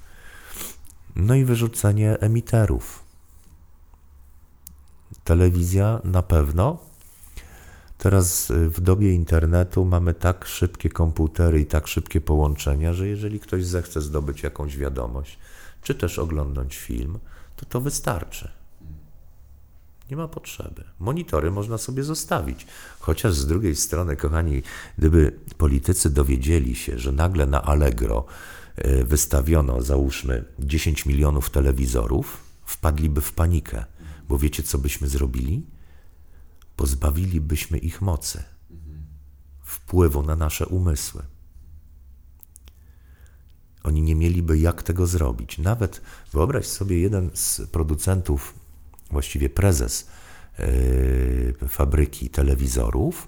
No 1.16 1.36
i 1.36 1.46
wyrzucenie 1.46 2.20
emiterów. 2.20 3.04
Telewizja 5.24 6.02
na 6.04 6.22
pewno. 6.22 6.80
Teraz 8.06 8.52
w 8.70 8.82
dobie 8.82 9.14
internetu 9.14 9.86
mamy 9.86 10.14
tak 10.14 10.46
szybkie 10.46 10.90
komputery 10.90 11.62
i 11.62 11.66
tak 11.66 11.88
szybkie 11.88 12.22
połączenia, 12.22 12.94
że 12.94 13.08
jeżeli 13.08 13.40
ktoś 13.40 13.66
zechce 13.66 14.02
zdobyć 14.02 14.44
jakąś 14.44 14.78
wiadomość, 14.78 15.40
czy 15.82 15.96
też 15.96 16.20
oglądać 16.20 16.76
film, 16.76 17.20
to 17.56 17.66
to 17.66 17.82
wystarczy. 17.82 18.52
Nie 20.10 20.18
ma 20.18 20.28
potrzeby. 20.28 20.84
Monitory 21.00 21.52
można 21.52 21.78
sobie 21.78 22.04
zostawić. 22.04 22.68
Chociaż 23.00 23.34
z 23.34 23.48
drugiej 23.48 23.76
strony, 23.76 24.16
kochani, 24.16 24.64
gdyby 24.98 25.40
politycy 25.58 26.10
dowiedzieli 26.10 26.76
się, 26.76 27.00
że 27.00 27.12
nagle 27.12 27.46
na 27.46 27.62
Allegro 27.62 28.26
e, 28.76 29.04
wystawiono, 29.04 29.82
załóżmy, 29.82 30.46
10 30.60 31.06
milionów 31.06 31.50
telewizorów, 31.50 32.38
wpadliby 32.66 33.22
w 33.22 33.34
panikę. 33.34 33.86
Bo 34.30 34.38
wiecie, 34.38 34.64
co 34.64 34.78
byśmy 34.78 35.08
zrobili? 35.08 35.75
Pozbawilibyśmy 36.76 37.78
ich 37.78 38.02
mocy, 38.02 38.44
wpływu 39.64 40.24
na 40.24 40.36
nasze 40.36 40.66
umysły. 40.66 41.24
Oni 43.84 44.02
nie 44.02 44.16
mieliby 44.16 44.58
jak 44.58 44.84
tego 44.84 45.08
zrobić. 45.08 45.58
Nawet 45.58 46.02
wyobraź 46.32 46.68
sobie, 46.68 47.00
jeden 47.00 47.30
z 47.34 47.62
producentów, 47.72 48.54
właściwie 49.12 49.50
prezes 49.50 50.08
yy, 50.60 51.68
fabryki 51.68 52.30
telewizorów, 52.30 53.28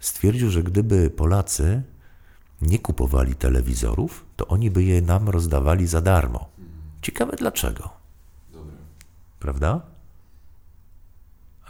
stwierdził, 0.00 0.50
że 0.50 0.62
gdyby 0.62 1.10
Polacy 1.10 1.82
nie 2.62 2.78
kupowali 2.78 3.34
telewizorów, 3.34 4.24
to 4.36 4.46
oni 4.46 4.70
by 4.70 4.82
je 4.82 5.02
nam 5.02 5.28
rozdawali 5.28 5.86
za 5.86 6.00
darmo. 6.00 6.50
Ciekawe 7.02 7.36
dlaczego. 7.36 7.90
Prawda? 9.40 9.95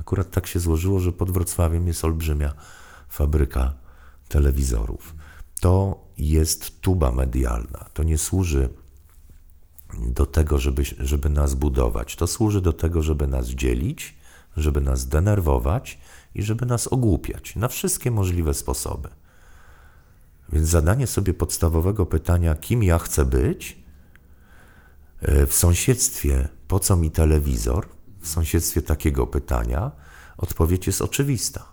Akurat 0.07 0.31
tak 0.31 0.47
się 0.47 0.61
złożyło, 0.61 1.01
że 1.01 1.13
pod 1.13 1.31
Wrocławiem 1.31 1.87
jest 1.87 2.05
olbrzymia 2.05 2.53
fabryka 3.09 3.75
telewizorów. 4.29 5.15
To 5.61 6.05
jest 6.19 6.81
tuba 6.81 7.13
medialna. 7.13 7.87
To 7.95 8.03
nie 8.03 8.19
służy 8.19 8.69
do 10.09 10.27
tego, 10.27 10.59
żeby, 10.59 10.83
żeby 10.99 11.29
nas 11.29 11.55
budować. 11.55 12.17
To 12.17 12.27
służy 12.27 12.61
do 12.61 12.73
tego, 12.73 13.03
żeby 13.03 13.27
nas 13.27 13.47
dzielić, 13.47 14.17
żeby 14.57 14.81
nas 14.81 15.09
denerwować 15.09 15.99
i 16.35 16.43
żeby 16.43 16.67
nas 16.67 16.87
ogłupiać 16.87 17.57
na 17.57 17.69
wszystkie 17.69 18.11
możliwe 18.11 18.55
sposoby. 18.55 19.09
Więc 20.49 20.69
zadanie 20.69 21.07
sobie 21.07 21.35
podstawowego 21.35 22.07
pytania, 22.07 22.55
kim 22.55 22.83
ja 22.83 22.99
chcę 22.99 23.25
być, 23.25 23.79
e, 25.21 25.47
w 25.47 25.55
sąsiedztwie, 25.55 26.49
po 26.69 26.79
co 26.79 26.97
mi 26.97 27.11
telewizor, 27.11 27.96
w 28.27 28.29
sąsiedztwie 28.29 28.83
takiego 28.83 29.27
pytania, 29.27 29.93
odpowiedź 30.37 30.87
jest 30.87 31.03
oczywista. 31.03 31.73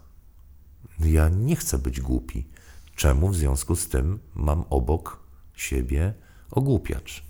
Ja 0.99 1.29
nie 1.29 1.55
chcę 1.55 1.77
być 1.77 2.01
głupi. 2.01 2.47
Czemu 2.95 3.29
w 3.29 3.35
związku 3.35 3.75
z 3.75 3.87
tym 3.89 4.19
mam 4.35 4.63
obok 4.69 5.19
siebie 5.55 6.13
ogłupiacz? 6.51 7.23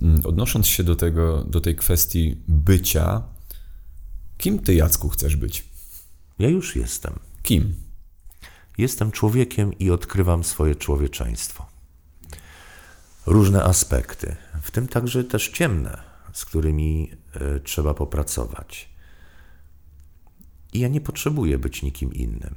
Mm, 0.00 0.20
odnosząc 0.26 0.66
się 0.66 0.84
do, 0.84 0.96
tego, 0.96 1.44
do 1.44 1.60
tej 1.60 1.76
kwestii 1.76 2.42
bycia, 2.48 3.22
kim 4.38 4.58
ty, 4.58 4.74
Jacku, 4.74 5.08
chcesz 5.08 5.36
być? 5.36 5.64
Ja 6.38 6.48
już 6.48 6.76
jestem. 6.76 7.18
Kim? 7.42 7.74
Jestem 8.78 9.10
człowiekiem 9.10 9.78
i 9.78 9.90
odkrywam 9.90 10.44
swoje 10.44 10.74
człowieczeństwo. 10.74 11.66
Różne 13.26 13.64
aspekty, 13.64 14.36
w 14.62 14.70
tym 14.70 14.88
także 14.88 15.24
też 15.24 15.48
ciemne, 15.48 16.11
z 16.32 16.44
którymi 16.44 17.10
y, 17.56 17.60
trzeba 17.60 17.94
popracować. 17.94 18.92
I 20.72 20.80
ja 20.80 20.88
nie 20.88 21.00
potrzebuję 21.00 21.58
być 21.58 21.82
nikim 21.82 22.14
innym. 22.14 22.54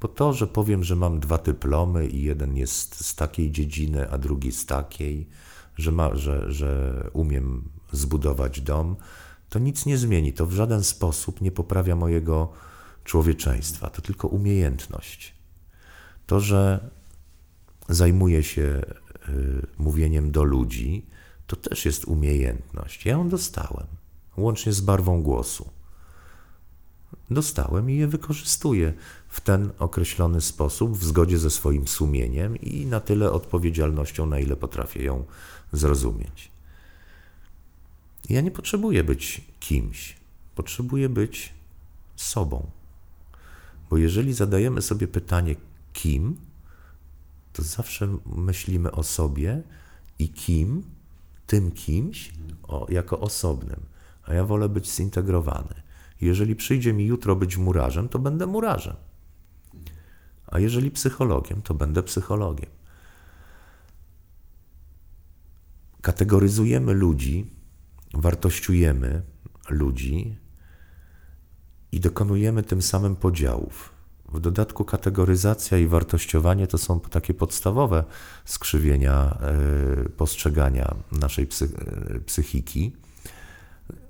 Bo 0.00 0.08
to, 0.08 0.32
że 0.32 0.46
powiem, 0.46 0.84
że 0.84 0.96
mam 0.96 1.20
dwa 1.20 1.38
dyplomy 1.38 2.06
i 2.06 2.22
jeden 2.22 2.56
jest 2.56 3.06
z 3.06 3.14
takiej 3.14 3.52
dziedziny, 3.52 4.10
a 4.10 4.18
drugi 4.18 4.52
z 4.52 4.66
takiej, 4.66 5.28
że, 5.76 5.92
ma, 5.92 6.16
że, 6.16 6.52
że 6.52 7.10
umiem 7.12 7.68
zbudować 7.92 8.60
dom, 8.60 8.96
to 9.48 9.58
nic 9.58 9.86
nie 9.86 9.98
zmieni. 9.98 10.32
To 10.32 10.46
w 10.46 10.52
żaden 10.52 10.84
sposób 10.84 11.40
nie 11.40 11.52
poprawia 11.52 11.96
mojego 11.96 12.52
człowieczeństwa. 13.04 13.90
To 13.90 14.02
tylko 14.02 14.28
umiejętność. 14.28 15.34
To, 16.26 16.40
że 16.40 16.90
zajmuję 17.88 18.42
się 18.42 18.62
y, 19.28 19.66
mówieniem 19.78 20.30
do 20.30 20.44
ludzi, 20.44 21.06
to 21.50 21.56
też 21.56 21.84
jest 21.84 22.04
umiejętność. 22.04 23.06
Ja 23.06 23.12
ją 23.12 23.28
dostałem, 23.28 23.86
łącznie 24.36 24.72
z 24.72 24.80
barwą 24.80 25.22
głosu 25.22 25.70
dostałem 27.30 27.90
i 27.90 27.96
je 27.96 28.08
wykorzystuję 28.08 28.94
w 29.28 29.40
ten 29.40 29.70
określony 29.78 30.40
sposób, 30.40 30.98
w 30.98 31.04
zgodzie 31.04 31.38
ze 31.38 31.50
swoim 31.50 31.88
sumieniem 31.88 32.56
i 32.56 32.86
na 32.86 33.00
tyle 33.00 33.32
odpowiedzialnością, 33.32 34.26
na 34.26 34.38
ile 34.38 34.56
potrafię 34.56 35.02
ją 35.02 35.24
zrozumieć. 35.72 36.50
Ja 38.28 38.40
nie 38.40 38.50
potrzebuję 38.50 39.04
być 39.04 39.40
kimś, 39.60 40.16
potrzebuję 40.54 41.08
być 41.08 41.52
sobą. 42.16 42.70
Bo 43.90 43.96
jeżeli 43.96 44.32
zadajemy 44.32 44.82
sobie 44.82 45.08
pytanie, 45.08 45.54
kim, 45.92 46.36
to 47.52 47.62
zawsze 47.62 48.16
myślimy 48.36 48.92
o 48.92 49.02
sobie 49.02 49.62
i 50.18 50.28
kim, 50.28 50.82
tym 51.50 51.72
kimś, 51.72 52.32
o, 52.62 52.86
jako 52.88 53.20
osobnym. 53.20 53.80
A 54.22 54.34
ja 54.34 54.44
wolę 54.44 54.68
być 54.68 54.90
zintegrowany. 54.90 55.82
Jeżeli 56.20 56.56
przyjdzie 56.56 56.92
mi 56.92 57.04
jutro 57.06 57.36
być 57.36 57.56
murarzem, 57.56 58.08
to 58.08 58.18
będę 58.18 58.46
murarzem. 58.46 58.96
A 60.46 60.58
jeżeli 60.58 60.90
psychologiem, 60.90 61.62
to 61.62 61.74
będę 61.74 62.02
psychologiem. 62.02 62.70
Kategoryzujemy 66.02 66.94
ludzi, 66.94 67.50
wartościujemy 68.14 69.22
ludzi 69.70 70.36
i 71.92 72.00
dokonujemy 72.00 72.62
tym 72.62 72.82
samym 72.82 73.16
podziałów. 73.16 73.92
W 74.32 74.40
dodatku 74.40 74.84
kategoryzacja 74.84 75.78
i 75.78 75.86
wartościowanie 75.86 76.66
to 76.66 76.78
są 76.78 77.00
takie 77.00 77.34
podstawowe 77.34 78.04
skrzywienia 78.44 79.38
e, 79.40 80.08
postrzegania 80.08 80.94
naszej 81.12 81.44
e, 81.44 82.20
psychiki 82.20 82.92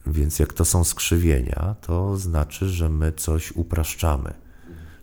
więc 0.06 0.38
jak 0.38 0.52
to 0.52 0.64
są 0.64 0.84
skrzywienia, 0.84 1.76
to 1.80 2.16
znaczy, 2.16 2.68
że 2.68 2.88
my 2.88 3.12
coś 3.12 3.52
upraszczamy, 3.52 4.34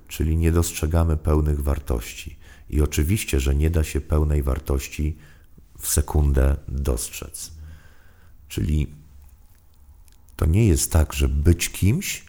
czyli 0.07 0.38
nie 0.38 0.52
dostrzegamy 0.52 1.18
pełnych 1.18 1.64
wartości. 1.64 2.38
I 2.69 2.81
oczywiście, 2.81 3.39
że 3.39 3.56
nie 3.56 3.69
da 3.69 3.84
się 3.84 4.02
pełnej 4.02 4.44
wartości 4.44 5.18
w 5.80 5.88
sekundę 5.88 6.56
dostrzec. 6.68 7.52
Czyli 8.48 8.88
to 10.35 10.45
nie 10.45 10.68
jest 10.68 10.91
tak, 10.91 11.14
że 11.14 11.30
być 11.30 11.69
kimś, 11.69 12.26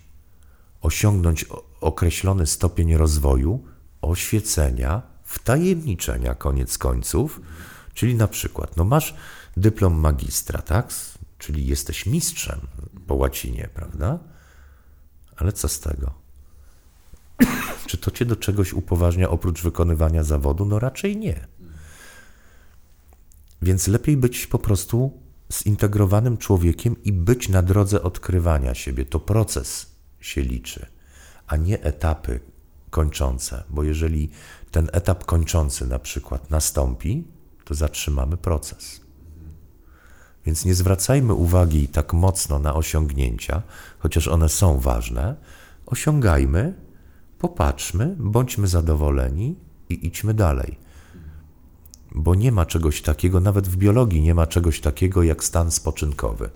osiągnąć 0.80 1.44
określony 1.80 2.46
stopień 2.46 2.96
rozwoju, 2.96 3.64
oświecenia, 4.02 5.02
wtajemniczenia 5.24 6.34
koniec 6.34 6.78
końców, 6.78 7.40
czyli 7.94 8.14
na 8.14 8.28
przykład, 8.28 8.76
no 8.76 8.84
masz 8.84 9.14
dyplom 9.56 9.94
magistra, 9.94 10.62
tak? 10.62 10.92
czyli 11.38 11.66
jesteś 11.66 12.06
mistrzem 12.06 12.60
po 13.06 13.14
łacinie, 13.14 13.68
prawda? 13.74 14.18
Ale 15.36 15.52
co 15.52 15.68
z 15.68 15.80
tego? 15.80 16.14
Czy 17.86 17.98
to 17.98 18.10
cię 18.10 18.24
do 18.24 18.36
czegoś 18.36 18.72
upoważnia 18.72 19.30
oprócz 19.30 19.62
wykonywania 19.62 20.22
zawodu? 20.22 20.64
No 20.64 20.78
raczej 20.78 21.16
nie. 21.16 21.46
Więc 23.62 23.88
lepiej 23.88 24.16
być 24.16 24.46
po 24.46 24.58
prostu 24.58 25.22
zintegrowanym 25.52 26.38
człowiekiem 26.38 27.02
i 27.02 27.12
być 27.12 27.48
na 27.48 27.62
drodze 27.62 28.02
odkrywania 28.02 28.74
siebie. 28.74 29.04
To 29.04 29.20
proces 29.20 29.86
się 30.20 30.40
liczy, 30.40 30.86
a 31.48 31.56
nie 31.56 31.82
etapy 31.82 32.40
kończące, 32.90 33.64
bo 33.70 33.82
jeżeli 33.82 34.30
ten 34.70 34.88
etap 34.92 35.24
kończący 35.24 35.86
na 35.86 35.98
przykład 35.98 36.50
nastąpi, 36.50 37.24
to 37.64 37.74
zatrzymamy 37.74 38.36
proces. 38.36 39.00
Więc 40.46 40.64
nie 40.64 40.74
zwracajmy 40.74 41.34
uwagi 41.34 41.88
tak 41.88 42.12
mocno 42.12 42.58
na 42.58 42.74
osiągnięcia, 42.74 43.62
chociaż 43.98 44.28
one 44.28 44.48
są 44.48 44.78
ważne. 44.78 45.36
Osiągajmy, 45.86 46.74
popatrzmy, 47.38 48.16
bądźmy 48.18 48.68
zadowoleni 48.68 49.56
i 49.88 50.06
idźmy 50.06 50.34
dalej. 50.34 50.78
Bo 52.14 52.34
nie 52.34 52.52
ma 52.52 52.66
czegoś 52.66 53.02
takiego, 53.02 53.40
nawet 53.40 53.68
w 53.68 53.76
biologii 53.76 54.20
nie 54.20 54.34
ma 54.34 54.46
czegoś 54.46 54.80
takiego 54.80 55.22
jak 55.22 55.44
stan 55.44 55.70
spoczynkowy. 55.70 56.50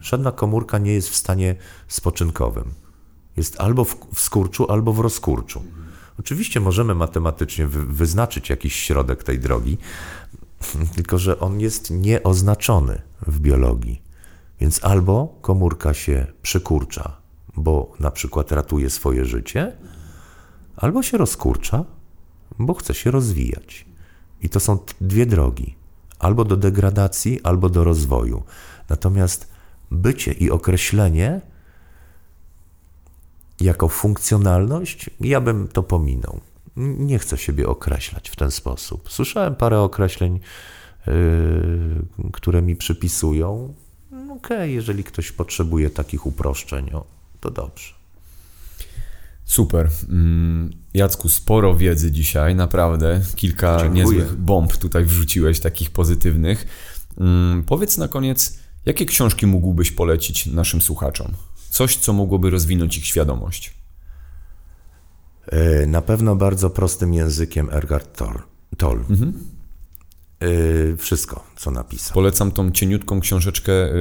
Żadna 0.00 0.32
komórka 0.32 0.78
nie 0.78 0.92
jest 0.92 1.08
w 1.08 1.16
stanie 1.16 1.56
spoczynkowym. 1.88 2.83
Jest 3.36 3.60
albo 3.60 3.84
w, 3.84 3.96
skurczu, 4.14 4.72
albo 4.72 4.92
w 4.92 5.00
rozkurczu. 5.00 5.62
Oczywiście 6.18 6.60
możemy 6.60 6.94
matematycznie 6.94 7.66
wyznaczyć 7.66 8.50
jakiś 8.50 8.74
środek 8.74 9.22
tej 9.22 9.38
drogi, 9.38 9.78
tylko 10.96 11.18
że 11.18 11.40
on 11.40 11.60
jest 11.60 11.90
nieoznaczony 11.90 13.02
w 13.26 13.40
biologii. 13.40 14.02
Więc 14.60 14.84
albo 14.84 15.38
komórka 15.42 15.94
się 15.94 16.26
przykurcza, 16.42 17.16
bo 17.56 17.92
na 18.00 18.10
przykład 18.10 18.52
ratuje 18.52 18.90
swoje 18.90 19.24
życie, 19.24 19.76
albo 20.76 21.02
się 21.02 21.18
rozkurcza, 21.18 21.84
bo 22.58 22.74
chce 22.74 22.94
się 22.94 23.10
rozwijać. 23.10 23.86
I 24.42 24.48
to 24.48 24.60
są 24.60 24.78
dwie 25.00 25.26
drogi: 25.26 25.76
albo 26.18 26.44
do 26.44 26.56
degradacji, 26.56 27.40
albo 27.42 27.68
do 27.68 27.84
rozwoju. 27.84 28.42
Natomiast 28.88 29.48
bycie 29.90 30.32
i 30.32 30.50
określenie 30.50 31.40
jako 33.60 33.88
funkcjonalność, 33.88 35.10
ja 35.20 35.40
bym 35.40 35.68
to 35.68 35.82
pominął. 35.82 36.40
Nie 36.76 37.18
chcę 37.18 37.38
siebie 37.38 37.68
określać 37.68 38.30
w 38.30 38.36
ten 38.36 38.50
sposób. 38.50 39.12
Słyszałem 39.12 39.54
parę 39.54 39.80
określeń, 39.80 40.40
yy, 41.06 41.12
które 42.32 42.62
mi 42.62 42.76
przypisują. 42.76 43.74
Okej, 44.12 44.36
okay, 44.36 44.70
jeżeli 44.70 45.04
ktoś 45.04 45.32
potrzebuje 45.32 45.90
takich 45.90 46.26
uproszczeń, 46.26 46.90
o, 46.90 47.04
to 47.40 47.50
dobrze. 47.50 47.94
Super. 49.44 49.90
Mm, 50.08 50.70
Jacku, 50.94 51.28
sporo 51.28 51.76
wiedzy 51.76 52.12
dzisiaj, 52.12 52.54
naprawdę. 52.54 53.20
Kilka 53.36 53.76
Dziękuję. 53.80 54.04
niezłych 54.04 54.36
bomb 54.36 54.76
tutaj 54.76 55.04
wrzuciłeś, 55.04 55.60
takich 55.60 55.90
pozytywnych. 55.90 56.66
Mm, 57.18 57.62
powiedz 57.62 57.98
na 57.98 58.08
koniec, 58.08 58.58
jakie 58.86 59.06
książki 59.06 59.46
mógłbyś 59.46 59.92
polecić 59.92 60.46
naszym 60.46 60.80
słuchaczom? 60.80 61.32
Coś, 61.74 61.96
co 61.96 62.12
mogłoby 62.12 62.50
rozwinąć 62.50 62.98
ich 62.98 63.06
świadomość. 63.06 63.74
E, 65.46 65.86
na 65.86 66.02
pewno 66.02 66.36
bardzo 66.36 66.70
prostym 66.70 67.14
językiem 67.14 67.70
Ergard 67.72 68.18
Toll. 68.78 69.04
Mhm. 69.10 69.32
E, 70.40 70.96
wszystko, 70.96 71.44
co 71.56 71.70
napisał. 71.70 72.14
Polecam 72.14 72.52
tą 72.52 72.70
cieniutką 72.70 73.20
książeczkę 73.20 73.72
e, 73.72 73.92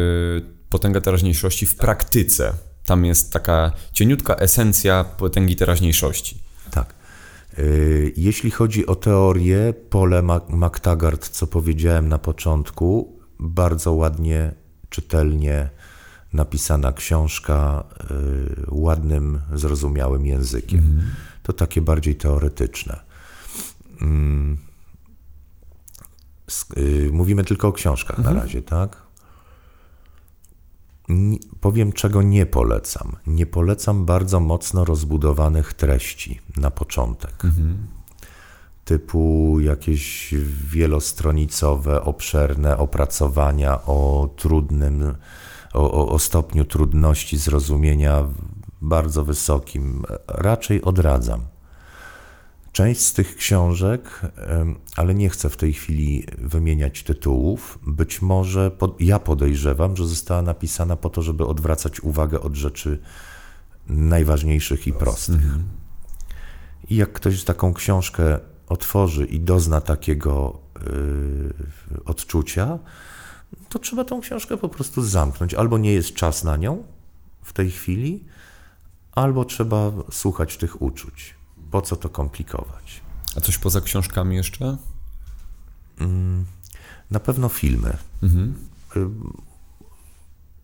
Potęga 0.69 1.01
teraźniejszości 1.01 1.65
w 1.65 1.75
praktyce. 1.75 2.53
Tam 2.85 3.05
jest 3.05 3.33
taka 3.33 3.71
cieniutka 3.93 4.35
esencja 4.35 5.03
potęgi 5.03 5.55
teraźniejszości. 5.55 6.39
Tak. 6.71 6.95
Jeśli 8.17 8.51
chodzi 8.51 8.87
o 8.87 8.95
teorię, 8.95 9.73
Pole 9.89 10.21
MacTaggart, 10.49 11.29
co 11.29 11.47
powiedziałem 11.47 12.09
na 12.09 12.17
początku, 12.17 13.19
bardzo 13.39 13.93
ładnie, 13.93 14.51
czytelnie 14.89 15.69
napisana 16.33 16.91
książka 16.91 17.83
y, 18.11 18.65
ładnym, 18.67 19.41
zrozumiałym 19.53 20.25
językiem. 20.25 20.79
Mhm. 20.79 21.11
To 21.43 21.53
takie 21.53 21.81
bardziej 21.81 22.15
teoretyczne. 22.15 22.99
Mm. 24.01 24.57
Y, 26.77 27.09
mówimy 27.13 27.43
tylko 27.43 27.67
o 27.67 27.71
książkach 27.71 28.19
mhm. 28.19 28.35
na 28.35 28.43
razie, 28.43 28.61
tak? 28.61 29.03
Nie, 31.09 31.37
powiem, 31.61 31.93
czego 31.93 32.21
nie 32.21 32.45
polecam. 32.45 33.15
Nie 33.27 33.45
polecam 33.45 34.05
bardzo 34.05 34.39
mocno 34.39 34.85
rozbudowanych 34.85 35.73
treści 35.73 36.39
na 36.57 36.71
początek. 36.71 37.45
Mhm. 37.45 37.87
Typu 38.85 39.57
jakieś 39.59 40.33
wielostronicowe, 40.71 42.03
obszerne 42.03 42.77
opracowania 42.77 43.85
o 43.85 44.29
trudnym 44.35 45.13
o, 45.73 46.09
o 46.09 46.19
stopniu 46.19 46.65
trudności 46.65 47.37
zrozumienia 47.37 48.23
bardzo 48.81 49.23
wysokim, 49.23 50.03
raczej 50.27 50.81
odradzam. 50.81 51.45
Część 52.71 53.01
z 53.01 53.13
tych 53.13 53.35
książek, 53.35 54.21
ale 54.95 55.15
nie 55.15 55.29
chcę 55.29 55.49
w 55.49 55.57
tej 55.57 55.73
chwili 55.73 56.25
wymieniać 56.37 57.03
tytułów, 57.03 57.79
być 57.87 58.21
może 58.21 58.71
pod, 58.71 59.01
ja 59.01 59.19
podejrzewam, 59.19 59.97
że 59.97 60.07
została 60.07 60.41
napisana 60.41 60.95
po 60.95 61.09
to, 61.09 61.21
żeby 61.21 61.45
odwracać 61.45 61.99
uwagę 61.99 62.41
od 62.41 62.55
rzeczy 62.55 62.99
najważniejszych 63.87 64.87
i 64.87 64.93
prostych. 64.93 65.43
Mhm. 65.43 65.63
I 66.89 66.95
jak 66.95 67.13
ktoś 67.13 67.43
taką 67.43 67.73
książkę 67.73 68.39
otworzy 68.67 69.25
i 69.25 69.39
dozna 69.39 69.81
takiego 69.81 70.59
yy, 70.85 71.53
odczucia, 72.05 72.79
to 73.69 73.79
trzeba 73.79 74.03
tą 74.03 74.21
książkę 74.21 74.57
po 74.57 74.69
prostu 74.69 75.03
zamknąć. 75.03 75.53
Albo 75.53 75.77
nie 75.77 75.93
jest 75.93 76.13
czas 76.13 76.43
na 76.43 76.57
nią 76.57 76.83
w 77.43 77.53
tej 77.53 77.71
chwili, 77.71 78.25
albo 79.11 79.45
trzeba 79.45 79.91
słuchać 80.11 80.57
tych 80.57 80.81
uczuć. 80.81 81.35
Po 81.71 81.81
co 81.81 81.95
to 81.95 82.09
komplikować? 82.09 83.01
A 83.35 83.41
coś 83.41 83.57
poza 83.57 83.81
książkami 83.81 84.35
jeszcze? 84.35 84.77
Mm, 85.99 86.45
na 87.11 87.19
pewno 87.19 87.49
filmy. 87.49 87.97
Mhm. 88.23 88.55
Y, 88.95 88.99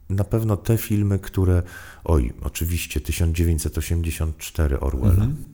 na 0.10 0.24
pewno 0.24 0.58
te 0.58 0.78
filmy, 0.78 1.20
które. 1.20 1.64
Oj, 2.04 2.34
oczywiście 2.42 3.02
1984 3.02 4.80
Orwella. 4.80 5.14
Mhm. 5.14 5.46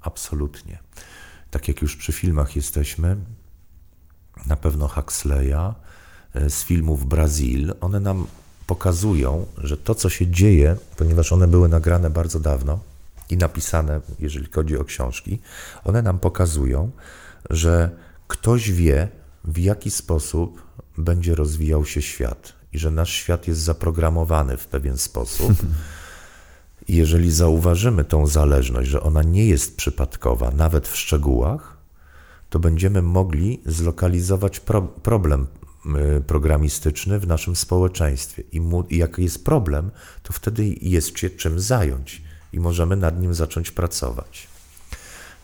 Absolutnie. 0.00 0.78
Tak 1.50 1.68
jak 1.68 1.82
już 1.82 1.96
przy 1.96 2.12
filmach 2.12 2.56
jesteśmy, 2.56 3.16
na 4.46 4.56
pewno 4.56 4.88
Huxleya, 4.88 5.74
z 6.48 6.64
filmów 6.64 7.06
Brazil, 7.06 7.74
one 7.80 8.00
nam 8.00 8.26
pokazują, 8.66 9.46
że 9.58 9.76
to, 9.76 9.94
co 9.94 10.08
się 10.08 10.26
dzieje, 10.26 10.76
ponieważ 10.96 11.32
one 11.32 11.48
były 11.48 11.68
nagrane 11.68 12.10
bardzo 12.10 12.40
dawno 12.40 12.78
i 13.30 13.36
napisane, 13.36 14.00
jeżeli 14.20 14.48
chodzi 14.52 14.78
o 14.78 14.84
książki, 14.84 15.38
one 15.84 16.02
nam 16.02 16.18
pokazują, 16.18 16.90
że 17.50 17.90
ktoś 18.28 18.70
wie, 18.72 19.08
w 19.44 19.58
jaki 19.58 19.90
sposób 19.90 20.62
będzie 20.98 21.34
rozwijał 21.34 21.84
się 21.84 22.02
świat 22.02 22.52
i 22.72 22.78
że 22.78 22.90
nasz 22.90 23.10
świat 23.10 23.48
jest 23.48 23.60
zaprogramowany 23.60 24.56
w 24.56 24.66
pewien 24.66 24.98
sposób. 24.98 25.52
I 26.88 26.96
jeżeli 26.96 27.32
zauważymy 27.32 28.04
tą 28.04 28.26
zależność, 28.26 28.88
że 28.88 29.02
ona 29.02 29.22
nie 29.22 29.46
jest 29.46 29.76
przypadkowa, 29.76 30.50
nawet 30.50 30.88
w 30.88 30.96
szczegółach, 30.96 31.76
to 32.50 32.58
będziemy 32.58 33.02
mogli 33.02 33.60
zlokalizować 33.66 34.60
pro 34.60 34.82
problem 34.82 35.46
programistyczny 36.26 37.18
w 37.18 37.26
naszym 37.26 37.56
społeczeństwie. 37.56 38.42
I, 38.52 38.60
mu, 38.60 38.82
I 38.82 38.96
jak 38.96 39.18
jest 39.18 39.44
problem, 39.44 39.90
to 40.22 40.32
wtedy 40.32 40.74
jest 40.80 41.18
się 41.18 41.30
czym 41.30 41.60
zająć 41.60 42.22
i 42.52 42.60
możemy 42.60 42.96
nad 42.96 43.20
nim 43.20 43.34
zacząć 43.34 43.70
pracować. 43.70 44.48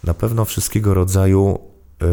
Na 0.04 0.14
pewno 0.14 0.44
wszystkiego 0.44 0.94
rodzaju 0.94 1.58
y, 2.02 2.06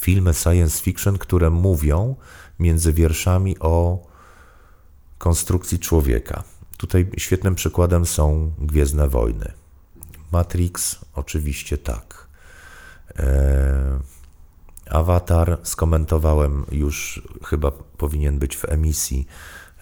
filmy 0.00 0.34
science 0.34 0.82
fiction, 0.82 1.18
które 1.18 1.50
mówią 1.50 2.16
między 2.58 2.92
wierszami 2.92 3.58
o 3.58 4.06
konstrukcji 5.18 5.78
człowieka. 5.78 6.44
Tutaj 6.76 7.10
świetnym 7.16 7.54
przykładem 7.54 8.06
są 8.06 8.52
Gwiezdne 8.58 9.08
Wojny. 9.08 9.52
Matrix, 10.32 10.98
oczywiście 11.14 11.78
tak. 11.78 12.28
Y, 13.10 14.13
Awatar 14.94 15.58
skomentowałem 15.62 16.66
już, 16.72 17.22
chyba 17.44 17.70
powinien 17.70 18.38
być 18.38 18.56
w 18.56 18.64
emisji 18.64 19.26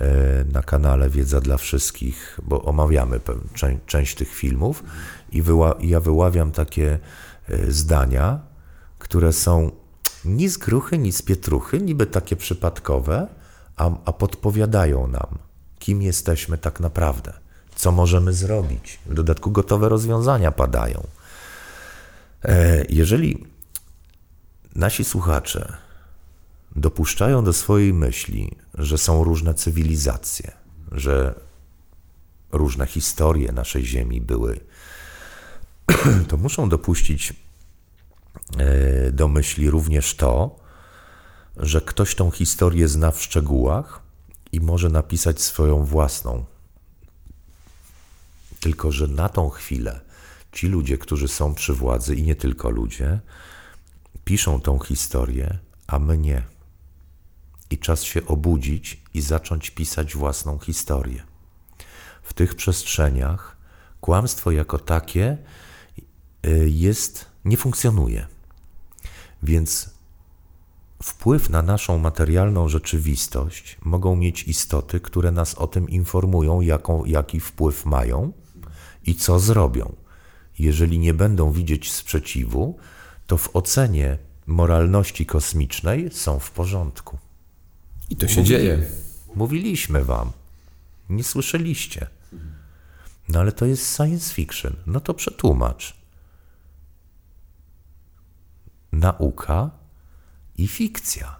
e, 0.01 0.45
na 0.53 0.63
kanale 0.63 1.11
Wiedza 1.11 1.41
dla 1.41 1.57
Wszystkich, 1.57 2.41
bo 2.43 2.63
omawiamy 2.63 3.21
część, 3.87 4.15
tych 4.15 4.35
filmów 4.35 4.85
i 5.33 5.43
ja 5.81 6.01
wyławiam 6.01 6.53
takie 6.53 6.99
e, 7.49 7.73
zdania, 7.73 8.41
które 8.99 9.33
są 9.33 9.71
ni 10.25 10.49
z 10.49 10.59
gruchy, 10.59 10.99
ni 10.99 11.13
z 11.13 11.23
pietruchy, 11.23 11.81
niby 11.81 12.07
takie 12.07 12.37
przypadkowe, 12.37 13.27
a, 13.77 13.91
a 14.05 14.13
podpowiadają 14.13 15.07
nam, 15.07 15.39
kim 15.79 16.03
jesteśmy 16.03 16.59
tak 16.59 16.81
naprawdę, 16.81 17.33
co 17.75 17.93
możemy 17.93 18.33
zrobić. 18.33 18.99
W 19.07 19.15
dodatku 19.15 19.51
gotowe 19.51 19.89
rozwiązania 19.89 20.53
padają. 20.53 21.07
E, 22.45 22.85
jeżeli 22.89 23.52
nasi 24.75 25.05
słuchacze 25.05 25.77
dopuszczają 26.77 27.45
do 27.45 27.53
swojej 27.53 27.95
myśli, 27.95 28.57
że 28.75 28.99
są 28.99 29.25
różne 29.25 29.55
cywilizacje, 29.55 30.53
że 30.93 31.35
różne 32.53 32.87
historie 32.87 33.53
naszej 33.53 33.85
Ziemi 33.85 34.21
były, 34.21 34.61
to 36.29 36.37
muszą 36.37 36.69
dopuścić 36.69 37.35
e, 38.59 39.13
do 39.13 39.29
myśli 39.29 39.71
również 39.71 40.15
to, 40.15 40.57
że 41.57 41.81
ktoś 41.81 42.15
tą 42.15 42.31
historię 42.31 42.89
zna 42.89 43.11
w 43.11 43.23
szczegółach 43.23 44.03
i 44.53 44.61
może 44.61 44.89
napisać 44.89 45.41
swoją 45.41 45.85
własną. 45.85 46.45
Tylko, 48.61 48.93
że 48.93 49.09
na 49.09 49.29
tą 49.29 49.51
chwilę 49.51 50.01
ci 50.53 50.67
ludzie, 50.69 50.99
którzy 50.99 51.29
są 51.29 51.55
przy 51.55 51.73
władzy 51.75 52.15
i 52.15 52.23
nie 52.23 52.35
tylko 52.35 52.71
ludzie, 52.71 53.21
piszą 54.25 54.61
tą 54.61 54.79
historię, 54.79 55.59
a 55.87 55.99
my 55.99 56.19
nie. 56.19 56.43
I 57.71 57.79
czas 57.79 58.03
się 58.03 58.27
obudzić 58.27 59.03
i 59.15 59.21
zacząć 59.21 59.71
pisać 59.71 60.15
własną 60.15 60.59
historię. 60.59 61.23
W 62.23 62.35
tych 62.35 62.55
przestrzeniach 62.55 63.57
kłamstwo 64.01 64.51
jako 64.51 64.79
takie 64.79 65.39
y, 66.47 66.71
jest, 66.71 67.27
nie 67.45 67.57
funkcjonuje. 67.57 68.27
Więc 69.43 69.91
wpływ 71.03 71.51
na 71.51 71.63
naszą 71.63 71.99
materialną 71.99 72.69
rzeczywistość 72.69 73.77
mogą 73.83 74.17
mieć 74.17 74.43
istoty, 74.43 75.01
które 75.01 75.31
nas 75.31 75.55
o 75.55 75.67
tym 75.67 75.89
informują, 75.89 76.61
jaką, 76.61 77.05
jaki 77.05 77.41
wpływ 77.41 77.87
mają 77.87 78.33
i 79.07 79.15
co 79.15 79.39
zrobią. 79.39 79.97
Jeżeli 80.59 80.99
nie 80.99 81.15
będą 81.15 81.53
widzieć 81.53 81.93
sprzeciwu, 81.93 82.79
to 83.27 83.37
w 83.37 83.57
ocenie 83.57 84.19
moralności 84.47 85.27
kosmicznej 85.27 86.11
są 86.13 86.39
w 86.39 86.51
porządku. 86.51 87.19
I 88.11 88.17
to 88.17 88.29
się 88.29 88.45
dzieje. 88.45 88.87
Mówiliśmy 89.35 90.05
wam. 90.05 90.33
Nie 91.11 91.25
słyszeliście. 91.25 92.07
No 93.29 93.41
ale 93.41 93.53
to 93.53 93.67
jest 93.67 93.97
science 93.97 94.35
fiction. 94.35 94.77
No 94.87 95.01
to 95.01 95.15
przetłumacz. 95.15 95.97
Nauka 98.93 99.71
i 100.57 100.69
fikcja. 100.69 101.37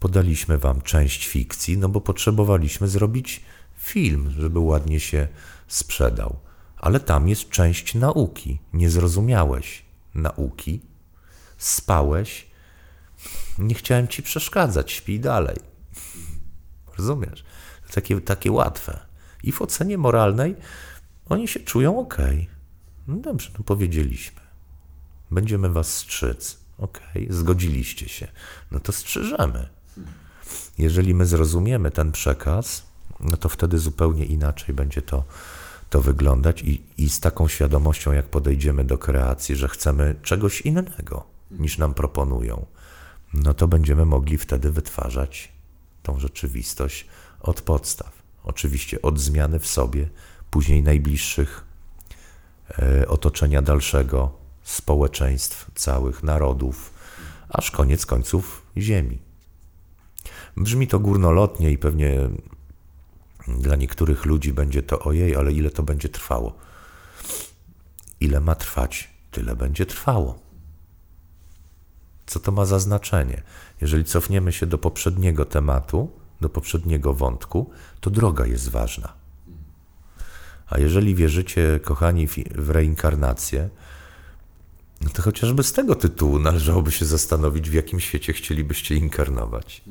Podaliśmy 0.00 0.58
wam 0.58 0.82
część 0.82 1.26
fikcji, 1.26 1.78
no 1.78 1.88
bo 1.88 2.00
potrzebowaliśmy 2.00 2.88
zrobić 2.88 3.44
film, 3.76 4.30
żeby 4.30 4.58
ładnie 4.58 5.00
się 5.00 5.28
sprzedał. 5.68 6.38
Ale 6.76 7.00
tam 7.00 7.28
jest 7.28 7.50
część 7.50 7.94
nauki. 7.94 8.58
Nie 8.72 8.90
zrozumiałeś 8.90 9.85
nauki, 10.16 10.80
spałeś. 11.58 12.46
Nie 13.58 13.74
chciałem 13.74 14.08
ci 14.08 14.22
przeszkadzać, 14.22 14.92
śpij 14.92 15.20
dalej. 15.20 15.56
Rozumiesz? 16.98 17.44
Takie, 17.94 18.20
takie 18.20 18.52
łatwe. 18.52 18.98
I 19.42 19.52
w 19.52 19.62
ocenie 19.62 19.98
moralnej 19.98 20.56
oni 21.28 21.48
się 21.48 21.60
czują 21.60 21.98
ok. 21.98 22.16
No 23.06 23.16
dobrze, 23.16 23.50
no 23.58 23.64
powiedzieliśmy. 23.64 24.40
Będziemy 25.30 25.68
was 25.68 25.94
strzyc. 25.96 26.58
Ok, 26.78 27.00
zgodziliście 27.30 28.08
się. 28.08 28.28
No 28.70 28.80
to 28.80 28.92
strzyżemy. 28.92 29.68
Jeżeli 30.78 31.14
my 31.14 31.26
zrozumiemy 31.26 31.90
ten 31.90 32.12
przekaz, 32.12 32.86
no 33.20 33.36
to 33.36 33.48
wtedy 33.48 33.78
zupełnie 33.78 34.24
inaczej 34.24 34.74
będzie 34.74 35.02
to, 35.02 35.24
to 35.90 36.00
wyglądać 36.00 36.62
i, 36.62 36.82
i 36.98 37.08
z 37.08 37.20
taką 37.20 37.48
świadomością, 37.48 38.12
jak 38.12 38.26
podejdziemy 38.26 38.84
do 38.84 38.98
kreacji, 38.98 39.56
że 39.56 39.68
chcemy 39.68 40.14
czegoś 40.22 40.60
innego 40.60 41.24
niż 41.50 41.78
nam 41.78 41.94
proponują, 41.94 42.66
no 43.34 43.54
to 43.54 43.68
będziemy 43.68 44.04
mogli 44.04 44.38
wtedy 44.38 44.72
wytwarzać 44.72 45.52
tą 46.02 46.18
rzeczywistość 46.18 47.06
od 47.40 47.60
podstaw. 47.60 48.22
Oczywiście 48.44 49.02
od 49.02 49.20
zmiany 49.20 49.58
w 49.58 49.66
sobie, 49.66 50.08
później 50.50 50.82
najbliższych, 50.82 51.64
e, 52.78 53.08
otoczenia 53.08 53.62
dalszego, 53.62 54.32
społeczeństw, 54.62 55.70
całych 55.74 56.22
narodów, 56.22 56.92
aż 57.48 57.70
koniec 57.70 58.06
końców 58.06 58.62
Ziemi. 58.78 59.18
Brzmi 60.56 60.86
to 60.86 60.98
górnolotnie 60.98 61.70
i 61.70 61.78
pewnie 61.78 62.28
dla 63.48 63.76
niektórych 63.76 64.24
ludzi 64.24 64.52
będzie 64.52 64.82
to 64.82 64.98
ojej, 64.98 65.36
ale 65.36 65.52
ile 65.52 65.70
to 65.70 65.82
będzie 65.82 66.08
trwało? 66.08 66.56
Ile 68.20 68.40
ma 68.40 68.54
trwać, 68.54 69.10
tyle 69.30 69.56
będzie 69.56 69.86
trwało. 69.86 70.38
Co 72.26 72.40
to 72.40 72.52
ma 72.52 72.64
za 72.64 72.78
znaczenie? 72.78 73.42
Jeżeli 73.80 74.04
cofniemy 74.04 74.52
się 74.52 74.66
do 74.66 74.78
poprzedniego 74.78 75.44
tematu, 75.44 76.10
do 76.40 76.48
poprzedniego 76.48 77.14
wątku, 77.14 77.70
to 78.00 78.10
droga 78.10 78.46
jest 78.46 78.68
ważna. 78.68 79.12
A 80.66 80.78
jeżeli 80.78 81.14
wierzycie, 81.14 81.80
kochani, 81.84 82.26
w 82.54 82.70
reinkarnację, 82.70 83.68
no 85.00 85.10
to 85.10 85.22
chociażby 85.22 85.62
z 85.62 85.72
tego 85.72 85.94
tytułu 85.94 86.38
należałoby 86.38 86.92
się 86.92 87.04
zastanowić, 87.04 87.70
w 87.70 87.72
jakim 87.72 88.00
świecie 88.00 88.32
chcielibyście 88.32 88.94
inkarnować. 88.94 89.82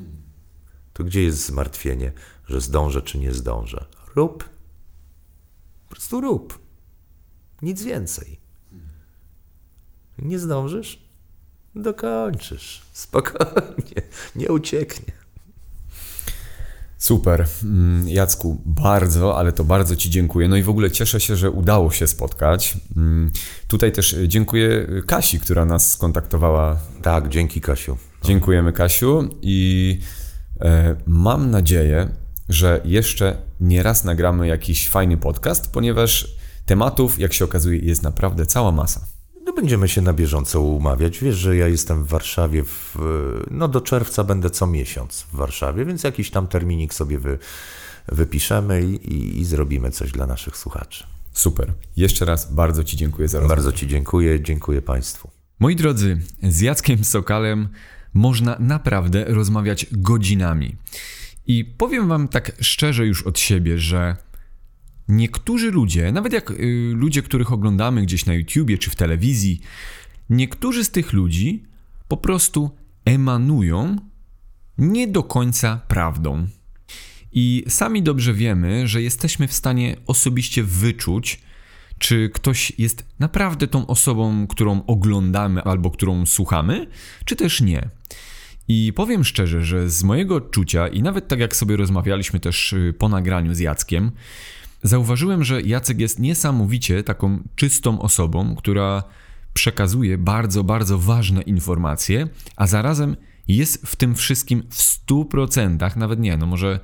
To 0.96 1.04
gdzie 1.04 1.22
jest 1.22 1.46
zmartwienie, 1.46 2.12
że 2.48 2.60
zdążę 2.60 3.02
czy 3.02 3.18
nie 3.18 3.32
zdążę? 3.32 3.84
Rób. 4.14 4.44
Po 5.88 5.90
prostu 5.90 6.20
rób. 6.20 6.58
Nic 7.62 7.82
więcej. 7.82 8.40
Nie 10.18 10.38
zdążysz? 10.38 10.98
Dokończysz. 11.74 12.82
Spokojnie. 12.92 14.02
Nie 14.36 14.48
ucieknie. 14.48 15.12
Super. 16.98 17.46
Mm, 17.64 18.08
Jacku, 18.08 18.62
bardzo, 18.64 19.38
ale 19.38 19.52
to 19.52 19.64
bardzo 19.64 19.96
Ci 19.96 20.10
dziękuję. 20.10 20.48
No 20.48 20.56
i 20.56 20.62
w 20.62 20.68
ogóle 20.68 20.90
cieszę 20.90 21.20
się, 21.20 21.36
że 21.36 21.50
udało 21.50 21.90
się 21.90 22.06
spotkać. 22.06 22.76
Mm, 22.96 23.30
tutaj 23.68 23.92
też 23.92 24.16
dziękuję 24.26 24.86
Kasi, 25.06 25.40
która 25.40 25.64
nas 25.64 25.92
skontaktowała. 25.92 26.76
Tak, 27.02 27.28
dzięki 27.28 27.60
Kasiu. 27.60 27.98
Dziękujemy 28.24 28.72
Kasiu 28.72 29.28
i 29.42 29.98
mam 31.06 31.50
nadzieję, 31.50 32.08
że 32.48 32.80
jeszcze 32.84 33.36
nie 33.60 33.82
raz 33.82 34.04
nagramy 34.04 34.46
jakiś 34.46 34.88
fajny 34.88 35.16
podcast, 35.16 35.72
ponieważ 35.72 36.36
tematów, 36.66 37.18
jak 37.18 37.32
się 37.32 37.44
okazuje, 37.44 37.78
jest 37.78 38.02
naprawdę 38.02 38.46
cała 38.46 38.72
masa. 38.72 39.06
No 39.44 39.52
będziemy 39.52 39.88
się 39.88 40.02
na 40.02 40.12
bieżąco 40.12 40.60
umawiać. 40.60 41.18
Wiesz, 41.18 41.36
że 41.36 41.56
ja 41.56 41.68
jestem 41.68 42.04
w 42.04 42.08
Warszawie, 42.08 42.64
w, 42.64 42.96
no 43.50 43.68
do 43.68 43.80
czerwca 43.80 44.24
będę 44.24 44.50
co 44.50 44.66
miesiąc 44.66 45.26
w 45.32 45.36
Warszawie, 45.36 45.84
więc 45.84 46.02
jakiś 46.02 46.30
tam 46.30 46.46
terminik 46.46 46.94
sobie 46.94 47.18
wy, 47.18 47.38
wypiszemy 48.08 48.82
i, 48.82 49.14
i, 49.14 49.40
i 49.40 49.44
zrobimy 49.44 49.90
coś 49.90 50.12
dla 50.12 50.26
naszych 50.26 50.56
słuchaczy. 50.56 51.04
Super. 51.32 51.72
Jeszcze 51.96 52.24
raz 52.24 52.52
bardzo 52.52 52.84
Ci 52.84 52.96
dziękuję 52.96 53.28
za 53.28 53.38
rozmowę. 53.38 53.56
Bardzo 53.56 53.72
Ci 53.72 53.86
dziękuję, 53.86 54.40
dziękuję 54.40 54.82
Państwu. 54.82 55.30
Moi 55.58 55.76
drodzy, 55.76 56.20
z 56.42 56.60
Jackiem 56.60 57.04
Sokalem 57.04 57.68
można 58.16 58.56
naprawdę 58.58 59.24
rozmawiać 59.24 59.86
godzinami. 59.92 60.76
I 61.46 61.64
powiem 61.64 62.08
Wam 62.08 62.28
tak 62.28 62.52
szczerze 62.60 63.06
już 63.06 63.22
od 63.22 63.38
siebie, 63.38 63.78
że 63.78 64.16
niektórzy 65.08 65.70
ludzie, 65.70 66.12
nawet 66.12 66.32
jak 66.32 66.50
y, 66.50 66.92
ludzie, 66.94 67.22
których 67.22 67.52
oglądamy 67.52 68.02
gdzieś 68.02 68.26
na 68.26 68.34
YouTubie 68.34 68.78
czy 68.78 68.90
w 68.90 68.96
telewizji, 68.96 69.60
niektórzy 70.30 70.84
z 70.84 70.90
tych 70.90 71.12
ludzi 71.12 71.62
po 72.08 72.16
prostu 72.16 72.70
emanują 73.04 73.96
nie 74.78 75.08
do 75.08 75.22
końca 75.22 75.80
prawdą. 75.88 76.48
I 77.32 77.64
sami 77.68 78.02
dobrze 78.02 78.34
wiemy, 78.34 78.88
że 78.88 79.02
jesteśmy 79.02 79.48
w 79.48 79.52
stanie 79.52 79.96
osobiście 80.06 80.62
wyczuć, 80.62 81.42
czy 81.98 82.30
ktoś 82.34 82.72
jest 82.78 83.06
naprawdę 83.18 83.66
tą 83.66 83.86
osobą, 83.86 84.46
którą 84.46 84.82
oglądamy 84.86 85.62
albo 85.62 85.90
którą 85.90 86.26
słuchamy, 86.26 86.86
czy 87.24 87.36
też 87.36 87.60
nie. 87.60 87.88
I 88.68 88.92
powiem 88.92 89.24
szczerze, 89.24 89.64
że 89.64 89.90
z 89.90 90.04
mojego 90.04 90.34
odczucia, 90.34 90.88
i 90.88 91.02
nawet 91.02 91.28
tak 91.28 91.40
jak 91.40 91.56
sobie 91.56 91.76
rozmawialiśmy 91.76 92.40
też 92.40 92.72
y, 92.72 92.94
po 92.98 93.08
nagraniu 93.08 93.54
z 93.54 93.58
Jackiem, 93.58 94.10
zauważyłem, 94.82 95.44
że 95.44 95.62
Jacek 95.62 96.00
jest 96.00 96.18
niesamowicie 96.18 97.02
taką 97.02 97.42
czystą 97.56 98.00
osobą, 98.00 98.56
która 98.56 99.02
przekazuje 99.52 100.18
bardzo, 100.18 100.64
bardzo 100.64 100.98
ważne 100.98 101.42
informacje, 101.42 102.28
a 102.56 102.66
zarazem 102.66 103.16
jest 103.48 103.86
w 103.86 103.96
tym 103.96 104.14
wszystkim 104.14 104.62
w 104.70 105.08
100%, 105.08 105.96
nawet 105.96 106.20
nie, 106.20 106.36
no 106.36 106.46
może 106.46 106.80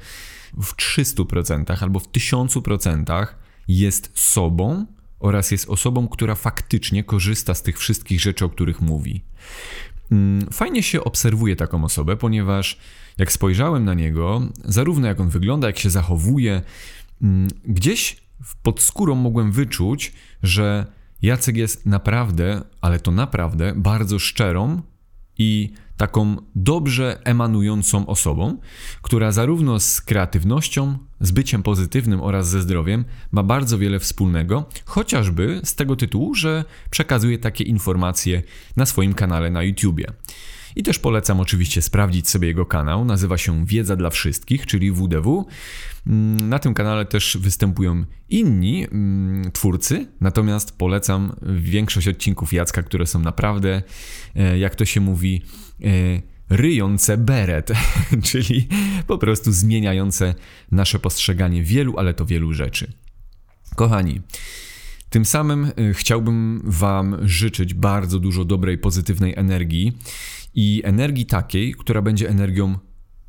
w 0.57 0.77
300% 0.77 1.83
albo 1.83 2.01
w 2.01 2.09
1000% 2.09 3.27
jest 3.69 4.11
sobą 4.15 4.87
oraz 5.23 5.51
jest 5.51 5.69
osobą, 5.69 6.09
która 6.09 6.35
faktycznie 6.35 7.05
korzysta 7.05 7.55
z 7.55 7.63
tych 7.63 7.79
wszystkich 7.79 8.21
rzeczy, 8.21 8.45
o 8.45 8.49
których 8.49 8.81
mówi. 8.81 9.25
Mm, 10.11 10.47
fajnie 10.53 10.83
się 10.83 11.05
obserwuje 11.05 11.57
taką 11.57 11.85
osobę, 11.85 12.17
ponieważ 12.17 12.79
jak 13.19 13.33
spojrzałem 13.33 13.85
na 13.85 13.95
niego, 13.95 14.43
zarówno 14.65 15.07
jak 15.09 15.21
on 15.21 15.29
wygląda, 15.29 15.67
jak 15.67 15.79
się 15.79 15.91
zachowuje, 15.91 16.63
mm, 17.23 17.49
gdzieś 17.65 18.17
pod 18.63 18.81
skórą 18.81 19.15
mogłem 19.15 19.53
wyczuć, 19.53 20.13
że 20.43 20.87
Jacek 21.23 21.57
jest 21.57 21.87
naprawdę, 21.87 22.63
ale 22.81 23.01
to 23.01 23.11
naprawdę 23.11 23.73
bardzo 23.77 24.19
szczerą 24.19 24.83
i 25.39 25.73
taką 26.03 26.37
dobrze 26.55 27.21
emanującą 27.25 28.07
osobą, 28.07 28.59
która 29.03 29.33
zarówno 29.33 29.81
z 29.81 30.01
kreatywnością, 30.01 30.99
z 31.21 31.31
byciem 31.31 31.63
pozytywnym 31.63 32.23
oraz 32.23 32.49
ze 32.49 32.61
zdrowiem 32.61 33.05
ma 33.33 33.43
bardzo 33.43 33.79
wiele 33.79 33.99
wspólnego, 33.99 34.65
chociażby 34.85 35.61
z 35.65 35.75
tego 35.75 35.97
tytułu, 35.97 36.35
że 36.35 36.65
przekazuje 36.91 37.39
takie 37.39 37.65
informacje 37.65 38.43
na 38.77 38.87
swoim 38.87 39.15
kanale 39.15 39.51
na 39.51 39.63
YouTubie. 39.63 40.07
I 40.77 40.83
też 40.83 40.99
polecam 40.99 41.41
oczywiście 41.41 41.83
sprawdzić 41.83 42.29
sobie 42.29 42.49
jego 42.49 42.67
kanał. 42.67 43.05
Nazywa 43.05 43.39
się 43.39 43.67
Wiedza 43.67 43.97
dla 43.97 44.11
Wszystkich, 44.11 44.67
czyli 44.67 44.93
WDW. 44.93 45.47
Mm, 46.07 46.49
na 46.49 46.59
tym 46.59 46.75
kanale 46.75 47.07
też 47.07 47.39
występują 47.41 48.05
inni 48.29 48.85
mm, 48.85 49.53
twórcy, 49.53 50.07
natomiast 50.21 50.79
polecam 50.79 51.37
większość 51.43 52.09
odcinków 52.09 52.53
Jacka, 52.53 52.83
które 52.83 53.07
są 53.07 53.19
naprawdę, 53.19 53.83
e, 54.37 54.59
jak 54.59 54.75
to 54.75 54.85
się 54.85 55.01
mówi, 55.01 55.43
e, 55.85 55.87
ryjące 56.49 57.17
beret, 57.17 57.73
czyli 58.29 58.69
po 59.07 59.19
prostu 59.19 59.53
zmieniające 59.53 60.35
nasze 60.71 60.99
postrzeganie 60.99 61.63
wielu, 61.63 61.99
ale 61.99 62.15
to 62.15 62.27
wielu 62.27 62.53
rzeczy. 62.53 62.93
Kochani, 63.77 64.21
tym 65.13 65.25
samym 65.25 65.65
e, 65.65 65.95
chciałbym 65.95 66.63
Wam 66.65 67.17
życzyć 67.23 67.75
bardzo 67.75 68.19
dużo 68.19 68.45
dobrej, 68.45 68.79
pozytywnej 68.79 69.35
energii 69.37 69.99
i 70.55 70.83
energii 70.85 71.27
takiej, 71.27 71.75
która 71.75 72.03
będzie 72.03 72.29
energią 72.29 72.79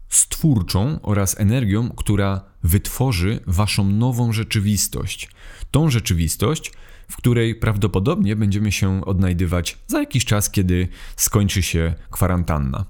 stwórczą 0.10 1.00
oraz 1.02 1.40
energią, 1.40 1.90
która 1.90 2.42
wytworzy 2.64 3.40
Waszą 3.48 3.90
nową 3.90 4.34
rzeczywistość. 4.34 5.30
Tą 5.72 5.90
rzeczywistość, 5.90 6.72
w 7.08 7.16
której 7.16 7.56
prawdopodobnie 7.56 8.36
będziemy 8.36 8.72
się 8.72 9.06
odnajdywać 9.06 9.78
za 9.88 10.00
jakiś 10.00 10.26
czas, 10.26 10.50
kiedy 10.52 10.88
skończy 11.16 11.64
się 11.64 11.94
kwarantanna. 12.12 12.86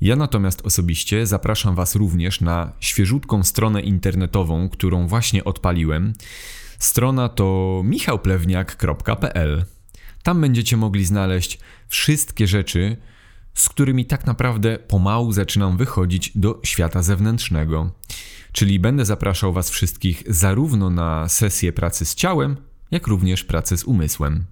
Ja 0.00 0.16
natomiast 0.16 0.66
osobiście 0.66 1.26
zapraszam 1.26 1.74
Was 1.74 1.94
również 1.94 2.40
na 2.40 2.72
świeżutką 2.80 3.42
stronę 3.42 3.80
internetową, 3.80 4.68
którą 4.68 5.06
właśnie 5.06 5.44
odpaliłem. 5.44 6.12
Strona 6.84 7.28
to 7.28 7.80
michałplewniak.pl. 7.84 9.64
Tam 10.22 10.40
będziecie 10.40 10.76
mogli 10.76 11.04
znaleźć 11.04 11.58
wszystkie 11.88 12.46
rzeczy, 12.46 12.96
z 13.54 13.68
którymi 13.68 14.06
tak 14.06 14.26
naprawdę 14.26 14.78
pomału 14.78 15.32
zaczynam 15.32 15.76
wychodzić 15.76 16.32
do 16.34 16.60
świata 16.64 17.02
zewnętrznego. 17.02 17.90
Czyli 18.52 18.80
będę 18.80 19.04
zapraszał 19.04 19.52
Was 19.52 19.70
wszystkich 19.70 20.22
zarówno 20.26 20.90
na 20.90 21.28
sesję 21.28 21.72
pracy 21.72 22.04
z 22.04 22.14
ciałem, 22.14 22.56
jak 22.90 23.06
również 23.06 23.44
pracy 23.44 23.76
z 23.76 23.84
umysłem. 23.84 24.44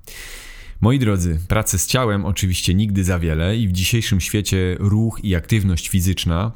Moi 0.81 0.99
drodzy, 0.99 1.41
pracy 1.49 1.79
z 1.79 1.87
ciałem 1.87 2.25
oczywiście 2.25 2.75
nigdy 2.75 3.05
za 3.05 3.19
wiele 3.19 3.57
i 3.57 3.69
w 3.69 3.73
dzisiejszym 3.73 4.21
świecie 4.21 4.77
ruch 4.79 5.21
i 5.25 5.35
aktywność 5.35 5.89
fizyczna 5.89 6.53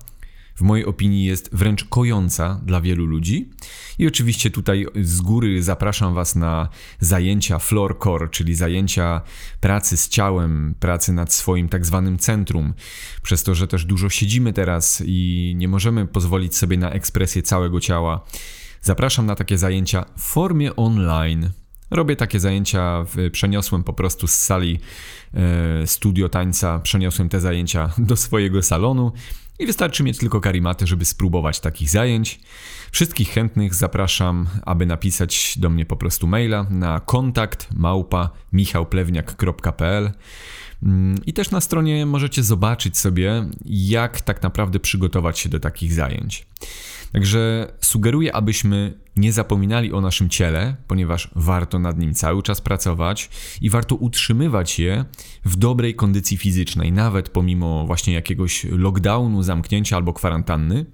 w 0.57 0.61
mojej 0.61 0.87
opinii 0.87 1.25
jest 1.25 1.49
wręcz 1.53 1.85
kojąca 1.85 2.61
dla 2.65 2.81
wielu 2.81 3.07
ludzi. 3.07 3.51
I 3.99 4.07
oczywiście 4.07 4.51
tutaj 4.51 4.87
z 5.03 5.21
góry 5.21 5.63
zapraszam 5.63 6.15
Was 6.15 6.37
na 6.37 6.69
zajęcia 7.01 7.59
floor 7.59 7.99
core, 7.99 8.29
czyli 8.29 8.55
zajęcia 8.55 9.21
pracy 9.61 9.97
z 9.97 10.09
ciałem, 10.09 10.75
pracy 10.81 11.13
nad 11.13 11.33
swoim 11.33 11.69
tak 11.69 11.87
zwanym 11.87 12.19
centrum. 12.19 12.75
Przez 13.23 13.43
to, 13.43 13.55
że 13.55 13.69
też 13.69 13.85
dużo 13.85 14.09
siedzimy 14.09 14.53
teraz 14.53 15.03
i 15.07 15.53
nie 15.57 15.69
możemy 15.69 16.07
pozwolić 16.07 16.57
sobie 16.57 16.77
na 16.77 16.91
ekspresję 16.91 17.43
całego 17.43 17.81
ciała. 17.81 18.25
Zapraszam 18.83 19.27
na 19.27 19.35
takie 19.35 19.59
zajęcia 19.59 20.05
w 20.17 20.23
formie 20.23 20.77
online. 20.77 21.51
Robię 21.91 22.17
takie 22.17 22.41
zajęcia, 22.41 23.05
przeniosłem 23.33 23.85
po 23.85 23.93
prostu 23.93 24.27
z 24.27 24.35
sali 24.35 24.79
e, 25.35 25.87
studio 25.87 26.29
tańca, 26.29 26.79
przeniosłem 26.79 27.29
te 27.29 27.41
zajęcia 27.41 27.91
do 27.99 28.17
swojego 28.17 28.63
salonu 28.63 29.13
i 29.59 29.67
wystarczy 29.67 30.03
mieć 30.03 30.19
tylko 30.19 30.41
karimaty, 30.41 30.87
żeby 30.87 31.05
spróbować 31.05 31.61
takich 31.61 31.91
zajęć. 31.91 32.41
Wszystkich 32.91 33.31
chętnych 33.31 33.75
zapraszam, 33.75 34.49
aby 34.63 34.87
napisać 34.87 35.55
do 35.59 35.71
mnie 35.71 35.87
po 35.87 35.97
prostu 35.97 36.27
maila 36.27 36.67
na 36.71 37.01
kontakt 37.01 37.69
małpa 37.75 38.31
michałplewniak.pl 38.53 40.13
mm, 40.83 41.17
i 41.27 41.33
też 41.33 41.51
na 41.51 41.61
stronie 41.61 42.07
możecie 42.07 42.43
zobaczyć 42.43 42.99
sobie, 42.99 43.49
jak 43.65 44.21
tak 44.21 44.43
naprawdę 44.43 44.81
przygotować 44.81 45.39
się 45.39 45.49
do 45.49 45.61
takich 45.61 45.93
zajęć. 45.93 46.47
Także 47.13 47.73
sugeruję, 47.81 48.37
abyśmy 48.37 49.06
nie 49.17 49.33
zapominali 49.33 49.93
o 49.93 50.01
naszym 50.01 50.29
ciele, 50.29 50.77
ponieważ 50.87 51.31
warto 51.37 51.79
nad 51.79 51.99
nim 51.99 52.15
cały 52.15 52.43
czas 52.43 52.61
pracować 52.61 53.31
i 53.61 53.71
warto 53.71 53.95
utrzymywać 53.95 54.79
je 54.79 55.05
w 55.45 55.57
dobrej 55.57 55.95
kondycji 55.95 56.37
fizycznej, 56.37 56.93
nawet 56.93 57.29
pomimo 57.29 57.87
właśnie 57.87 58.15
jakiegoś 58.15 58.65
lockdownu, 58.65 59.43
zamknięcia 59.43 59.97
albo 59.97 60.13
kwarantanny. 60.13 60.87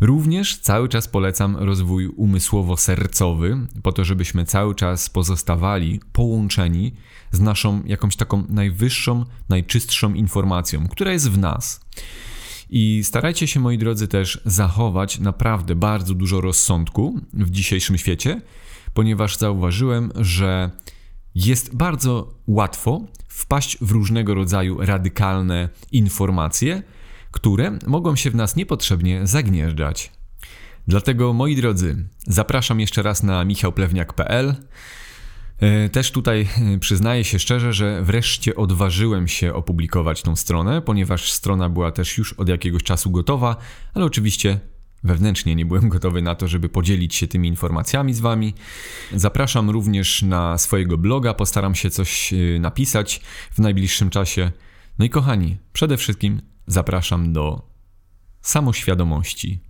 Również 0.00 0.58
cały 0.58 0.88
czas 0.88 1.08
polecam 1.08 1.56
rozwój 1.56 2.08
umysłowo-sercowy, 2.08 3.66
po 3.82 3.92
to, 3.92 4.04
żebyśmy 4.04 4.44
cały 4.44 4.74
czas 4.74 5.10
pozostawali 5.10 6.00
połączeni 6.12 6.94
z 7.30 7.40
naszą 7.40 7.82
jakąś 7.84 8.16
taką 8.16 8.44
najwyższą, 8.48 9.24
najczystszą 9.48 10.14
informacją, 10.14 10.88
która 10.88 11.12
jest 11.12 11.30
w 11.30 11.38
nas. 11.38 11.80
I 12.70 13.00
starajcie 13.04 13.46
się, 13.46 13.60
moi 13.60 13.78
drodzy, 13.78 14.08
też 14.08 14.40
zachować 14.44 15.18
naprawdę 15.18 15.74
bardzo 15.74 16.14
dużo 16.14 16.40
rozsądku 16.40 17.20
w 17.32 17.50
dzisiejszym 17.50 17.98
świecie, 17.98 18.40
ponieważ 18.94 19.36
zauważyłem, 19.36 20.12
że 20.16 20.70
jest 21.34 21.76
bardzo 21.76 22.34
łatwo 22.46 23.00
wpaść 23.28 23.78
w 23.80 23.90
różnego 23.90 24.34
rodzaju 24.34 24.80
radykalne 24.80 25.68
informacje, 25.92 26.82
które 27.30 27.78
mogą 27.86 28.16
się 28.16 28.30
w 28.30 28.34
nas 28.34 28.56
niepotrzebnie 28.56 29.26
zagnieżdżać. 29.26 30.12
Dlatego, 30.88 31.32
moi 31.32 31.56
drodzy, 31.56 32.08
zapraszam 32.26 32.80
jeszcze 32.80 33.02
raz 33.02 33.22
na 33.22 33.44
michałplewniak.pl. 33.44 34.54
E, 35.60 35.88
też 35.88 36.10
tutaj 36.10 36.48
e, 36.74 36.78
przyznaję 36.78 37.24
się 37.24 37.38
szczerze, 37.38 37.72
że 37.72 38.02
wreszcie 38.02 38.56
odważyłem 38.56 39.28
się 39.28 39.54
opublikować 39.54 40.22
tą 40.22 40.36
stronę, 40.36 40.82
ponieważ 40.82 41.32
strona 41.32 41.68
była 41.68 41.92
też 41.92 42.18
już 42.18 42.32
od 42.32 42.48
jakiegoś 42.48 42.82
czasu 42.82 43.10
gotowa, 43.10 43.56
ale 43.94 44.04
oczywiście 44.04 44.60
wewnętrznie 45.04 45.54
nie 45.54 45.66
byłem 45.66 45.88
gotowy 45.88 46.22
na 46.22 46.34
to, 46.34 46.48
żeby 46.48 46.68
podzielić 46.68 47.14
się 47.14 47.26
tymi 47.28 47.48
informacjami 47.48 48.14
z 48.14 48.20
Wami. 48.20 48.54
Zapraszam 49.12 49.70
również 49.70 50.22
na 50.22 50.58
swojego 50.58 50.98
bloga, 50.98 51.34
postaram 51.34 51.74
się 51.74 51.90
coś 51.90 52.32
e, 52.32 52.36
napisać 52.60 53.20
w 53.50 53.58
najbliższym 53.58 54.10
czasie. 54.10 54.52
No 54.98 55.04
i 55.04 55.10
kochani, 55.10 55.56
przede 55.72 55.96
wszystkim 55.96 56.42
zapraszam 56.66 57.32
do 57.32 57.68
samoświadomości. 58.40 59.60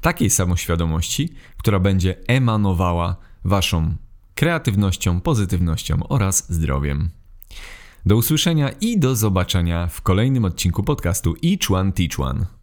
Takiej 0.00 0.30
samoświadomości, 0.30 1.34
która 1.56 1.80
będzie 1.80 2.16
emanowała 2.28 3.16
Waszą 3.44 3.96
kreatywnością, 4.40 5.20
pozytywnością 5.20 6.08
oraz 6.08 6.52
zdrowiem. 6.52 7.10
Do 8.06 8.16
usłyszenia 8.16 8.70
i 8.80 8.98
do 8.98 9.16
zobaczenia 9.16 9.86
w 9.86 10.02
kolejnym 10.02 10.44
odcinku 10.44 10.82
podcastu 10.82 11.34
Each 11.44 11.70
One 11.70 11.92
Teach 11.92 12.20
One. 12.20 12.59